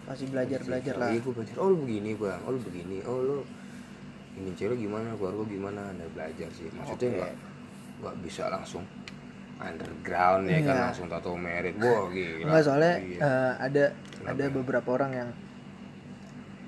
pasti 0.02 0.26
belajar 0.26 0.60
belajar 0.62 0.94
lah 0.96 1.10
Iya 1.10 1.22
gue 1.22 1.30
belajar. 1.32 1.56
Oh 1.56 1.70
lu 1.70 1.78
begini 1.80 2.18
bang. 2.18 2.42
Oh 2.42 2.52
lu 2.52 2.60
begini. 2.60 2.98
Oh 3.06 3.22
lu 3.22 3.38
ini 4.34 4.50
cewek 4.52 4.82
gimana? 4.82 5.14
Keluarga 5.14 5.46
gimana? 5.46 5.82
Anda 5.88 6.10
belajar 6.10 6.50
sih. 6.50 6.74
Maksudnya 6.74 7.08
Oke. 7.08 7.18
nggak 7.22 7.34
nggak 8.02 8.16
bisa 8.26 8.44
langsung 8.50 8.82
underground 9.60 10.50
ya 10.50 10.60
kan 10.64 10.74
Iya. 10.74 10.84
langsung 10.90 11.06
tato 11.06 11.38
merit. 11.38 11.78
Wah 11.78 12.10
gila. 12.10 12.44
Enggak 12.44 12.64
soalnya 12.64 12.94
Iya. 12.98 13.20
eh, 13.20 13.54
ada 13.62 13.84
Kenapa 13.94 14.30
ada 14.32 14.44
ya? 14.44 14.50
beberapa 14.52 14.90
orang 14.92 15.12
yang 15.14 15.30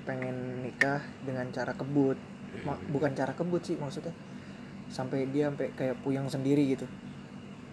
pengen 0.04 0.36
nikah 0.60 1.02
dengan 1.20 1.48
cara 1.50 1.72
kebut. 1.72 2.16
Ma- 2.62 2.72
Hmm. 2.72 2.86
bukan 2.88 3.12
cara 3.12 3.32
kebut 3.32 3.62
sih 3.62 3.74
maksudnya. 3.74 4.14
Sampai 4.86 5.26
dia 5.26 5.48
sampai 5.48 5.72
kayak 5.72 5.98
puyang 6.00 6.26
sendiri 6.26 6.64
gitu. 6.70 6.86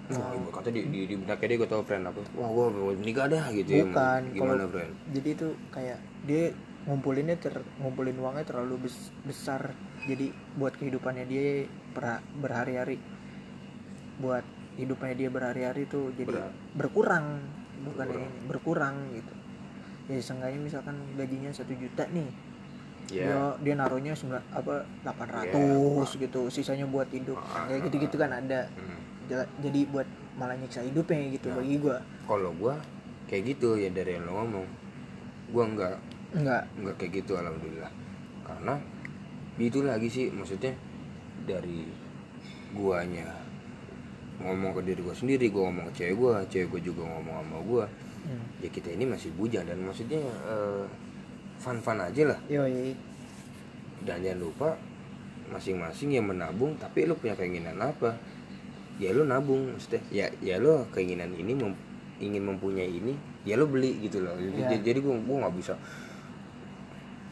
Ibu 0.10 0.50
kata 0.50 0.68
di 0.68 0.84
di, 0.86 1.06
di 1.06 1.16
benaknya 1.16 1.48
dia 1.48 1.58
gue 1.58 1.70
tau 1.70 1.84
friend 1.84 2.04
apa. 2.04 2.20
Wah 2.34 2.50
gue 2.50 2.66
mau 2.70 2.92
nikah 2.94 3.28
dah 3.28 3.46
gitu 3.50 3.70
ya. 3.72 3.86
Bukan 3.86 4.22
Gimana 4.34 4.52
kalau- 4.58 4.70
friend? 4.70 4.94
Jadi 5.10 5.30
itu 5.32 5.48
kayak 5.70 6.00
dia 6.22 6.44
ngumpulinnya 6.82 7.38
ter 7.38 7.54
ngumpulin 7.78 8.18
uangnya 8.18 8.42
terlalu 8.44 8.82
bes- 8.82 9.14
besar 9.22 9.70
jadi 10.02 10.30
buat 10.58 10.74
kehidupannya 10.74 11.30
dia 11.30 11.64
per- 11.94 12.26
berhari-hari 12.34 12.98
buat 14.18 14.42
hidupnya 14.74 15.14
dia 15.14 15.30
berhari-hari 15.30 15.86
tuh 15.86 16.10
jadi 16.12 16.26
Berat. 16.42 16.54
berkurang 16.74 17.26
bukan 17.84 18.08
Berkurang. 18.08 18.18
ini 18.18 18.48
berkurang 18.48 18.96
gitu 19.14 19.34
ya 20.12 20.20
seenggaknya 20.20 20.60
misalkan 20.62 20.96
gajinya 21.16 21.48
satu 21.50 21.72
juta 21.72 22.04
nih 22.10 22.28
ya 23.10 23.24
dia 23.24 23.40
dia 23.62 23.74
naruhnya 23.76 24.12
sembilan 24.12 24.44
apa 24.52 24.84
800 25.04 25.52
Iya. 25.52 26.22
gitu 26.22 26.42
sisanya 26.48 26.84
buat 26.86 27.08
hidup 27.10 27.36
Ah, 27.36 27.66
kayak 27.66 27.88
gitu-gitu 27.88 28.16
kan 28.18 28.32
ada 28.34 28.68
Hmm. 28.74 29.00
Jadi 29.64 29.88
buat 29.88 30.04
malah 30.34 30.54
nyiksa 30.54 30.84
hidupnya 30.84 31.32
gitu 31.32 31.48
Ya. 31.48 31.56
bagi 31.56 31.76
gua 31.78 32.04
kalau 32.26 32.52
gua 32.54 32.76
kayak 33.26 33.56
gitu 33.56 33.76
ya 33.76 33.88
dari 33.90 34.16
yang 34.16 34.28
lo 34.28 34.36
ngomong 34.38 34.68
gua 35.50 35.64
enggak 35.66 35.96
enggak 36.34 36.64
enggak 36.76 36.96
kayak 36.98 37.12
gitu 37.20 37.32
alhamdulillah 37.34 37.92
karena 38.44 38.76
itu 39.58 39.80
lagi 39.82 40.08
sih 40.08 40.28
maksudnya 40.28 40.76
dari 41.42 41.88
guanya 42.72 43.28
ngomong 44.40 44.74
ke 44.74 44.82
diri 44.84 45.00
gua 45.00 45.14
sendiri 45.14 45.48
gua 45.48 45.70
ngomong 45.70 45.86
ke 45.88 46.02
cewek 46.02 46.16
gua 46.18 46.34
cewek 46.46 46.68
gua 46.70 46.82
juga 46.82 47.02
ngomong 47.06 47.36
sama 47.38 47.58
gua 47.62 47.86
hmm. 47.88 48.01
Ya 48.62 48.70
kita 48.70 48.94
ini 48.94 49.10
masih 49.10 49.34
bujang 49.34 49.66
dan 49.66 49.82
maksudnya 49.82 50.22
fun 51.58 51.82
fun 51.82 51.98
aja 51.98 52.30
lah. 52.30 52.40
Yoi. 52.46 52.94
Dan 54.02 54.22
jangan 54.22 54.40
lupa 54.42 54.70
masing-masing 55.52 56.16
yang 56.16 56.26
menabung 56.30 56.78
tapi 56.78 57.10
lu 57.10 57.18
punya 57.18 57.36
keinginan 57.36 57.78
apa? 57.82 58.18
Ya 59.02 59.12
lu 59.14 59.26
nabung 59.26 59.74
maksudnya. 59.74 60.02
Ya 60.14 60.26
ya 60.42 60.62
lu 60.62 60.86
keinginan 60.94 61.34
ini 61.34 61.58
mem- 61.58 61.82
ingin 62.22 62.46
mempunyai 62.46 62.90
ini 62.90 63.18
ya 63.46 63.58
lu 63.58 63.66
beli 63.66 63.98
gitu 64.06 64.22
loh. 64.22 64.38
Jadi, 64.38 64.78
jadi 64.86 65.00
gua 65.02 65.18
gua 65.26 65.38
nggak 65.46 65.56
bisa 65.58 65.74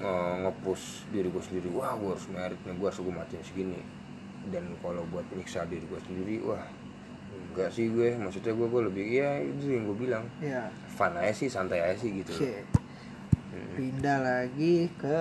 eh, 0.02 0.34
nge-push 0.46 1.14
diri 1.14 1.30
gue 1.30 1.44
sendiri. 1.46 1.68
Wah 1.70 1.94
gue 1.94 2.10
harus 2.10 2.26
merit 2.32 2.60
nih 2.66 2.74
gue 2.74 2.88
harus 2.90 3.00
gue 3.02 3.14
matiin 3.14 3.44
segini. 3.46 3.82
Dan 4.50 4.66
kalau 4.82 5.06
buat 5.14 5.28
nyiksa 5.36 5.70
diri 5.70 5.86
gue 5.86 6.02
sendiri 6.06 6.42
wah 6.42 6.64
enggak 7.60 7.72
sih 7.72 7.86
gue 7.88 8.08
maksudnya 8.16 8.52
gue 8.52 8.68
gue 8.68 8.82
lebih 8.86 9.06
ya 9.14 9.32
itu 9.38 9.64
yang 9.70 9.84
gue 9.86 9.98
bilang 10.00 10.24
ya 10.40 10.72
fun 10.88 11.12
aja 11.14 11.30
sih 11.30 11.48
santai 11.48 11.80
aja 11.82 11.96
sih 11.98 12.12
gitu 12.16 12.32
shit. 12.34 12.64
Hmm, 13.50 13.74
pindah 13.76 14.18
lagi 14.20 14.88
ke 14.94 15.18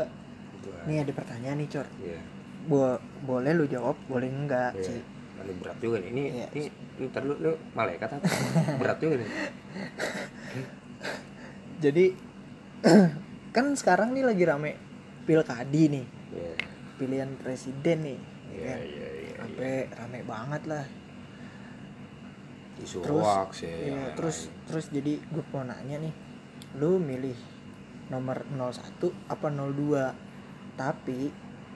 gitu 0.55 0.69
lah. 0.69 0.85
nih 0.85 0.97
ada 1.01 1.13
pertanyaan 1.13 1.57
nih 1.57 1.69
cor 1.69 1.87
Iya. 1.99 2.21
Bo- 2.65 3.01
boleh 3.23 3.53
lu 3.53 3.65
jawab 3.65 3.97
boleh 4.05 4.27
enggak 4.27 4.73
Iya. 4.75 4.87
sih 4.87 5.03
Ini 5.39 5.55
berat 5.57 5.79
juga 5.79 5.97
nih. 5.99 6.11
Ini, 6.11 6.23
Iya. 6.29 6.47
ini, 6.53 6.67
ini 6.99 7.05
ntar 7.09 7.23
lu, 7.23 7.35
lu 7.37 7.55
malaikat 7.73 8.11
apa? 8.11 8.27
berat 8.81 8.99
juga 8.99 9.15
nih. 9.17 9.29
jadi 11.79 12.05
kan 13.55 13.67
sekarang 13.73 14.13
nih 14.13 14.25
lagi 14.25 14.45
rame 14.45 14.73
pilkadi 15.25 15.83
nih 15.91 16.07
Iya. 16.29 16.53
pilihan 16.97 17.31
presiden 17.37 17.99
nih 18.03 18.19
ya 18.51 18.53
Iya, 18.53 18.67
kan? 18.67 18.79
iya, 18.83 19.09
iya. 19.15 19.33
sampai 19.39 19.73
rame 19.89 20.21
banget 20.23 20.63
lah 20.67 20.85
Isu 22.79 22.99
terus 23.01 23.23
hoax 23.23 23.53
ya. 23.59 23.69
iya, 23.69 23.87
yang 23.89 24.01
terus 24.15 24.39
lain. 24.45 24.65
terus 24.65 24.85
jadi 24.89 25.13
gue 25.21 25.45
mau 25.49 25.63
nanya 25.63 25.97
nih 25.99 26.15
lu 26.75 26.97
milih 26.97 27.39
nomor 28.09 28.45
01 28.49 29.03
apa 29.27 29.47
02 29.49 29.69
tapi 30.75 31.29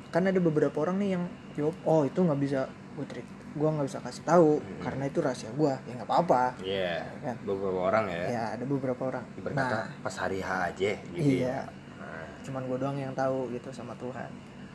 kan 0.09 0.23
ada 0.23 0.39
beberapa 0.39 0.77
orang 0.79 0.97
nih 0.97 1.11
yang 1.12 1.24
jawab 1.53 1.77
oh 1.83 2.03
itu 2.03 2.19
nggak 2.19 2.39
bisa 2.39 2.61
gue 2.93 3.07
trik 3.07 3.27
gue 3.53 3.69
nggak 3.69 3.85
bisa 3.85 4.01
kasih 4.01 4.24
tahu 4.24 4.51
Hmm. 4.57 4.81
karena 4.81 5.05
itu 5.05 5.19
rahasia 5.19 5.51
gue 5.51 5.73
ya 5.83 5.93
nggak 5.95 6.09
apa-apa 6.09 6.43
Iya. 6.59 7.05
Kan? 7.20 7.37
Beberapa 7.43 7.81
orang 7.85 8.05
ya. 8.09 8.24
ya 8.31 8.43
ada 8.51 8.65
beberapa 8.65 9.03
orang 9.07 9.24
Berkata 9.37 9.77
nah 9.77 9.85
pas 10.01 10.15
hari 10.16 10.39
H 10.39 10.51
aja 10.70 10.93
gitu 11.11 11.20
iya 11.20 11.45
ya. 11.45 11.59
Nah, 11.99 12.24
cuman 12.41 12.62
gue 12.65 12.79
doang 12.79 12.97
yang 12.97 13.12
tahu 13.12 13.51
gitu 13.51 13.69
sama 13.69 13.93
Tuhan 13.95 14.31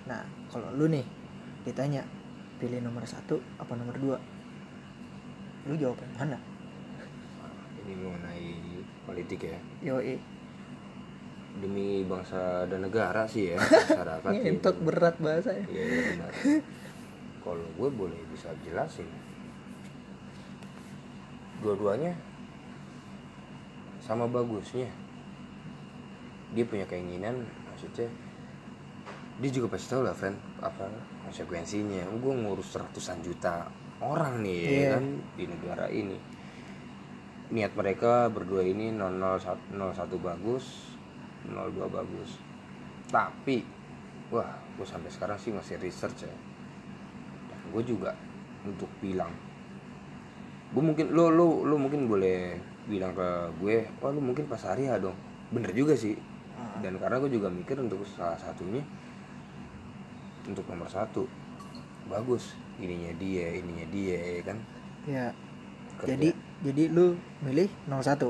nah 0.06 0.22
kalau 0.48 0.70
lu 0.72 0.88
nih 0.88 1.04
ditanya 1.64 2.06
pilih 2.58 2.80
nomor 2.80 3.04
satu 3.04 3.38
apa 3.58 3.74
nomor 3.74 3.98
dua 3.98 4.18
lu 5.68 5.76
jawab 5.76 5.99
yang 5.99 6.15
mana 6.15 6.38
ini 7.88 7.94
mengenai 8.03 8.48
politik 9.07 9.48
ya. 9.48 9.60
yoi 9.80 10.19
Demi 11.57 12.06
bangsa 12.06 12.69
dan 12.69 12.85
negara 12.85 13.26
sih 13.26 13.56
ya. 13.56 13.57
Masyarakat. 13.61 14.30
ngentot 14.30 14.76
gitu. 14.77 14.85
berat 14.85 15.15
bahasa 15.18 15.57
ya 15.57 15.65
Iya 15.65 15.84
iya, 15.89 16.02
benar. 16.14 16.31
Kalau 17.48 17.65
gue 17.80 17.89
boleh 17.89 18.19
bisa 18.30 18.53
jelasin. 18.61 19.10
Dua-duanya 21.64 22.14
sama 24.06 24.30
bagusnya. 24.30 24.85
Dia 26.53 26.64
punya 26.69 26.85
keinginan, 26.85 27.41
maksudnya 27.73 28.06
dia 29.41 29.49
juga 29.49 29.73
pasti 29.73 29.89
tahu 29.89 30.06
lah, 30.06 30.14
friend, 30.14 30.38
apa 30.61 30.85
konsekuensinya. 31.26 32.06
Gue 32.22 32.34
ngurus 32.38 32.77
ratusan 32.77 33.26
juta 33.26 33.65
orang 33.99 34.41
nih 34.41 34.57
ya 34.57 34.69
Iya. 34.69 34.90
kan 34.94 35.06
di 35.34 35.44
negara 35.45 35.86
ini. 35.88 36.18
Niat 37.48 37.74
mereka 37.74 38.28
berdua 38.28 38.61
ini 38.61 38.91
001 38.91 39.72
01 39.72 40.19
bagus, 40.19 40.95
02 41.48 41.88
bagus. 41.88 42.38
Tapi 43.07 43.64
wah 44.28 44.52
gue 44.76 44.84
sampai 44.84 45.07
sekarang 45.07 45.40
sih 45.40 45.49
masih 45.49 45.80
research 45.80 46.22
ya 46.22 46.36
dan 47.48 47.60
gue 47.72 47.82
juga 47.82 48.11
untuk 48.61 48.91
bilang 48.99 49.32
gue 50.68 50.84
mungkin 50.84 51.15
lo 51.15 51.32
lo 51.32 51.64
lo 51.64 51.80
mungkin 51.80 52.06
boleh 52.06 52.60
bilang 52.86 53.15
ke 53.15 53.28
gue 53.57 53.88
wah 53.98 54.11
lu 54.11 54.19
mungkin 54.19 54.44
pas 54.45 54.60
hari 54.60 54.86
ya 54.86 54.99
dong 54.99 55.15
bener 55.49 55.72
juga 55.72 55.95
sih 55.95 56.14
Ah. 56.53 56.76
dan 56.84 56.99
karena 56.99 57.18
gue 57.18 57.32
juga 57.32 57.48
mikir 57.48 57.80
untuk 57.80 58.03
salah 58.03 58.36
satunya 58.36 58.84
untuk 60.44 60.68
nomor 60.68 60.91
satu 60.91 61.24
bagus 62.06 62.52
ininya 62.78 63.12
dia 63.16 63.45
ininya 63.54 63.86
dia 63.90 64.18
ya 64.34 64.41
kan? 64.44 64.58
Ya. 65.04 65.28
Kerja. 65.98 66.14
jadi 66.14 66.30
jadi 66.62 66.84
lu 66.90 67.18
milih 67.41 67.70
01 67.86 68.30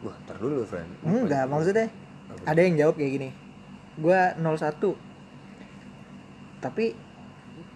wah 0.00 0.16
ntar 0.24 0.36
dulu 0.36 0.60
friend 0.62 0.88
enggak 1.02 1.44
maksudnya 1.44 1.88
Apa? 2.28 2.44
ada 2.46 2.60
yang 2.60 2.76
jawab 2.76 2.94
kayak 2.96 3.12
gini. 3.16 3.28
Gua 3.96 4.32
01 4.34 4.76
tapi 6.60 6.92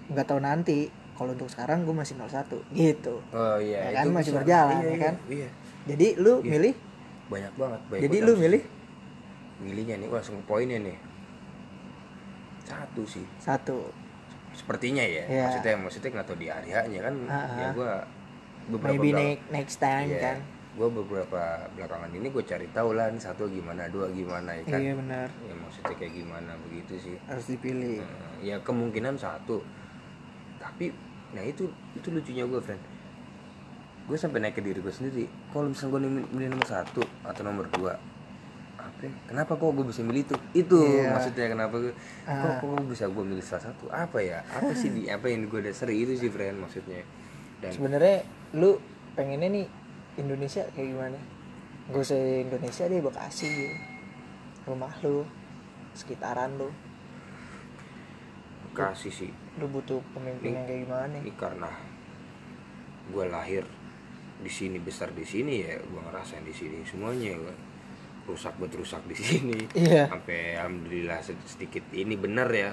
nggak 0.08 0.26
tahu 0.26 0.40
nanti. 0.40 0.80
Kalau 1.14 1.30
untuk 1.30 1.46
sekarang 1.46 1.86
gue 1.86 1.94
masih 1.94 2.18
01 2.18 2.58
gitu. 2.74 3.22
Oh 3.30 3.56
iya 3.56 3.86
Ya 3.86 4.02
kan, 4.02 4.04
itu 4.04 4.10
masih 4.10 4.32
bisa. 4.34 4.38
berjalan, 4.42 4.74
Iya, 4.74 4.82
ya 4.82 4.90
iya, 4.90 4.98
kan? 4.98 5.14
iya. 5.30 5.48
Jadi 5.86 6.06
lu 6.18 6.32
Iya. 6.36 6.50
milih? 6.50 6.74
Banyak 7.24 7.52
banget 7.54 7.80
baik 7.86 8.00
jadi 8.02 8.16
lu 8.18 8.32
milih? 8.34 8.62
Milihnya 9.62 9.94
nih 9.96 10.06
gua 10.06 10.18
langsung 10.18 10.42
poinnya 10.42 10.76
nih. 10.76 10.98
Satu 12.64 13.02
sih. 13.06 13.22
Satu 13.38 13.94
sepertinya 14.54 15.04
ya. 15.04 15.24
Iya. 15.26 15.42
maksudnya 15.50 15.74
maksudnya 15.78 16.10
nggak 16.14 16.26
tahu 16.26 16.38
di 16.38 16.48
hari 16.48 16.70
hanya 16.70 17.00
kan? 17.10 17.14
Ah, 17.28 17.46
ya 17.54 17.66
ah. 17.66 17.72
gue 17.74 17.92
beberapa 18.72 18.94
maybe 18.96 19.10
next 19.12 19.44
next 19.50 19.76
time 19.82 20.08
Iya. 20.08 20.22
kan? 20.22 20.38
Gue 20.74 20.88
beberapa 20.90 21.42
belakangan 21.78 22.10
ini 22.10 22.26
gue 22.34 22.44
cari 22.46 22.66
tahu 22.74 22.98
lah 22.98 23.06
satu 23.14 23.46
gimana 23.46 23.86
dua 23.90 24.10
gimana 24.10 24.54
ya 24.58 24.64
kan? 24.66 24.80
Iya 24.80 24.92
benar. 24.98 25.28
Ya 25.46 25.54
maksudnya 25.54 25.94
kayak 25.94 26.14
gimana 26.14 26.52
begitu 26.66 26.94
sih. 26.98 27.16
Harus 27.30 27.46
dipilih. 27.46 28.02
Nah, 28.02 28.34
ya 28.42 28.56
kemungkinan 28.62 29.14
satu. 29.18 29.62
Tapi 30.58 30.90
nah 31.34 31.42
itu 31.42 31.66
itu 31.94 32.08
lucunya 32.10 32.46
gue 32.46 32.60
friend. 32.62 32.82
Gue 34.04 34.18
sampai 34.18 34.42
naik 34.42 34.58
ke 34.58 34.62
diri 34.62 34.78
gue 34.82 34.94
sendiri. 34.94 35.24
Kalau 35.54 35.70
misalnya 35.70 35.90
gue 35.98 36.00
milih 36.34 36.48
nomor 36.58 36.66
satu 36.66 37.02
atau 37.22 37.42
nomor 37.46 37.66
dua 37.70 37.94
apa 39.04 39.20
ya? 39.20 39.28
kenapa 39.28 39.52
kok 39.54 39.70
gue 39.70 39.84
bisa 39.84 40.00
milih 40.00 40.22
itu? 40.24 40.34
Itu 40.56 40.78
Iya. 40.80 41.12
maksudnya 41.12 41.46
kenapa 41.52 41.74
gue 41.76 41.92
kok, 41.92 42.30
Ah. 42.30 42.56
kok 42.56 42.66
gue 42.66 42.88
bisa 42.88 43.04
gue 43.06 43.24
milih 43.24 43.44
salah 43.44 43.64
satu? 43.68 43.84
Apa 43.88 44.18
ya? 44.18 44.40
Apa 44.48 44.72
sih 44.72 44.88
di 44.88 45.02
apa 45.06 45.28
yang 45.28 45.44
gue 45.44 45.60
dasari 45.60 46.00
itu 46.00 46.16
sih 46.16 46.32
friend 46.32 46.56
maksudnya. 46.58 47.04
Dan 47.60 47.70
sebenarnya 47.70 48.24
lu 48.56 48.80
pengennya 49.12 49.48
nih 49.52 49.66
Indonesia 50.16 50.64
kayak 50.72 50.88
gimana? 50.90 51.18
Gue 51.92 52.00
usah 52.00 52.16
Indonesia 52.16 52.84
deh 52.88 53.00
Bekasi. 53.00 53.44
Gitu. 53.44 53.76
rumah 54.64 54.96
lu 55.04 55.28
sekitaran 55.92 56.56
lu. 56.56 56.72
Kasih 58.72 59.12
sih. 59.12 59.30
Lu 59.60 59.68
butuh 59.68 60.00
pemimpin 60.16 60.56
yang 60.56 60.64
kayak 60.64 60.80
gimana? 60.88 61.14
Nih 61.14 61.20
ini 61.20 61.32
karena 61.36 61.68
gue 63.12 63.24
lahir 63.28 63.62
di 64.40 64.48
sini 64.48 64.80
besar 64.80 65.12
di 65.12 65.22
sini 65.22 65.62
ya 65.62 65.76
gue 65.78 66.00
ngerasain 66.00 66.42
di 66.42 66.52
sini 66.56 66.80
semuanya 66.82 67.36
gue 67.36 67.54
rusak 68.24 68.52
buat 68.54 68.72
rusak 68.72 69.02
di 69.04 69.14
sini. 69.14 69.58
Iya. 69.74 70.08
sampai 70.08 70.56
alhamdulillah 70.56 71.20
sed- 71.20 71.44
sedikit 71.44 71.84
ini 71.90 72.14
bener 72.14 72.48
ya. 72.48 72.70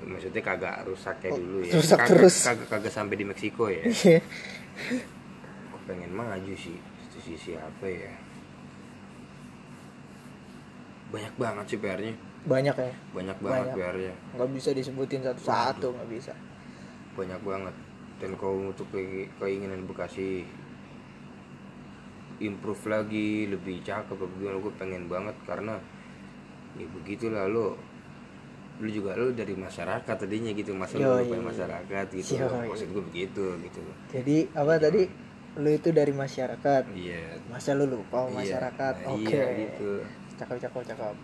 Maksudnya 0.00 0.40
kagak 0.40 0.84
rusak 0.84 1.16
kayak 1.18 1.32
Oh, 1.32 1.38
dulu 1.38 1.58
ya. 1.62 1.72
rusak 1.74 1.96
kagak, 1.98 2.10
terus. 2.10 2.36
kagak 2.42 2.68
kagak 2.68 2.92
sampai 2.92 3.14
di 3.14 3.24
Meksiko 3.24 3.68
ya. 3.68 3.84
Iya. 3.84 4.20
gue 5.64 5.80
pengen 5.84 6.10
maju 6.10 6.54
sih 6.54 6.76
di 7.10 7.20
sisi 7.22 7.54
apa 7.54 7.86
ya. 7.86 8.12
Banyak 11.10 11.34
banget 11.36 11.64
sih 11.66 11.78
PR-nya 11.78 12.14
banyak 12.44 12.76
ya? 12.76 12.92
Banyak 13.14 13.38
banget 13.38 13.66
Banyak. 13.66 13.76
PR-nya 13.78 14.12
nggak 14.34 14.50
bisa 14.50 14.70
disebutin 14.70 15.20
satu-satu 15.22 15.86
nggak 15.90 16.08
bisa. 16.10 16.32
Banyak 17.14 17.40
banget. 17.40 17.74
Dan 18.14 18.30
kalau 18.34 18.68
untuk 18.68 18.84
ke- 18.90 19.30
keinginan 19.34 19.84
Bekasi 19.84 20.44
improve 22.38 22.82
lagi 22.86 23.46
lebih 23.46 23.82
cakep 23.82 24.16
apa 24.16 24.34
gimana 24.34 24.58
gue 24.58 24.74
pengen 24.74 25.04
banget 25.06 25.36
karena 25.44 25.78
ya 26.74 26.86
begitulah 26.90 27.46
lo 27.46 27.78
lu 28.82 28.90
juga 28.90 29.14
lu 29.14 29.30
dari 29.30 29.54
masyarakat 29.54 30.02
tadinya 30.02 30.50
gitu 30.50 30.74
masa 30.74 30.98
lu 30.98 31.06
lupain 31.06 31.38
masyarakat 31.40 32.06
gitu. 32.10 32.42
Yoi. 32.42 32.66
maksud 32.66 32.88
gue 32.90 33.04
begitu 33.06 33.44
gitu. 33.62 33.80
Jadi 34.10 34.50
apa 34.50 34.82
tadi? 34.82 35.06
Lu 35.54 35.70
itu 35.70 35.94
dari 35.94 36.10
masyarakat. 36.10 36.90
Iya. 36.90 37.38
Masa 37.46 37.78
lu 37.78 37.86
lupa 37.86 38.26
Iya. 38.26 38.34
masyarakat? 38.34 38.94
Nah, 39.06 39.14
oke. 39.14 39.30
iya 39.30 39.44
gitu. 39.54 39.90
Cakep 40.34 40.58
cakep 40.58 40.82
cakep. 40.90 41.16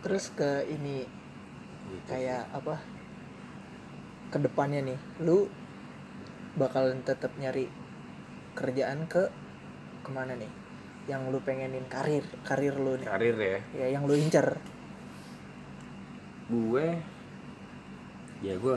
Terus 0.00 0.24
ke 0.32 0.50
ini 0.72 1.04
Gitu. 1.88 2.04
kayak 2.08 2.48
apa? 2.48 2.80
Ke 4.32 4.40
depannya 4.40 4.80
nih 4.80 4.98
lu 5.20 5.52
bakalan 6.56 7.04
tetap 7.04 7.36
nyari 7.36 7.68
kerjaan 8.56 9.04
ke 9.04 9.28
ke 10.08 10.16
mana 10.16 10.32
nih? 10.34 10.48
Yang 11.04 11.22
lu 11.28 11.38
pengenin 11.44 11.84
karir 11.86 12.24
karir 12.40 12.72
lu 12.74 12.96
nih. 12.96 13.04
Karir 13.04 13.36
ya? 13.36 13.58
Ya 13.76 13.86
yang 13.92 14.08
lu 14.08 14.16
incer. 14.16 14.56
Gue? 16.48 16.96
Ya 18.40 18.54
gue 18.56 18.76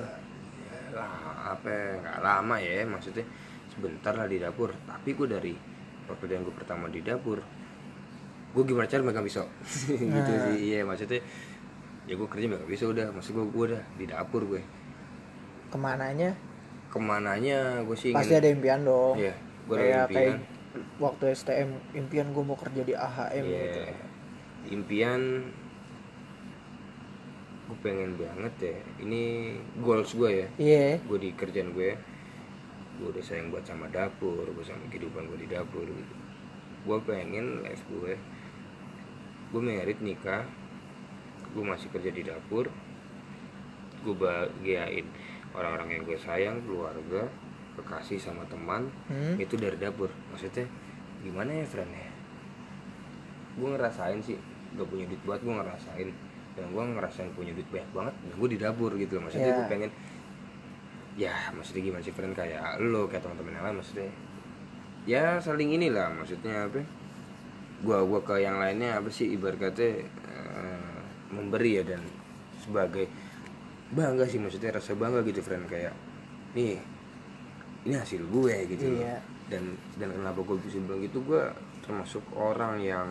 ya 0.61 0.77
lah 0.91 1.11
apa 1.55 1.67
ya, 1.69 1.87
nggak 2.03 2.17
lama 2.19 2.55
ya 2.59 2.83
maksudnya 2.83 3.23
sebentar 3.71 4.11
lah 4.11 4.27
di 4.27 4.37
dapur. 4.37 4.75
Tapi 4.83 5.15
gue 5.15 5.27
dari 5.27 5.53
pekerjaan 6.03 6.43
gue 6.43 6.51
pertama 6.51 6.91
di 6.91 6.99
dapur 6.99 7.39
gue 8.51 8.63
gimana 8.67 8.83
cara 8.83 8.99
megang 8.99 9.23
pisau? 9.23 9.47
Gitu 9.87 10.11
Nah. 10.11 10.43
sih 10.51 10.57
iya 10.59 10.83
maksudnya 10.83 11.23
ya 12.03 12.19
gue 12.19 12.27
kerja 12.27 12.51
megang 12.51 12.67
pisau 12.67 12.91
udah. 12.91 13.07
Maksud 13.15 13.31
gue 13.31 13.45
gue 13.47 13.63
udah 13.71 13.83
di 13.95 14.05
dapur 14.05 14.43
gue. 14.43 14.59
Ke 15.71 15.79
mananya? 15.79 16.35
Ke 16.91 16.99
mananya 16.99 17.79
gue 17.87 17.95
sih 17.95 18.11
pasti 18.11 18.35
ada 18.35 18.51
impian 18.51 18.83
dong. 18.83 19.15
Iya 19.15 19.31
gue 19.61 19.75
ada 19.77 20.03
impian. 20.03 20.35
kayak 20.35 20.35
waktu 20.99 21.35
STM 21.35 21.69
impian 21.97 22.31
gue 22.31 22.43
mau 22.43 22.55
kerja 22.55 22.81
di 22.85 22.93
AHM 22.95 23.43
Iya, 23.43 23.63
gitu. 23.67 23.79
Impian 24.71 25.21
gue 27.67 27.77
pengen 27.83 28.19
banget 28.19 28.53
ya. 28.59 28.77
Ini 29.03 29.23
goals 29.79 30.11
gue 30.15 30.31
ya. 30.45 30.47
Iya. 30.59 30.87
Gue 31.07 31.17
di 31.19 31.29
kerjaan 31.35 31.71
gue 31.75 31.95
gue 33.01 33.07
udah 33.09 33.23
sayang 33.25 33.49
buat 33.49 33.65
sama 33.65 33.89
dapur 33.89 34.45
gue 34.45 34.65
sama 34.67 34.85
kehidupan 34.93 35.25
gue 35.31 35.39
di 35.43 35.49
dapur. 35.49 35.87
Gitu 35.87 36.15
gue 36.81 36.97
pengen 37.05 37.61
life 37.61 37.85
gue 37.89 38.13
gue 39.51 39.61
merit 39.61 39.99
nikah. 39.99 40.47
Gue 41.51 41.63
masih 41.67 41.91
kerja 41.91 42.11
di 42.15 42.23
dapur. 42.23 42.71
Gue 44.01 44.15
bahagiain 44.15 45.05
orang-orang 45.51 45.99
yang 45.99 46.03
gue 46.07 46.15
sayang 46.15 46.63
keluarga 46.63 47.27
kekasih 47.73 48.17
sama 48.17 48.43
teman 48.45 48.91
Hmm. 49.07 49.35
itu 49.35 49.55
dari 49.55 49.75
dapur. 49.75 50.11
Maksudnya 50.29 50.67
gimana 51.21 51.51
ya 51.53 51.65
friend 51.65 51.89
ya? 51.89 52.09
Gue 53.53 53.67
ngerasain 53.69 54.19
sih 54.19 54.37
gak 54.73 54.87
punya 54.87 55.03
duit 55.05 55.21
buat 55.21 55.39
gue 55.39 55.51
ngerasain. 55.51 56.09
Dan 56.51 56.65
gue 56.67 56.83
ngerasain 56.85 57.31
punya 57.31 57.51
duit 57.51 57.67
banyak 57.67 57.89
banget 57.91 58.15
dan 58.17 58.31
gue 58.35 58.49
di 58.49 58.57
dapur 58.57 58.91
gitu 58.93 59.17
loh. 59.17 59.23
Maksudnya 59.25 59.47
Iya. 59.47 59.57
gue 59.57 59.67
pengen 59.67 59.91
ya 61.13 61.35
maksudnya 61.51 61.81
gimana 61.81 62.01
sih 62.01 62.11
friend? 62.11 62.33
Kayak 62.33 62.79
lo 62.81 63.05
kayak 63.05 63.21
teman-teman 63.21 63.51
yang 63.53 63.65
lain 63.65 63.77
maksudnya 63.77 64.09
ya 65.01 65.23
saling 65.37 65.71
inilah 65.71 66.07
maksudnya 66.09 66.67
apa? 66.67 66.79
Gua 67.81 68.05
gua 68.05 68.21
ke 68.21 68.37
yang 68.37 68.55
lainnya 68.55 68.93
apa 68.95 69.09
sih 69.09 69.33
ibarat 69.33 69.57
kata 69.57 69.81
eh, 69.81 70.91
memberi 71.29 71.81
ya 71.81 71.83
dan 71.83 72.01
sebagai 72.55 73.09
bangga 73.89 74.23
sih 74.23 74.37
maksudnya 74.37 74.71
rasa 74.71 74.93
bangga 74.93 75.23
gitu 75.23 75.41
friend. 75.41 75.65
Kayak 75.65 75.97
nih 76.53 76.77
ini 77.81 77.95
hasil 77.95 78.21
gue 78.23 78.55
gitu. 78.69 78.85
Iya. 78.95 79.17
dan 79.47 79.63
dan 79.97 80.09
kenapa 80.11 80.39
gue 80.41 80.57
bisa 80.61 80.79
bilang 80.79 81.01
gitu 81.01 81.19
gue 81.21 81.43
termasuk 81.81 82.23
orang 82.31 82.79
yang 82.79 83.07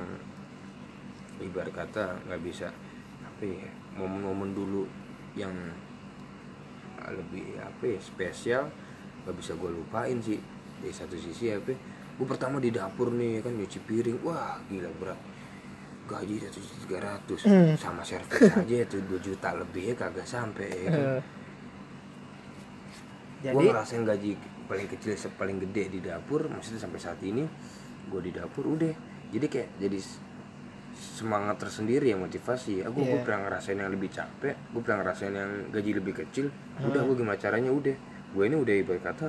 ibarat 1.38 1.68
kata 1.70 2.16
nggak 2.24 2.40
bisa 2.40 2.72
apa 3.20 3.44
ya 3.44 3.68
momen-momen 3.94 4.52
dulu 4.52 4.88
yang 5.34 5.52
lebih 7.02 7.56
apa 7.56 7.84
ya 7.86 8.00
spesial 8.00 8.64
nggak 9.24 9.36
bisa 9.36 9.52
gue 9.52 9.68
lupain 9.68 10.16
sih 10.20 10.40
di 10.80 10.88
satu 10.88 11.12
sisi 11.12 11.50
apa 11.50 11.72
gue 12.16 12.26
pertama 12.28 12.56
di 12.56 12.68
dapur 12.68 13.10
nih 13.10 13.40
kan 13.40 13.52
nyuci 13.52 13.80
piring 13.82 14.20
wah 14.20 14.56
gila 14.64 14.88
berat 14.96 15.20
gaji 16.06 16.40
satu 16.40 16.58
tiga 16.80 16.98
ratus 17.00 17.40
Hmm. 17.44 17.76
sama 17.76 18.00
servis 18.00 18.48
aja 18.60 18.76
itu 18.80 18.96
dua 19.04 19.20
juta 19.20 19.54
lebih 19.54 19.92
ya 19.92 19.94
kagak 19.94 20.24
sampai 20.24 20.68
ya 20.68 20.88
kan. 20.88 21.02
Eh, 23.40 23.52
gue 23.52 23.62
ngerasain 23.62 24.04
gaji 24.04 24.36
paling 24.70 24.86
kecil 24.86 25.10
paling 25.34 25.58
gede 25.58 25.90
di 25.90 26.00
dapur 26.00 26.46
maksudnya 26.46 26.78
sampai 26.78 27.02
saat 27.02 27.18
ini 27.26 27.42
gue 28.06 28.20
di 28.22 28.30
dapur 28.30 28.70
udah. 28.70 28.94
Jadi 29.30 29.46
kayak 29.46 29.68
jadi 29.76 29.98
semangat 30.94 31.58
tersendiri 31.58 32.10
ya 32.10 32.16
motivasi. 32.16 32.86
Aku 32.86 33.02
gue 33.02 33.18
Iya. 33.18 33.24
pernah 33.26 33.50
ngerasain 33.50 33.76
yang 33.76 33.90
lebih 33.90 34.10
capek 34.10 34.54
gue 34.70 34.80
pernah 34.80 34.98
ngerasain 35.02 35.32
yang 35.32 35.50
gaji 35.70 35.90
lebih 35.96 36.14
kecil 36.16 36.46
Hmm. 36.78 36.88
udah 36.90 37.00
gue 37.02 37.14
gimana 37.18 37.36
caranya 37.36 37.70
udah. 37.70 37.96
Gue 38.30 38.46
ini 38.46 38.54
udah 38.54 38.74
ibarat 38.76 39.02
kata 39.04 39.26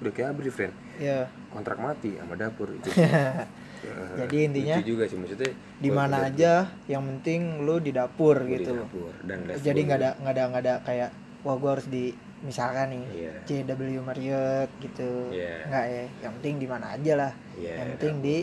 udah 0.00 0.12
kayak 0.12 0.28
abri 0.34 0.50
friend. 0.50 0.74
Ya 0.98 1.30
kontrak 1.50 1.78
mati 1.78 2.14
sama 2.16 2.34
dapur 2.34 2.70
itu. 2.70 2.88
Ya, 2.90 3.46
Jadi 4.20 4.36
intinya, 4.44 4.76
juga 4.84 5.08
sih 5.08 5.16
maksudnya 5.16 5.56
di 5.80 5.88
mana 5.88 6.28
aja 6.28 6.68
yang 6.84 7.00
penting 7.00 7.64
lu 7.64 7.80
di 7.80 7.96
dapur 7.96 8.36
gua 8.36 8.44
di 8.44 8.60
gitu. 8.60 8.76
dapur 8.76 9.08
dan 9.24 9.48
jadi 9.56 9.80
nggak 9.80 9.98
ada 9.98 10.10
nggak 10.20 10.34
ada 10.36 10.42
nggak 10.52 10.62
ada 10.68 10.74
kayak 10.84 11.10
wah 11.40 11.56
gua 11.56 11.80
harus 11.80 11.88
di 11.88 12.12
misalkan 12.40 12.88
nih 12.90 13.04
Iya. 13.28 13.32
JW 13.64 14.00
Marriott 14.00 14.70
gitu 14.78 15.28
Iya. 15.28 15.68
nggak 15.68 15.84
ya 15.86 16.04
yang 16.20 16.32
penting 16.40 16.54
di 16.56 16.66
mana 16.66 16.86
aja 16.92 17.12
lah 17.14 17.32
Iya, 17.54 17.72
yang 17.76 17.88
penting 17.94 18.14
di 18.20 18.36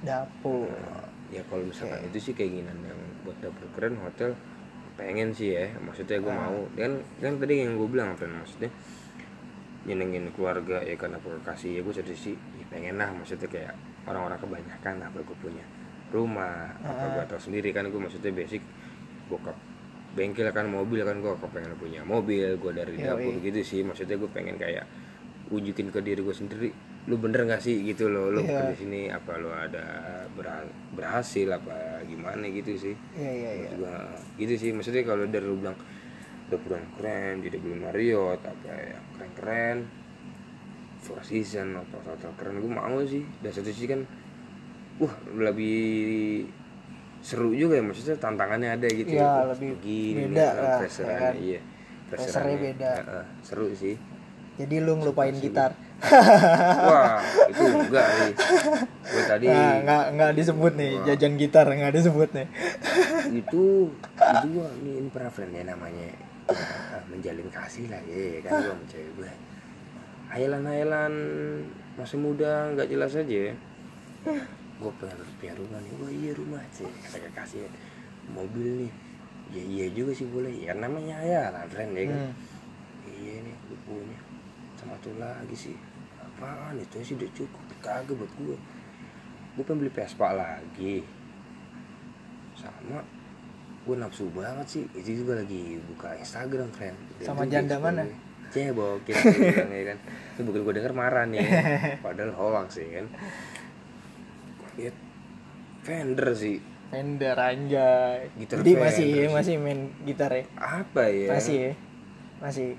dapur 0.00 0.68
ya 1.28 1.40
kalau 1.46 1.64
misalkan 1.64 2.00
Oke. 2.00 2.08
itu 2.08 2.18
sih 2.18 2.34
keinginan 2.34 2.76
yang 2.80 2.98
buat 3.22 3.36
dapur 3.38 3.66
keren 3.72 3.96
hotel 3.98 4.32
pengen 4.92 5.32
sih 5.32 5.52
ya 5.52 5.68
maksudnya 5.78 6.16
gue 6.18 6.28
Ah. 6.28 6.40
mau 6.42 6.58
dan 6.74 6.90
kan 7.18 7.32
tadi 7.36 7.60
yang 7.60 7.76
gue 7.76 7.88
bilang 7.88 8.12
friend 8.12 8.36
maksudnya 8.36 8.68
nyenengin 9.82 10.30
keluarga 10.30 10.78
ya 10.80 10.94
karena 10.94 11.18
kasih 11.42 11.76
ya 11.76 11.80
gue 11.82 11.90
satu 11.90 12.08
sisi 12.08 12.32
ya 12.54 12.64
pengen 12.68 12.96
lah 12.96 13.10
maksudnya 13.10 13.48
kayak 13.48 13.74
orang-orang 14.04 14.38
kebanyakan 14.38 14.94
apa 15.02 15.18
gue 15.18 15.36
punya 15.36 15.64
rumah 16.08 16.70
apa 16.78 17.02
Ah. 17.02 17.12
gue 17.18 17.24
tahu 17.26 17.40
sendiri 17.42 17.72
kan 17.72 17.84
gue 17.84 17.98
maksudnya 17.98 18.30
basic 18.30 18.62
bokap 19.26 19.56
bengkel 20.12 20.48
kan 20.50 20.68
mobil 20.68 21.00
kan 21.02 21.16
gue 21.18 21.32
kepengen 21.34 21.72
punya 21.76 22.00
mobil 22.04 22.54
gue 22.54 22.72
dari 22.72 22.94
Yoi. 22.96 23.04
dapur 23.04 23.34
gitu 23.40 23.60
sih. 23.60 23.80
Maksudnya 23.80 24.16
gue 24.16 24.30
pengen 24.30 24.56
kayak 24.56 24.84
wujudin 25.48 25.88
ke 25.88 26.00
diri 26.00 26.20
gue 26.20 26.32
sendiri. 26.32 26.70
Lu 27.10 27.18
bener 27.18 27.42
gak 27.44 27.60
sih 27.60 27.82
gitu 27.82 28.06
loh? 28.06 28.30
Lu 28.30 28.40
Iya. 28.40 28.62
kerja 28.62 28.74
sini 28.78 29.10
apa 29.10 29.34
lu 29.36 29.50
ada 29.50 29.84
berha- 30.32 30.70
berhasil 30.92 31.48
apa 31.50 32.00
gimana 32.04 32.46
gitu 32.46 32.72
sih? 32.78 32.94
Iya 33.12 33.32
iya 33.32 33.50
iya. 33.58 33.70
gua, 33.74 33.96
gitu 34.38 34.54
sih. 34.54 34.70
Maksudnya 34.70 35.02
kalau 35.02 35.26
dari 35.26 35.42
lu 35.42 35.58
bilang 35.58 35.74
dapuran 36.46 36.84
keren 36.94 37.40
jadi 37.40 37.56
beli 37.58 37.80
Marriott 37.80 38.40
apa 38.44 38.70
ya 38.70 38.98
keren 39.16 39.30
keren 39.34 39.78
Four 41.02 41.18
Season 41.26 41.74
atau 41.74 41.98
hotel 42.06 42.30
keren. 42.38 42.62
Gue 42.62 42.70
mau 42.70 43.00
sih. 43.02 43.26
Dan 43.42 43.50
satu 43.50 43.66
sisi 43.66 43.90
kan 43.90 44.06
wah 45.00 45.10
lebih 45.34 46.46
seru 47.22 47.54
juga 47.54 47.78
ya 47.78 47.84
maksudnya 47.86 48.18
tantangannya 48.18 48.74
ada 48.74 48.88
gitu 48.90 49.14
Iya, 49.14 49.22
Wah, 49.24 49.44
lebih 49.54 49.70
gini 49.78 50.22
beda 50.28 50.42
nih, 50.42 50.58
lah, 50.58 50.78
ya 50.82 51.16
kan? 51.16 51.34
iya 51.38 51.60
pressureannya, 52.10 52.56
beda. 52.60 52.90
heeh, 52.92 53.24
seru 53.40 53.66
sih. 53.72 53.96
Jadi 54.52 54.74
lu 54.84 55.00
ngelupain 55.00 55.32
gitar. 55.32 55.72
Wah 56.84 57.24
itu 57.48 57.62
enggak 57.64 58.06
sih. 58.20 58.32
Gue 59.00 59.22
tadi 59.24 59.46
nah, 59.48 59.80
nggak 59.80 60.04
nggak 60.12 60.32
disebut 60.36 60.72
nih 60.76 60.92
Wah. 60.92 61.04
jajan 61.08 61.34
gitar 61.40 61.66
nggak 61.72 61.94
disebut 61.96 62.28
nih. 62.36 62.46
Itu 63.32 63.88
itu 64.12 64.46
gua 64.52 64.68
pernah 65.08 65.30
friend 65.32 65.56
ya 65.56 65.64
namanya. 65.72 66.12
Eh, 66.52 67.00
menjalin 67.08 67.48
kasih 67.48 67.88
lah 67.88 68.02
ya 68.04 68.44
kan 68.44 68.50
gua 68.60 68.74
sama 68.76 68.84
cewek 68.90 69.10
gue 69.16 69.32
hayalan-hayalan 70.32 71.12
masa 71.96 72.16
muda 72.16 72.72
nggak 72.72 72.88
jelas 72.88 73.12
aja 73.14 73.52
gue 74.82 74.92
pengen 74.98 75.18
punya 75.38 75.54
rumah 75.54 75.78
nih. 75.78 75.92
Wah 75.96 76.10
iya 76.10 76.32
rumah 76.34 76.62
sih 76.68 76.84
kata 76.84 77.18
kekasih 77.22 77.70
mobil 78.28 78.86
nih. 78.86 78.92
Ya 79.52 79.62
iya 79.62 79.86
juga 79.88 80.10
sih 80.10 80.26
boleh. 80.26 80.50
Ya 80.50 80.74
namanya 80.74 81.22
hayalan 81.22 81.66
friend 81.68 81.92
ya 81.94 82.04
kan? 82.10 82.18
Hmm. 82.18 82.34
iya 83.06 83.34
nih 83.40 83.54
gue 83.66 83.78
punya. 83.86 84.18
Sama 84.74 84.98
tuh 84.98 85.14
lagi 85.16 85.54
sih. 85.54 85.76
Apaan 86.18 86.76
itu 86.76 86.98
sih? 87.00 87.14
Udah 87.14 87.30
cukup. 87.30 87.62
Kagak 87.78 88.14
buat 88.14 88.32
gue 88.36 88.56
gue 89.52 89.62
pengen 89.62 89.78
beli 89.80 89.92
Vespa 89.92 90.32
lagi. 90.32 91.04
Sama 92.56 92.98
gue 93.82 93.96
nafsu 93.96 94.26
banget 94.30 94.66
sih. 94.66 94.84
Itu 94.92 95.22
juga 95.22 95.38
lagi 95.38 95.78
buka 95.84 96.16
Instagram 96.16 96.68
friend. 96.70 96.96
Dan 97.20 97.26
Sama 97.26 97.42
janda 97.46 97.76
mana? 97.78 98.02
story. 98.02 98.30
cebok 98.52 99.00
gitu 99.08 99.16
kan, 99.56 99.72
ya 99.72 99.96
kan? 99.96 99.98
Itu 100.36 100.44
bukan 100.44 100.60
gue 100.60 100.74
denger 100.76 100.92
marah 100.92 101.24
nih. 101.24 101.40
Padahal 102.04 102.36
hoax 102.36 102.76
sih 102.76 102.88
kan 102.92 103.08
gue 104.72 104.82
liat 104.82 104.96
Fender 105.82 106.28
sih. 106.32 106.58
Fender 106.88 107.34
anjay. 107.34 108.30
Gitar 108.36 108.56
jadi 108.58 108.70
Fender 108.70 108.84
masih 108.84 109.06
sih. 109.08 109.26
masih 109.28 109.54
main 109.58 109.80
gitar 110.02 110.30
ya? 110.30 110.44
Apa 110.54 111.02
ya? 111.06 111.28
Masih 111.28 111.56
ya? 111.58 111.72
Masih. 112.38 112.70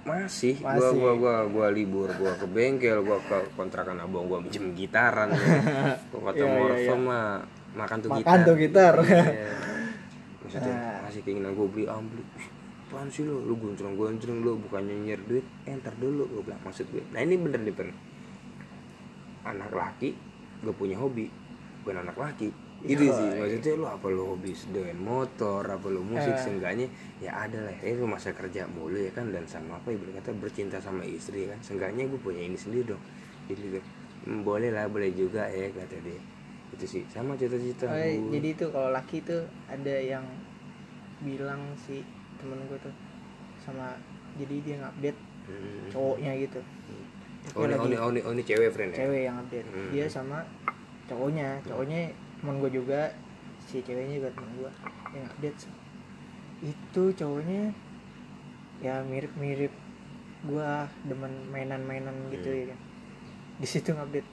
Masih, 0.00 0.54
gua 0.56 0.70
Masih. 0.70 0.94
gua 0.94 1.12
gua 1.18 1.36
gua 1.44 1.66
libur 1.68 2.06
gua 2.14 2.30
ke 2.32 2.46
bengkel 2.46 3.02
gua 3.02 3.18
ke 3.18 3.36
kontrakan 3.52 3.98
abang 3.98 4.24
gua 4.24 4.38
minjem 4.38 4.70
gitaran. 4.72 5.28
Ya. 5.28 5.98
gua 6.14 6.30
kata 6.30 6.38
Iya, 6.38 6.46
iya, 6.46 6.54
Morfa 6.54 6.78
iya. 6.78 6.94
mah 6.96 7.26
makan 7.74 7.96
tuh 7.98 8.08
Makan 8.08 8.22
gitar. 8.22 8.38
tuh 8.40 8.54
gitar. 8.56 8.94
Iya. 9.02 9.24
maksudnya 10.40 10.72
Nah. 10.72 10.98
masih 11.02 11.20
keinginan 11.20 11.52
gue 11.52 11.66
beli 11.66 11.84
ah 11.84 11.98
beli. 11.98 12.22
Ih, 12.38 12.48
apaan 12.86 13.10
sih 13.10 13.26
lo 13.26 13.42
lu 13.42 13.58
gonceng 13.58 13.92
gonceng 13.92 14.40
lo 14.40 14.54
bukannya 14.56 14.94
nyer 15.02 15.18
duit 15.20 15.42
enter 15.66 15.90
dulu 15.92 16.22
gue 16.30 16.42
bilang. 16.44 16.62
Maksud 16.62 16.86
gue 16.86 17.02
nah 17.10 17.18
ini 17.18 17.34
bener 17.34 17.60
nih 17.60 17.74
pen. 17.74 17.90
Anak 19.42 19.70
laki 19.70 20.14
gue 20.60 20.72
punya 20.72 20.96
hobi 20.96 21.28
bukan 21.82 22.02
anak 22.02 22.16
laki 22.16 22.48
itu 22.84 23.02
Yoi. 23.02 23.10
sih 23.10 23.28
maksudnya 23.34 23.72
lu 23.74 23.86
apa 23.86 24.06
lu 24.06 24.22
hobi 24.28 24.52
dengan 24.68 24.98
motor 25.00 25.64
apa 25.64 25.86
lu 25.86 26.02
musik 26.02 26.30
Eh. 26.30 26.38
seenggaknya 26.38 26.86
ya 27.18 27.32
ada 27.34 27.58
lah 27.62 27.74
ya 27.74 27.92
lu 27.94 28.06
masa 28.06 28.30
kerja 28.30 28.68
mulu 28.68 28.94
ya 28.94 29.10
kan 29.10 29.28
dan 29.28 29.42
sama 29.44 29.74
apa 29.74 29.90
ibu 29.90 30.06
kata 30.12 30.30
bercinta 30.36 30.78
sama 30.78 31.02
istri 31.02 31.46
kan 31.46 31.58
seenggaknya 31.60 32.06
gue 32.06 32.20
punya 32.20 32.40
ini 32.40 32.54
sendiri 32.54 32.92
dong 32.92 33.02
jadi 33.46 33.62
gue 33.74 33.82
"Hmm, 34.22 34.42
boleh 34.42 34.70
lah 34.70 34.86
boleh 34.86 35.10
juga 35.12 35.46
ya 35.46 35.66
kata 35.68 35.96
dia 36.00 36.20
itu 36.68 36.84
sih 36.84 37.02
sama 37.08 37.34
cita-cita 37.34 37.86
Oh, 37.86 37.94
gua. 37.94 38.30
jadi 38.32 38.48
itu 38.52 38.64
kalau 38.68 38.90
laki 38.90 39.22
tuh 39.22 39.42
ada 39.66 39.96
yang 39.96 40.26
bilang 41.18 41.62
si 41.78 42.04
temen 42.36 42.60
gue 42.66 42.78
tuh 42.78 42.92
sama 43.58 43.96
jadi 44.36 44.56
dia 44.62 44.76
ngupdate 44.78 45.20
Hmm. 45.46 45.86
cowoknya 45.88 46.34
gitu 46.42 46.58
Oh 47.54 47.62
ini, 47.62 47.74
oh, 47.74 47.86
ini, 47.86 47.96
oh, 47.96 48.10
ini, 48.10 48.20
oh, 48.20 48.32
ini 48.32 48.42
cewek 48.42 48.68
friend 48.68 48.90
ya? 48.90 48.98
cewek 49.00 49.22
yang 49.24 49.36
update 49.38 49.68
Hmm. 49.68 49.90
dia 49.90 50.06
sama 50.06 50.42
cowoknya 51.04 51.62
cowoknya 51.62 52.00
temen 52.36 52.56
gue 52.58 52.70
juga 52.72 53.00
si 53.60 53.78
ceweknya 53.78 54.18
juga 54.18 54.30
temen 54.32 54.50
gue 54.56 54.70
yang 55.12 55.26
update 55.28 55.58
itu 56.60 57.02
cowoknya 57.14 57.62
ya 58.78 59.00
mirip-mirip 59.02 59.72
gue 60.42 60.70
demen 61.04 61.32
mainan-mainan 61.46 62.16
gitu 62.28 62.48
Hmm. 62.48 62.58
ya 62.58 62.66
kan 62.68 62.80
di 63.56 63.66
situ 63.66 63.90
ngupdate 63.90 64.28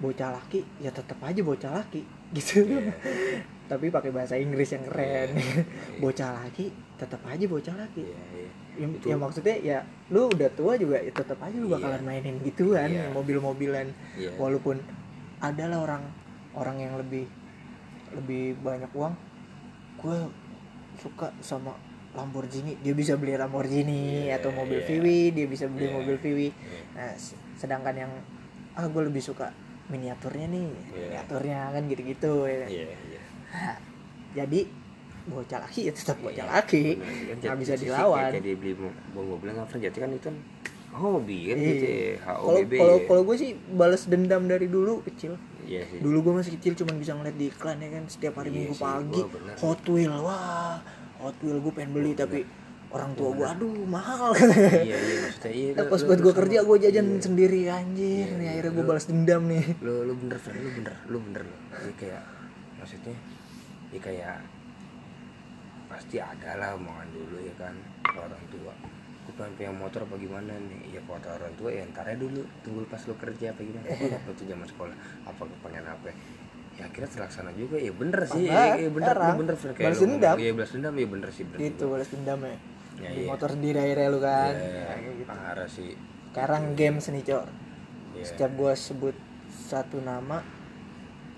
bocah 0.00 0.32
laki 0.32 0.60
ya 0.78 0.88
tetap 0.90 1.20
aja 1.20 1.40
bocah 1.40 1.72
laki 1.74 2.02
gitu 2.36 2.64
Iya. 2.64 2.92
tapi 3.66 3.86
pakai 3.88 4.10
bahasa 4.10 4.34
Inggris 4.34 4.72
yang 4.72 4.84
keren 4.84 5.36
Iya. 5.36 5.62
bocah 6.02 6.40
laki 6.40 6.66
tetap 6.96 7.20
aja 7.22 7.44
bocah 7.44 7.74
laki 7.74 8.02
Iya, 8.02 8.22
iya. 8.34 8.50
Ya, 8.80 8.86
Itu- 8.88 9.06
ya 9.06 9.16
maksudnya 9.16 9.56
ya 9.60 9.78
lu 10.08 10.26
udah 10.26 10.48
tua 10.50 10.72
juga 10.74 10.96
ya 10.96 11.12
tetap 11.12 11.36
aja 11.38 11.52
lu 11.54 11.68
bakalan 11.68 12.00
mainin 12.00 12.40
gituan 12.40 12.88
Iya. 12.88 13.12
mobil-mobilan 13.12 13.92
Iya. 14.16 14.32
walaupun 14.34 14.80
adalah 15.38 15.84
orang 15.84 16.02
orang 16.52 16.76
yang 16.78 16.94
lebih 16.96 17.28
lebih 18.10 18.56
banyak 18.58 18.88
uang 18.90 19.14
gue 19.96 20.16
suka 20.96 21.30
sama 21.38 21.76
Lamborghini 22.10 22.74
dia 22.80 22.90
bisa 22.90 23.14
beli 23.14 23.36
Lamborghini 23.36 24.26
Iya, 24.26 24.40
atau 24.42 24.50
mobil 24.50 24.80
iya. 24.80 24.88
VW 24.88 25.06
dia 25.30 25.46
bisa 25.46 25.68
beli 25.68 25.86
Iya. 25.86 25.94
mobil 25.94 26.16
VW 26.16 26.38
Iya. 26.48 26.80
nah 26.96 27.10
sedangkan 27.54 27.94
yang 27.94 28.12
ah 28.72 28.86
gue 28.86 29.02
lebih 29.04 29.20
suka 29.20 29.52
miniaturnya 29.86 30.48
nih 30.48 30.66
Iya. 30.66 31.06
miniaturnya 31.12 31.58
kan 31.68 31.82
gitu-gitu 31.84 32.32
ya 32.44 32.56
kan. 32.58 32.68
Iya, 32.68 32.86
iya. 33.04 33.20
jadi 34.32 34.60
bocah 35.30 35.58
laki 35.60 35.80
ya 35.86 35.92
tetap 35.92 36.16
bocah 36.18 36.42
Iya, 36.42 36.52
laki 36.52 36.84
nggak 37.36 37.56
bisa 37.56 37.74
dilawan 37.76 38.30
dia 38.34 38.54
beli 38.54 38.72
bawa 38.74 39.24
mobil 39.28 39.48
nggak 39.50 39.78
jati 39.80 39.98
kan 39.98 40.10
itu 40.10 40.26
kan 40.26 40.36
hobi 40.90 41.38
kan 41.46 41.56
Iya. 41.56 41.68
gitu 41.68 41.86
ya. 41.86 42.12
kalau 42.20 42.42
HOBB 42.50 42.72
kalau 42.74 42.96
ya. 42.96 43.06
kalau 43.06 43.22
gue 43.22 43.36
sih 43.36 43.50
balas 43.70 44.02
dendam 44.04 44.42
dari 44.44 44.66
dulu 44.66 45.00
kecil 45.02 45.38
Iya 45.62 45.86
sih. 45.86 46.02
dulu 46.02 46.18
gue 46.20 46.32
masih 46.36 46.52
kecil 46.58 46.72
cuman 46.76 46.98
bisa 46.98 47.14
ngeliat 47.14 47.36
di 47.36 47.46
iklan 47.46 47.78
ya 47.78 47.88
kan 47.90 48.02
setiap 48.04 48.34
hari 48.36 48.50
Iya 48.50 48.56
minggu 48.60 48.74
sih, 48.74 48.82
pagi. 48.82 49.20
Hot 49.56 49.82
Wheel 49.86 50.14
wah 50.16 50.82
Hot 51.20 51.38
Wheel 51.38 51.58
gue 51.58 51.70
pengen 51.70 51.90
beli 51.92 52.12
tapi 52.12 52.42
orang 52.90 53.14
tua 53.14 53.30
gue 53.30 53.46
aduh 53.46 53.86
mahal 53.86 54.34
Iya, 54.34 54.98
iya 54.98 55.16
maksudnya 55.22 55.50
iya. 55.52 55.70
Nah, 55.72 55.86
pas 55.86 56.02
buat 56.02 56.18
gue 56.18 56.34
kerja 56.34 56.58
gue 56.60 56.76
jajan 56.80 57.06
Iya. 57.08 57.22
sendiri 57.22 57.60
anjir 57.66 58.26
Iya, 58.26 58.34
nih 58.34 58.42
iya. 58.42 58.50
akhirnya 58.50 58.72
gue 58.74 58.84
balas 58.84 59.04
dendam 59.06 59.42
nih 59.46 59.64
lu 59.78 59.94
lu 60.02 60.12
bener 60.16 60.38
friend 60.38 60.58
lu 60.58 60.70
bener 60.74 60.94
lu 61.06 61.18
bener 61.22 61.42
lu 61.46 61.92
kayak 61.94 62.22
maksudnya 62.76 63.14
ya 63.90 64.00
kayak 64.00 64.36
pasti 65.90 66.22
ada 66.22 66.54
lah 66.54 66.78
omongan 66.78 67.08
dulu 67.10 67.36
ya 67.42 67.54
kan 67.58 67.74
orang 68.14 68.44
tua. 68.54 68.72
Gue 69.26 69.34
pengen 69.34 69.52
punya 69.58 69.72
motor 69.74 70.00
apa 70.06 70.14
gimana 70.22 70.52
nih? 70.54 70.94
Ya 70.94 71.00
kata 71.02 71.28
orang 71.34 71.54
tua 71.58 71.70
ya 71.74 71.82
ntar 71.90 72.06
dulu 72.14 72.46
tunggu 72.62 72.86
pas 72.86 73.02
lu 73.10 73.14
kerja 73.18 73.50
apa 73.50 73.60
gimana. 73.66 73.86
Apa 74.22 74.30
tuh 74.38 74.46
zaman 74.46 74.66
sekolah 74.70 74.96
apa 75.26 75.42
pengen 75.66 75.84
apa? 75.90 76.14
Ya 76.78 76.86
akhirnya 76.86 77.10
terlaksana 77.10 77.50
juga. 77.58 77.76
Ya 77.76 77.92
bener 77.92 78.20
sih. 78.30 78.46
Ya, 78.46 78.78
ya 78.78 78.88
bener 78.88 79.14
lu 79.18 79.32
bener 79.42 79.54
friend 79.58 79.76
balas 79.76 79.98
lu 79.98 80.06
ngomong, 80.06 80.14
dendam. 80.22 80.36
iya 80.38 80.52
balas 80.54 80.70
dendam. 80.70 80.94
Ya 80.94 81.06
bener 81.10 81.28
sih 81.34 81.44
bener 81.44 81.58
gitu 81.66 81.82
juga. 81.84 81.92
balas 81.98 82.08
dendam 82.14 82.38
ya. 82.38 82.48
Ya, 83.00 83.08
Beli 83.10 83.22
iya. 83.24 83.28
motor 83.32 83.48
sendiri 83.50 83.78
akhirnya 83.82 84.08
lu 84.08 84.20
kan. 84.22 84.52
Ya, 84.54 84.82
kayak 84.94 85.14
gitu. 85.18 85.28
parah 85.28 85.68
sih. 85.68 85.90
Sekarang 86.30 86.62
games 86.78 87.04
nih 87.10 87.22
cor 87.26 87.48
ya. 88.14 88.24
setiap 88.24 88.50
gue 88.54 88.72
sebut 88.78 89.16
satu 89.50 89.98
nama 89.98 90.38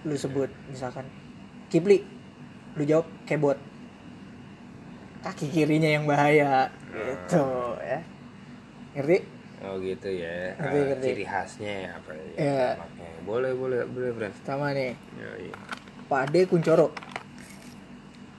lu 0.04 0.14
sebut 0.14 0.52
misalkan 0.68 1.08
Kipli. 1.72 2.04
Lu 2.76 2.84
jawab 2.84 3.08
kebot 3.24 3.71
kaki 5.22 5.46
kirinya 5.48 5.86
yang 5.86 6.04
bahaya 6.04 6.66
gitu 6.90 7.46
ya. 7.78 7.98
Ngerti? 8.92 9.18
Oh 9.62 9.78
gitu 9.78 10.08
ya. 10.10 10.58
Ngerti, 10.58 10.78
Ah, 10.78 10.84
ngerti. 10.90 11.06
ciri 11.06 11.24
khasnya 11.24 11.74
apa 11.94 12.10
ya 12.12 12.24
Iya. 12.34 12.68
makanya. 12.76 13.18
boleh 13.22 13.52
boleh 13.54 13.80
boleh 13.86 14.10
friend. 14.12 14.34
Sama 14.42 14.74
nih. 14.74 14.92
Ya, 15.14 15.30
iya. 15.38 15.54
Pak 16.10 16.28
Ade 16.28 16.40
Kuncoro 16.44 16.90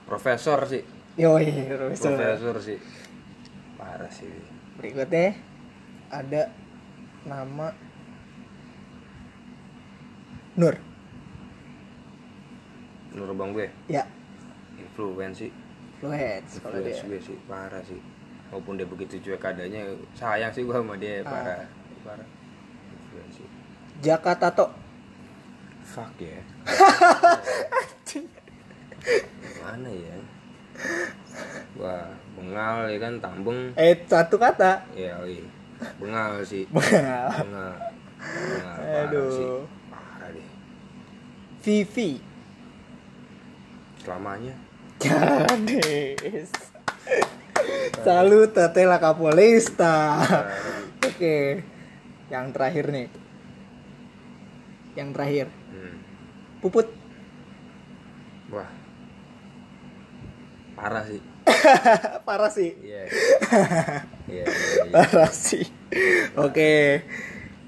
Profesor 0.04 0.60
sih, 0.68 0.84
yoi 1.16 1.48
profesor. 1.64 2.12
Profesor 2.12 2.56
sih, 2.60 2.78
parah 3.80 4.12
sih. 4.12 4.28
berikutnya 4.76 5.32
ada 6.12 6.52
nama 7.24 7.72
Nur. 10.54 10.76
Nur 13.16 13.32
bang 13.32 13.50
gue, 13.50 13.68
ya. 13.88 14.04
Influensi, 14.76 15.48
Fluence 15.96 16.58
kalau 16.58 16.78
dia 16.78 16.94
gue 16.96 17.18
sih, 17.18 17.38
parah 17.44 17.82
sih. 17.82 18.00
Walaupun 18.48 18.76
dia 18.76 18.84
begitu 18.84 19.18
cuek 19.20 19.42
adanya, 19.42 19.82
sayang 20.12 20.50
sih 20.50 20.62
gue 20.62 20.70
sama 20.70 20.94
dia, 20.94 21.20
Ah. 21.20 21.26
parah, 21.26 21.58
parah. 22.02 22.28
Influensi. 22.90 23.44
Jakarta 23.98 24.50
Tato 24.50 24.66
Fuck 25.84 26.16
ya. 26.18 26.40
Mana 29.60 29.90
ya? 29.90 30.16
Wah, 31.74 32.06
bengal 32.34 32.86
ya 32.86 32.98
kan, 32.98 33.14
tambeng. 33.18 33.74
eh 33.74 33.94
satu 34.04 34.36
kata 34.36 34.82
Ya, 34.92 35.18
iya. 35.24 35.44
Bengal 35.98 36.42
sih. 36.42 36.64
Bengal. 36.68 37.26
Bengal. 37.42 37.74
Bengal, 38.22 38.74
parah 38.78 39.04
sih. 39.04 39.10
Aduh. 39.10 39.60
Parah 39.90 40.28
deh. 40.30 40.48
Vivi 41.60 42.10
Selamanya. 43.98 44.54
Gades 44.98 46.50
Salut 48.00 48.50
Tetela 48.50 48.98
Kapolista 48.98 50.20
Oke 51.00 51.62
Yang 52.28 52.46
terakhir 52.52 52.84
nih 52.90 53.08
Yang 54.94 55.08
terakhir 55.12 55.46
Hmm. 55.74 55.98
Puput 56.60 56.86
Wah. 58.46 58.70
Parah 60.74 61.02
sih. 61.02 61.18
Parah 62.26 62.46
sih 62.48 62.70
Iya. 62.78 63.02
Iya, 64.24 64.44
iya, 64.44 64.44
iya. 64.46 64.92
Parah 64.94 65.28
sih 65.28 65.66
Oke 66.34 67.02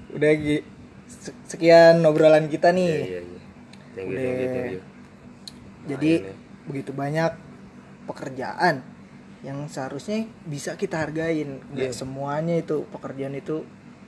Udah 0.09 0.31
Gi. 0.33 0.63
Se- 1.05 1.35
Sekian 1.45 1.99
obrolan 2.01 2.47
kita 2.47 2.71
nih 2.71 2.95
iya, 3.03 3.19
iya. 3.21 3.39
Thank 3.91 4.07
you, 4.07 4.17
thank 4.17 4.37
you, 4.37 4.47
thank 4.47 4.71
you. 4.71 4.81
Jadi. 5.87 6.13
Begitu 6.67 6.91
banyak 6.91 7.31
pekerjaan 8.05 8.83
yang 9.41 9.65
seharusnya 9.65 10.25
bisa 10.43 10.75
kita 10.75 10.99
hargain. 10.99 11.63
Gak 11.71 11.89
Iya. 11.89 11.95
semuanya 11.95 12.55
itu 12.55 12.83
pekerjaan 12.89 13.33
itu 13.33 13.63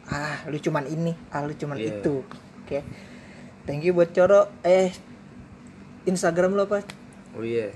ah 0.05 0.41
lu 0.45 0.57
cuman 0.57 0.85
ini, 0.85 1.13
ah 1.29 1.41
lu 1.41 1.53
cuman 1.53 1.77
Iya. 1.77 1.99
itu. 1.99 2.21
Oke. 2.61 2.81
Thank 3.63 3.85
you 3.85 3.93
buat 3.93 4.09
Coro. 4.09 4.49
Eh 4.61 4.89
Instagram 6.05 6.53
lo 6.53 6.65
apa? 6.65 6.81
Oh 7.33 7.45
iya. 7.45 7.69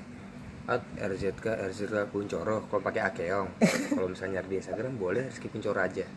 At 0.64 0.80
RZK 0.96 1.44
RZK 1.70 2.08
Kuncoro 2.08 2.64
kalau 2.66 2.82
pakai 2.82 3.04
akeong. 3.04 3.50
kalau 3.92 4.08
misalnya 4.08 4.40
di 4.42 4.58
Instagram 4.58 4.96
boleh 4.96 5.28
Rizky 5.28 5.52
Kuncoro 5.52 5.78
aja. 5.78 6.08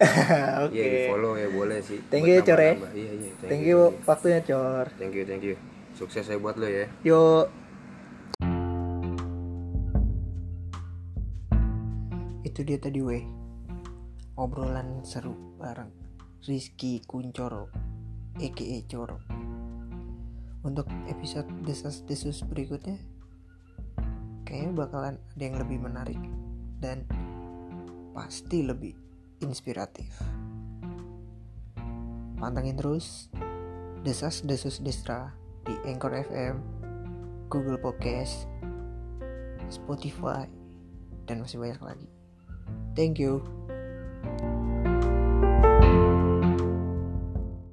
Oke. 0.64 0.70
Iya, 0.76 0.84
di 0.86 0.98
follow 1.05 1.34
ya 1.34 1.51
boleh 1.51 1.82
sih. 1.82 1.98
Thank 2.06 2.24
Buat 2.24 2.32
you, 2.32 2.40
Cor, 2.40 2.55
ya. 2.56 2.62
nambah-nambah. 2.72 2.90
Iya, 2.94 3.12
iya. 3.12 3.30
Thank 3.43 3.64
you 3.66 3.78
waktunya 4.01 4.40
Cor. 4.40 4.86
Thank 4.97 5.12
you, 5.12 5.24
thank 5.26 5.43
you. 5.43 5.55
Sukses 5.93 6.22
saya 6.22 6.38
buat 6.38 6.55
lo 6.55 6.64
ya. 6.64 6.86
Yuk. 7.02 7.65
Itu 12.57 12.65
dia 12.73 12.81
tadi 12.81 13.05
weh. 13.05 13.20
Obrolan 14.41 15.05
seru 15.05 15.37
bareng 15.61 15.93
Rizky 16.49 17.05
Kuncoro 17.05 17.69
EKE 18.41 18.81
Coro. 18.89 19.20
Untuk 20.65 20.89
episode 21.05 21.45
desas-desus 21.69 22.41
berikutnya 22.49 22.97
kayaknya 24.49 24.73
bakalan 24.73 25.20
ada 25.20 25.43
yang 25.45 25.61
lebih 25.61 25.85
menarik 25.85 26.16
dan 26.81 27.05
pasti 28.16 28.65
lebih 28.65 28.97
inspiratif. 29.45 30.16
Pantengin 32.41 32.81
terus 32.81 33.28
desas-desus 34.01 34.81
destra 34.81 35.37
di 35.69 35.77
Anchor 35.85 36.24
FM 36.24 36.57
Google 37.53 37.77
Podcast, 37.77 38.49
Spotify, 39.69 40.49
dan 41.28 41.45
masih 41.45 41.61
banyak 41.61 41.85
lagi. 41.85 42.15
Thank 42.94 43.18
you. 43.18 43.43